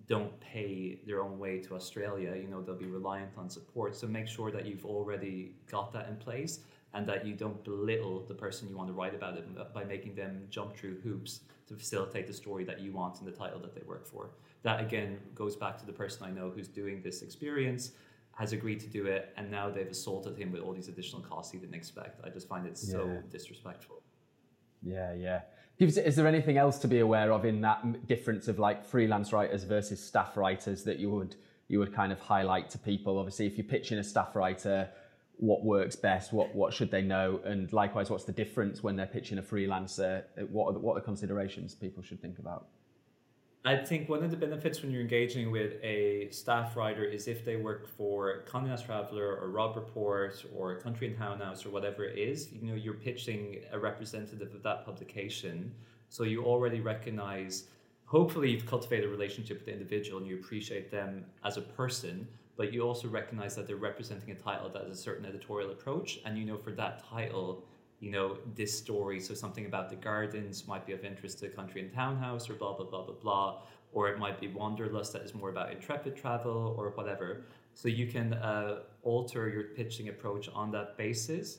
don't 0.06 0.38
pay 0.40 0.98
their 1.06 1.20
own 1.20 1.38
way 1.38 1.58
to 1.60 1.74
Australia. 1.74 2.34
You 2.36 2.48
know, 2.48 2.62
they'll 2.62 2.76
be 2.76 2.86
reliant 2.86 3.32
on 3.36 3.50
support. 3.50 3.96
So 3.96 4.06
make 4.06 4.28
sure 4.28 4.50
that 4.50 4.64
you've 4.64 4.86
already 4.86 5.54
got 5.70 5.92
that 5.92 6.08
in 6.08 6.16
place 6.16 6.60
and 6.94 7.06
that 7.06 7.26
you 7.26 7.34
don't 7.34 7.62
belittle 7.64 8.24
the 8.26 8.34
person 8.34 8.68
you 8.68 8.76
want 8.76 8.88
to 8.88 8.94
write 8.94 9.14
about 9.14 9.36
it 9.36 9.44
by 9.74 9.84
making 9.84 10.14
them 10.14 10.46
jump 10.48 10.76
through 10.76 11.00
hoops 11.00 11.40
to 11.68 11.74
facilitate 11.74 12.26
the 12.26 12.32
story 12.32 12.64
that 12.64 12.80
you 12.80 12.92
want 12.92 13.18
in 13.20 13.26
the 13.26 13.32
title 13.32 13.58
that 13.58 13.74
they 13.74 13.82
work 13.86 14.06
for. 14.06 14.30
That 14.62 14.80
again 14.80 15.18
goes 15.34 15.56
back 15.56 15.76
to 15.78 15.86
the 15.86 15.92
person 15.92 16.24
I 16.24 16.30
know 16.30 16.50
who's 16.50 16.68
doing 16.68 17.02
this 17.02 17.22
experience 17.22 17.92
has 18.36 18.52
agreed 18.52 18.80
to 18.80 18.86
do 18.86 19.06
it, 19.06 19.32
and 19.38 19.50
now 19.50 19.70
they've 19.70 19.88
assaulted 19.88 20.36
him 20.36 20.52
with 20.52 20.60
all 20.60 20.74
these 20.74 20.88
additional 20.88 21.22
costs 21.22 21.52
he 21.52 21.58
didn't 21.58 21.74
expect. 21.74 22.20
I 22.22 22.28
just 22.28 22.46
find 22.46 22.66
it 22.66 22.76
so 22.76 23.06
yeah. 23.06 23.20
disrespectful. 23.30 24.02
Yeah, 24.82 25.14
yeah. 25.14 25.40
Is 25.78 26.16
there 26.16 26.26
anything 26.26 26.58
else 26.58 26.78
to 26.80 26.88
be 26.88 27.00
aware 27.00 27.32
of 27.32 27.46
in 27.46 27.62
that 27.62 28.06
difference 28.06 28.46
of 28.48 28.58
like 28.58 28.84
freelance 28.84 29.32
writers 29.32 29.64
versus 29.64 30.02
staff 30.02 30.36
writers 30.36 30.84
that 30.84 30.98
you 30.98 31.10
would 31.10 31.36
you 31.68 31.78
would 31.78 31.94
kind 31.94 32.12
of 32.12 32.20
highlight 32.20 32.68
to 32.70 32.78
people? 32.78 33.18
Obviously, 33.18 33.46
if 33.46 33.56
you're 33.56 33.66
pitching 33.66 33.98
a 33.98 34.04
staff 34.04 34.36
writer, 34.36 34.88
what 35.38 35.64
works 35.64 35.96
best? 35.96 36.32
What 36.32 36.54
what 36.54 36.74
should 36.74 36.90
they 36.90 37.02
know? 37.02 37.40
And 37.44 37.72
likewise, 37.72 38.10
what's 38.10 38.24
the 38.24 38.32
difference 38.32 38.82
when 38.82 38.96
they're 38.96 39.06
pitching 39.06 39.38
a 39.38 39.42
freelancer? 39.42 40.24
What 40.50 40.68
are 40.68 40.72
the, 40.74 40.78
what 40.78 40.92
are 40.92 41.00
the 41.00 41.04
considerations 41.04 41.74
people 41.74 42.02
should 42.02 42.20
think 42.20 42.38
about? 42.38 42.68
I 43.66 43.74
think 43.74 44.08
one 44.08 44.22
of 44.22 44.30
the 44.30 44.36
benefits 44.36 44.80
when 44.80 44.92
you're 44.92 45.00
engaging 45.00 45.50
with 45.50 45.82
a 45.82 46.28
staff 46.30 46.76
writer 46.76 47.02
is 47.02 47.26
if 47.26 47.44
they 47.44 47.56
work 47.56 47.88
for 47.88 48.44
Condé 48.48 48.68
Nast 48.68 48.86
Traveler 48.86 49.36
or 49.36 49.48
Robb 49.50 49.74
Report 49.74 50.40
or 50.54 50.76
Country 50.76 51.08
and 51.08 51.18
Town 51.18 51.40
House 51.40 51.66
or 51.66 51.70
whatever 51.70 52.04
it 52.04 52.16
is, 52.16 52.52
you 52.52 52.62
know, 52.62 52.76
you're 52.76 52.94
pitching 52.94 53.58
a 53.72 53.78
representative 53.78 54.54
of 54.54 54.62
that 54.62 54.84
publication. 54.84 55.74
So 56.10 56.22
you 56.22 56.44
already 56.44 56.80
recognize, 56.80 57.64
hopefully, 58.04 58.52
you've 58.52 58.66
cultivated 58.66 59.06
a 59.06 59.08
relationship 59.08 59.56
with 59.56 59.66
the 59.66 59.72
individual 59.72 60.18
and 60.20 60.28
you 60.28 60.36
appreciate 60.36 60.88
them 60.88 61.24
as 61.44 61.56
a 61.56 61.62
person, 61.62 62.28
but 62.56 62.72
you 62.72 62.82
also 62.82 63.08
recognize 63.08 63.56
that 63.56 63.66
they're 63.66 63.74
representing 63.74 64.30
a 64.30 64.36
title 64.36 64.68
that 64.68 64.84
has 64.84 64.96
a 64.96 65.02
certain 65.02 65.26
editorial 65.26 65.72
approach. 65.72 66.20
And 66.24 66.38
you 66.38 66.44
know, 66.44 66.56
for 66.56 66.70
that 66.70 67.02
title, 67.10 67.64
you 68.00 68.10
know, 68.10 68.38
this 68.54 68.76
story, 68.76 69.20
so 69.20 69.34
something 69.34 69.66
about 69.66 69.88
the 69.88 69.96
gardens 69.96 70.66
might 70.66 70.86
be 70.86 70.92
of 70.92 71.04
interest 71.04 71.38
to 71.40 71.48
Country 71.48 71.80
and 71.80 71.92
Townhouse 71.92 72.50
or 72.50 72.54
blah, 72.54 72.74
blah, 72.74 72.86
blah, 72.86 73.02
blah, 73.02 73.14
blah. 73.14 73.62
Or 73.92 74.08
it 74.08 74.18
might 74.18 74.38
be 74.40 74.48
Wanderlust 74.48 75.12
that 75.14 75.22
is 75.22 75.34
more 75.34 75.48
about 75.48 75.72
intrepid 75.72 76.16
travel 76.16 76.74
or 76.76 76.90
whatever. 76.90 77.44
So 77.72 77.88
you 77.88 78.06
can 78.06 78.34
uh, 78.34 78.80
alter 79.02 79.48
your 79.48 79.64
pitching 79.64 80.08
approach 80.08 80.48
on 80.54 80.70
that 80.72 80.98
basis. 80.98 81.58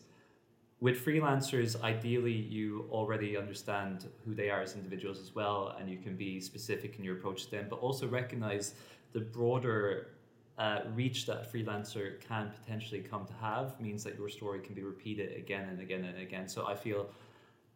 With 0.80 1.04
freelancers, 1.04 1.82
ideally, 1.82 2.34
you 2.34 2.88
already 2.92 3.36
understand 3.36 4.06
who 4.24 4.36
they 4.36 4.52
are 4.52 4.62
as 4.62 4.76
individuals 4.76 5.20
as 5.20 5.34
well, 5.34 5.76
and 5.80 5.90
you 5.90 5.98
can 5.98 6.16
be 6.16 6.40
specific 6.40 7.00
in 7.00 7.04
your 7.04 7.16
approach 7.18 7.46
to 7.46 7.52
them, 7.52 7.66
but 7.68 7.80
also 7.80 8.08
recognize 8.08 8.76
the 9.14 9.20
broader 9.20 10.10
uh, 10.58 10.80
reach 10.96 11.26
that 11.28 11.52
freelancer 11.52 12.20
can 12.20 12.52
potentially 12.52 13.02
come 13.02 13.26
to 13.26 13.34
have 13.34 13.80
means 13.80 14.04
that 14.04 14.16
your 14.16 14.30
story 14.30 14.60
can 14.60 14.74
be 14.74 14.84
repeated 14.84 15.38
again 15.38 15.70
and 15.70 15.80
again 15.80 16.04
and 16.06 16.18
again. 16.20 16.48
So 16.48 16.66
I 16.66 16.76
feel 16.76 17.10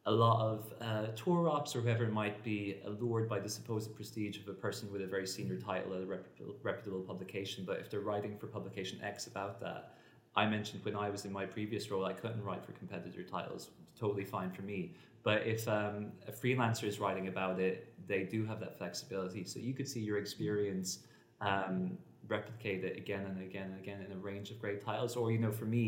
a 0.08 0.12
lot 0.12 0.42
of 0.42 0.74
uh, 0.82 1.08
tour 1.16 1.48
ops 1.48 1.76
or 1.76 1.82
whoever 1.82 2.08
might 2.08 2.44
be 2.44 2.78
allured 2.86 3.30
by 3.30 3.40
the 3.40 3.50
supposed 3.50 3.94
prestige 3.96 4.40
of 4.40 4.48
a 4.48 4.54
person 4.54 4.92
with 4.92 5.04
a 5.04 5.06
very 5.06 5.28
senior 5.28 5.58
title 5.58 5.94
at 5.94 6.02
a 6.02 6.06
reputable, 6.06 6.56
reputable 6.64 7.02
publication. 7.02 7.64
But 7.68 7.80
if 7.80 7.92
they're 7.92 8.00
writing 8.00 8.36
for 8.36 8.48
publication 8.48 9.00
X 9.04 9.28
about 9.28 9.60
that, 9.62 9.94
I 10.36 10.48
mentioned 10.48 10.84
when 10.84 10.96
I 10.96 11.10
was 11.10 11.26
in 11.26 11.32
my 11.32 11.46
previous 11.46 11.92
role, 11.92 12.06
I 12.06 12.14
couldn't 12.14 12.44
write 12.44 12.66
for 12.66 12.72
competitor 12.72 13.22
titles. 13.22 13.70
Totally 14.00 14.26
fine 14.26 14.50
for 14.50 14.64
me. 14.64 14.96
But 15.24 15.46
if 15.46 15.68
um, 15.68 16.14
a 16.28 16.32
freelancer 16.32 16.86
is 16.86 17.00
writing 17.00 17.28
about 17.28 17.60
it, 17.60 17.94
they 18.08 18.24
do 18.24 18.44
have 18.46 18.60
that 18.62 18.78
flexibility. 18.80 19.44
So 19.44 19.60
you 19.60 19.74
could 19.74 19.88
see 19.88 20.00
your 20.00 20.18
experience 20.18 21.00
um, 21.42 21.98
replicate 22.32 22.84
it 22.84 22.98
again 22.98 23.24
and 23.26 23.38
again 23.42 23.68
and 23.72 23.80
again 23.84 24.00
in 24.06 24.12
a 24.12 24.20
range 24.32 24.50
of 24.52 24.60
great 24.60 24.80
titles. 24.84 25.16
Or, 25.16 25.32
you 25.32 25.38
know, 25.38 25.52
for 25.52 25.66
me, 25.66 25.86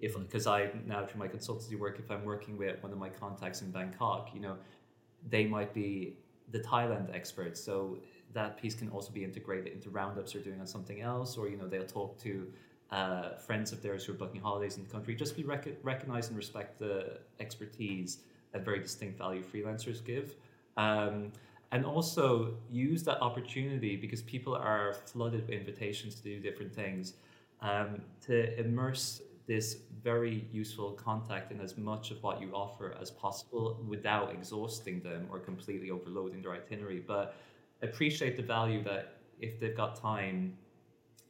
if 0.00 0.16
because 0.16 0.46
I 0.46 0.70
now 0.86 1.04
through 1.06 1.18
my 1.18 1.28
consultancy 1.28 1.78
work, 1.78 1.98
if 1.98 2.10
I'm 2.10 2.24
working 2.24 2.56
with 2.56 2.82
one 2.82 2.92
of 2.92 2.98
my 2.98 3.10
contacts 3.10 3.60
in 3.60 3.70
Bangkok, 3.70 4.30
you 4.34 4.40
know, 4.40 4.56
they 5.28 5.44
might 5.46 5.74
be 5.74 6.16
the 6.50 6.60
Thailand 6.60 7.14
experts. 7.14 7.62
So 7.62 7.98
that 8.32 8.56
piece 8.60 8.74
can 8.74 8.88
also 8.88 9.10
be 9.12 9.24
integrated 9.24 9.72
into 9.72 9.90
roundups 9.90 10.34
or 10.34 10.40
doing 10.40 10.60
on 10.60 10.66
something 10.66 11.00
else, 11.00 11.36
or 11.36 11.48
you 11.48 11.56
know, 11.56 11.68
they'll 11.68 11.84
talk 12.00 12.18
to 12.22 12.32
uh, 12.90 13.36
friends 13.46 13.72
of 13.72 13.82
theirs 13.82 14.04
who 14.04 14.12
are 14.12 14.16
booking 14.16 14.40
holidays 14.40 14.76
in 14.76 14.84
the 14.84 14.90
country. 14.90 15.14
Just 15.14 15.36
be 15.36 15.44
rec- 15.44 15.78
recognize 15.82 16.28
and 16.28 16.36
respect 16.36 16.78
the 16.78 17.18
expertise 17.38 18.18
that 18.52 18.64
very 18.64 18.80
distinct 18.80 19.18
value 19.18 19.42
freelancers 19.42 20.04
give. 20.04 20.34
Um, 20.76 21.32
and 21.72 21.84
also 21.84 22.54
use 22.70 23.02
that 23.04 23.20
opportunity 23.20 23.96
because 23.96 24.22
people 24.22 24.54
are 24.54 24.94
flooded 25.06 25.42
with 25.42 25.50
invitations 25.50 26.14
to 26.16 26.22
do 26.22 26.40
different 26.40 26.74
things 26.74 27.14
um, 27.60 28.00
to 28.26 28.58
immerse 28.58 29.22
this 29.46 29.78
very 30.02 30.46
useful 30.52 30.92
contact 30.92 31.50
in 31.50 31.60
as 31.60 31.76
much 31.76 32.10
of 32.10 32.22
what 32.22 32.40
you 32.40 32.50
offer 32.52 32.96
as 33.00 33.10
possible 33.10 33.84
without 33.88 34.32
exhausting 34.32 35.00
them 35.00 35.26
or 35.30 35.38
completely 35.38 35.90
overloading 35.90 36.40
their 36.40 36.52
itinerary. 36.52 37.00
But 37.00 37.34
appreciate 37.82 38.36
the 38.36 38.42
value 38.42 38.82
that 38.84 39.16
if 39.40 39.58
they've 39.58 39.76
got 39.76 40.00
time, 40.00 40.56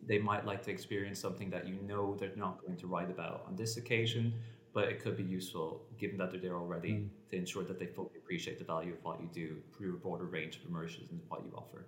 they 0.06 0.18
might 0.18 0.44
like 0.44 0.62
to 0.64 0.70
experience 0.70 1.18
something 1.18 1.50
that 1.50 1.66
you 1.66 1.76
know 1.86 2.14
they're 2.18 2.36
not 2.36 2.60
going 2.60 2.76
to 2.76 2.86
write 2.86 3.10
about 3.10 3.44
on 3.46 3.56
this 3.56 3.76
occasion, 3.76 4.34
but 4.72 4.84
it 4.84 5.02
could 5.02 5.16
be 5.16 5.22
useful 5.22 5.82
given 5.98 6.16
that 6.18 6.30
they're 6.30 6.40
there 6.40 6.56
already 6.56 6.92
mm. 6.92 7.08
to 7.30 7.36
ensure 7.36 7.64
that 7.64 7.78
they 7.78 7.86
fully 7.86 8.10
appreciate 8.16 8.58
the 8.58 8.64
value 8.64 8.92
of 8.92 8.98
what 9.02 9.20
you 9.20 9.28
do 9.32 9.56
through 9.76 9.94
a 9.94 9.98
broader 9.98 10.24
range 10.24 10.56
of 10.56 10.68
immersions 10.68 11.10
and 11.10 11.20
what 11.28 11.42
you 11.44 11.52
offer. 11.56 11.86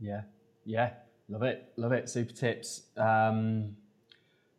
Yeah, 0.00 0.22
yeah, 0.64 0.90
love 1.28 1.42
it, 1.42 1.72
love 1.76 1.92
it. 1.92 2.08
Super 2.08 2.32
tips. 2.32 2.82
Um, 2.96 3.76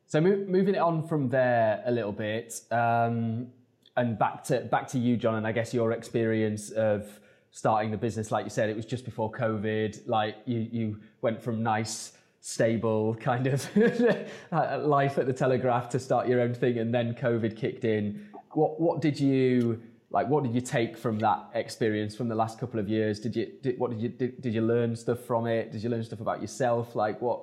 so 0.08 0.22
mo- 0.22 0.46
moving 0.48 0.76
it 0.76 0.80
on 0.80 1.08
from 1.08 1.30
there 1.30 1.84
a 1.86 1.92
little 1.92 2.14
bit, 2.14 2.62
um, 2.72 3.48
and 3.96 4.18
back 4.18 4.44
to 4.46 4.62
back 4.62 4.88
to 4.90 5.00
you, 5.00 5.18
John, 5.18 5.36
and 5.36 5.46
I 5.46 5.52
guess 5.52 5.74
your 5.74 5.92
experience 5.92 6.72
of 6.72 7.20
starting 7.52 7.92
the 7.92 7.98
business, 7.98 8.32
like 8.32 8.46
you 8.46 8.50
said, 8.50 8.70
it 8.70 8.76
was 8.76 8.86
just 8.86 9.04
before 9.04 9.32
COVID. 9.32 10.08
Like 10.08 10.36
you, 10.46 10.68
you 10.72 11.00
went 11.22 11.42
from 11.42 11.64
nice, 11.64 12.14
stable 12.48 13.14
kind 13.16 13.46
of 13.46 13.70
life 14.86 15.18
at 15.18 15.26
the 15.26 15.34
Telegraph 15.34 15.90
to 15.90 16.00
start 16.00 16.30
your 16.30 16.40
own 16.40 16.54
thing, 16.54 16.78
and 16.78 16.94
then 16.94 17.14
COVID 17.14 17.58
kicked 17.58 17.84
in. 17.84 18.30
What 18.54 18.80
what 18.80 19.02
did 19.02 19.20
you 19.20 19.82
like? 20.12 20.30
What 20.30 20.46
did 20.46 20.56
you 20.56 20.62
take 20.62 20.98
from 20.98 21.20
that 21.20 21.50
experience 21.56 22.16
from 22.16 22.30
the 22.30 22.36
last 22.36 22.58
couple 22.58 22.80
of 22.80 22.88
years? 22.88 23.20
Did 23.20 23.36
you 23.36 23.52
did, 23.62 23.78
what 23.78 23.92
did 23.92 24.02
you 24.02 24.08
did, 24.08 24.42
did 24.42 24.54
you 24.54 24.62
learn 24.62 24.96
stuff 24.96 25.20
from 25.20 25.46
it? 25.46 25.74
Did 25.74 25.84
you 25.84 25.90
learn 25.90 26.04
stuff 26.06 26.22
about 26.22 26.42
yourself? 26.42 26.96
Like 26.96 27.22
what 27.22 27.42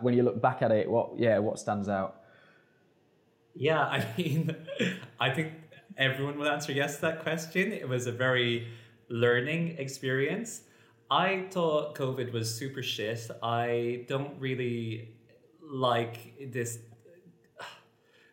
when 0.00 0.14
you 0.14 0.24
look 0.24 0.42
back 0.42 0.62
at 0.62 0.72
it, 0.72 0.90
what 0.90 1.16
yeah, 1.16 1.38
what 1.38 1.60
stands 1.60 1.88
out? 1.88 2.22
Yeah, 3.54 3.80
I 3.80 4.04
mean, 4.18 4.56
I 5.20 5.30
think 5.30 5.52
everyone 5.96 6.36
will 6.38 6.48
answer 6.48 6.72
yes 6.72 6.96
to 6.96 7.02
that 7.02 7.22
question. 7.22 7.72
It 7.72 7.88
was 7.88 8.08
a 8.08 8.12
very 8.12 8.66
learning 9.08 9.76
experience. 9.78 10.62
I 11.10 11.46
thought 11.50 11.94
COVID 11.96 12.32
was 12.32 12.54
super 12.54 12.82
shit. 12.82 13.28
I 13.42 14.04
don't 14.08 14.38
really 14.38 15.08
like 15.60 16.50
this 16.52 16.78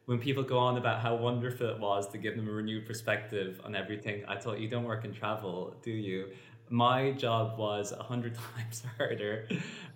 when 0.07 0.19
people 0.19 0.41
go 0.41 0.57
on 0.57 0.77
about 0.77 1.01
how 1.01 1.15
wonderful 1.15 1.67
it 1.67 1.79
was 1.79 2.07
to 2.09 2.17
give 2.17 2.37
them 2.37 2.47
a 2.47 2.51
renewed 2.51 2.85
perspective 2.85 3.59
on 3.65 3.75
everything, 3.75 4.23
I 4.25 4.37
thought 4.37 4.57
you 4.57 4.69
don't 4.69 4.85
work 4.85 5.03
in 5.03 5.13
travel, 5.13 5.75
do 5.83 5.91
you? 5.91 6.29
My 6.69 7.11
job 7.11 7.59
was 7.59 7.91
a 7.91 8.01
hundred 8.01 8.37
times 8.55 8.83
harder. 8.97 9.49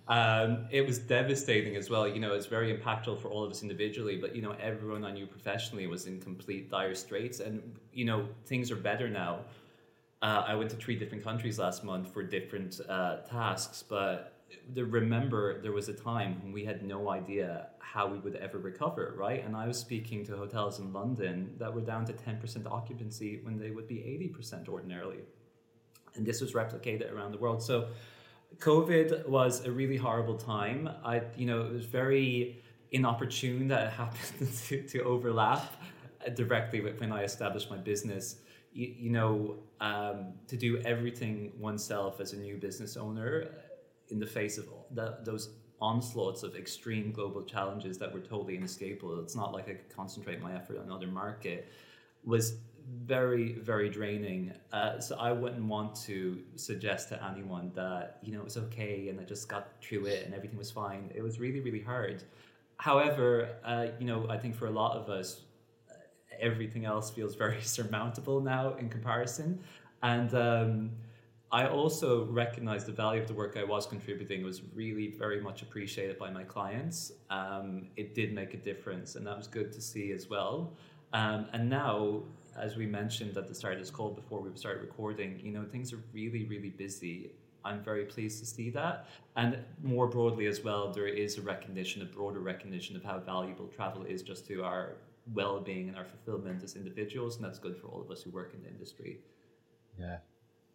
Um, 0.08 0.66
it 0.70 0.86
was 0.86 0.98
devastating 0.98 1.76
as 1.76 1.88
well. 1.88 2.06
You 2.06 2.20
know, 2.20 2.34
it's 2.34 2.44
very 2.44 2.76
impactful 2.76 3.22
for 3.22 3.28
all 3.28 3.42
of 3.42 3.50
us 3.50 3.62
individually, 3.62 4.18
but 4.18 4.36
you 4.36 4.42
know, 4.42 4.54
everyone 4.60 5.02
I 5.02 5.12
knew 5.12 5.26
professionally 5.26 5.86
was 5.86 6.06
in 6.06 6.20
complete 6.20 6.70
dire 6.70 6.94
straits. 6.94 7.40
And 7.40 7.62
you 7.94 8.04
know, 8.04 8.28
things 8.44 8.70
are 8.70 8.76
better 8.76 9.08
now. 9.08 9.40
Uh, 10.22 10.44
I 10.46 10.54
went 10.54 10.70
to 10.70 10.76
three 10.76 10.96
different 10.96 11.24
countries 11.24 11.58
last 11.58 11.82
month 11.82 12.12
for 12.12 12.22
different 12.22 12.80
uh, 12.88 13.16
tasks, 13.28 13.82
but 13.82 14.32
the, 14.72 14.84
remember 14.84 15.60
there 15.60 15.72
was 15.72 15.88
a 15.88 15.92
time 15.92 16.40
when 16.42 16.52
we 16.52 16.64
had 16.64 16.84
no 16.84 17.10
idea 17.10 17.68
how 17.80 18.06
we 18.06 18.18
would 18.18 18.36
ever 18.36 18.58
recover, 18.58 19.14
right? 19.16 19.44
And 19.44 19.56
I 19.56 19.66
was 19.66 19.78
speaking 19.78 20.24
to 20.26 20.36
hotels 20.36 20.78
in 20.78 20.92
London 20.92 21.54
that 21.58 21.74
were 21.74 21.80
down 21.80 22.04
to 22.06 22.12
10% 22.12 22.66
occupancy 22.70 23.40
when 23.42 23.58
they 23.58 23.70
would 23.70 23.88
be 23.88 23.96
80% 23.96 24.68
ordinarily. 24.68 25.18
And 26.14 26.24
this 26.24 26.40
was 26.40 26.52
replicated 26.52 27.12
around 27.12 27.32
the 27.32 27.38
world. 27.38 27.62
So 27.62 27.88
COVID 28.58 29.26
was 29.28 29.64
a 29.64 29.70
really 29.72 29.96
horrible 29.96 30.36
time. 30.36 30.88
I, 31.04 31.22
you 31.36 31.46
know, 31.46 31.62
it 31.62 31.72
was 31.72 31.84
very 31.84 32.62
inopportune 32.92 33.68
that 33.68 33.88
it 33.88 33.92
happened 34.02 34.52
to, 34.68 34.82
to 34.82 35.02
overlap 35.02 35.82
directly 36.34 36.80
with 36.80 37.00
when 37.00 37.10
I 37.12 37.24
established 37.24 37.70
my 37.70 37.78
business. 37.78 38.36
You, 38.72 38.94
you 38.98 39.10
know, 39.10 39.56
um, 39.80 40.34
to 40.48 40.56
do 40.56 40.78
everything 40.78 41.52
oneself 41.58 42.20
as 42.20 42.32
a 42.32 42.36
new 42.36 42.56
business 42.56 42.96
owner 42.96 43.48
in 44.08 44.18
the 44.18 44.26
face 44.26 44.58
of 44.58 44.66
the, 44.92 45.18
those 45.24 45.50
onslaughts 45.80 46.44
of 46.44 46.54
extreme 46.54 47.10
global 47.10 47.42
challenges 47.42 47.98
that 47.98 48.12
were 48.12 48.20
totally 48.20 48.56
inescapable. 48.56 49.18
It's 49.20 49.34
not 49.34 49.52
like 49.52 49.68
I 49.68 49.72
could 49.72 49.94
concentrate 49.94 50.40
my 50.40 50.54
effort 50.54 50.78
on 50.78 50.84
another 50.84 51.08
market. 51.08 51.68
Was 52.24 52.54
very 53.04 53.54
very 53.54 53.88
draining. 53.88 54.52
Uh, 54.72 55.00
so 55.00 55.16
I 55.18 55.32
wouldn't 55.32 55.64
want 55.64 55.94
to 56.02 56.38
suggest 56.56 57.08
to 57.10 57.24
anyone 57.24 57.72
that 57.74 58.18
you 58.22 58.32
know 58.32 58.40
it 58.40 58.44
was 58.44 58.56
okay 58.56 59.08
and 59.08 59.20
I 59.20 59.24
just 59.24 59.48
got 59.48 59.68
through 59.80 60.06
it 60.06 60.24
and 60.24 60.34
everything 60.34 60.58
was 60.58 60.70
fine. 60.70 61.10
It 61.14 61.22
was 61.22 61.38
really 61.38 61.60
really 61.60 61.80
hard. 61.80 62.22
However, 62.76 63.56
uh, 63.64 63.86
you 63.98 64.06
know 64.06 64.26
I 64.28 64.38
think 64.38 64.54
for 64.54 64.66
a 64.66 64.70
lot 64.70 64.96
of 64.96 65.08
us, 65.08 65.42
everything 66.42 66.84
else 66.84 67.10
feels 67.10 67.34
very 67.34 67.60
surmountable 67.62 68.40
now 68.40 68.74
in 68.74 68.88
comparison, 68.88 69.60
and. 70.02 70.34
Um, 70.34 70.90
I 71.54 71.66
also 71.66 72.24
recognized 72.24 72.86
the 72.86 72.92
value 72.92 73.20
of 73.20 73.28
the 73.28 73.34
work 73.34 73.58
I 73.58 73.64
was 73.64 73.84
contributing 73.84 74.42
was 74.42 74.62
really 74.74 75.08
very 75.08 75.38
much 75.38 75.60
appreciated 75.60 76.18
by 76.18 76.30
my 76.30 76.44
clients. 76.44 77.12
Um, 77.28 77.88
it 77.94 78.14
did 78.14 78.32
make 78.32 78.54
a 78.54 78.56
difference, 78.56 79.16
and 79.16 79.26
that 79.26 79.36
was 79.36 79.48
good 79.48 79.70
to 79.72 79.80
see 79.82 80.12
as 80.12 80.30
well. 80.30 80.72
Um, 81.12 81.46
and 81.52 81.68
now, 81.68 82.22
as 82.56 82.76
we 82.76 82.86
mentioned 82.86 83.36
at 83.36 83.48
the 83.48 83.54
start 83.54 83.74
of 83.74 83.80
this 83.80 83.90
call 83.90 84.10
before 84.10 84.40
we 84.40 84.50
started 84.54 84.80
recording, 84.80 85.40
you 85.44 85.52
know, 85.52 85.64
things 85.70 85.92
are 85.92 86.00
really, 86.14 86.44
really 86.44 86.70
busy. 86.70 87.32
I'm 87.66 87.82
very 87.82 88.06
pleased 88.06 88.38
to 88.40 88.46
see 88.46 88.70
that. 88.70 89.06
And 89.36 89.58
more 89.82 90.06
broadly 90.06 90.46
as 90.46 90.64
well, 90.64 90.90
there 90.90 91.06
is 91.06 91.36
a 91.36 91.42
recognition, 91.42 92.00
a 92.00 92.06
broader 92.06 92.40
recognition 92.40 92.96
of 92.96 93.04
how 93.04 93.18
valuable 93.18 93.66
travel 93.66 94.04
is 94.04 94.22
just 94.22 94.46
to 94.48 94.64
our 94.64 94.96
well 95.32 95.60
being 95.60 95.88
and 95.88 95.96
our 95.96 96.04
fulfillment 96.04 96.62
as 96.62 96.76
individuals. 96.76 97.36
And 97.36 97.44
that's 97.44 97.58
good 97.58 97.76
for 97.76 97.88
all 97.88 98.00
of 98.00 98.10
us 98.10 98.22
who 98.22 98.30
work 98.30 98.54
in 98.54 98.62
the 98.62 98.68
industry. 98.68 99.20
Yeah, 99.98 100.18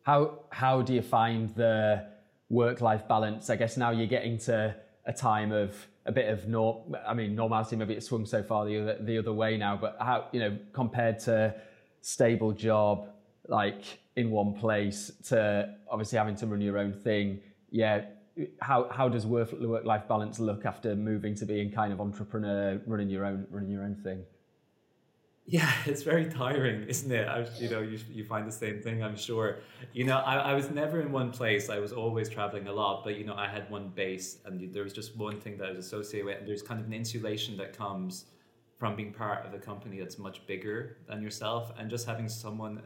how 0.04 0.40
how 0.52 0.82
do 0.82 0.94
you 0.94 1.02
find 1.02 1.50
the 1.56 2.08
work 2.50 2.82
life 2.82 3.08
balance? 3.08 3.50
I 3.50 3.56
guess 3.56 3.78
now 3.78 3.92
you're 3.92 4.08
getting 4.08 4.38
to 4.40 4.76
a 5.06 5.14
time 5.14 5.52
of 5.52 5.76
a 6.06 6.12
bit 6.12 6.30
of 6.30 6.48
norm. 6.48 6.96
I 7.06 7.14
mean, 7.14 7.36
normality. 7.36 7.76
Maybe 7.76 7.94
it's 7.96 8.08
swung 8.08 8.26
so 8.26 8.44
far 8.44 8.66
the 8.66 8.82
other 8.82 8.98
the 9.02 9.18
other 9.18 9.34
way 9.34 9.58
now. 9.58 9.78
But 9.78 9.98
how 10.00 10.28
you 10.32 10.40
know 10.40 10.58
compared 10.74 11.20
to 11.22 11.56
stable 12.02 12.52
job, 12.52 13.10
like 13.48 13.84
in 14.16 14.32
one 14.32 14.54
place 14.54 15.12
to 15.28 15.76
obviously 15.90 16.18
having 16.18 16.36
to 16.36 16.48
run 16.48 16.62
your 16.62 16.78
own 16.78 16.94
thing. 16.94 17.40
Yeah, 17.70 18.06
how 18.62 18.90
how 18.90 19.10
does 19.10 19.26
work 19.26 19.52
work 19.60 19.86
life 19.86 20.08
balance 20.08 20.40
look 20.40 20.66
after 20.66 20.96
moving 20.96 21.36
to 21.36 21.46
being 21.46 21.72
kind 21.72 21.92
of 21.92 22.00
entrepreneur, 22.00 22.82
running 22.86 23.10
your 23.10 23.26
own 23.26 23.48
running 23.50 23.70
your 23.70 23.84
own 23.84 23.96
thing? 23.96 24.24
Yeah, 25.48 25.72
it's 25.86 26.04
very 26.04 26.26
tiring, 26.26 26.84
isn't 26.84 27.12
it? 27.12 27.28
I, 27.28 27.48
you 27.58 27.70
know, 27.70 27.80
you, 27.80 27.98
you 28.12 28.24
find 28.26 28.46
the 28.48 28.52
same 28.52 28.82
thing, 28.82 29.02
I'm 29.02 29.16
sure. 29.16 29.60
You 29.94 30.04
know, 30.04 30.18
I, 30.18 30.36
I 30.52 30.54
was 30.54 30.70
never 30.70 31.00
in 31.00 31.12
one 31.12 31.32
place. 31.32 31.70
I 31.70 31.80
was 31.80 31.94
always 31.94 32.30
traveling 32.30 32.68
a 32.68 32.74
lot, 32.74 33.04
but 33.04 33.16
you 33.16 33.24
know, 33.24 33.34
I 33.36 33.48
had 33.48 33.70
one 33.72 33.90
base, 33.90 34.40
and 34.46 34.74
there 34.74 34.84
was 34.84 34.94
just 34.94 35.16
one 35.16 35.40
thing 35.40 35.58
that 35.58 35.68
I 35.68 35.72
was 35.72 35.80
associated 35.80 36.26
with. 36.26 36.38
And 36.40 36.48
there's 36.48 36.62
kind 36.62 36.80
of 36.80 36.86
an 36.86 36.94
insulation 36.94 37.56
that 37.58 37.76
comes 37.76 38.26
from 38.78 38.96
being 38.96 39.14
part 39.14 39.46
of 39.46 39.54
a 39.54 39.58
company 39.58 40.00
that's 40.00 40.20
much 40.20 40.46
bigger 40.46 40.98
than 41.08 41.22
yourself, 41.22 41.72
and 41.80 41.90
just 41.90 42.06
having 42.06 42.28
someone 42.28 42.82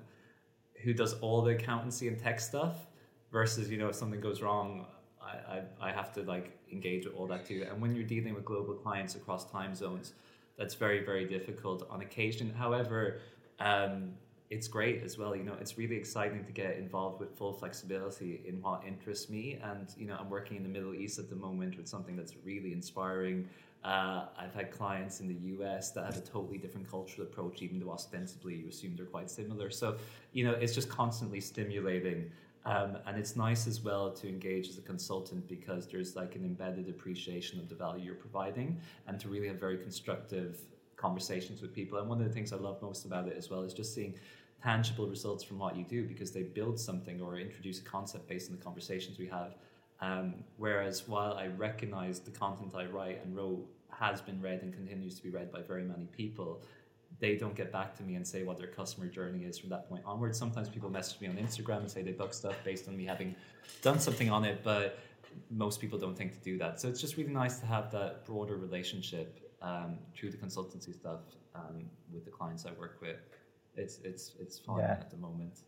who 0.84 0.94
does 0.94 1.14
all 1.16 1.42
the 1.42 1.52
accountancy 1.52 2.08
and 2.08 2.20
tech 2.20 2.40
stuff 2.40 2.76
versus 3.32 3.70
you 3.70 3.78
know 3.78 3.88
if 3.90 3.96
something 3.96 4.20
goes 4.20 4.42
wrong 4.42 4.86
I, 5.22 5.58
I, 5.58 5.90
I 5.90 5.92
have 5.92 6.12
to 6.14 6.24
like 6.24 6.58
engage 6.72 7.06
with 7.06 7.16
all 7.16 7.28
that 7.28 7.46
too 7.46 7.66
and 7.70 7.82
when 7.82 7.96
you're 7.96 8.04
dealing 8.04 8.34
with 8.34 8.46
global 8.46 8.74
clients 8.74 9.16
across 9.16 9.50
time 9.50 9.76
zones 9.76 10.14
that's 10.58 10.76
very 10.76 11.04
very 11.04 11.26
difficult 11.26 11.88
on 11.90 12.02
occasion 12.02 12.54
however 12.54 13.20
um, 13.60 14.12
it's 14.50 14.68
great 14.68 15.02
as 15.04 15.18
well 15.18 15.36
you 15.36 15.44
know 15.44 15.56
it's 15.60 15.78
really 15.78 15.96
exciting 15.96 16.44
to 16.44 16.52
get 16.52 16.78
involved 16.78 17.20
with 17.20 17.36
full 17.38 17.54
flexibility 17.54 18.42
in 18.46 18.62
what 18.62 18.84
interests 18.86 19.30
me 19.30 19.60
and 19.64 19.94
you 19.98 20.06
know 20.06 20.18
i'm 20.20 20.30
working 20.30 20.58
in 20.58 20.64
the 20.64 20.70
middle 20.70 20.94
east 20.94 21.20
at 21.20 21.30
the 21.30 21.36
moment 21.36 21.78
with 21.78 21.88
something 21.88 22.16
that's 22.16 22.36
really 22.44 22.74
inspiring 22.74 23.48
uh, 23.84 24.26
I've 24.38 24.54
had 24.54 24.72
clients 24.72 25.22
in 25.22 25.28
the 25.28 25.34
US 25.56 25.92
that 25.92 26.06
have 26.06 26.18
a 26.18 26.22
totally 26.22 26.58
different 26.58 26.90
cultural 26.90 27.26
approach, 27.26 27.62
even 27.62 27.80
though 27.80 27.92
ostensibly 27.92 28.56
you 28.56 28.70
assume 28.70 28.96
they're 28.96 29.06
quite 29.06 29.30
similar. 29.30 29.72
So, 29.72 29.98
you 30.34 30.46
know, 30.46 30.52
it's 30.52 30.76
just 30.76 30.88
constantly 30.88 31.42
stimulating. 31.42 32.32
Um, 32.64 32.98
and 33.08 33.18
it's 33.18 33.36
nice 33.36 33.66
as 33.66 33.82
well 33.82 34.12
to 34.12 34.28
engage 34.28 34.70
as 34.70 34.78
a 34.78 34.82
consultant 34.82 35.48
because 35.48 35.88
there's 35.88 36.16
like 36.16 36.36
an 36.36 36.46
embedded 36.46 36.90
appreciation 36.90 37.60
of 37.60 37.70
the 37.70 37.76
value 37.76 38.06
you're 38.06 38.16
providing 38.16 38.80
and 39.08 39.20
to 39.20 39.30
really 39.30 39.48
have 39.48 39.60
very 39.60 39.78
constructive 39.78 40.60
conversations 40.96 41.62
with 41.62 41.74
people. 41.74 41.98
And 41.98 42.08
one 42.08 42.22
of 42.22 42.28
the 42.28 42.34
things 42.34 42.54
I 42.54 42.58
love 42.58 42.80
most 42.82 43.06
about 43.06 43.28
it 43.28 43.36
as 43.36 43.50
well 43.50 43.64
is 43.64 43.74
just 43.74 43.96
seeing 43.96 44.14
tangible 44.62 45.08
results 45.08 45.44
from 45.44 45.58
what 45.58 45.76
you 45.76 45.84
do 45.84 46.08
because 46.08 46.32
they 46.32 46.44
build 46.44 46.80
something 46.80 47.20
or 47.20 47.40
introduce 47.40 47.80
a 47.80 47.84
concept 47.84 48.28
based 48.28 48.52
on 48.52 48.58
the 48.58 48.64
conversations 48.64 49.18
we 49.18 49.26
have 49.26 49.56
um, 50.02 50.34
whereas 50.58 51.08
while 51.08 51.34
I 51.34 51.48
recognize 51.48 52.20
the 52.20 52.32
content 52.32 52.74
I 52.76 52.86
write 52.86 53.24
and 53.24 53.36
wrote 53.36 53.66
has 53.92 54.20
been 54.20 54.42
read 54.42 54.64
and 54.64 54.74
continues 54.74 55.16
to 55.16 55.24
be 55.24 55.30
read 55.30 55.52
by 55.52 55.62
very 55.62 55.84
many 55.84 56.06
people, 56.06 56.62
they 57.22 57.38
don't 57.38 57.56
get 57.56 57.72
back 57.72 57.96
to 57.96 58.04
me 58.04 58.16
and 58.16 58.28
say 58.28 58.44
what 58.44 58.58
their 58.58 58.68
customer 58.68 59.06
journey 59.06 59.46
is 59.46 59.58
from 59.58 59.70
that 59.70 59.88
point 59.88 60.04
onwards. 60.06 60.38
Sometimes 60.38 60.68
people 60.68 60.90
message 60.90 61.22
me 61.22 61.28
on 61.28 61.36
Instagram 61.36 61.78
and 61.78 61.90
say 61.90 62.02
they 62.02 62.12
book 62.12 62.34
stuff 62.34 62.56
based 62.66 62.88
on 62.90 62.98
me 62.98 63.06
having 63.06 63.36
done 63.84 64.00
something 64.00 64.30
on 64.32 64.44
it, 64.44 64.62
but 64.64 64.98
most 65.52 65.80
people 65.80 66.00
don't 66.00 66.18
think 66.18 66.34
to 66.34 66.40
do 66.40 66.58
that. 66.58 66.82
So 66.82 66.90
it's 66.90 67.00
just 67.00 67.18
really 67.18 67.32
nice 67.32 67.60
to 67.60 67.68
have 67.68 67.92
that 67.92 68.26
broader 68.26 68.58
relationship 68.58 69.40
um, 69.62 70.00
through 70.16 70.32
the 70.32 70.38
consultancy 70.38 70.94
stuff 70.94 71.20
um, 71.54 71.86
with 72.12 72.26
the 72.26 72.32
clients 72.32 72.66
I 72.66 72.72
work 72.80 72.98
with. 73.02 73.18
It's 73.78 74.00
it's 74.04 74.34
it's 74.40 74.58
fun 74.60 74.80
yeah. 74.80 74.92
at 74.92 75.12
the 75.12 75.18
moment. 75.18 75.60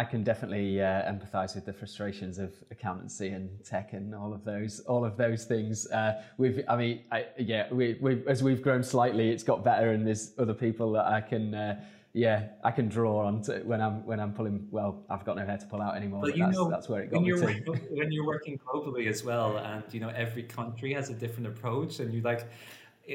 I 0.00 0.04
can 0.04 0.24
definitely 0.24 0.80
uh, 0.80 1.12
empathise 1.12 1.54
with 1.54 1.66
the 1.66 1.74
frustrations 1.74 2.38
of 2.38 2.54
accountancy 2.70 3.28
and 3.28 3.62
tech 3.62 3.92
and 3.92 4.14
all 4.14 4.32
of 4.32 4.44
those, 4.46 4.80
all 4.80 5.04
of 5.04 5.18
those 5.18 5.44
things. 5.44 5.86
Uh, 5.88 6.22
we've, 6.38 6.64
I 6.70 6.76
mean, 6.76 7.02
I, 7.12 7.26
yeah, 7.36 7.66
we, 7.70 7.98
we, 8.00 8.22
as 8.26 8.42
we've 8.42 8.62
grown 8.62 8.82
slightly, 8.82 9.28
it's 9.28 9.42
got 9.42 9.62
better, 9.62 9.90
and 9.90 10.06
there's 10.06 10.32
other 10.38 10.54
people 10.54 10.90
that 10.92 11.04
I 11.04 11.20
can, 11.20 11.54
uh, 11.54 11.84
yeah, 12.14 12.46
I 12.64 12.70
can 12.70 12.88
draw 12.88 13.26
on 13.26 13.42
to 13.42 13.58
when 13.58 13.82
I'm 13.82 14.06
when 14.06 14.20
I'm 14.20 14.32
pulling. 14.32 14.68
Well, 14.70 15.04
I've 15.10 15.26
got 15.26 15.36
no 15.36 15.44
hair 15.44 15.58
to 15.58 15.66
pull 15.66 15.82
out 15.82 15.94
anymore. 15.94 16.22
But, 16.22 16.30
but 16.30 16.38
you 16.38 16.44
that's, 16.46 16.56
know, 16.56 16.70
that's 16.70 16.88
where 16.88 17.02
it 17.02 17.10
got 17.10 17.22
when 17.22 17.34
me 17.34 17.60
to. 17.60 17.72
when 17.90 18.10
you're 18.10 18.26
working 18.26 18.58
globally 18.66 19.06
as 19.06 19.22
well, 19.22 19.58
and 19.58 19.84
you 19.92 20.00
know 20.00 20.08
every 20.08 20.44
country 20.44 20.94
has 20.94 21.10
a 21.10 21.14
different 21.14 21.46
approach, 21.46 22.00
and 22.00 22.14
you 22.14 22.22
like 22.22 22.48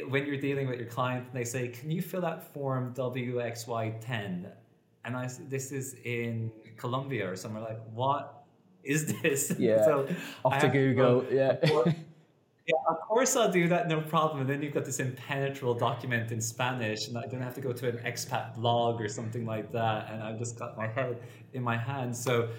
when 0.07 0.27
you're 0.27 0.37
dealing 0.49 0.69
with 0.69 0.79
your 0.79 0.89
client, 0.89 1.33
they 1.33 1.45
say, 1.45 1.67
"Can 1.67 1.89
you 1.89 2.03
fill 2.03 2.27
out 2.27 2.43
form 2.53 2.93
WXY10?" 2.93 4.51
And 5.03 5.15
I, 5.15 5.29
this 5.49 5.71
is 5.71 5.95
in 6.03 6.51
Colombia 6.77 7.29
or 7.29 7.35
somewhere 7.35 7.63
like, 7.63 7.79
what 7.93 8.43
is 8.83 9.07
this? 9.21 9.53
Yeah. 9.59 9.83
so 9.83 10.07
off 10.43 10.59
to 10.59 10.69
Google. 10.69 11.21
To 11.21 11.35
yeah. 11.35 11.57
yeah, 12.67 12.75
of 12.89 12.99
course 13.01 13.35
I'll 13.35 13.51
do 13.51 13.67
that, 13.67 13.87
no 13.87 14.01
problem. 14.01 14.41
And 14.41 14.49
then 14.49 14.61
you've 14.61 14.73
got 14.73 14.85
this 14.85 14.99
impenetrable 14.99 15.73
document 15.73 16.31
in 16.31 16.39
Spanish, 16.41 17.07
and 17.07 17.17
I 17.17 17.25
don't 17.25 17.41
have 17.41 17.55
to 17.55 17.61
go 17.61 17.73
to 17.73 17.89
an 17.89 17.97
expat 17.99 18.55
blog 18.55 19.01
or 19.01 19.09
something 19.09 19.45
like 19.45 19.71
that. 19.71 20.11
And 20.11 20.21
I've 20.21 20.39
just 20.39 20.57
got 20.57 20.77
my 20.77 20.87
head 20.87 21.17
in 21.53 21.63
my 21.63 21.77
hands. 21.77 22.21
So 22.21 22.49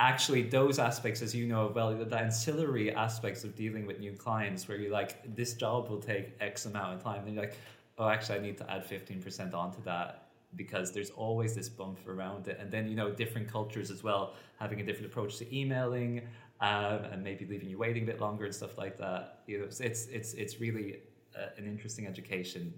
actually 0.00 0.42
those 0.42 0.78
aspects 0.78 1.20
as 1.20 1.34
you 1.34 1.46
know 1.46 1.70
well 1.74 1.94
the 1.94 2.16
ancillary 2.16 2.90
aspects 2.92 3.44
of 3.44 3.54
dealing 3.54 3.86
with 3.86 4.00
new 4.00 4.12
clients 4.12 4.66
where 4.66 4.78
you're 4.78 4.90
like 4.90 5.22
this 5.36 5.52
job 5.52 5.90
will 5.90 6.00
take 6.00 6.34
x 6.40 6.64
amount 6.64 6.94
of 6.94 7.02
time 7.02 7.22
and 7.26 7.34
you're 7.34 7.44
like 7.44 7.58
oh 7.98 8.08
actually 8.08 8.38
i 8.38 8.40
need 8.40 8.56
to 8.56 8.68
add 8.72 8.82
15% 8.82 9.54
onto 9.54 9.82
that 9.82 10.29
because 10.56 10.92
there's 10.92 11.10
always 11.10 11.54
this 11.54 11.68
bump 11.68 11.98
around 12.08 12.48
it. 12.48 12.58
And 12.60 12.70
then, 12.70 12.88
you 12.88 12.96
know, 12.96 13.10
different 13.10 13.48
cultures 13.48 13.90
as 13.90 14.02
well, 14.02 14.34
having 14.58 14.80
a 14.80 14.84
different 14.84 15.06
approach 15.06 15.38
to 15.38 15.56
emailing 15.56 16.22
um, 16.60 17.04
and 17.12 17.22
maybe 17.22 17.46
leaving 17.46 17.68
you 17.68 17.78
waiting 17.78 18.02
a 18.02 18.06
bit 18.06 18.20
longer 18.20 18.44
and 18.44 18.54
stuff 18.54 18.76
like 18.76 18.98
that. 18.98 19.42
You 19.46 19.60
know, 19.60 19.64
it's, 19.64 19.80
it's, 19.80 20.34
it's 20.34 20.60
really 20.60 21.00
uh, 21.36 21.46
an 21.56 21.66
interesting 21.66 22.06
education. 22.06 22.74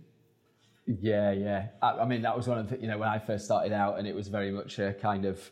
Yeah, 0.86 1.32
yeah. 1.32 1.68
I, 1.80 1.90
I, 2.00 2.04
mean, 2.04 2.22
that 2.22 2.36
was 2.36 2.48
one 2.48 2.58
of 2.58 2.68
the, 2.68 2.78
you 2.78 2.88
know, 2.88 2.98
when 2.98 3.08
I 3.08 3.18
first 3.18 3.44
started 3.44 3.72
out 3.72 3.98
and 3.98 4.06
it 4.06 4.14
was 4.14 4.28
very 4.28 4.50
much 4.50 4.78
a 4.78 4.92
kind 4.92 5.24
of, 5.24 5.50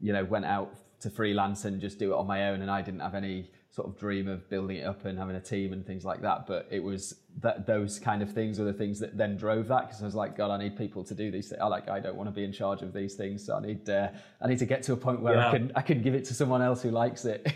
you 0.00 0.12
know, 0.12 0.24
went 0.24 0.44
out 0.44 0.74
to 1.00 1.10
freelance 1.10 1.64
and 1.64 1.80
just 1.80 1.98
do 1.98 2.12
it 2.12 2.16
on 2.16 2.26
my 2.26 2.48
own 2.48 2.62
and 2.62 2.70
I 2.70 2.82
didn't 2.82 3.00
have 3.00 3.14
any 3.14 3.50
sort 3.74 3.88
of 3.88 3.98
dream 3.98 4.28
of 4.28 4.48
building 4.48 4.76
it 4.76 4.84
up 4.84 5.04
and 5.04 5.18
having 5.18 5.34
a 5.34 5.40
team 5.40 5.72
and 5.72 5.84
things 5.84 6.04
like 6.04 6.22
that. 6.22 6.46
But 6.46 6.68
it 6.70 6.78
was 6.78 7.16
that 7.40 7.66
those 7.66 7.98
kind 7.98 8.22
of 8.22 8.32
things 8.32 8.60
were 8.60 8.64
the 8.64 8.72
things 8.72 9.00
that 9.00 9.16
then 9.16 9.36
drove 9.36 9.66
that 9.66 9.88
because 9.88 10.00
I 10.00 10.04
was 10.04 10.14
like, 10.14 10.36
God, 10.36 10.52
I 10.52 10.58
need 10.58 10.76
people 10.76 11.02
to 11.02 11.12
do 11.12 11.32
these 11.32 11.48
things. 11.48 11.60
I 11.60 11.66
like, 11.66 11.88
I 11.88 11.98
don't 11.98 12.14
want 12.14 12.28
to 12.28 12.32
be 12.32 12.44
in 12.44 12.52
charge 12.52 12.82
of 12.82 12.92
these 12.92 13.14
things, 13.14 13.44
so 13.44 13.56
I 13.56 13.60
need, 13.60 13.90
uh, 13.90 14.10
I 14.40 14.46
need 14.46 14.60
to 14.60 14.64
get 14.64 14.84
to 14.84 14.92
a 14.92 14.96
point 14.96 15.20
where 15.20 15.34
yeah. 15.34 15.48
I 15.48 15.50
can, 15.50 15.72
I 15.74 15.82
can 15.82 16.02
give 16.02 16.14
it 16.14 16.24
to 16.26 16.34
someone 16.34 16.62
else 16.62 16.82
who 16.82 16.92
likes 16.92 17.24
it. 17.24 17.52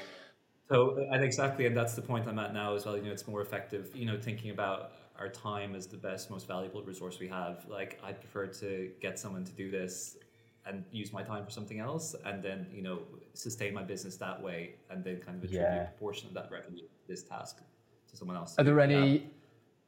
so, 0.70 0.96
and 1.10 1.22
exactly, 1.22 1.66
and 1.66 1.76
that's 1.76 1.92
the 1.92 2.02
point 2.02 2.26
I'm 2.26 2.38
at 2.38 2.54
now 2.54 2.74
as 2.74 2.86
well. 2.86 2.96
You 2.96 3.02
know, 3.02 3.12
it's 3.12 3.28
more 3.28 3.42
effective. 3.42 3.90
You 3.94 4.06
know, 4.06 4.18
thinking 4.18 4.52
about 4.52 4.92
our 5.18 5.28
time 5.28 5.74
as 5.74 5.86
the 5.86 5.98
best, 5.98 6.30
most 6.30 6.48
valuable 6.48 6.82
resource 6.82 7.18
we 7.20 7.28
have. 7.28 7.66
Like, 7.68 8.00
I'd 8.02 8.18
prefer 8.20 8.46
to 8.46 8.90
get 9.02 9.18
someone 9.18 9.44
to 9.44 9.52
do 9.52 9.70
this 9.70 10.16
and 10.66 10.84
use 10.92 11.12
my 11.12 11.22
time 11.22 11.44
for 11.44 11.50
something 11.50 11.80
else 11.80 12.14
and 12.24 12.42
then 12.42 12.66
you 12.72 12.82
know 12.82 13.00
sustain 13.34 13.74
my 13.74 13.82
business 13.82 14.16
that 14.16 14.40
way 14.40 14.74
and 14.90 15.02
then 15.04 15.16
kind 15.16 15.36
of 15.36 15.44
attribute 15.44 15.62
yeah. 15.62 15.88
a 15.88 15.98
portion 15.98 16.28
of 16.28 16.34
that 16.34 16.48
revenue 16.50 16.86
this 17.08 17.22
task 17.22 17.58
to 18.10 18.16
someone 18.16 18.36
else. 18.36 18.54
Are 18.58 18.64
there 18.64 18.80
any 18.80 19.30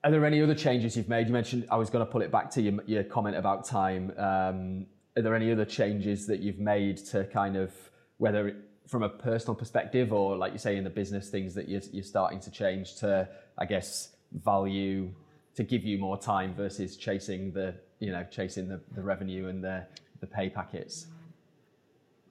are 0.02 0.10
there 0.10 0.24
any 0.24 0.42
other 0.42 0.54
changes 0.54 0.96
you've 0.96 1.08
made? 1.08 1.26
You 1.26 1.32
mentioned 1.32 1.66
i 1.70 1.76
was 1.76 1.90
going 1.90 2.04
to 2.04 2.10
pull 2.10 2.22
it 2.22 2.30
back 2.30 2.50
to 2.50 2.62
your, 2.62 2.74
your 2.86 3.04
comment 3.04 3.36
about 3.36 3.64
time. 3.64 4.12
Um, 4.18 4.86
are 5.16 5.22
there 5.22 5.34
any 5.34 5.52
other 5.52 5.64
changes 5.64 6.26
that 6.26 6.40
you've 6.40 6.58
made 6.58 6.98
to 7.06 7.24
kind 7.24 7.56
of 7.56 7.72
whether 8.18 8.56
from 8.88 9.02
a 9.02 9.08
personal 9.08 9.54
perspective 9.54 10.12
or 10.12 10.36
like 10.36 10.52
you 10.52 10.58
say 10.58 10.76
in 10.76 10.84
the 10.84 10.90
business 10.90 11.30
things 11.30 11.54
that 11.54 11.68
you're, 11.68 11.80
you're 11.92 12.02
starting 12.04 12.38
to 12.38 12.50
change 12.50 12.96
to 12.96 13.26
i 13.58 13.64
guess 13.64 14.10
value 14.32 15.10
to 15.54 15.62
give 15.62 15.84
you 15.84 15.98
more 15.98 16.18
time 16.18 16.54
versus 16.54 16.96
chasing 16.96 17.52
the 17.52 17.74
you 18.00 18.10
know 18.10 18.24
chasing 18.30 18.68
the, 18.68 18.80
the 18.94 19.02
revenue 19.02 19.48
and 19.48 19.64
the 19.64 19.86
the 20.24 20.36
pay 20.36 20.48
packets? 20.48 21.06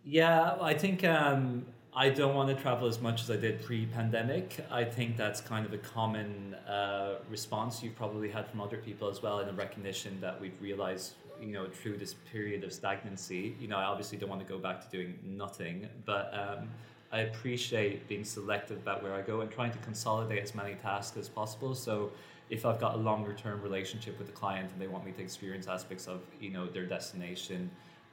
Yeah, 0.04 0.58
I 0.60 0.74
think 0.74 1.04
um, 1.04 1.66
I 1.96 2.10
don't 2.10 2.36
want 2.36 2.50
to 2.54 2.62
travel 2.62 2.88
as 2.88 3.00
much 3.00 3.22
as 3.24 3.30
I 3.32 3.38
did 3.38 3.62
pre-pandemic. 3.62 4.48
I 4.70 4.84
think 4.84 5.16
that's 5.16 5.40
kind 5.42 5.66
of 5.66 5.74
a 5.74 5.78
common 5.78 6.56
uh, 6.68 7.16
response 7.30 7.84
you've 7.84 7.96
probably 7.96 8.30
had 8.30 8.46
from 8.50 8.60
other 8.62 8.78
people 8.78 9.08
as 9.10 9.22
well, 9.22 9.40
in 9.40 9.48
the 9.48 9.54
recognition 9.54 10.20
that 10.22 10.40
we've 10.42 10.60
realized, 10.60 11.14
you 11.40 11.54
know, 11.56 11.68
through 11.80 11.98
this 11.98 12.16
period 12.32 12.64
of 12.64 12.74
stagnancy. 12.74 13.56
You 13.62 13.68
know, 13.70 13.78
I 13.78 13.84
obviously 13.84 14.18
don't 14.18 14.30
want 14.30 14.42
to 14.46 14.52
go 14.56 14.60
back 14.60 14.78
to 14.84 14.90
doing 14.98 15.18
nothing, 15.24 15.88
but 16.06 16.34
um, 16.34 16.70
I 17.12 17.20
appreciate 17.30 18.08
being 18.08 18.24
selective 18.24 18.78
about 18.78 19.04
where 19.04 19.14
I 19.14 19.22
go 19.22 19.42
and 19.42 19.52
trying 19.52 19.72
to 19.72 19.78
consolidate 19.90 20.42
as 20.42 20.56
many 20.56 20.76
tasks 20.76 21.16
as 21.18 21.30
possible. 21.30 21.76
So 21.76 22.12
if 22.54 22.68
I've 22.68 22.80
got 22.80 22.94
a 22.94 22.98
longer 22.98 23.34
term 23.34 23.60
relationship 23.64 24.20
with 24.20 24.28
the 24.28 24.34
client 24.34 24.72
and 24.72 24.80
they 24.80 24.88
want 24.88 25.04
me 25.04 25.12
to 25.14 25.22
experience 25.22 25.68
aspects 25.68 26.06
of 26.08 26.22
you 26.40 26.52
know 26.52 26.68
their 26.68 26.86
destination, 26.86 27.70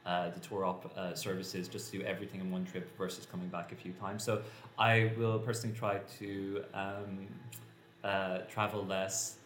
uh, 0.07 0.31
the 0.31 0.41
tour 0.41 0.65
op 0.65 0.91
uh, 0.97 1.15
services, 1.15 1.69
just 1.69 1.93
to 1.93 1.99
do 1.99 2.05
everything 2.05 2.41
in 2.41 2.51
one 2.51 2.65
trip 2.65 2.97
versus 2.97 3.27
coming 3.27 3.49
back 3.49 3.71
a 3.71 3.77
few 3.77 3.93
times. 3.93 4.25
So 4.25 4.41
I 4.79 5.13
will 5.19 5.39
personally 5.39 5.77
try 5.77 5.99
to 6.21 6.65
um, 6.73 7.27
uh, 8.03 8.39
travel 8.55 8.83
less. 8.87 9.37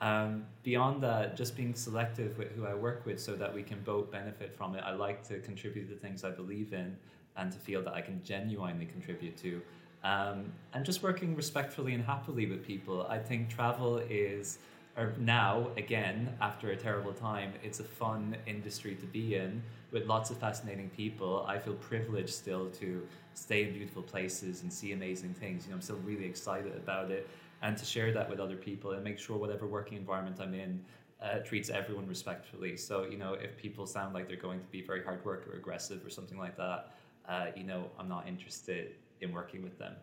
Um, 0.00 0.46
beyond 0.62 1.02
that, 1.02 1.36
just 1.36 1.56
being 1.56 1.74
selective 1.74 2.38
with 2.38 2.52
who 2.52 2.64
I 2.64 2.74
work 2.74 3.04
with 3.04 3.20
so 3.20 3.34
that 3.34 3.52
we 3.52 3.62
can 3.62 3.80
both 3.80 4.10
benefit 4.12 4.56
from 4.56 4.74
it. 4.76 4.82
I 4.86 4.92
like 4.92 5.26
to 5.28 5.40
contribute 5.40 5.90
the 5.90 5.96
things 5.96 6.24
I 6.24 6.30
believe 6.30 6.72
in 6.72 6.96
and 7.36 7.52
to 7.52 7.58
feel 7.58 7.82
that 7.82 7.94
I 7.94 8.00
can 8.00 8.22
genuinely 8.24 8.86
contribute 8.86 9.36
to 9.38 9.60
um, 10.04 10.52
and 10.72 10.84
just 10.84 11.02
working 11.02 11.36
respectfully 11.36 11.94
and 11.94 12.04
happily 12.04 12.46
with 12.46 12.66
people. 12.66 13.06
I 13.08 13.18
think 13.18 13.48
travel 13.48 13.98
is 13.98 14.58
or 14.96 15.14
now 15.18 15.68
again 15.76 16.34
after 16.40 16.70
a 16.70 16.76
terrible 16.76 17.12
time, 17.12 17.52
it's 17.62 17.80
a 17.80 17.84
fun 17.84 18.36
industry 18.46 18.94
to 18.96 19.06
be 19.06 19.36
in 19.36 19.62
with 19.92 20.06
lots 20.06 20.30
of 20.30 20.38
fascinating 20.38 20.90
people. 20.90 21.44
I 21.48 21.58
feel 21.58 21.74
privileged 21.74 22.30
still 22.30 22.70
to 22.70 23.06
stay 23.34 23.64
in 23.64 23.72
beautiful 23.72 24.02
places 24.02 24.62
and 24.62 24.72
see 24.72 24.92
amazing 24.92 25.34
things. 25.34 25.64
You 25.64 25.70
know, 25.70 25.76
I'm 25.76 25.82
still 25.82 25.96
really 26.04 26.24
excited 26.24 26.74
about 26.76 27.10
it, 27.10 27.28
and 27.62 27.76
to 27.76 27.84
share 27.84 28.12
that 28.12 28.28
with 28.28 28.40
other 28.40 28.56
people 28.56 28.92
and 28.92 29.04
make 29.04 29.18
sure 29.18 29.36
whatever 29.36 29.66
working 29.66 29.96
environment 29.96 30.38
I'm 30.40 30.54
in 30.54 30.80
uh, 31.22 31.38
treats 31.38 31.70
everyone 31.70 32.06
respectfully. 32.06 32.76
So, 32.76 33.04
you 33.04 33.18
know, 33.18 33.34
if 33.34 33.56
people 33.56 33.86
sound 33.86 34.14
like 34.14 34.26
they're 34.26 34.36
going 34.36 34.60
to 34.60 34.66
be 34.66 34.82
very 34.82 35.04
hard 35.04 35.24
work 35.24 35.46
or 35.46 35.56
aggressive 35.56 36.04
or 36.04 36.10
something 36.10 36.38
like 36.38 36.56
that, 36.56 36.94
uh, 37.28 37.46
you 37.54 37.64
know, 37.64 37.90
I'm 37.98 38.08
not 38.08 38.26
interested 38.26 38.94
in 39.20 39.32
working 39.32 39.62
with 39.62 39.78
them. 39.78 39.94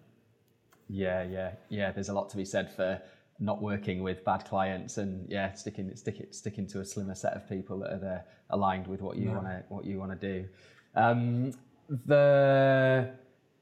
Yeah, 0.89 1.23
yeah, 1.23 1.52
yeah. 1.69 1.91
There's 1.91 2.10
a 2.10 2.14
lot 2.14 2.30
to 2.30 2.38
be 2.38 2.45
said 2.45 2.72
for 2.72 3.02
not 3.39 3.61
working 3.61 4.02
with 4.02 4.23
bad 4.26 4.45
clients 4.45 4.98
and 4.98 5.30
yeah, 5.30 5.53
sticking 5.53 5.95
sticking 5.95 6.27
sticking 6.31 6.68
to 6.68 6.80
a 6.80 6.85
slimmer 6.85 7.15
set 7.15 7.34
of 7.34 7.48
people 7.48 7.80
that 7.80 7.94
are 7.94 7.99
there, 7.99 8.26
aligned 8.49 8.88
with 8.88 9.02
what 9.02 9.18
you 9.18 9.30
yeah. 9.30 9.35
want 9.35 9.48
to 9.48 9.64
what 9.69 9.85
you 9.85 9.99
want 9.99 10.19
to 10.19 10.27
do. 10.27 10.48
Um, 10.95 11.53
the 12.06 13.11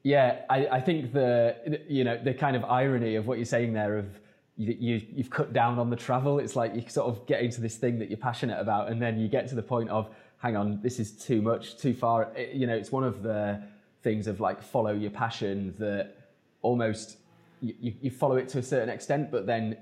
yeah, 0.04 0.42
I, 0.50 0.68
I 0.68 0.82
think 0.82 1.14
the 1.14 1.82
you 1.88 2.04
know 2.04 2.18
the 2.24 2.34
kind 2.34 2.56
of 2.56 2.64
irony 2.66 3.16
of 3.16 3.28
what 3.28 3.38
you're 3.38 3.46
saying 3.46 3.74
there 3.74 3.98
of 3.98 4.20
you, 4.56 4.76
you 4.80 5.02
you've 5.10 5.30
cut 5.30 5.52
down 5.52 5.80
on 5.80 5.90
the 5.90 5.96
travel. 5.96 6.40
It's 6.40 6.56
like 6.56 6.76
you 6.76 6.84
sort 6.88 7.08
of 7.08 7.26
get 7.26 7.42
into 7.42 7.60
this 7.60 7.76
thing 7.76 7.98
that 8.00 8.10
you're 8.10 8.18
passionate 8.18 8.60
about, 8.60 8.90
and 8.90 9.02
then 9.02 9.20
you 9.20 9.28
get 9.28 9.48
to 9.50 9.56
the 9.56 9.64
point 9.64 9.90
of 9.90 10.10
hang 10.46 10.56
on, 10.56 10.80
this 10.82 11.00
is 11.00 11.12
too 11.12 11.42
much, 11.42 11.78
too 11.78 11.94
far. 11.94 12.32
It, 12.36 12.54
you 12.54 12.68
know, 12.68 12.76
it's 12.76 12.92
one 12.92 13.04
of 13.04 13.24
the 13.24 13.64
things 14.06 14.28
of 14.28 14.40
like 14.40 14.62
follow 14.62 14.94
your 14.94 15.10
passion 15.10 15.74
that 15.80 16.16
almost 16.62 17.18
you, 17.60 17.94
you 18.06 18.12
follow 18.12 18.36
it 18.36 18.48
to 18.50 18.60
a 18.60 18.64
certain 18.64 18.90
extent, 18.90 19.32
but 19.32 19.48
then 19.48 19.78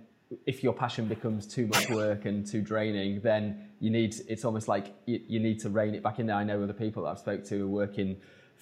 if 0.46 0.64
your 0.64 0.74
passion 0.74 1.06
becomes 1.08 1.46
too 1.46 1.68
much 1.68 1.90
work 1.90 2.26
and 2.26 2.48
too 2.48 2.62
draining, 2.62 3.20
then 3.22 3.44
you 3.80 3.90
need 3.90 4.16
it's 4.28 4.46
almost 4.46 4.68
like 4.68 4.86
you, 5.06 5.20
you 5.28 5.40
need 5.40 5.60
to 5.60 5.70
rein 5.70 5.94
it 5.94 6.02
back 6.02 6.20
in 6.20 6.26
there. 6.28 6.38
I 6.38 6.46
know 6.46 6.64
other 6.64 6.80
people 6.86 7.04
that 7.04 7.10
I've 7.10 7.20
spoke 7.20 7.44
to 7.46 7.58
who 7.60 7.68
work 7.68 8.00
in 8.00 8.16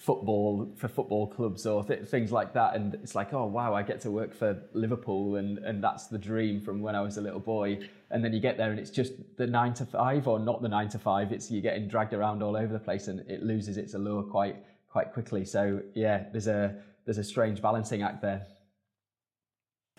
football 0.08 0.68
for 0.76 0.88
football 0.88 1.28
clubs 1.28 1.64
or 1.64 1.84
th- 1.84 2.08
things 2.08 2.32
like 2.32 2.52
that, 2.54 2.74
and 2.74 2.94
it's 2.94 3.14
like, 3.14 3.32
oh 3.32 3.46
wow, 3.46 3.72
I 3.72 3.82
get 3.84 4.00
to 4.00 4.10
work 4.10 4.34
for 4.34 4.50
Liverpool, 4.72 5.36
and 5.36 5.58
and 5.58 5.76
that's 5.86 6.08
the 6.08 6.18
dream 6.18 6.60
from 6.60 6.82
when 6.86 6.96
I 6.96 7.02
was 7.08 7.16
a 7.18 7.20
little 7.20 7.44
boy. 7.56 7.68
And 8.10 8.18
then 8.24 8.32
you 8.32 8.40
get 8.40 8.56
there, 8.56 8.70
and 8.72 8.80
it's 8.80 8.90
just 8.90 9.12
the 9.36 9.46
nine 9.46 9.74
to 9.74 9.86
five, 9.86 10.26
or 10.26 10.40
not 10.40 10.60
the 10.60 10.68
nine 10.68 10.88
to 10.90 10.98
five. 10.98 11.32
It's 11.32 11.50
you're 11.52 11.62
getting 11.70 11.86
dragged 11.86 12.14
around 12.14 12.42
all 12.42 12.56
over 12.56 12.72
the 12.72 12.84
place, 12.88 13.06
and 13.06 13.20
it 13.30 13.42
loses 13.42 13.76
its 13.76 13.94
allure 13.94 14.24
quite 14.24 14.56
quite 14.92 15.12
quickly. 15.12 15.44
So 15.44 15.82
yeah, 15.94 16.24
there's 16.30 16.46
a 16.46 16.76
there's 17.04 17.18
a 17.18 17.24
strange 17.24 17.60
balancing 17.60 18.02
act 18.02 18.20
there. 18.22 18.46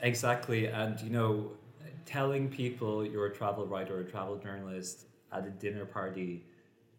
Exactly, 0.01 0.67
and 0.67 0.99
you 1.01 1.09
know, 1.09 1.51
telling 2.05 2.47
people 2.47 3.05
you're 3.05 3.25
a 3.25 3.33
travel 3.33 3.65
writer 3.65 3.97
or 3.97 4.01
a 4.01 4.05
travel 4.05 4.37
journalist 4.37 5.07
at 5.31 5.45
a 5.45 5.49
dinner 5.49 5.85
party 5.85 6.43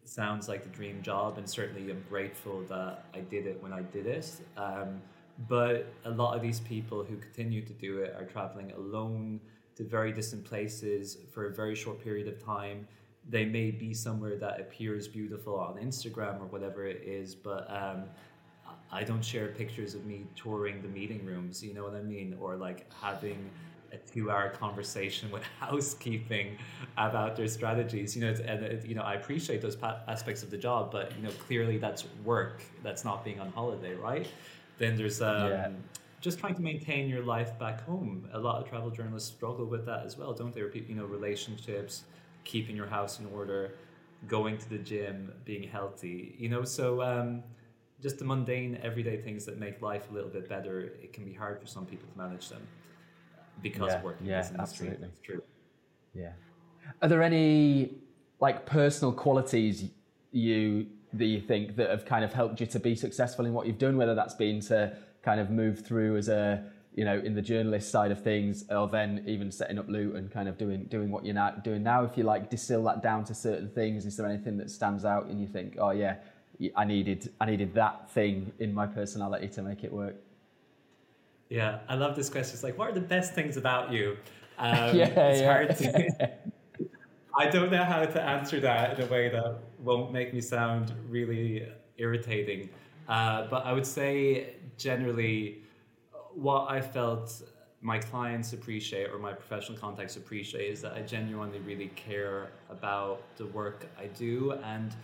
sounds 0.03 0.47
like 0.47 0.63
the 0.63 0.69
dream 0.69 1.01
job, 1.01 1.37
and 1.37 1.49
certainly 1.49 1.89
I'm 1.89 2.03
grateful 2.09 2.61
that 2.69 3.05
I 3.13 3.21
did 3.21 3.47
it 3.47 3.61
when 3.63 3.73
I 3.73 3.81
did 3.81 4.05
it. 4.05 4.29
Um, 4.57 5.01
but 5.49 5.87
a 6.05 6.11
lot 6.11 6.35
of 6.35 6.41
these 6.41 6.59
people 6.59 7.03
who 7.03 7.17
continue 7.17 7.61
to 7.65 7.73
do 7.73 7.99
it 7.99 8.15
are 8.17 8.25
traveling 8.25 8.71
alone 8.73 9.39
to 9.75 9.83
very 9.83 10.11
distant 10.11 10.45
places 10.45 11.17
for 11.33 11.47
a 11.47 11.53
very 11.53 11.75
short 11.75 12.01
period 12.01 12.27
of 12.27 12.43
time. 12.43 12.87
They 13.29 13.45
may 13.45 13.71
be 13.71 13.93
somewhere 13.93 14.37
that 14.37 14.59
appears 14.59 15.07
beautiful 15.07 15.59
on 15.59 15.75
Instagram 15.75 16.39
or 16.41 16.45
whatever 16.45 16.85
it 16.85 17.01
is, 17.05 17.33
but 17.33 17.67
um, 17.69 18.03
I 18.91 19.03
don't 19.03 19.23
share 19.23 19.47
pictures 19.47 19.95
of 19.95 20.05
me 20.05 20.25
touring 20.35 20.81
the 20.81 20.87
meeting 20.87 21.25
rooms, 21.25 21.63
you 21.63 21.73
know 21.73 21.83
what 21.83 21.95
I 21.95 22.01
mean? 22.01 22.37
Or 22.39 22.55
like 22.55 22.91
having 23.01 23.49
a 23.91 23.97
two-hour 24.11 24.49
conversation 24.49 25.31
with 25.31 25.43
housekeeping 25.59 26.57
about 26.97 27.35
their 27.35 27.47
strategies. 27.47 28.15
You 28.15 28.23
know, 28.23 28.35
and 28.45 28.83
you 28.87 28.95
know, 28.95 29.01
I 29.01 29.15
appreciate 29.15 29.61
those 29.61 29.77
aspects 30.07 30.43
of 30.43 30.51
the 30.51 30.57
job, 30.57 30.91
but 30.91 31.15
you 31.15 31.23
know, 31.23 31.31
clearly 31.31 31.77
that's 31.77 32.05
work. 32.23 32.61
That's 32.83 33.03
not 33.03 33.23
being 33.23 33.39
on 33.39 33.51
holiday, 33.51 33.95
right? 33.95 34.27
Then 34.77 34.95
there's 34.95 35.21
um, 35.21 35.49
yeah. 35.49 35.69
just 36.21 36.39
trying 36.39 36.55
to 36.55 36.61
maintain 36.61 37.09
your 37.09 37.23
life 37.23 37.57
back 37.57 37.85
home. 37.85 38.27
A 38.33 38.39
lot 38.39 38.61
of 38.61 38.69
travel 38.69 38.89
journalists 38.89 39.29
struggle 39.29 39.65
with 39.65 39.85
that 39.85 40.05
as 40.05 40.17
well, 40.17 40.33
don't 40.33 40.53
they? 40.53 40.61
You 40.61 40.95
know, 40.95 41.05
relationships, 41.05 42.03
keeping 42.45 42.75
your 42.75 42.87
house 42.87 43.19
in 43.19 43.25
order, 43.27 43.71
going 44.27 44.57
to 44.57 44.69
the 44.69 44.77
gym, 44.77 45.33
being 45.43 45.67
healthy. 45.67 46.35
You 46.37 46.49
know, 46.49 46.63
so. 46.63 47.01
Um, 47.01 47.43
just 48.01 48.19
the 48.19 48.25
mundane 48.25 48.77
everyday 48.83 49.17
things 49.17 49.45
that 49.45 49.57
make 49.57 49.81
life 49.81 50.11
a 50.11 50.13
little 50.13 50.29
bit 50.29 50.47
better 50.49 50.81
it 51.01 51.13
can 51.13 51.23
be 51.23 51.33
hard 51.33 51.59
for 51.59 51.65
some 51.65 51.85
people 51.85 52.07
to 52.11 52.17
manage 52.17 52.49
them 52.49 52.61
because 53.61 53.91
yeah, 53.91 53.97
of 53.97 54.03
working 54.03 54.27
yeah, 54.27 54.35
in 54.35 54.41
this 54.41 54.51
industry. 54.51 54.87
Absolutely. 54.87 55.07
It's 55.07 55.19
true. 55.21 55.41
Yeah. 56.13 56.31
Are 57.01 57.07
there 57.07 57.23
any 57.23 57.95
like 58.39 58.65
personal 58.65 59.11
qualities 59.11 59.85
you 60.31 60.87
that 61.13 61.25
you 61.25 61.39
think 61.39 61.75
that 61.77 61.89
have 61.89 62.05
kind 62.05 62.25
of 62.25 62.33
helped 62.33 62.59
you 62.59 62.67
to 62.67 62.79
be 62.79 62.95
successful 62.95 63.45
in 63.45 63.53
what 63.53 63.65
you've 63.65 63.77
done, 63.77 63.97
whether 63.97 64.15
that's 64.15 64.33
been 64.33 64.59
to 64.59 64.95
kind 65.21 65.39
of 65.39 65.49
move 65.49 65.85
through 65.85 66.17
as 66.17 66.27
a 66.27 66.63
you 66.95 67.03
know 67.03 67.19
in 67.19 67.35
the 67.35 67.41
journalist 67.41 67.91
side 67.91 68.11
of 68.11 68.23
things, 68.23 68.65
or 68.69 68.87
then 68.87 69.23
even 69.27 69.51
setting 69.51 69.77
up 69.77 69.87
Lute 69.87 70.15
and 70.15 70.31
kind 70.31 70.47
of 70.47 70.57
doing 70.57 70.85
doing 70.85 71.11
what 71.11 71.25
you're 71.25 71.35
now 71.35 71.51
doing 71.51 71.83
now. 71.83 72.03
If 72.03 72.17
you 72.17 72.23
like 72.23 72.49
distill 72.49 72.83
that 72.85 73.03
down 73.03 73.25
to 73.25 73.35
certain 73.35 73.69
things, 73.69 74.05
is 74.05 74.17
there 74.17 74.25
anything 74.25 74.57
that 74.57 74.69
stands 74.71 75.05
out 75.05 75.25
and 75.25 75.39
you 75.39 75.47
think, 75.47 75.75
oh 75.77 75.91
yeah, 75.91 76.15
I 76.75 76.85
needed 76.85 77.31
I 77.39 77.45
needed 77.45 77.73
that 77.75 78.09
thing 78.11 78.51
in 78.59 78.73
my 78.73 78.87
personality 78.87 79.49
to 79.49 79.61
make 79.61 79.83
it 79.83 79.91
work? 79.91 80.15
Yeah, 81.49 81.79
I 81.87 81.95
love 81.95 82.15
this 82.15 82.29
question. 82.29 82.55
It's 82.55 82.63
like, 82.63 82.77
what 82.77 82.89
are 82.89 82.93
the 82.93 83.01
best 83.01 83.33
things 83.33 83.57
about 83.57 83.91
you? 83.91 84.17
Um, 84.57 84.95
yeah, 84.95 85.07
it's 85.07 85.41
yeah. 85.41 85.51
hard 85.51 85.77
to. 85.79 86.31
I 87.37 87.49
don't 87.49 87.69
know 87.69 87.83
how 87.83 88.05
to 88.05 88.21
answer 88.21 88.61
that 88.61 88.97
in 88.97 89.05
a 89.05 89.11
way 89.11 89.27
that 89.27 89.57
won't 89.79 90.13
make 90.13 90.33
me 90.33 90.39
sound 90.39 90.93
really 91.09 91.67
irritating. 91.97 92.69
Uh, 93.09 93.47
but 93.47 93.65
I 93.65 93.73
would 93.73 93.85
say 93.85 94.55
generally, 94.77 95.64
what 96.35 96.69
I 96.69 96.81
felt 96.81 97.41
my 97.81 97.99
clients 97.99 98.53
appreciate 98.53 99.09
or 99.11 99.19
my 99.19 99.33
professional 99.33 99.77
contacts 99.77 100.15
appreciate 100.15 100.71
is 100.71 100.81
that 100.81 100.93
I 100.93 101.01
genuinely 101.01 101.59
really 101.59 101.91
care 101.95 102.49
about 102.69 103.21
the 103.37 103.45
work 103.47 103.87
I 103.99 104.07
do 104.07 104.53
and 104.63 104.95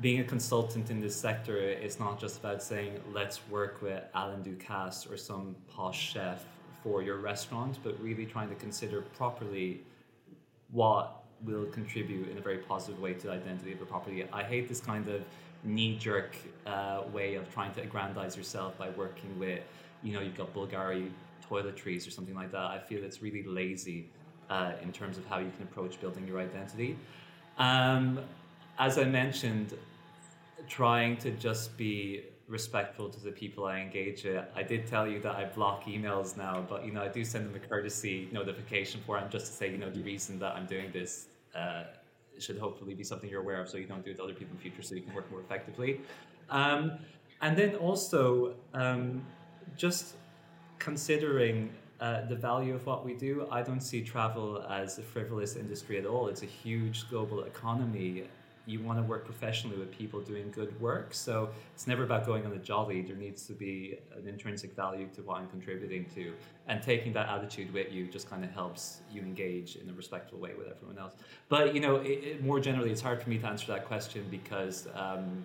being 0.00 0.20
a 0.20 0.24
consultant 0.24 0.90
in 0.90 1.00
this 1.00 1.16
sector, 1.16 1.56
it's 1.58 1.98
not 1.98 2.20
just 2.20 2.38
about 2.38 2.62
saying, 2.62 3.00
let's 3.12 3.40
work 3.48 3.82
with 3.82 4.02
Alain 4.14 4.44
Ducasse 4.44 5.10
or 5.10 5.16
some 5.16 5.56
posh 5.68 6.12
chef 6.12 6.44
for 6.84 7.02
your 7.02 7.18
restaurant, 7.18 7.78
but 7.82 8.00
really 8.00 8.24
trying 8.24 8.48
to 8.48 8.54
consider 8.54 9.02
properly 9.02 9.80
what 10.70 11.24
will 11.42 11.66
contribute 11.66 12.30
in 12.30 12.38
a 12.38 12.40
very 12.40 12.58
positive 12.58 13.00
way 13.00 13.14
to 13.14 13.26
the 13.26 13.32
identity 13.32 13.72
of 13.72 13.82
a 13.82 13.86
property. 13.86 14.24
I 14.32 14.44
hate 14.44 14.68
this 14.68 14.80
kind 14.80 15.08
of 15.08 15.22
knee 15.64 15.96
jerk 15.96 16.36
uh, 16.66 17.02
way 17.12 17.34
of 17.34 17.52
trying 17.52 17.72
to 17.74 17.82
aggrandize 17.82 18.36
yourself 18.36 18.78
by 18.78 18.90
working 18.90 19.36
with, 19.38 19.60
you 20.02 20.12
know, 20.12 20.20
you've 20.20 20.36
got 20.36 20.54
Bulgari 20.54 21.10
toiletries 21.48 22.06
or 22.06 22.10
something 22.10 22.34
like 22.34 22.52
that. 22.52 22.66
I 22.66 22.78
feel 22.78 23.02
it's 23.02 23.22
really 23.22 23.42
lazy 23.42 24.10
uh, 24.50 24.72
in 24.82 24.92
terms 24.92 25.18
of 25.18 25.26
how 25.26 25.38
you 25.38 25.50
can 25.56 25.62
approach 25.64 26.00
building 26.00 26.26
your 26.26 26.40
identity. 26.40 26.96
Um, 27.58 28.20
as 28.78 28.98
I 28.98 29.04
mentioned, 29.04 29.74
trying 30.68 31.16
to 31.18 31.30
just 31.32 31.76
be 31.76 32.24
respectful 32.46 33.10
to 33.10 33.20
the 33.20 33.30
people 33.30 33.66
I 33.66 33.80
engage 33.80 34.24
with. 34.24 34.44
I 34.56 34.62
did 34.62 34.86
tell 34.86 35.06
you 35.06 35.20
that 35.20 35.36
I 35.36 35.44
block 35.44 35.84
emails 35.84 36.36
now, 36.36 36.64
but 36.68 36.84
you 36.84 36.92
know 36.92 37.02
I 37.02 37.08
do 37.08 37.24
send 37.24 37.46
them 37.46 37.54
a 37.54 37.66
courtesy 37.66 38.28
notification 38.32 39.02
for 39.04 39.20
them 39.20 39.28
just 39.30 39.46
to 39.46 39.52
say 39.52 39.70
you 39.70 39.78
know 39.78 39.90
the 39.90 40.00
reason 40.00 40.38
that 40.38 40.54
I'm 40.54 40.66
doing 40.66 40.90
this 40.92 41.26
uh, 41.54 41.84
should 42.38 42.58
hopefully 42.58 42.94
be 42.94 43.04
something 43.04 43.28
you're 43.28 43.42
aware 43.42 43.60
of, 43.60 43.68
so 43.68 43.76
you 43.76 43.86
don't 43.86 44.04
do 44.04 44.12
it 44.12 44.16
to 44.16 44.22
other 44.22 44.32
people 44.32 44.52
in 44.52 44.56
the 44.56 44.62
future, 44.62 44.82
so 44.82 44.94
you 44.94 45.02
can 45.02 45.14
work 45.14 45.30
more 45.30 45.40
effectively. 45.40 46.00
Um, 46.48 46.92
and 47.42 47.56
then 47.56 47.74
also 47.76 48.54
um, 48.74 49.22
just 49.78 50.16
considering 50.78 51.70
uh, 52.00 52.26
the 52.26 52.36
value 52.36 52.74
of 52.74 52.84
what 52.84 53.04
we 53.04 53.14
do. 53.14 53.48
I 53.50 53.62
don't 53.62 53.80
see 53.80 54.02
travel 54.02 54.64
as 54.68 54.98
a 54.98 55.02
frivolous 55.02 55.56
industry 55.56 55.98
at 55.98 56.04
all. 56.04 56.28
It's 56.28 56.42
a 56.42 56.46
huge 56.46 57.08
global 57.08 57.44
economy 57.44 58.24
you 58.68 58.80
want 58.80 58.98
to 58.98 59.02
work 59.02 59.24
professionally 59.24 59.78
with 59.78 59.90
people 59.90 60.20
doing 60.20 60.50
good 60.50 60.78
work. 60.78 61.14
So 61.14 61.48
it's 61.74 61.86
never 61.86 62.04
about 62.04 62.26
going 62.26 62.44
on 62.44 62.52
a 62.52 62.58
jolly. 62.58 63.00
There 63.00 63.16
needs 63.16 63.46
to 63.46 63.54
be 63.54 63.98
an 64.14 64.28
intrinsic 64.28 64.76
value 64.76 65.08
to 65.14 65.22
what 65.22 65.38
I'm 65.38 65.48
contributing 65.48 66.04
to. 66.14 66.34
And 66.66 66.82
taking 66.82 67.14
that 67.14 67.30
attitude 67.30 67.72
with 67.72 67.90
you 67.90 68.06
just 68.06 68.28
kind 68.28 68.44
of 68.44 68.50
helps 68.50 69.00
you 69.10 69.22
engage 69.22 69.76
in 69.76 69.88
a 69.88 69.92
respectful 69.94 70.38
way 70.38 70.50
with 70.56 70.68
everyone 70.68 70.98
else. 70.98 71.14
But, 71.48 71.74
you 71.74 71.80
know, 71.80 71.96
it, 71.96 72.08
it, 72.10 72.44
more 72.44 72.60
generally, 72.60 72.90
it's 72.90 73.00
hard 73.00 73.22
for 73.22 73.30
me 73.30 73.38
to 73.38 73.46
answer 73.46 73.66
that 73.68 73.86
question 73.86 74.26
because, 74.30 74.86
um, 74.94 75.44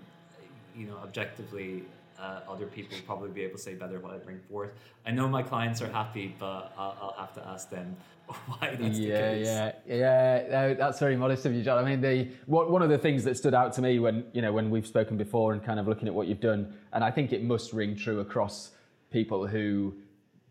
you 0.75 0.85
know, 0.85 0.97
objectively, 1.01 1.85
uh, 2.23 2.39
other 2.49 2.65
people 2.65 2.95
will 2.95 3.03
probably 3.03 3.29
be 3.29 3.41
able 3.41 3.57
to 3.57 3.61
say 3.61 3.73
better 3.73 3.99
what 3.99 4.13
I 4.13 4.17
bring 4.17 4.39
forth. 4.49 4.71
I 5.05 5.11
know 5.11 5.27
my 5.27 5.43
clients 5.43 5.81
are 5.81 5.89
happy, 5.89 6.35
but 6.39 6.73
I'll, 6.77 6.97
I'll 7.01 7.15
have 7.19 7.33
to 7.33 7.47
ask 7.47 7.69
them 7.69 7.97
why 8.27 8.77
that's 8.79 8.97
yeah, 8.97 9.31
the 9.31 9.37
case. 9.37 9.47
Yeah, 9.47 9.71
yeah, 9.85 10.47
no, 10.49 10.73
that's 10.73 10.99
very 10.99 11.17
modest 11.17 11.45
of 11.45 11.53
you, 11.53 11.61
John. 11.61 11.83
I 11.83 11.87
mean, 11.87 11.99
the 11.99 12.29
one 12.45 12.81
of 12.81 12.89
the 12.89 12.97
things 12.97 13.25
that 13.25 13.35
stood 13.37 13.53
out 13.53 13.73
to 13.73 13.81
me 13.81 13.99
when 13.99 14.23
you 14.31 14.41
know 14.41 14.53
when 14.53 14.69
we've 14.69 14.87
spoken 14.87 15.17
before 15.17 15.51
and 15.53 15.61
kind 15.61 15.79
of 15.79 15.87
looking 15.87 16.07
at 16.07 16.13
what 16.13 16.27
you've 16.27 16.39
done, 16.39 16.73
and 16.93 17.03
I 17.03 17.11
think 17.11 17.33
it 17.33 17.43
must 17.43 17.73
ring 17.73 17.95
true 17.95 18.21
across 18.21 18.71
people 19.11 19.45
who 19.45 19.93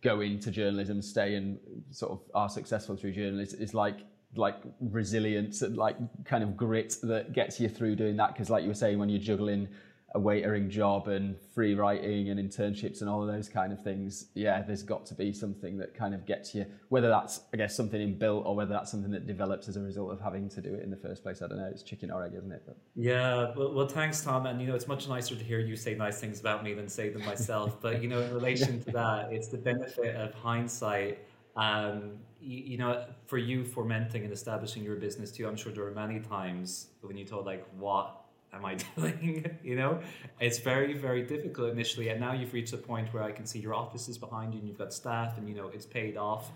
go 0.03 0.21
into 0.21 0.51
journalism, 0.51 1.01
stay 1.01 1.37
and 1.37 1.59
sort 1.91 2.13
of 2.13 2.21
are 2.35 2.51
successful 2.51 2.97
through 2.97 3.13
journalism, 3.13 3.63
is 3.63 3.73
like 3.73 4.01
like 4.35 4.57
resilience 4.81 5.63
and 5.63 5.77
like 5.77 5.97
kind 6.25 6.43
of 6.43 6.57
grit 6.57 6.97
that 7.03 7.33
gets 7.33 7.61
you 7.61 7.69
through 7.69 7.95
doing 7.95 8.17
that 8.17 8.33
because 8.33 8.49
like 8.49 8.63
you 8.63 8.69
were 8.69 8.75
saying 8.75 8.99
when 8.99 9.09
you're 9.09 9.21
juggling 9.21 9.69
a 10.15 10.21
waitering 10.21 10.69
job 10.69 11.09
and 11.09 11.37
free 11.55 11.75
writing 11.75 12.29
and 12.29 12.39
internships 12.39 13.01
and 13.01 13.09
all 13.09 13.23
of 13.23 13.29
those 13.29 13.49
kind 13.49 13.73
of 13.73 13.83
things, 13.83 14.27
yeah, 14.35 14.63
there's 14.63 14.83
got 14.83 15.07
to 15.07 15.15
be 15.15 15.33
something 15.33 15.79
that 15.79 15.95
kind 15.95 16.15
of 16.15 16.27
gets 16.27 16.55
you, 16.55 16.67
whether 16.91 17.09
that's, 17.09 17.41
I 17.55 17.57
guess, 17.57 17.75
something 17.75 18.01
inbuilt 18.01 18.45
or 18.45 18.55
whether 18.55 18.73
that's 18.73 18.91
something 18.91 19.11
that 19.13 19.27
develops 19.27 19.69
as 19.69 19.77
a 19.77 19.81
result 19.81 20.13
of 20.13 20.21
having 20.21 20.49
to 20.51 20.61
do 20.61 20.75
it 20.75 20.83
in 20.83 20.91
the 20.91 20.97
first 20.97 21.23
place. 21.23 21.41
I 21.41 21.47
don't 21.49 21.59
know. 21.59 21.71
It's 21.71 21.83
chicken 21.83 22.11
or 22.11 22.25
egg, 22.25 22.33
isn't 22.37 22.53
it? 22.53 22.63
But... 22.67 22.77
Yeah. 22.95 23.53
Well, 23.57 23.73
well, 23.73 23.87
thanks, 23.87 24.23
Tom. 24.23 24.47
And, 24.47 24.61
you 24.61 24.67
know, 24.67 24.75
it's 24.75 24.89
much 24.89 25.09
nicer 25.09 25.35
to 25.35 25.45
hear 25.45 25.61
you 25.61 25.77
say 25.77 25.95
nice 25.95 26.21
things 26.21 26.41
about 26.41 26.63
me 26.63 26.75
than 26.75 26.89
say 26.89 27.09
them 27.09 27.25
myself. 27.25 27.81
but, 27.81 28.03
you 28.03 28.09
know, 28.09 28.21
in 28.21 28.35
relation 28.35 28.83
to 28.85 28.91
that, 28.93 29.33
it's 29.33 29.49
the 29.49 29.59
benefit 29.59 30.15
of 30.17 30.35
hindsight. 30.35 31.21
Um, 31.57 32.19
you, 32.39 32.59
you 32.59 32.79
know, 32.79 33.07
for 33.27 33.39
you 33.39 33.65
fomenting 33.65 34.25
and 34.25 34.33
establishing 34.33 34.83
your 34.83 34.97
business 34.97 35.31
too, 35.31 35.47
I'm 35.47 35.57
sure 35.57 35.73
there 35.73 35.85
were 35.85 35.91
many 35.93 36.21
times 36.21 36.89
when 37.01 37.17
you 37.17 37.25
thought 37.25 37.47
like, 37.47 37.67
what 37.79 38.22
am 38.53 38.65
I 38.65 38.75
doing? 38.97 39.59
you 39.63 39.77
know, 39.77 40.01
it's 40.41 40.59
very, 40.59 40.95
very 40.95 41.23
difficult 41.23 41.71
initially. 41.73 42.09
And 42.09 42.21
now 42.21 42.33
you've 42.33 42.53
reached 42.53 42.73
a 42.73 42.79
point 42.79 43.13
where 43.13 43.23
I 43.23 43.33
can 43.33 43.47
see 43.47 43.59
your 43.59 43.75
office 43.75 44.09
is 44.09 44.19
behind 44.19 44.55
you 44.55 44.61
and 44.61 44.69
you've 44.69 44.79
got 44.79 44.93
staff 44.93 45.39
and, 45.39 45.49
you 45.49 45.55
know, 45.55 45.69
it's 45.69 45.87
paid 45.87 46.17
off. 46.17 46.51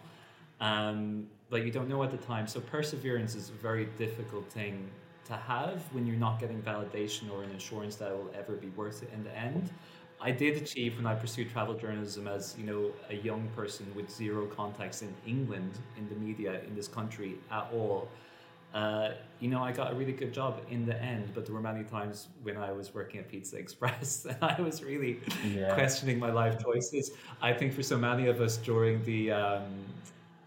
Um, 0.61 1.27
but 1.51 1.65
you 1.65 1.71
don't 1.71 1.89
know 1.89 2.03
at 2.03 2.11
the 2.11 2.17
time. 2.17 2.47
So 2.47 2.61
perseverance 2.61 3.35
is 3.35 3.51
a 3.51 3.53
very 3.53 3.87
difficult 3.99 4.51
thing 4.51 4.91
to 5.27 5.35
have 5.35 5.83
when 5.93 6.07
you're 6.07 6.17
not 6.17 6.39
getting 6.39 6.63
validation 6.63 7.31
or 7.33 7.43
an 7.43 7.51
assurance 7.53 7.97
that 7.97 8.11
it 8.11 8.17
will 8.17 8.31
ever 8.37 8.55
be 8.57 8.69
worth 8.69 9.03
it 9.03 9.11
in 9.13 9.25
the 9.25 9.37
end. 9.37 9.71
I 10.21 10.31
did 10.31 10.57
achieve 10.57 10.97
when 10.97 11.07
I 11.07 11.15
pursued 11.15 11.51
travel 11.51 11.75
journalism 11.75 12.27
as 12.27 12.55
you 12.59 12.65
know 12.65 12.91
a 13.11 13.17
young 13.17 13.47
person 13.55 13.87
with 13.95 14.11
zero 14.11 14.47
contacts 14.47 15.03
in 15.03 15.13
England 15.27 15.73
in 15.99 16.09
the 16.09 16.15
media 16.15 16.61
in 16.67 16.75
this 16.75 16.89
country 16.89 17.35
at 17.51 17.69
all 17.73 18.09
uh, 18.75 19.11
you 19.41 19.49
know, 19.49 19.63
I 19.63 19.73
got 19.73 19.93
a 19.93 19.95
really 19.95 20.13
good 20.13 20.33
job 20.33 20.61
in 20.71 20.85
the 20.87 21.01
end, 21.01 21.31
but 21.35 21.47
there 21.47 21.55
were 21.55 21.61
many 21.61 21.85
times 21.85 22.29
when 22.43 22.57
I 22.57 22.73
was 22.73 22.95
working 22.95 23.21
at 23.21 23.29
Pizza 23.29 23.57
Express 23.57 24.25
and 24.31 24.37
I 24.43 24.61
was 24.61 24.83
really 24.83 25.21
yeah. 25.45 25.75
questioning 25.75 26.19
my 26.19 26.31
life 26.31 26.63
choices. 26.63 27.13
I 27.41 27.53
think 27.53 27.73
for 27.73 27.83
so 27.83 27.97
many 27.97 28.27
of 28.27 28.41
us 28.41 28.57
during 28.57 29.03
the 29.05 29.33
um, 29.33 29.65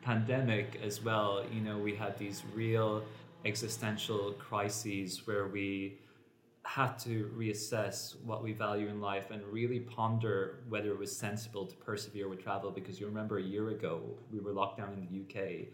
pandemic 0.01 0.79
as 0.83 1.03
well, 1.03 1.43
you 1.51 1.61
know, 1.61 1.77
we 1.77 1.95
had 1.95 2.17
these 2.17 2.43
real 2.53 3.03
existential 3.45 4.33
crises 4.33 5.25
where 5.25 5.47
we 5.47 5.97
had 6.63 6.99
to 6.99 7.31
reassess 7.35 8.15
what 8.23 8.43
we 8.43 8.53
value 8.53 8.89
in 8.89 9.01
life 9.01 9.31
and 9.31 9.41
really 9.47 9.79
ponder 9.79 10.59
whether 10.69 10.91
it 10.91 10.99
was 10.99 11.15
sensible 11.15 11.65
to 11.65 11.75
persevere 11.77 12.29
with 12.29 12.43
travel 12.43 12.69
because 12.69 12.99
you 12.99 13.07
remember 13.07 13.39
a 13.39 13.43
year 13.43 13.69
ago 13.69 14.01
we 14.31 14.39
were 14.39 14.51
locked 14.51 14.77
down 14.77 14.93
in 14.93 14.99
the 15.01 15.21
UK 15.21 15.67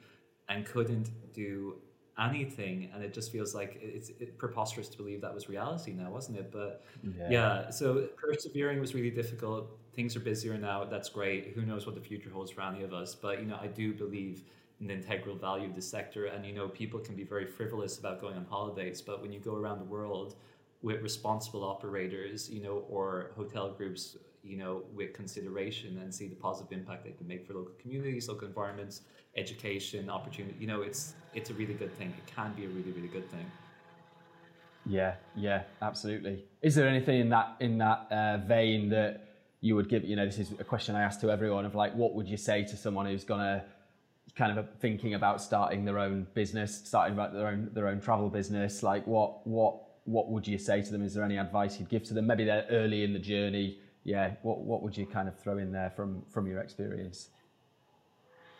and 0.47 0.65
couldn't 0.65 1.09
do 1.33 1.75
anything 2.17 2.89
and 2.93 3.03
it 3.03 3.13
just 3.13 3.31
feels 3.31 3.53
like 3.53 3.77
it's 3.81 4.09
it, 4.09 4.37
preposterous 4.37 4.87
to 4.87 4.97
believe 4.97 5.19
that 5.19 5.33
was 5.33 5.49
reality 5.49 5.91
now 5.91 6.09
wasn't 6.09 6.37
it 6.37 6.49
but 6.49 6.85
yeah. 7.03 7.29
yeah. 7.29 7.69
so 7.69 8.07
persevering 8.15 8.79
was 8.79 8.95
really 8.95 9.09
difficult 9.09 9.77
things 9.93 10.15
are 10.15 10.21
busier 10.21 10.57
now 10.57 10.85
that's 10.85 11.09
great 11.09 11.51
who 11.53 11.63
knows 11.63 11.85
what 11.85 11.93
the 11.93 12.01
future 12.01 12.29
holds 12.29 12.51
for 12.51 12.61
any 12.61 12.83
of 12.83 12.93
us 12.93 13.13
but 13.13 13.39
you 13.39 13.45
know 13.45 13.57
i 13.61 13.67
do 13.67 13.93
believe 13.93 14.43
in 14.79 14.87
the 14.87 14.93
integral 14.93 15.35
value 15.35 15.67
of 15.67 15.75
the 15.75 15.81
sector 15.81 16.27
and 16.27 16.45
you 16.45 16.53
know 16.53 16.69
people 16.69 16.99
can 16.99 17.15
be 17.15 17.23
very 17.23 17.45
frivolous 17.45 17.99
about 17.99 18.21
going 18.21 18.35
on 18.37 18.45
holidays 18.45 19.01
but 19.01 19.21
when 19.21 19.33
you 19.33 19.39
go 19.39 19.55
around 19.55 19.79
the 19.79 19.85
world 19.85 20.35
with 20.83 21.01
responsible 21.01 21.65
operators 21.65 22.49
you 22.49 22.61
know 22.61 22.85
or 22.89 23.31
hotel 23.35 23.71
groups 23.71 24.15
you 24.45 24.57
know 24.57 24.83
with 24.93 25.13
consideration 25.13 25.97
and 26.01 26.13
see 26.13 26.27
the 26.27 26.35
positive 26.35 26.71
impact 26.71 27.03
they 27.03 27.11
can 27.11 27.27
make 27.27 27.45
for 27.47 27.53
local 27.53 27.73
communities 27.81 28.29
local 28.29 28.47
environments 28.47 29.01
education 29.35 30.09
opportunity 30.09 30.55
you 30.59 30.67
know 30.67 30.81
it's 30.81 31.15
it's 31.35 31.49
a 31.49 31.53
really 31.53 31.73
good 31.73 31.95
thing. 31.97 32.13
It 32.17 32.33
can 32.33 32.53
be 32.53 32.65
a 32.65 32.69
really 32.69 32.91
really 32.91 33.09
good 33.09 33.29
thing. 33.29 33.45
Yeah 34.85 35.15
yeah 35.35 35.63
absolutely. 35.81 36.45
Is 36.61 36.75
there 36.75 36.87
anything 36.87 37.19
in 37.19 37.29
that 37.29 37.55
in 37.59 37.77
that 37.79 38.07
uh, 38.11 38.37
vein 38.37 38.89
that 38.89 39.21
you 39.61 39.75
would 39.75 39.89
give 39.89 40.03
you 40.05 40.15
know 40.15 40.25
this 40.25 40.39
is 40.39 40.51
a 40.59 40.63
question 40.63 40.95
i 40.95 41.01
ask 41.01 41.19
to 41.19 41.31
everyone 41.31 41.65
of 41.65 41.73
like 41.73 41.91
what 41.95 42.13
would 42.13 42.27
you 42.27 42.37
say 42.37 42.63
to 42.63 42.77
someone 42.77 43.07
who's 43.07 43.23
gonna 43.23 43.63
kind 44.35 44.59
of 44.59 44.67
thinking 44.79 45.15
about 45.15 45.41
starting 45.41 45.85
their 45.85 45.97
own 45.97 46.27
business 46.35 46.83
starting 46.85 47.13
about 47.13 47.33
their 47.33 47.47
own 47.47 47.69
their 47.73 47.87
own 47.87 47.99
travel 47.99 48.29
business? 48.29 48.83
Like 48.83 49.05
what 49.07 49.45
what 49.47 49.81
what 50.05 50.29
would 50.29 50.47
you 50.47 50.59
say 50.59 50.83
to 50.83 50.91
them? 50.91 51.01
Is 51.01 51.15
there 51.15 51.23
any 51.23 51.37
advice 51.37 51.79
you'd 51.79 51.89
give 51.89 52.03
to 52.03 52.13
them? 52.13 52.27
Maybe 52.27 52.45
they're 52.45 52.67
early 52.69 53.03
in 53.03 53.11
the 53.11 53.19
journey 53.19 53.79
yeah 54.05 54.31
what 54.43 54.59
what 54.59 54.81
would 54.81 54.95
you 54.95 55.05
kind 55.05 55.27
of 55.27 55.37
throw 55.37 55.57
in 55.57 55.71
there 55.71 55.89
from 55.89 56.21
from 56.31 56.47
your 56.47 56.61
experience 56.61 57.29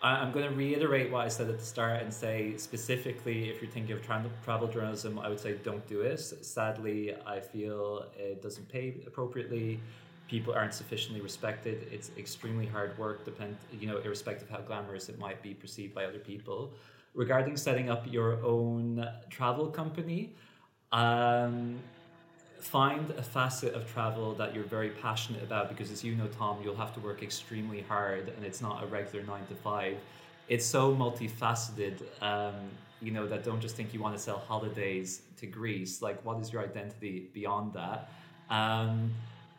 I'm 0.06 0.32
going 0.32 0.48
to 0.48 0.56
reiterate 0.56 1.12
what 1.12 1.26
I 1.26 1.30
said 1.30 1.50
at 1.50 1.58
the 1.58 1.66
start 1.66 2.04
and 2.04 2.14
say 2.14 2.58
specifically, 2.58 3.50
if 3.50 3.60
you're 3.60 3.72
thinking 3.72 3.96
of 3.96 4.04
tra- 4.04 4.30
travel 4.44 4.68
journalism, 4.68 5.18
I 5.18 5.30
would 5.30 5.40
say 5.40 5.54
don't 5.64 5.86
do 5.88 6.02
it. 6.02 6.20
Sadly, 6.20 7.16
I 7.26 7.40
feel 7.40 8.06
it 8.16 8.44
doesn't 8.44 8.70
pay 8.70 8.94
appropriately. 9.08 9.80
People 10.28 10.54
aren't 10.54 10.76
sufficiently 10.76 11.22
respected. 11.22 11.88
It's 11.92 12.12
extremely 12.20 12.68
hard 12.68 12.96
work, 13.00 13.26
depend 13.26 13.58
you 13.80 13.88
know, 13.88 13.98
irrespective 13.98 14.48
of 14.48 14.56
how 14.56 14.62
glamorous 14.62 15.10
it 15.10 15.18
might 15.18 15.42
be 15.42 15.56
perceived 15.56 15.96
by 15.96 16.06
other 16.06 16.20
people. 16.20 16.74
Regarding 17.16 17.58
setting 17.58 17.90
up 17.90 18.06
your 18.06 18.44
own 18.44 19.08
travel 19.32 19.72
company, 19.72 20.36
um, 20.92 21.80
find 22.60 23.12
a 23.12 23.24
facet 23.24 23.74
of 23.74 23.92
travel 23.92 24.34
that 24.36 24.54
you're 24.54 24.64
very 24.64 24.90
passionate 24.90 25.44
about 25.44 25.70
because 25.70 25.92
as 25.92 26.04
you 26.04 26.16
know 26.16 26.28
tom 26.28 26.58
you'll 26.64 26.76
have 26.76 26.94
to 26.94 27.00
work 27.00 27.22
extremely 27.22 27.82
hard 27.82 28.30
and 28.36 28.46
it's 28.46 28.62
not 28.62 28.84
a 28.84 28.88
regular 28.88 29.26
nine 29.26 29.46
to 29.48 29.56
five. 29.56 29.98
It's 30.48 30.66
so 30.66 30.96
multifaceted 30.96 32.02
um, 32.22 32.56
you 33.02 33.12
know 33.12 33.28
that 33.28 33.44
don't 33.44 33.62
just 33.62 33.76
think 33.76 33.94
you 33.94 34.02
want 34.02 34.16
to 34.16 34.22
sell 34.22 34.40
holidays 34.40 35.22
to 35.38 35.46
greece. 35.46 36.02
Like 36.02 36.24
what 36.26 36.40
is 36.40 36.52
your 36.52 36.64
identity 36.64 37.30
beyond 37.34 37.74
that? 37.74 38.10
Um, 38.50 39.12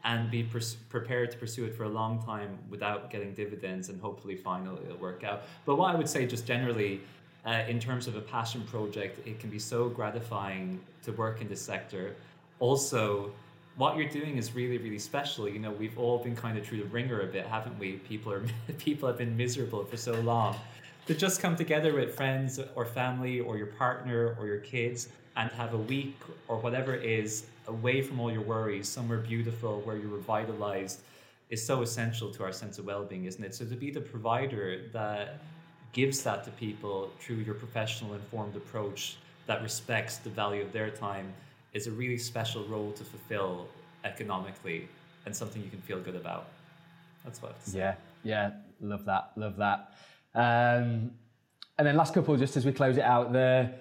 and 0.04 0.30
be 0.30 0.44
pers- 0.44 0.76
prepared 0.88 1.32
to 1.32 1.36
pursue 1.36 1.64
it 1.64 1.74
for 1.74 1.84
a 1.84 1.88
long 1.88 2.22
time 2.22 2.58
without 2.70 3.10
getting 3.10 3.34
dividends 3.34 3.88
and 3.88 4.00
hopefully 4.00 4.36
finally 4.36 4.80
it'll 4.84 4.96
work 4.98 5.24
out. 5.24 5.42
But 5.64 5.76
what 5.76 5.94
i 5.94 5.98
would 5.98 6.08
say 6.08 6.26
just 6.26 6.46
generally 6.46 7.00
uh, 7.44 7.62
in 7.68 7.78
terms 7.78 8.08
of 8.08 8.16
a 8.16 8.20
passion 8.20 8.62
project 8.64 9.26
it 9.26 9.38
can 9.38 9.50
be 9.50 9.58
so 9.58 9.88
gratifying 9.88 10.80
to 11.04 11.12
work 11.12 11.40
in 11.40 11.48
this 11.48 11.60
sector 11.60 12.14
also 12.60 13.32
what 13.76 13.96
you're 13.96 14.08
doing 14.08 14.38
is 14.38 14.54
really 14.54 14.78
really 14.78 14.98
special. 14.98 15.48
You 15.48 15.58
know 15.58 15.70
we've 15.70 15.98
all 15.98 16.18
been 16.18 16.36
kind 16.36 16.58
of 16.58 16.66
through 16.66 16.78
the 16.78 16.86
ringer 16.86 17.20
a 17.20 17.26
bit 17.26 17.46
haven't 17.46 17.78
we? 17.78 17.92
People 17.92 18.32
are 18.32 18.42
people 18.78 19.08
have 19.08 19.18
been 19.18 19.36
miserable 19.36 19.84
for 19.84 19.96
so 19.96 20.14
long. 20.20 20.56
To 21.06 21.14
just 21.14 21.40
come 21.40 21.54
together 21.54 21.94
with 21.94 22.16
friends 22.16 22.58
or 22.74 22.84
family 22.84 23.38
or 23.40 23.56
your 23.56 23.68
partner 23.68 24.36
or 24.40 24.46
your 24.46 24.58
kids 24.58 25.08
and 25.36 25.50
have 25.52 25.74
a 25.74 25.78
week 25.78 26.18
or 26.48 26.56
whatever 26.58 26.94
it 26.94 27.04
is 27.04 27.46
away 27.68 28.02
from 28.02 28.18
all 28.18 28.32
your 28.32 28.42
worries 28.42 28.88
somewhere 28.88 29.18
beautiful 29.18 29.80
where 29.82 29.96
you're 29.96 30.08
revitalized 30.08 31.00
is 31.50 31.64
so 31.64 31.82
essential 31.82 32.32
to 32.32 32.42
our 32.42 32.52
sense 32.52 32.78
of 32.78 32.86
well-being 32.86 33.26
isn't 33.26 33.44
it? 33.44 33.54
So 33.54 33.64
to 33.66 33.76
be 33.76 33.90
the 33.90 34.00
provider 34.00 34.82
that 34.92 35.40
gives 35.92 36.22
that 36.22 36.44
to 36.44 36.50
people 36.52 37.10
through 37.20 37.36
your 37.36 37.54
professional 37.54 38.14
informed 38.14 38.56
approach 38.56 39.16
that 39.46 39.62
respects 39.62 40.16
the 40.16 40.30
value 40.30 40.62
of 40.62 40.72
their 40.72 40.90
time 40.90 41.32
is 41.76 41.86
a 41.86 41.90
really 41.90 42.16
special 42.16 42.64
role 42.64 42.90
to 42.92 43.04
fulfill 43.04 43.68
economically 44.04 44.88
and 45.26 45.36
something 45.36 45.62
you 45.62 45.70
can 45.70 45.82
feel 45.82 46.00
good 46.00 46.16
about. 46.16 46.46
That's 47.24 47.42
what. 47.42 47.56
Yeah, 47.72 47.94
yeah, 48.22 48.52
love 48.80 49.04
that, 49.04 49.32
love 49.36 49.56
that. 49.56 49.92
Um, 50.34 51.10
and 51.78 51.86
then 51.86 51.96
last 51.96 52.14
couple, 52.14 52.36
just 52.36 52.56
as 52.56 52.64
we 52.64 52.72
close 52.72 52.96
it 52.96 53.04
out, 53.04 53.32
there 53.32 53.74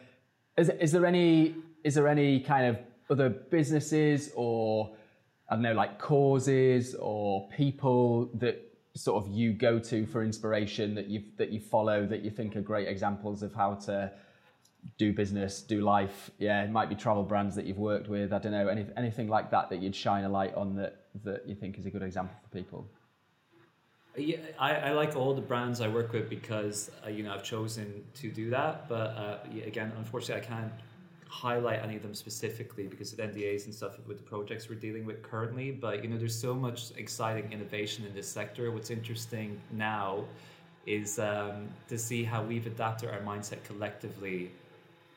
is, 0.58 0.70
is 0.70 0.92
there 0.92 1.06
any 1.06 1.56
is 1.84 1.96
there 1.96 2.08
any 2.08 2.40
kind 2.40 2.66
of 2.68 2.80
other 3.10 3.30
businesses 3.30 4.32
or 4.36 4.96
I 5.50 5.56
don't 5.56 5.62
know, 5.62 5.74
like 5.74 6.00
causes 6.00 6.96
or 6.96 7.48
people 7.50 8.30
that 8.36 8.62
sort 8.96 9.24
of 9.24 9.32
you 9.32 9.54
go 9.54 9.78
to 9.78 10.06
for 10.08 10.24
inspiration 10.24 10.96
that 10.96 11.08
you 11.08 11.24
that 11.38 11.50
you 11.52 11.60
follow 11.60 12.06
that 12.08 12.24
you 12.24 12.32
think 12.32 12.56
are 12.56 12.62
great 12.62 12.88
examples 12.88 13.44
of 13.44 13.54
how 13.54 13.76
to 13.76 14.12
do 14.98 15.14
business, 15.14 15.62
do 15.62 15.82
life. 15.82 16.32
Yeah, 16.38 16.64
it 16.64 16.72
might 16.72 16.90
be 16.90 16.96
travel 16.96 17.24
brands 17.24 17.56
that 17.56 17.66
you've 17.66 17.78
worked 17.78 18.08
with. 18.08 18.32
I 18.32 18.40
don't 18.40 18.52
know 18.52 18.68
any, 18.68 18.86
anything 18.96 19.28
like 19.28 19.52
that 19.52 19.70
that 19.70 19.82
you'd 19.82 19.96
shine 19.96 20.24
a 20.24 20.30
light 20.30 20.54
on 20.56 20.76
that 20.76 21.02
that 21.24 21.48
you 21.48 21.56
think 21.56 21.78
is 21.78 21.86
a 21.86 21.90
good 21.90 22.04
example 22.04 22.36
for 22.44 22.50
people. 22.50 22.88
Yeah, 24.18 24.38
I, 24.58 24.76
I 24.76 24.92
like 24.92 25.16
all 25.16 25.34
the 25.34 25.42
brands 25.42 25.82
I 25.82 25.90
work 25.90 26.14
with 26.14 26.30
because 26.30 26.90
uh, 27.06 27.10
you 27.10 27.24
know 27.24 27.34
I've 27.34 27.44
chosen 27.44 28.04
to 28.16 28.32
do 28.32 28.50
that. 28.52 28.88
But 28.88 29.10
uh, 29.18 29.38
again, 29.66 29.92
unfortunately, 29.98 30.44
I 30.44 30.48
can't 30.48 30.72
highlight 31.28 31.84
any 31.84 31.98
of 31.98 32.02
them 32.02 32.14
specifically 32.14 32.88
because 32.88 33.12
of 33.12 33.20
NDAs 33.20 33.66
and 33.66 33.74
stuff 33.74 33.98
with 34.08 34.18
the 34.18 34.24
projects 34.24 34.70
we're 34.70 34.76
dealing 34.76 35.06
with 35.06 35.22
currently. 35.22 35.72
But 35.72 36.04
you 36.04 36.10
know, 36.10 36.18
there's 36.18 36.40
so 36.40 36.54
much 36.54 36.92
exciting 36.96 37.52
innovation 37.52 38.06
in 38.06 38.14
this 38.14 38.28
sector. 38.28 38.72
What's 38.72 38.90
interesting 38.90 39.60
now 39.72 40.24
is 40.86 41.20
um, 41.20 41.68
to 41.90 41.98
see 41.98 42.24
how 42.24 42.44
we've 42.44 42.68
adapted 42.68 43.10
our 43.10 43.20
mindset 43.20 43.64
collectively 43.64 44.52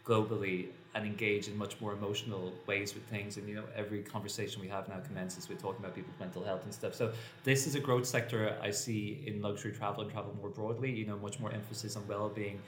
globally 0.09 0.59
and 0.95 1.03
engage 1.13 1.45
in 1.51 1.57
much 1.65 1.75
more 1.83 1.93
emotional 1.93 2.45
ways 2.67 2.89
with 2.95 3.05
things. 3.15 3.37
And 3.37 3.45
you 3.49 3.57
know, 3.59 3.67
every 3.83 4.01
conversation 4.15 4.57
we 4.67 4.69
have 4.77 4.89
now 4.89 5.01
commences 5.09 5.49
with 5.49 5.59
talking 5.61 5.81
about 5.83 5.95
people's 5.95 6.19
mental 6.19 6.43
health 6.43 6.65
and 6.65 6.73
stuff. 6.81 6.95
So 6.95 7.13
this 7.45 7.67
is 7.69 7.75
a 7.75 7.81
growth 7.89 8.07
sector 8.07 8.41
I 8.69 8.71
see 8.73 9.23
in 9.29 9.35
luxury 9.49 9.73
travel 9.73 10.01
and 10.05 10.11
travel 10.11 10.33
more 10.41 10.53
broadly. 10.59 10.91
You 11.01 11.07
know, 11.09 11.19
much 11.19 11.39
more 11.43 11.53
emphasis 11.53 11.95
on 11.99 12.03
well-being. 12.09 12.59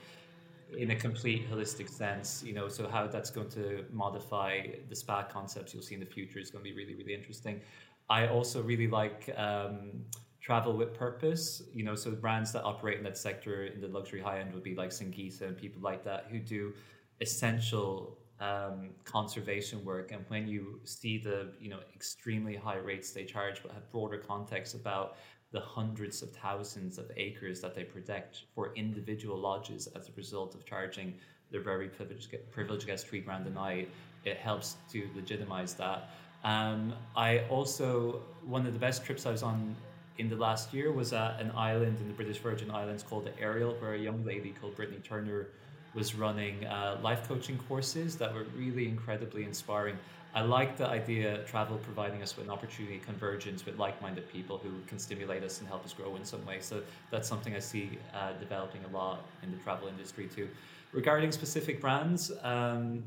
in 0.76 0.90
a 0.90 0.96
complete 0.96 1.50
holistic 1.50 1.88
sense, 1.88 2.42
you 2.44 2.52
know, 2.52 2.68
so 2.68 2.88
how 2.88 3.06
that's 3.06 3.30
going 3.30 3.48
to 3.50 3.84
modify 3.92 4.66
the 4.88 4.96
spa 4.96 5.22
concepts 5.22 5.74
you'll 5.74 5.82
see 5.82 5.94
in 5.94 6.00
the 6.00 6.06
future 6.06 6.38
is 6.38 6.50
going 6.50 6.64
to 6.64 6.70
be 6.70 6.76
really, 6.76 6.94
really 6.94 7.14
interesting. 7.14 7.60
I 8.08 8.28
also 8.28 8.62
really 8.62 8.88
like 8.88 9.32
um, 9.36 10.04
travel 10.40 10.76
with 10.76 10.94
purpose, 10.94 11.62
you 11.72 11.84
know, 11.84 11.94
so 11.94 12.10
brands 12.12 12.52
that 12.52 12.62
operate 12.64 12.98
in 12.98 13.04
that 13.04 13.18
sector 13.18 13.66
in 13.66 13.80
the 13.80 13.88
luxury 13.88 14.20
high 14.20 14.40
end 14.40 14.52
would 14.54 14.62
be 14.62 14.74
like 14.74 14.90
Singita 14.90 15.42
and 15.42 15.56
people 15.56 15.80
like 15.82 16.04
that 16.04 16.26
who 16.30 16.38
do 16.38 16.72
essential 17.20 18.16
um, 18.40 18.90
conservation 19.04 19.84
work. 19.84 20.12
And 20.12 20.24
when 20.28 20.48
you 20.48 20.80
see 20.84 21.18
the, 21.18 21.52
you 21.60 21.68
know, 21.68 21.80
extremely 21.94 22.56
high 22.56 22.78
rates 22.78 23.10
they 23.12 23.24
charge, 23.24 23.62
but 23.62 23.72
have 23.72 23.90
broader 23.92 24.18
context 24.18 24.74
about 24.74 25.16
the 25.52 25.60
hundreds 25.60 26.22
of 26.22 26.30
thousands 26.30 26.96
of 26.96 27.10
acres 27.16 27.60
that 27.60 27.74
they 27.74 27.84
protect 27.84 28.44
for 28.54 28.72
individual 28.76 29.36
lodges 29.38 29.88
as 29.88 30.08
a 30.08 30.12
result 30.12 30.54
of 30.54 30.64
charging 30.64 31.14
their 31.50 31.60
very 31.60 31.88
privileged, 31.88 32.34
privileged 32.50 32.86
guests 32.86 33.08
three 33.08 33.20
grand 33.20 33.46
a 33.46 33.50
night. 33.50 33.90
It 34.24 34.36
helps 34.36 34.76
to 34.92 35.08
legitimize 35.14 35.74
that. 35.74 36.10
Um, 36.44 36.94
I 37.16 37.40
also, 37.50 38.22
one 38.46 38.64
of 38.66 38.72
the 38.72 38.78
best 38.78 39.04
trips 39.04 39.26
I 39.26 39.32
was 39.32 39.42
on 39.42 39.74
in 40.18 40.28
the 40.28 40.36
last 40.36 40.72
year 40.72 40.92
was 40.92 41.12
at 41.12 41.40
an 41.40 41.50
island 41.56 41.98
in 42.00 42.06
the 42.06 42.14
British 42.14 42.38
Virgin 42.38 42.70
Islands 42.70 43.02
called 43.02 43.24
the 43.24 43.38
Aerial, 43.40 43.74
where 43.74 43.94
a 43.94 43.98
young 43.98 44.24
lady 44.24 44.54
called 44.58 44.76
Brittany 44.76 45.00
Turner 45.02 45.48
was 45.94 46.14
running 46.14 46.66
uh, 46.66 46.98
life 47.02 47.26
coaching 47.26 47.58
courses 47.68 48.16
that 48.16 48.32
were 48.32 48.44
really 48.56 48.88
incredibly 48.88 49.44
inspiring. 49.44 49.96
I 50.32 50.42
like 50.42 50.76
the 50.76 50.86
idea 50.86 51.42
travel 51.44 51.78
providing 51.78 52.22
us 52.22 52.36
with 52.36 52.46
an 52.46 52.52
opportunity 52.52 52.98
convergence 52.98 53.66
with 53.66 53.78
like-minded 53.78 54.30
people 54.30 54.58
who 54.58 54.70
can 54.86 54.98
stimulate 54.98 55.42
us 55.42 55.58
and 55.58 55.66
help 55.66 55.84
us 55.84 55.92
grow 55.92 56.14
in 56.14 56.24
some 56.24 56.44
way. 56.46 56.58
So 56.60 56.82
that's 57.10 57.28
something 57.28 57.56
I 57.56 57.58
see 57.58 57.98
uh, 58.14 58.32
developing 58.38 58.84
a 58.84 58.96
lot 58.96 59.24
in 59.42 59.50
the 59.50 59.56
travel 59.58 59.88
industry 59.88 60.28
too. 60.32 60.48
Regarding 60.92 61.32
specific 61.32 61.80
brands, 61.80 62.30
um, 62.42 63.02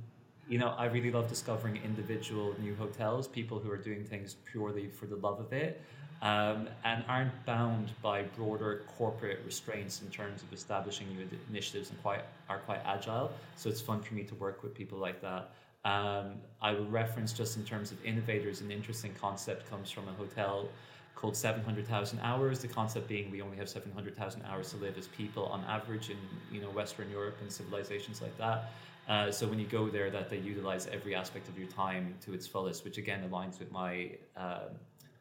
you 0.49 0.57
know, 0.57 0.76
I 0.77 0.85
really 0.85 1.11
love 1.11 1.30
discovering 1.30 1.80
individual 1.84 2.53
new 2.60 2.76
hotels, 2.76 3.27
people 3.27 3.60
who 3.60 3.72
are 3.72 3.77
doing 3.77 4.03
things 4.03 4.35
purely 4.51 4.88
for 4.89 5.05
the 5.05 5.15
love 5.15 5.39
of 5.39 5.53
it. 5.53 5.81
Um, 6.23 6.69
and 6.85 7.03
aren't 7.09 7.45
bound 7.45 7.91
by 8.01 8.23
broader 8.23 8.83
corporate 8.97 9.41
restraints 9.45 10.01
in 10.01 10.07
terms 10.07 10.41
of 10.41 10.53
establishing 10.53 11.09
new 11.13 11.27
initiatives 11.49 11.89
and 11.89 12.01
quite 12.01 12.21
are 12.47 12.59
quite 12.59 12.79
agile. 12.85 13.29
So 13.57 13.69
it's 13.69 13.81
fun 13.81 14.01
for 14.01 14.13
me 14.13 14.23
to 14.23 14.35
work 14.35 14.63
with 14.63 14.73
people 14.73 14.97
like 14.97 15.21
that. 15.21 15.49
Um, 15.83 16.35
I 16.61 16.71
would 16.71 16.89
reference 16.89 17.33
just 17.33 17.57
in 17.57 17.65
terms 17.65 17.91
of 17.91 18.03
innovators, 18.05 18.61
an 18.61 18.71
interesting 18.71 19.13
concept 19.19 19.69
comes 19.69 19.91
from 19.91 20.07
a 20.07 20.13
hotel 20.13 20.69
called 21.13 21.35
700,000 21.35 22.19
hours. 22.21 22.59
The 22.59 22.69
concept 22.69 23.09
being 23.09 23.29
we 23.29 23.41
only 23.41 23.57
have 23.57 23.67
700,000 23.67 24.43
hours 24.43 24.71
to 24.71 24.77
live 24.77 24.97
as 24.97 25.07
people 25.07 25.47
on 25.47 25.63
average 25.65 26.09
in 26.09 26.17
you 26.51 26.61
know 26.61 26.69
Western 26.69 27.09
Europe 27.09 27.37
and 27.41 27.51
civilizations 27.51 28.21
like 28.21 28.37
that. 28.37 28.71
Uh, 29.09 29.29
so 29.29 29.45
when 29.45 29.59
you 29.59 29.65
go 29.65 29.89
there, 29.89 30.09
that 30.09 30.29
they 30.29 30.37
utilize 30.37 30.87
every 30.87 31.13
aspect 31.13 31.49
of 31.49 31.57
your 31.57 31.67
time 31.67 32.15
to 32.21 32.33
its 32.33 32.47
fullest, 32.47 32.85
which 32.85 32.97
again 32.97 33.29
aligns 33.29 33.59
with 33.59 33.69
my 33.71 34.11
uh, 34.37 34.69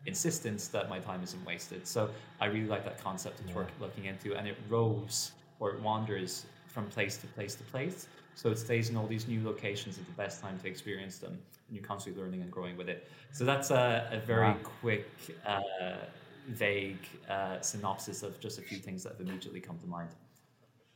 insistence 0.06 0.68
that 0.68 0.88
my 0.88 0.98
time 0.98 1.22
isn't 1.22 1.44
wasted. 1.44 1.86
So 1.86 2.10
I 2.40 2.46
really 2.46 2.66
like 2.66 2.84
that 2.84 3.02
concept 3.02 3.40
it's 3.44 3.54
worth 3.54 3.70
looking 3.80 4.06
into, 4.06 4.34
and 4.34 4.46
it 4.46 4.56
roves 4.68 5.32
or 5.60 5.70
it 5.70 5.80
wanders 5.80 6.46
from 6.66 6.86
place 6.86 7.16
to 7.18 7.26
place 7.28 7.54
to 7.54 7.64
place. 7.64 8.08
So 8.34 8.50
it 8.50 8.58
stays 8.58 8.88
in 8.88 8.96
all 8.96 9.06
these 9.06 9.28
new 9.28 9.44
locations 9.44 9.98
at 9.98 10.06
the 10.06 10.12
best 10.12 10.40
time 10.40 10.58
to 10.60 10.66
experience 10.66 11.18
them, 11.18 11.38
and 11.68 11.76
you're 11.76 11.84
constantly 11.84 12.22
learning 12.22 12.42
and 12.42 12.50
growing 12.50 12.76
with 12.76 12.88
it. 12.88 13.08
So 13.32 13.44
that's 13.44 13.70
a, 13.70 14.08
a 14.10 14.18
very 14.18 14.48
wow. 14.48 14.56
quick, 14.80 15.06
uh, 15.46 15.60
vague 16.48 17.06
uh, 17.28 17.60
synopsis 17.60 18.22
of 18.22 18.40
just 18.40 18.58
a 18.58 18.62
few 18.62 18.78
things 18.78 19.04
that 19.04 19.12
have 19.12 19.20
immediately 19.20 19.60
come 19.60 19.78
to 19.78 19.86
mind. 19.86 20.08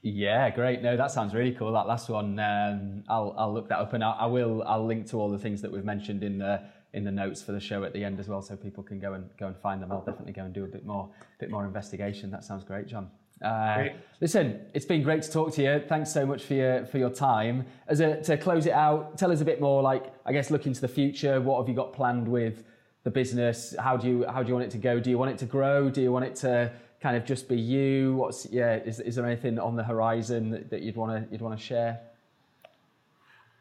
Yeah, 0.02 0.50
great. 0.50 0.82
No, 0.82 0.96
that 0.96 1.10
sounds 1.10 1.34
really 1.34 1.52
cool. 1.52 1.72
That 1.72 1.86
last 1.86 2.08
one, 2.08 2.38
um, 2.38 3.02
I'll 3.08 3.34
I'll 3.36 3.52
look 3.52 3.68
that 3.68 3.78
up, 3.78 3.92
and 3.92 4.04
I, 4.04 4.12
I, 4.12 4.26
will 4.26 4.62
I'll 4.64 4.86
link 4.86 5.08
to 5.10 5.20
all 5.20 5.30
the 5.30 5.38
things 5.38 5.60
that 5.62 5.72
we've 5.72 5.84
mentioned 5.84 6.22
in 6.22 6.38
the 6.38 6.62
in 6.97 7.05
the 7.05 7.12
notes 7.12 7.43
for 7.43 7.52
the 7.52 7.60
show 7.60 7.85
at 7.85 7.93
the 7.93 8.02
end 8.02 8.18
as 8.18 8.27
well, 8.27 8.40
so 8.40 8.56
people 8.56 8.82
can 8.82 8.98
go 8.98 9.12
and 9.12 9.28
go 9.39 9.47
and 9.47 9.56
find 9.56 9.82
them. 9.82 9.93
I'll 9.93 10.01
definitely 10.01 10.32
go 10.32 10.44
and 10.44 10.55
do 10.55 10.64
a 10.64 10.66
bit 10.66 10.85
more 10.85 11.09
bit 11.39 11.51
more 11.51 11.64
investigation. 11.64 12.31
That 12.31 12.43
sounds 12.43 12.64
great, 12.64 12.89
John. 12.89 13.10
Uh, 13.43 13.89
listen, 14.23 14.62
it's 14.73 14.86
been 14.86 15.02
great 15.02 15.20
to 15.23 15.31
talk 15.31 15.52
to 15.52 15.62
you. 15.62 15.85
Thanks 15.86 16.10
so 16.10 16.24
much 16.24 16.43
for 16.43 16.55
your 16.55 16.86
for 16.86 16.97
your 16.97 17.10
time. 17.10 17.66
As 17.86 18.01
a, 18.01 18.20
to 18.23 18.39
close 18.39 18.64
it 18.64 18.73
out, 18.73 19.18
tell 19.18 19.31
us 19.31 19.43
a 19.43 19.44
bit 19.44 19.60
more. 19.60 19.82
Like, 19.82 20.06
I 20.24 20.32
guess, 20.32 20.51
look 20.51 20.66
into 20.66 20.81
the 20.81 20.89
future. 20.89 21.39
What 21.40 21.59
have 21.60 21.68
you 21.68 21.74
got 21.74 21.93
planned 21.93 22.27
with 22.27 22.64
the 23.05 23.10
business? 23.10 23.77
How 23.78 23.98
do 23.98 24.09
you 24.09 24.27
how 24.27 24.43
do 24.43 24.48
you 24.48 24.55
want 24.55 24.66
it 24.66 24.70
to 24.70 24.78
go? 24.78 24.98
Do 24.98 25.10
you 25.10 25.18
want 25.18 25.32
it 25.32 25.39
to 25.39 25.47
grow? 25.47 25.90
Do 25.90 26.01
you 26.01 26.10
want 26.10 26.24
it 26.24 26.35
to 26.36 26.73
kind 27.02 27.14
of 27.14 27.27
just 27.27 27.47
be 27.47 27.60
you? 27.60 28.14
What's 28.16 28.47
yeah? 28.51 28.77
Is, 28.77 29.01
is 29.01 29.16
there 29.16 29.27
anything 29.27 29.59
on 29.59 29.77
the 29.77 29.85
horizon 29.85 30.51
that, 30.52 30.70
that 30.70 30.81
you'd 30.81 30.97
want 30.97 31.12
to 31.12 31.31
you'd 31.31 31.43
want 31.43 31.59
to 31.59 31.62
share? 31.62 32.01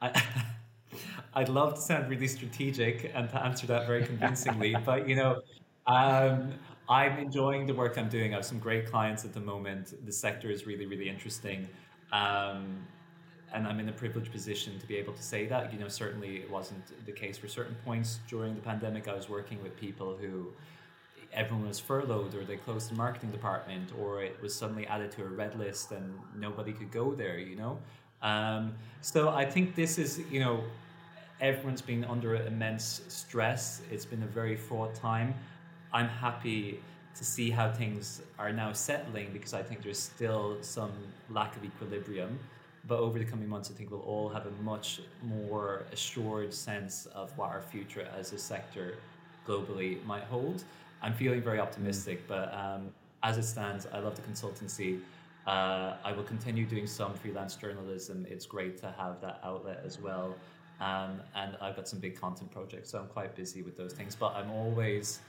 I, 0.02 0.24
I'd 1.36 1.50
love 1.50 1.76
to 1.76 1.82
sound 1.82 2.10
really 2.10 2.28
strategic 2.28 3.12
and 3.14 3.30
to 3.30 3.44
answer 3.44 3.68
that 3.68 3.88
very 3.88 4.06
convincingly, 4.06 4.76
but 4.86 5.08
you 5.08 5.16
know. 5.16 5.42
Um, 5.88 6.54
I'm 6.88 7.18
enjoying 7.18 7.66
the 7.66 7.74
work 7.74 7.98
I'm 7.98 8.10
doing. 8.10 8.34
I 8.34 8.38
have 8.38 8.46
some 8.46 8.60
great 8.60 8.90
clients 8.90 9.26
at 9.26 9.34
the 9.34 9.40
moment. 9.40 9.94
The 10.06 10.12
sector 10.12 10.52
is 10.52 10.68
really, 10.68 10.86
really 10.86 11.10
interesting. 11.10 11.68
Um, 12.12 12.86
and 13.54 13.68
I'm 13.68 13.80
in 13.80 13.90
a 13.90 13.92
privileged 13.92 14.32
position 14.32 14.78
to 14.80 14.86
be 14.86 14.98
able 14.98 15.14
to 15.14 15.24
say 15.24 15.48
that. 15.48 15.74
You 15.74 15.80
know, 15.80 15.88
certainly 15.88 16.38
it 16.38 16.50
wasn't 16.50 17.06
the 17.06 17.12
case 17.12 17.38
for 17.38 17.48
certain 17.48 17.76
points 17.86 18.20
during 18.28 18.54
the 18.54 18.62
pandemic. 18.62 19.08
I 19.08 19.14
was 19.14 19.30
working 19.30 19.62
with 19.64 19.76
people 19.78 20.16
who 20.16 20.54
everyone 21.34 21.68
was 21.68 21.80
furloughed 21.80 22.36
or 22.36 22.44
they 22.44 22.58
closed 22.58 22.92
the 22.92 22.96
marketing 22.96 23.32
department 23.32 23.92
or 24.00 24.22
it 24.22 24.40
was 24.42 24.54
suddenly 24.54 24.86
added 24.88 25.12
to 25.12 25.24
a 25.24 25.28
red 25.28 25.58
list 25.58 25.92
and 25.92 26.14
nobody 26.38 26.72
could 26.72 26.92
go 26.92 27.14
there, 27.14 27.38
you 27.40 27.56
know? 27.56 27.80
Um, 28.22 28.74
so 29.02 29.30
I 29.30 29.46
think 29.46 29.76
this 29.76 29.98
is, 29.98 30.22
you 30.32 30.40
know, 30.40 30.64
everyone's 31.42 31.82
been 31.82 32.06
under 32.06 32.36
immense 32.36 33.02
stress. 33.08 33.82
It's 33.92 34.06
been 34.06 34.24
a 34.24 34.28
very 34.28 34.56
fraught 34.56 34.96
time. 34.96 35.34
I'm 35.94 36.08
happy 36.08 36.80
to 37.16 37.24
see 37.24 37.50
how 37.50 37.72
things 37.72 38.22
are 38.38 38.52
now 38.52 38.74
settling 38.74 39.30
because 39.32 39.54
I 39.54 39.64
think 39.64 39.84
there's 39.84 40.00
still 40.00 40.58
some 40.62 40.92
lack 41.30 41.56
of 41.56 41.64
equilibrium. 41.64 42.40
But 42.88 43.00
over 43.00 43.18
the 43.18 43.26
coming 43.26 43.50
months, 43.50 43.72
I 43.72 43.74
think 43.74 43.90
we'll 43.90 44.02
all 44.02 44.30
have 44.30 44.46
a 44.46 44.52
much 44.64 45.02
more 45.24 45.86
assured 45.92 46.54
sense 46.54 47.08
of 47.08 47.36
what 47.38 47.50
our 47.50 47.62
future 47.62 48.08
as 48.18 48.32
a 48.32 48.38
sector 48.38 48.98
globally 49.48 50.04
might 50.06 50.24
hold. 50.24 50.64
I'm 51.02 51.14
feeling 51.14 51.42
very 51.42 51.60
optimistic, 51.60 52.28
but 52.28 52.54
um, 52.54 52.92
as 53.24 53.38
it 53.38 53.44
stands, 53.44 53.88
I 53.92 54.00
love 54.00 54.16
the 54.16 54.22
consultancy. 54.22 55.00
Uh, 55.48 55.96
I 56.04 56.12
will 56.12 56.24
continue 56.24 56.66
doing 56.66 56.88
some 56.88 57.14
freelance 57.14 57.56
journalism. 57.56 58.26
It's 58.30 58.46
great 58.46 58.78
to 58.80 58.94
have 58.98 59.22
that 59.22 59.40
outlet 59.44 59.82
as 59.86 60.00
well. 60.00 60.36
Um, 60.80 61.22
and 61.36 61.58
I've 61.62 61.76
got 61.76 61.88
some 61.88 62.00
big 62.00 62.20
content 62.20 62.52
projects, 62.52 62.90
so 62.92 63.00
I'm 63.00 63.08
quite 63.08 63.36
busy 63.36 63.62
with 63.62 63.78
those 63.78 63.94
things. 63.94 64.16
But 64.16 64.36
I'm 64.36 64.52
always 64.52 65.20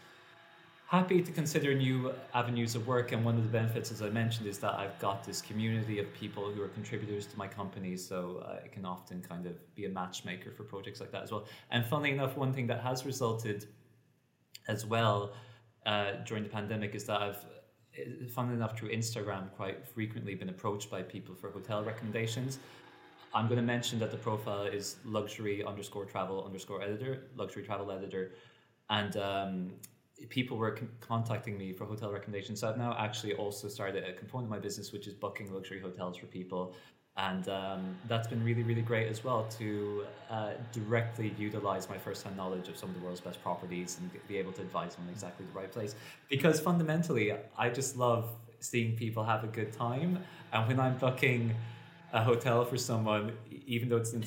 happy 0.87 1.21
to 1.21 1.33
consider 1.33 1.75
new 1.75 2.13
avenues 2.33 2.75
of 2.77 2.87
work. 2.87 3.13
And 3.13 3.25
one 3.25 3.37
of 3.37 3.43
the 3.43 3.51
benefits, 3.51 3.91
as 3.91 4.03
I 4.03 4.09
mentioned, 4.09 4.47
is 4.47 4.59
that 4.59 4.75
I've 4.75 4.99
got 5.01 5.25
this 5.25 5.43
community 5.43 5.99
of 5.99 6.13
people 6.15 6.51
who 6.51 6.63
are 6.63 6.69
contributors 6.69 7.27
to 7.27 7.37
my 7.37 7.49
company. 7.49 7.97
So 7.97 8.45
uh, 8.47 8.61
I 8.65 8.69
can 8.69 8.85
often 8.85 9.21
kind 9.21 9.47
of 9.47 9.75
be 9.75 9.87
a 9.87 9.89
matchmaker 9.89 10.53
for 10.53 10.63
projects 10.63 11.01
like 11.01 11.11
that 11.13 11.25
as 11.25 11.33
well. 11.33 11.45
And 11.71 11.85
funnily 11.85 12.13
enough, 12.13 12.37
one 12.37 12.53
thing 12.53 12.69
that 12.69 12.81
has 12.83 13.05
resulted 13.05 13.67
as 14.69 14.87
well 14.87 15.33
uh, 15.87 16.13
during 16.25 16.45
the 16.45 16.49
pandemic 16.49 16.95
is 16.95 17.05
that 17.05 17.21
I've, 17.21 17.37
uh, 17.37 18.29
funnily 18.29 18.55
enough, 18.55 18.79
through 18.79 18.91
Instagram, 18.91 19.51
quite 19.57 19.87
frequently 19.89 20.35
been 20.37 20.49
approached 20.49 20.89
by 20.89 21.03
people 21.03 21.35
for 21.35 21.51
hotel 21.51 21.83
recommendations. 21.83 22.59
I'm 23.37 23.49
going 23.49 23.59
to 23.59 23.71
mention 23.77 23.99
that 23.99 24.11
the 24.11 24.17
profile 24.17 24.63
is 24.63 24.97
luxury 25.05 25.63
underscore 25.63 26.07
travel 26.07 26.43
underscore 26.47 26.81
editor, 26.83 27.25
luxury 27.37 27.63
travel 27.63 27.91
editor. 27.93 28.33
And 28.89 29.15
um, 29.19 29.73
people 30.31 30.57
were 30.57 30.71
con- 30.71 30.89
contacting 31.01 31.59
me 31.59 31.75
for 31.75 31.85
hotel 31.85 32.11
recommendations. 32.11 32.61
So 32.61 32.71
I've 32.71 32.79
now 32.79 32.97
actually 32.99 33.35
also 33.35 33.69
started 33.69 34.05
a 34.05 34.15
component 34.15 34.47
of 34.47 34.51
my 34.51 34.59
business, 34.59 34.91
which 34.91 35.07
is 35.07 35.13
booking 35.13 35.53
luxury 35.53 35.81
hotels 35.81 36.17
for 36.17 36.25
people. 36.25 36.75
And 37.19 37.47
um, 37.51 37.95
that's 38.09 38.27
been 38.27 38.43
really, 38.43 38.63
really 38.63 38.81
great 38.81 39.09
as 39.09 39.23
well 39.23 39.47
to 39.59 40.07
uh, 40.31 40.53
directly 40.73 41.35
utilize 41.39 41.91
my 41.91 41.99
first-hand 41.99 42.39
knowledge 42.39 42.69
of 42.69 42.79
some 42.79 42.89
of 42.89 42.95
the 42.95 43.03
world's 43.03 43.21
best 43.21 43.43
properties 43.43 43.99
and 44.01 44.11
be 44.29 44.39
able 44.39 44.53
to 44.53 44.63
advise 44.63 44.95
them 44.95 45.05
on 45.09 45.11
exactly 45.13 45.45
the 45.45 45.53
right 45.53 45.71
place. 45.71 45.95
Because 46.31 46.59
fundamentally, 46.59 47.35
I 47.59 47.69
just 47.69 47.99
love 47.99 48.31
seeing 48.61 48.97
people 48.97 49.25
have 49.25 49.45
a 49.45 49.49
good 49.59 49.75
time. 49.75 50.25
And 50.55 50.67
when 50.69 50.81
I'm 50.81 50.97
booking 50.97 51.55
a 52.17 52.25
hotel 52.25 52.65
for 52.65 52.79
someone, 52.79 53.33
even 53.67 53.89
though 53.89 53.99
it's 53.99 54.13
an 54.13 54.25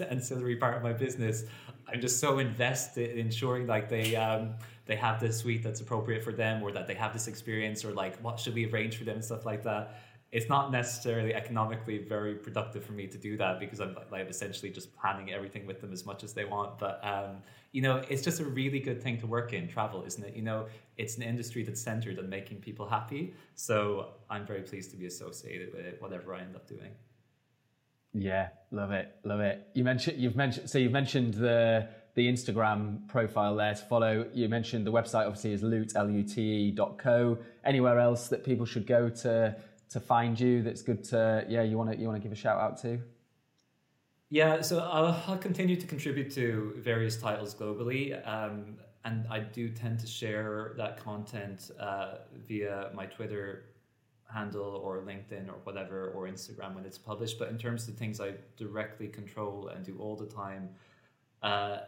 ancillary 0.10 0.56
part 0.56 0.76
of 0.76 0.82
my 0.82 0.92
business, 0.92 1.44
I'm 1.88 2.00
just 2.00 2.20
so 2.20 2.38
invested 2.38 3.10
in 3.10 3.18
ensuring 3.18 3.66
like 3.66 3.88
they 3.88 4.14
um, 4.14 4.54
they 4.86 4.96
have 4.96 5.20
this 5.20 5.38
suite 5.38 5.62
that's 5.62 5.80
appropriate 5.80 6.22
for 6.22 6.32
them 6.32 6.62
or 6.62 6.70
that 6.72 6.86
they 6.86 6.94
have 6.94 7.12
this 7.12 7.26
experience 7.26 7.84
or 7.84 7.92
like 7.92 8.16
what 8.22 8.38
should 8.38 8.54
we 8.54 8.66
arrange 8.66 8.96
for 8.96 9.04
them 9.04 9.16
and 9.16 9.24
stuff 9.24 9.44
like 9.44 9.62
that 9.64 10.00
it's 10.32 10.48
not 10.48 10.72
necessarily 10.72 11.34
economically 11.34 11.98
very 11.98 12.34
productive 12.34 12.82
for 12.82 12.92
me 12.92 13.06
to 13.06 13.18
do 13.18 13.36
that 13.36 13.60
because 13.60 13.80
I'm 13.80 13.94
like 14.10 14.30
essentially 14.30 14.70
just 14.70 14.96
planning 14.96 15.30
everything 15.30 15.66
with 15.66 15.82
them 15.82 15.92
as 15.92 16.06
much 16.06 16.24
as 16.24 16.32
they 16.32 16.46
want. 16.46 16.78
But 16.78 17.04
um, 17.04 17.42
you 17.72 17.82
know, 17.82 18.02
it's 18.08 18.22
just 18.22 18.40
a 18.40 18.44
really 18.44 18.80
good 18.80 19.02
thing 19.02 19.18
to 19.20 19.26
work 19.26 19.52
in 19.52 19.68
travel, 19.68 20.02
isn't 20.04 20.24
it? 20.24 20.34
You 20.34 20.40
know, 20.40 20.68
it's 20.96 21.18
an 21.18 21.22
industry 21.22 21.62
that's 21.64 21.82
centered 21.82 22.18
on 22.18 22.30
making 22.30 22.62
people 22.62 22.88
happy. 22.88 23.34
So 23.56 24.14
I'm 24.30 24.46
very 24.46 24.62
pleased 24.62 24.90
to 24.92 24.96
be 24.96 25.04
associated 25.04 25.70
with 25.74 25.84
it, 25.84 26.00
whatever 26.00 26.34
I 26.34 26.40
end 26.40 26.56
up 26.56 26.66
doing. 26.66 26.92
Yeah, 28.14 28.48
love 28.70 28.92
it, 28.92 29.14
love 29.24 29.40
it. 29.40 29.68
You 29.74 29.84
mentioned 29.84 30.18
you've 30.20 30.36
mentioned 30.36 30.68
so 30.68 30.78
you've 30.78 30.92
mentioned 30.92 31.34
the 31.34 31.88
the 32.14 32.30
Instagram 32.30 33.08
profile 33.08 33.56
there 33.56 33.74
to 33.74 33.82
follow. 33.84 34.26
You 34.34 34.48
mentioned 34.48 34.86
the 34.86 34.92
website 34.92 35.26
obviously 35.26 35.52
is 35.52 35.62
lute, 35.62 35.92
L-U-T-E 35.96 36.72
dot 36.72 36.98
co. 36.98 37.38
Anywhere 37.64 37.98
else 37.98 38.28
that 38.28 38.44
people 38.44 38.66
should 38.66 38.86
go 38.86 39.08
to 39.08 39.56
to 39.90 40.00
find 40.00 40.38
you 40.38 40.62
that's 40.62 40.82
good 40.82 41.04
to 41.04 41.44
yeah, 41.48 41.62
you 41.62 41.78
want 41.78 41.90
to 41.90 41.96
you 41.96 42.06
want 42.06 42.16
to 42.16 42.22
give 42.22 42.32
a 42.32 42.40
shout 42.40 42.60
out 42.60 42.80
to? 42.82 43.00
Yeah, 44.28 44.62
so 44.62 44.78
I'll, 44.78 45.22
I'll 45.26 45.36
continue 45.36 45.76
to 45.76 45.86
contribute 45.86 46.30
to 46.32 46.74
various 46.78 47.18
titles 47.18 47.54
globally. 47.54 48.16
Um, 48.26 48.76
and 49.04 49.26
I 49.28 49.40
do 49.40 49.68
tend 49.68 50.00
to 50.00 50.06
share 50.06 50.72
that 50.78 51.02
content 51.02 51.70
uh, 51.78 52.14
via 52.48 52.90
my 52.94 53.04
Twitter 53.06 53.64
handle 54.32 54.80
or 54.84 55.02
LinkedIn 55.02 55.48
or 55.48 55.58
whatever 55.64 56.10
or 56.14 56.26
Instagram 56.26 56.74
when 56.74 56.84
it's 56.84 56.98
published. 56.98 57.38
But 57.38 57.48
in 57.48 57.58
terms 57.58 57.88
of 57.88 57.94
things 57.94 58.20
I 58.20 58.34
directly 58.56 59.08
control 59.08 59.68
and 59.68 59.84
do 59.84 59.96
all 59.98 60.16
the 60.16 60.26
time, 60.26 60.70
uh, 61.42 61.78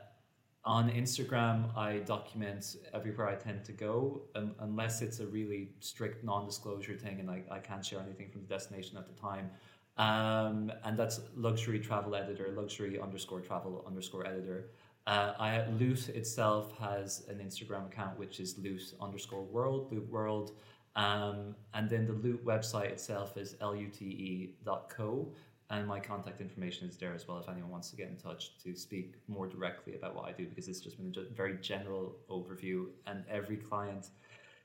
on 0.65 0.91
Instagram, 0.91 1.77
I 1.77 1.99
document 1.99 2.77
everywhere 2.95 3.29
I 3.29 3.35
tend 3.35 3.65
to 3.65 3.73
go, 3.73 4.23
um, 4.35 4.55
unless 4.61 5.03
it's 5.03 5.21
a 5.21 5.27
really 5.27 5.73
strict 5.81 6.25
non-disclosure 6.25 6.97
thing, 6.97 7.21
and 7.21 7.31
I, 7.31 7.43
I 7.51 7.59
can't 7.59 7.85
share 7.85 8.01
anything 8.01 8.31
from 8.31 8.41
the 8.43 8.47
destination 8.47 8.97
at 8.97 9.07
the 9.07 9.13
time. 9.21 9.51
Um, 9.99 10.73
and 10.85 10.99
that's 10.99 11.21
luxury 11.37 11.79
travel 11.79 12.17
editor, 12.17 12.53
luxury 12.57 12.99
underscore 12.99 13.41
travel 13.41 13.85
underscore 13.87 14.27
editor. 14.27 14.71
Uh, 15.07 15.35
I, 15.39 15.67
Lute 15.79 16.09
itself 16.09 16.73
has 16.79 17.27
an 17.29 17.39
Instagram 17.39 17.87
account 17.87 18.19
which 18.19 18.41
is 18.41 18.59
Lute 18.59 18.95
underscore 19.01 19.45
world, 19.45 19.93
Lute 19.93 20.09
world. 20.11 20.53
Um, 20.97 21.55
and 21.73 21.91
then 21.91 22.07
the 22.07 22.13
Lute 22.13 22.45
website 22.45 22.87
itself 22.87 23.37
is 23.37 23.57
lute.co. 23.61 25.33
And 25.71 25.89
my 25.89 25.99
contact 25.99 26.41
information 26.41 26.89
is 26.89 26.97
there 26.97 27.15
as 27.15 27.27
well 27.27 27.39
if 27.39 27.49
anyone 27.49 27.71
wants 27.71 27.91
to 27.91 27.97
get 27.97 28.09
in 28.09 28.17
touch 28.17 28.59
to 28.63 28.77
speak 28.77 29.15
more 29.29 29.47
directly 29.47 29.95
about 29.95 30.15
what 30.15 30.27
I 30.27 30.33
do, 30.33 30.47
because 30.47 30.69
it's 30.69 30.81
just 30.81 30.99
been 30.99 31.13
a 31.17 31.35
very 31.35 31.57
general 31.61 32.17
overview. 32.31 32.87
And 33.07 33.25
every 33.31 33.57
client 33.57 34.09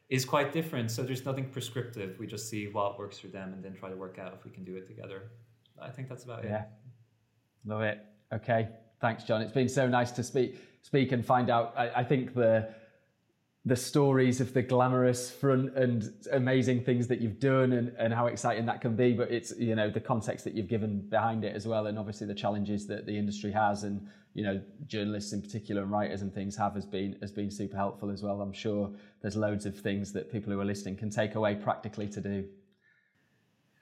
is 0.10 0.26
quite 0.26 0.52
different. 0.52 0.92
So 0.92 1.04
there's 1.04 1.26
nothing 1.26 1.46
prescriptive. 1.46 2.20
We 2.20 2.28
just 2.28 2.50
see 2.50 2.68
what 2.68 3.00
works 3.00 3.18
for 3.18 3.28
them 3.28 3.54
and 3.54 3.64
then 3.64 3.74
try 3.74 3.90
to 3.90 3.96
work 3.96 4.20
out 4.20 4.34
if 4.38 4.44
we 4.44 4.52
can 4.52 4.64
do 4.64 4.76
it 4.76 4.88
together. 4.88 5.32
I 5.82 5.90
think 5.90 6.10
that's 6.10 6.26
about 6.26 6.44
it. 6.44 6.50
Yeah. 6.50 6.66
Love 7.66 7.82
it. 7.82 8.00
Okay. 8.34 8.68
Thanks, 9.00 9.24
John. 9.24 9.42
It's 9.42 9.54
been 9.54 9.70
so 9.70 9.88
nice 9.88 10.12
to 10.12 10.24
speak 10.24 10.60
speak 10.82 11.12
and 11.12 11.26
find 11.26 11.50
out. 11.50 11.74
I, 11.78 11.90
I 11.98 12.04
think 12.04 12.34
the 12.34 12.70
the 13.66 13.76
stories 13.76 14.40
of 14.40 14.54
the 14.54 14.62
glamorous 14.62 15.30
front 15.30 15.76
and 15.76 16.12
amazing 16.32 16.84
things 16.84 17.08
that 17.08 17.20
you've 17.20 17.40
done 17.40 17.74
and, 17.74 17.90
and 18.00 18.14
how 18.14 18.28
exciting 18.28 18.66
that 18.66 18.80
can 18.80 18.96
be 18.96 19.14
but 19.14 19.30
it's 19.30 19.54
you 19.58 19.76
know 19.76 19.90
the 19.90 20.00
context 20.00 20.46
that 20.46 20.54
you've 20.54 20.70
given 20.70 21.02
behind 21.10 21.44
it 21.44 21.54
as 21.56 21.68
well 21.68 21.88
and 21.88 22.00
obviously 22.00 22.26
the 22.26 22.34
challenges 22.34 22.88
that 22.88 23.06
the 23.06 23.16
industry 23.16 23.52
has 23.52 23.84
and 23.84 24.08
you 24.34 24.44
know 24.44 24.62
journalists 24.86 25.34
in 25.34 25.42
particular 25.42 25.82
and 25.82 25.92
writers 25.92 26.22
and 26.22 26.34
things 26.34 26.56
have 26.56 26.74
has 26.76 26.86
been 26.86 27.18
has 27.22 27.32
been 27.32 27.50
super 27.50 27.76
helpful 27.76 28.10
as 28.12 28.22
well. 28.24 28.42
I'm 28.42 28.54
sure 28.54 28.92
there's 29.22 29.36
loads 29.36 29.66
of 29.66 29.78
things 29.78 30.14
that 30.14 30.32
people 30.32 30.54
who 30.54 30.60
are 30.60 30.66
listening 30.66 30.96
can 30.96 31.10
take 31.10 31.36
away 31.36 31.56
practically 31.56 32.08
to 32.10 32.22
do. 32.22 32.46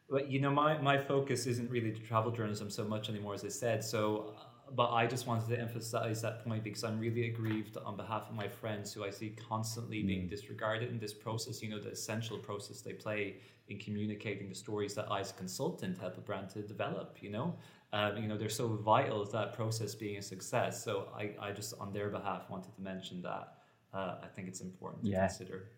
But 0.10 0.32
you 0.32 0.40
know 0.40 0.52
my 0.52 0.78
my 0.82 0.98
focus 0.98 1.48
isn't 1.48 1.70
really 1.70 1.92
to 1.92 2.00
travel 2.00 2.32
journalism 2.32 2.70
so 2.70 2.86
much 2.86 3.10
anymore 3.10 3.34
as 3.34 3.44
i 3.44 3.50
said. 3.50 3.84
So 3.84 4.36
but 4.76 4.92
I 4.92 5.08
just 5.08 5.28
wanted 5.28 5.50
to 5.50 5.60
emphasize 5.60 6.22
that 6.22 6.44
point 6.44 6.64
because 6.64 6.84
I'm 6.84 7.00
really 7.00 7.28
aggrieved 7.28 7.78
on 7.78 7.96
behalf 7.96 8.30
of 8.30 8.36
my 8.36 8.48
friends 8.48 8.94
who 8.94 9.04
I 9.04 9.10
see 9.10 9.36
constantly 9.50 10.04
mm. 10.04 10.08
being 10.08 10.28
disregarded 10.28 10.90
in 10.90 11.00
this 11.00 11.14
process. 11.14 11.62
You 11.62 11.70
know, 11.70 11.80
the 11.80 11.92
essential 11.92 12.38
process 12.38 12.82
they 12.82 12.94
play 12.94 13.38
in 13.70 13.80
communicating 13.80 14.50
the 14.50 14.56
stories 14.56 14.94
that 14.96 15.12
I, 15.12 15.20
as 15.20 15.32
a 15.32 15.34
consultant, 15.34 15.98
help 15.98 16.18
a 16.18 16.22
brand 16.22 16.50
to 16.52 16.62
develop. 16.62 17.18
You 17.22 17.32
know, 17.32 17.56
um, 17.94 18.18
you 18.18 18.28
know, 18.28 18.38
they're 18.38 18.50
so 18.50 18.68
vital 18.68 19.26
to 19.26 19.32
that 19.32 19.54
process 19.54 19.96
being 19.96 20.18
a 20.18 20.22
success. 20.22 20.84
So 20.84 21.10
I, 21.16 21.32
I 21.40 21.52
just, 21.52 21.74
on 21.80 21.94
their 21.94 22.10
behalf, 22.10 22.50
wanted 22.50 22.76
to 22.76 22.82
mention 22.82 23.22
that. 23.24 23.54
Uh, 23.94 24.16
I 24.22 24.28
think 24.36 24.48
it's 24.48 24.62
important 24.62 25.06
to 25.06 25.12
yeah. 25.12 25.28
consider. 25.28 25.70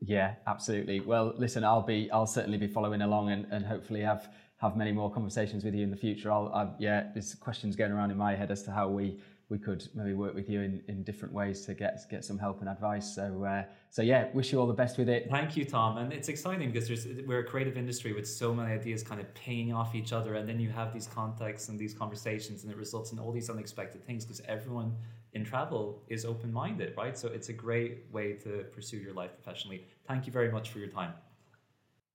Yeah, 0.00 0.34
absolutely. 0.46 1.00
Well, 1.00 1.34
listen, 1.36 1.64
I'll 1.64 1.82
be, 1.82 2.10
I'll 2.10 2.26
certainly 2.26 2.58
be 2.58 2.68
following 2.68 3.02
along 3.02 3.30
and, 3.30 3.46
and 3.50 3.64
hopefully 3.64 4.00
have 4.00 4.28
have 4.58 4.76
many 4.76 4.92
more 4.92 5.10
conversations 5.10 5.64
with 5.64 5.74
you 5.74 5.82
in 5.82 5.90
the 5.90 5.96
future. 5.96 6.30
I'll, 6.30 6.52
I, 6.52 6.68
yeah, 6.78 7.08
there's 7.14 7.34
questions 7.34 7.76
going 7.76 7.92
around 7.92 8.10
in 8.10 8.16
my 8.16 8.34
head 8.34 8.50
as 8.50 8.62
to 8.64 8.70
how 8.70 8.88
we 8.88 9.18
we 9.50 9.58
could 9.58 9.88
maybe 9.94 10.12
work 10.12 10.34
with 10.34 10.50
you 10.50 10.60
in, 10.60 10.82
in 10.88 11.02
different 11.02 11.32
ways 11.32 11.64
to 11.64 11.72
get 11.72 11.98
get 12.10 12.24
some 12.24 12.38
help 12.38 12.60
and 12.60 12.68
advice. 12.68 13.14
So 13.14 13.44
uh, 13.44 13.62
so 13.88 14.02
yeah, 14.02 14.28
wish 14.34 14.52
you 14.52 14.60
all 14.60 14.66
the 14.66 14.74
best 14.74 14.98
with 14.98 15.08
it. 15.08 15.28
Thank 15.30 15.56
you, 15.56 15.64
Tom. 15.64 15.96
And 15.98 16.12
it's 16.12 16.28
exciting 16.28 16.70
because 16.70 16.88
there's 16.88 17.06
we're 17.26 17.40
a 17.40 17.44
creative 17.44 17.76
industry 17.76 18.12
with 18.12 18.28
so 18.28 18.52
many 18.52 18.72
ideas 18.72 19.02
kind 19.02 19.20
of 19.20 19.32
paying 19.34 19.72
off 19.72 19.94
each 19.94 20.12
other, 20.12 20.34
and 20.34 20.48
then 20.48 20.60
you 20.60 20.70
have 20.70 20.92
these 20.92 21.06
contacts 21.06 21.68
and 21.68 21.78
these 21.78 21.94
conversations, 21.94 22.64
and 22.64 22.72
it 22.72 22.76
results 22.76 23.12
in 23.12 23.18
all 23.18 23.32
these 23.32 23.48
unexpected 23.48 24.04
things 24.04 24.24
because 24.24 24.42
everyone 24.46 24.94
in 25.34 25.44
travel 25.44 26.02
is 26.08 26.24
open 26.24 26.52
minded, 26.52 26.94
right? 26.96 27.16
So 27.16 27.28
it's 27.28 27.48
a 27.48 27.52
great 27.52 28.04
way 28.10 28.32
to 28.44 28.64
pursue 28.72 28.96
your 28.98 29.14
life 29.14 29.30
professionally. 29.34 29.86
Thank 30.06 30.26
you 30.26 30.32
very 30.32 30.50
much 30.50 30.70
for 30.70 30.78
your 30.78 30.88
time. 30.88 31.12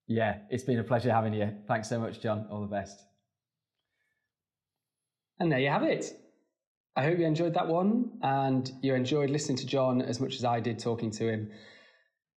Yeah, 0.08 0.40
it's 0.50 0.64
been 0.64 0.80
a 0.80 0.84
pleasure 0.84 1.12
having 1.12 1.34
you. 1.34 1.54
Thanks 1.68 1.90
so 1.90 2.00
much, 2.00 2.22
John. 2.22 2.48
All 2.52 2.62
the 2.62 2.68
best. 2.68 3.04
And 5.40 5.52
there 5.52 5.60
you 5.60 5.70
have 5.70 5.84
it. 5.84 6.14
I 6.96 7.04
hope 7.04 7.18
you 7.18 7.26
enjoyed 7.26 7.56
that 7.56 7.68
one 7.68 8.12
and 8.22 8.72
you 8.82 8.94
enjoyed 8.94 9.30
listening 9.30 9.58
to 9.58 9.66
John 9.66 10.02
as 10.02 10.20
much 10.20 10.36
as 10.36 10.46
I 10.46 10.60
did 10.60 10.78
talking 10.78 11.10
to 11.12 11.28
him. 11.28 11.50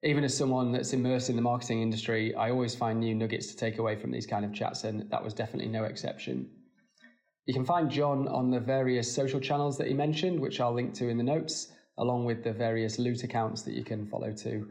Even 0.02 0.24
as 0.24 0.36
someone 0.36 0.72
that's 0.72 0.93
immersed 0.93 1.28
in 1.28 1.36
the 1.36 1.43
marketing 1.43 1.82
industry, 1.82 2.34
I 2.34 2.51
always 2.51 2.74
find 2.74 3.01
new 3.01 3.14
nuggets 3.14 3.48
to 3.48 3.56
take 3.56 3.78
away 3.78 3.97
from 3.97 4.12
these 4.12 4.26
kind 4.26 4.44
of 4.44 4.52
chats, 4.55 4.84
and 4.84 5.10
that 5.10 5.22
was 5.22 5.34
definitely 5.34 5.70
no 5.70 5.84
exception. 5.84 6.48
You 7.47 7.55
can 7.55 7.64
find 7.64 7.90
John 7.90 8.28
on 8.28 8.51
the 8.51 8.60
various 8.60 9.12
social 9.12 9.40
channels 9.40 9.76
that 9.78 9.88
he 9.88 9.94
mentioned, 9.94 10.38
which 10.38 10.60
I'll 10.60 10.72
link 10.72 10.94
to 10.94 11.09
in 11.09 11.16
the 11.16 11.24
notes, 11.24 11.72
along 11.98 12.24
with 12.24 12.44
the 12.44 12.52
various 12.52 12.98
Lute 12.98 13.24
accounts 13.24 13.62
that 13.62 13.74
you 13.74 13.84
can 13.84 14.06
follow 14.06 14.32
too. 14.32 14.68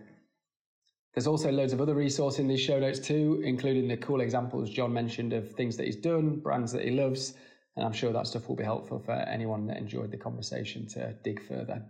There's 1.16 1.28
also 1.28 1.50
loads 1.50 1.72
of 1.72 1.80
other 1.80 1.96
resource 1.96 2.40
in 2.40 2.48
these 2.50 2.60
show 2.60 2.78
notes 2.78 3.00
too, 3.00 3.42
including 3.46 3.88
the 3.88 3.96
cool 3.96 4.20
examples 4.20 4.70
John 4.70 4.92
mentioned 4.92 5.32
of 5.32 5.50
things 5.50 5.78
that 5.78 5.86
he's 5.86 5.96
done, 5.96 6.42
brands 6.42 6.74
that 6.74 6.84
he 6.84 6.92
loves, 6.92 7.36
and 7.78 7.86
I'm 7.86 7.94
sure 7.94 8.12
that 8.12 8.28
stuff 8.28 8.50
will 8.50 8.58
be 8.58 8.66
helpful 8.66 9.00
for 9.00 9.14
anyone 9.14 9.66
that 9.68 9.78
enjoyed 9.78 10.12
the 10.12 10.18
conversation 10.18 10.86
to 10.88 11.14
dig 11.24 11.42
further. 11.42 11.82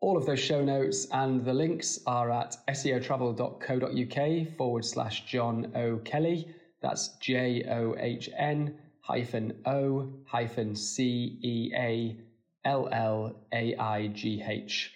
All 0.00 0.16
of 0.16 0.26
those 0.26 0.38
show 0.38 0.64
notes 0.64 1.08
and 1.10 1.44
the 1.44 1.52
links 1.52 1.98
are 2.06 2.30
at 2.30 2.56
seotravel.co.uk 2.70 4.56
forward 4.56 4.84
slash 4.84 5.26
John 5.26 5.72
O'Ceallaigh. 5.74 6.54
That's 6.82 7.16
J 7.18 7.64
O 7.68 7.96
H 7.98 8.30
N 8.36 8.78
hyphen 9.00 9.60
O 9.66 10.08
hyphen 10.24 10.76
C 10.76 11.36
E 11.42 11.72
A 11.74 12.16
L 12.64 12.88
L 12.92 13.34
A 13.52 13.74
I 13.74 14.06
G 14.06 14.40
H. 14.46 14.92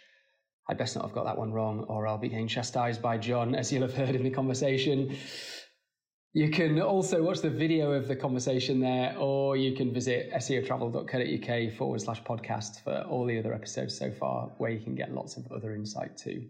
I 0.68 0.74
best 0.74 0.96
not 0.96 1.04
have 1.04 1.14
got 1.14 1.24
that 1.26 1.38
one 1.38 1.52
wrong, 1.52 1.84
or 1.84 2.08
I'll 2.08 2.18
be 2.18 2.28
getting 2.28 2.48
chastised 2.48 3.00
by 3.00 3.18
John, 3.18 3.54
as 3.54 3.72
you'll 3.72 3.82
have 3.82 3.94
heard 3.94 4.16
in 4.16 4.24
the 4.24 4.30
conversation. 4.30 5.16
You 6.32 6.50
can 6.50 6.80
also 6.82 7.22
watch 7.22 7.40
the 7.40 7.50
video 7.50 7.92
of 7.92 8.08
the 8.08 8.16
conversation 8.16 8.80
there, 8.80 9.16
or 9.16 9.56
you 9.56 9.76
can 9.76 9.94
visit 9.94 10.32
seotravel.co.uk 10.32 11.72
forward 11.74 12.00
slash 12.00 12.22
podcast 12.24 12.80
for 12.82 13.02
all 13.08 13.26
the 13.26 13.38
other 13.38 13.54
episodes 13.54 13.96
so 13.96 14.10
far, 14.10 14.50
where 14.58 14.70
you 14.70 14.80
can 14.80 14.96
get 14.96 15.14
lots 15.14 15.36
of 15.36 15.50
other 15.52 15.72
insight 15.74 16.16
too. 16.16 16.48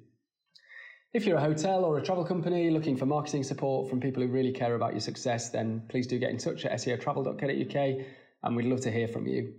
If 1.13 1.27
you're 1.27 1.37
a 1.37 1.41
hotel 1.41 1.85
or 1.85 1.99
a 1.99 2.03
travel 2.03 2.25
company 2.25 2.71
looking 2.71 2.97
for 2.97 3.07
marketing 3.07 3.45
support 3.45 3.89
from 3.89 4.01
people 4.01 4.23
who 4.23 4.29
really 4.29 4.53
care 4.53 4.75
about 4.75 4.93
your 4.93 5.01
success, 5.01 5.51
then 5.51 5.83
please 5.89 6.07
do 6.07 6.19
get 6.19 6.31
in 6.31 6.39
touch 6.39 6.65
at 6.65 6.73
seotravel.co.uk 6.73 8.07
and 8.43 8.57
we'd 8.57 8.67
love 8.67 8.81
to 8.81 8.91
hear 8.91 9.09
from 9.09 9.27
you. 9.27 9.55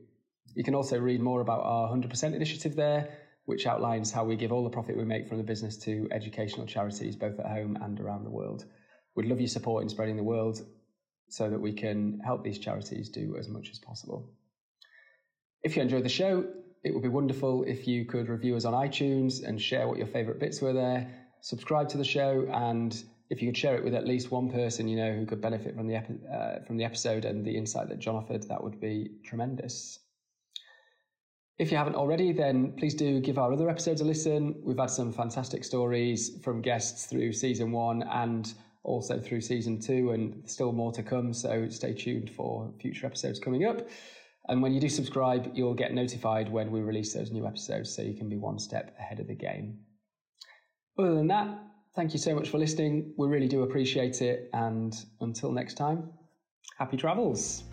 You 0.56 0.64
can 0.64 0.76
also 0.76 1.00
read 1.00 1.22
more 1.22 1.42
about 1.42 1.62
our 1.62 1.90
100% 1.90 2.34
initiative 2.34 2.76
there 2.76 3.27
which 3.48 3.66
outlines 3.66 4.12
how 4.12 4.26
we 4.26 4.36
give 4.36 4.52
all 4.52 4.66
the 4.66 4.70
profit 4.70 4.98
we 4.98 5.06
make 5.06 5.26
from 5.26 5.38
the 5.38 5.44
business 5.44 5.78
to 5.78 6.06
educational 6.12 6.66
charities, 6.66 7.16
both 7.16 7.40
at 7.40 7.46
home 7.46 7.78
and 7.82 7.98
around 7.98 8.26
the 8.26 8.30
world. 8.30 8.66
We'd 9.16 9.28
love 9.28 9.40
your 9.40 9.48
support 9.48 9.84
in 9.84 9.90
spreading 9.90 10.18
the 10.18 10.24
word 10.24 10.58
so 11.30 11.50
that 11.50 11.60
we 11.60 11.72
can 11.72 12.20
help 12.26 12.44
these 12.44 12.60
charities 12.60 13.08
do 13.08 13.38
as 13.40 13.48
much 13.48 13.70
as 13.72 13.80
possible. 13.80 14.30
If 15.64 15.78
you 15.78 15.82
enjoyed 15.82 16.04
the 16.04 16.10
show, 16.10 16.46
it 16.84 16.94
would 16.94 17.04
be 17.04 17.08
wonderful 17.08 17.64
if 17.64 17.88
you 17.88 18.04
could 18.04 18.28
review 18.28 18.58
us 18.58 18.66
on 18.66 18.74
iTunes 18.74 19.48
and 19.48 19.62
share 19.62 19.88
what 19.88 19.98
your 19.98 20.08
favourite 20.08 20.42
bits 20.42 20.62
were 20.62 20.74
there. 20.74 21.10
Subscribe 21.40 21.88
to 21.90 21.98
the 21.98 22.04
show, 22.04 22.50
and 22.52 23.02
if 23.30 23.42
you 23.42 23.48
could 23.48 23.58
share 23.58 23.78
it 23.78 23.84
with 23.84 23.94
at 23.94 24.06
least 24.06 24.30
one 24.30 24.52
person 24.52 24.90
you 24.90 24.98
know 24.98 25.14
who 25.14 25.26
could 25.26 25.40
benefit 25.40 25.74
from 25.74 25.88
the 25.88 25.96
uh, 25.96 26.66
from 26.66 26.76
the 26.76 26.84
episode 26.84 27.24
and 27.24 27.46
the 27.46 27.56
insight 27.56 27.88
that 27.88 28.00
John 28.00 28.16
offered, 28.16 28.44
that 28.44 28.62
would 28.62 28.82
be 28.82 29.12
tremendous. 29.24 30.00
If 31.60 31.72
you 31.72 31.78
haven't 31.78 31.96
already, 31.96 32.32
then 32.34 32.74
please 32.78 32.94
do 32.94 33.20
give 33.20 33.38
our 33.38 33.52
other 33.52 33.70
episodes 33.70 34.02
a 34.02 34.06
listen. 34.06 34.56
We've 34.64 34.78
had 34.78 34.92
some 34.92 35.12
fantastic 35.12 35.64
stories 35.64 36.38
from 36.44 36.62
guests 36.62 37.06
through 37.06 37.34
season 37.34 37.72
one 37.72 38.04
and 38.04 38.54
also 38.84 39.20
through 39.20 39.42
season 39.42 39.80
two, 39.80 40.12
and 40.12 40.48
still 40.50 40.72
more 40.72 40.92
to 40.94 41.04
come. 41.04 41.34
So 41.34 41.68
stay 41.70 41.94
tuned 41.94 42.30
for 42.30 42.72
future 42.80 43.06
episodes 43.06 43.40
coming 43.40 43.66
up. 43.66 43.90
And 44.50 44.62
when 44.62 44.74
you 44.74 44.80
do 44.80 44.88
subscribe, 44.88 45.52
you'll 45.56 45.74
get 45.74 45.94
notified 45.94 46.50
when 46.50 46.72
we 46.72 46.80
release 46.80 47.14
those 47.14 47.32
new 47.32 47.46
episodes 47.46 47.94
so 47.94 48.02
you 48.02 48.14
can 48.14 48.30
be 48.30 48.38
one 48.38 48.60
step 48.60 48.96
ahead 49.00 49.20
of 49.20 49.28
the 49.28 49.36
game. 49.36 49.80
Other 50.98 51.16
than 51.16 51.28
that, 51.28 51.60
thank 51.96 52.14
you 52.14 52.20
so 52.20 52.34
much 52.34 52.50
for 52.50 52.60
listening. 52.60 53.14
We 53.18 53.28
really 53.28 53.48
do 53.48 53.64
appreciate 53.64 54.22
it. 54.22 54.50
And 54.54 54.96
until 55.20 55.52
next 55.52 55.74
time, 55.74 56.14
Happy 56.78 56.96
travels. 56.98 57.64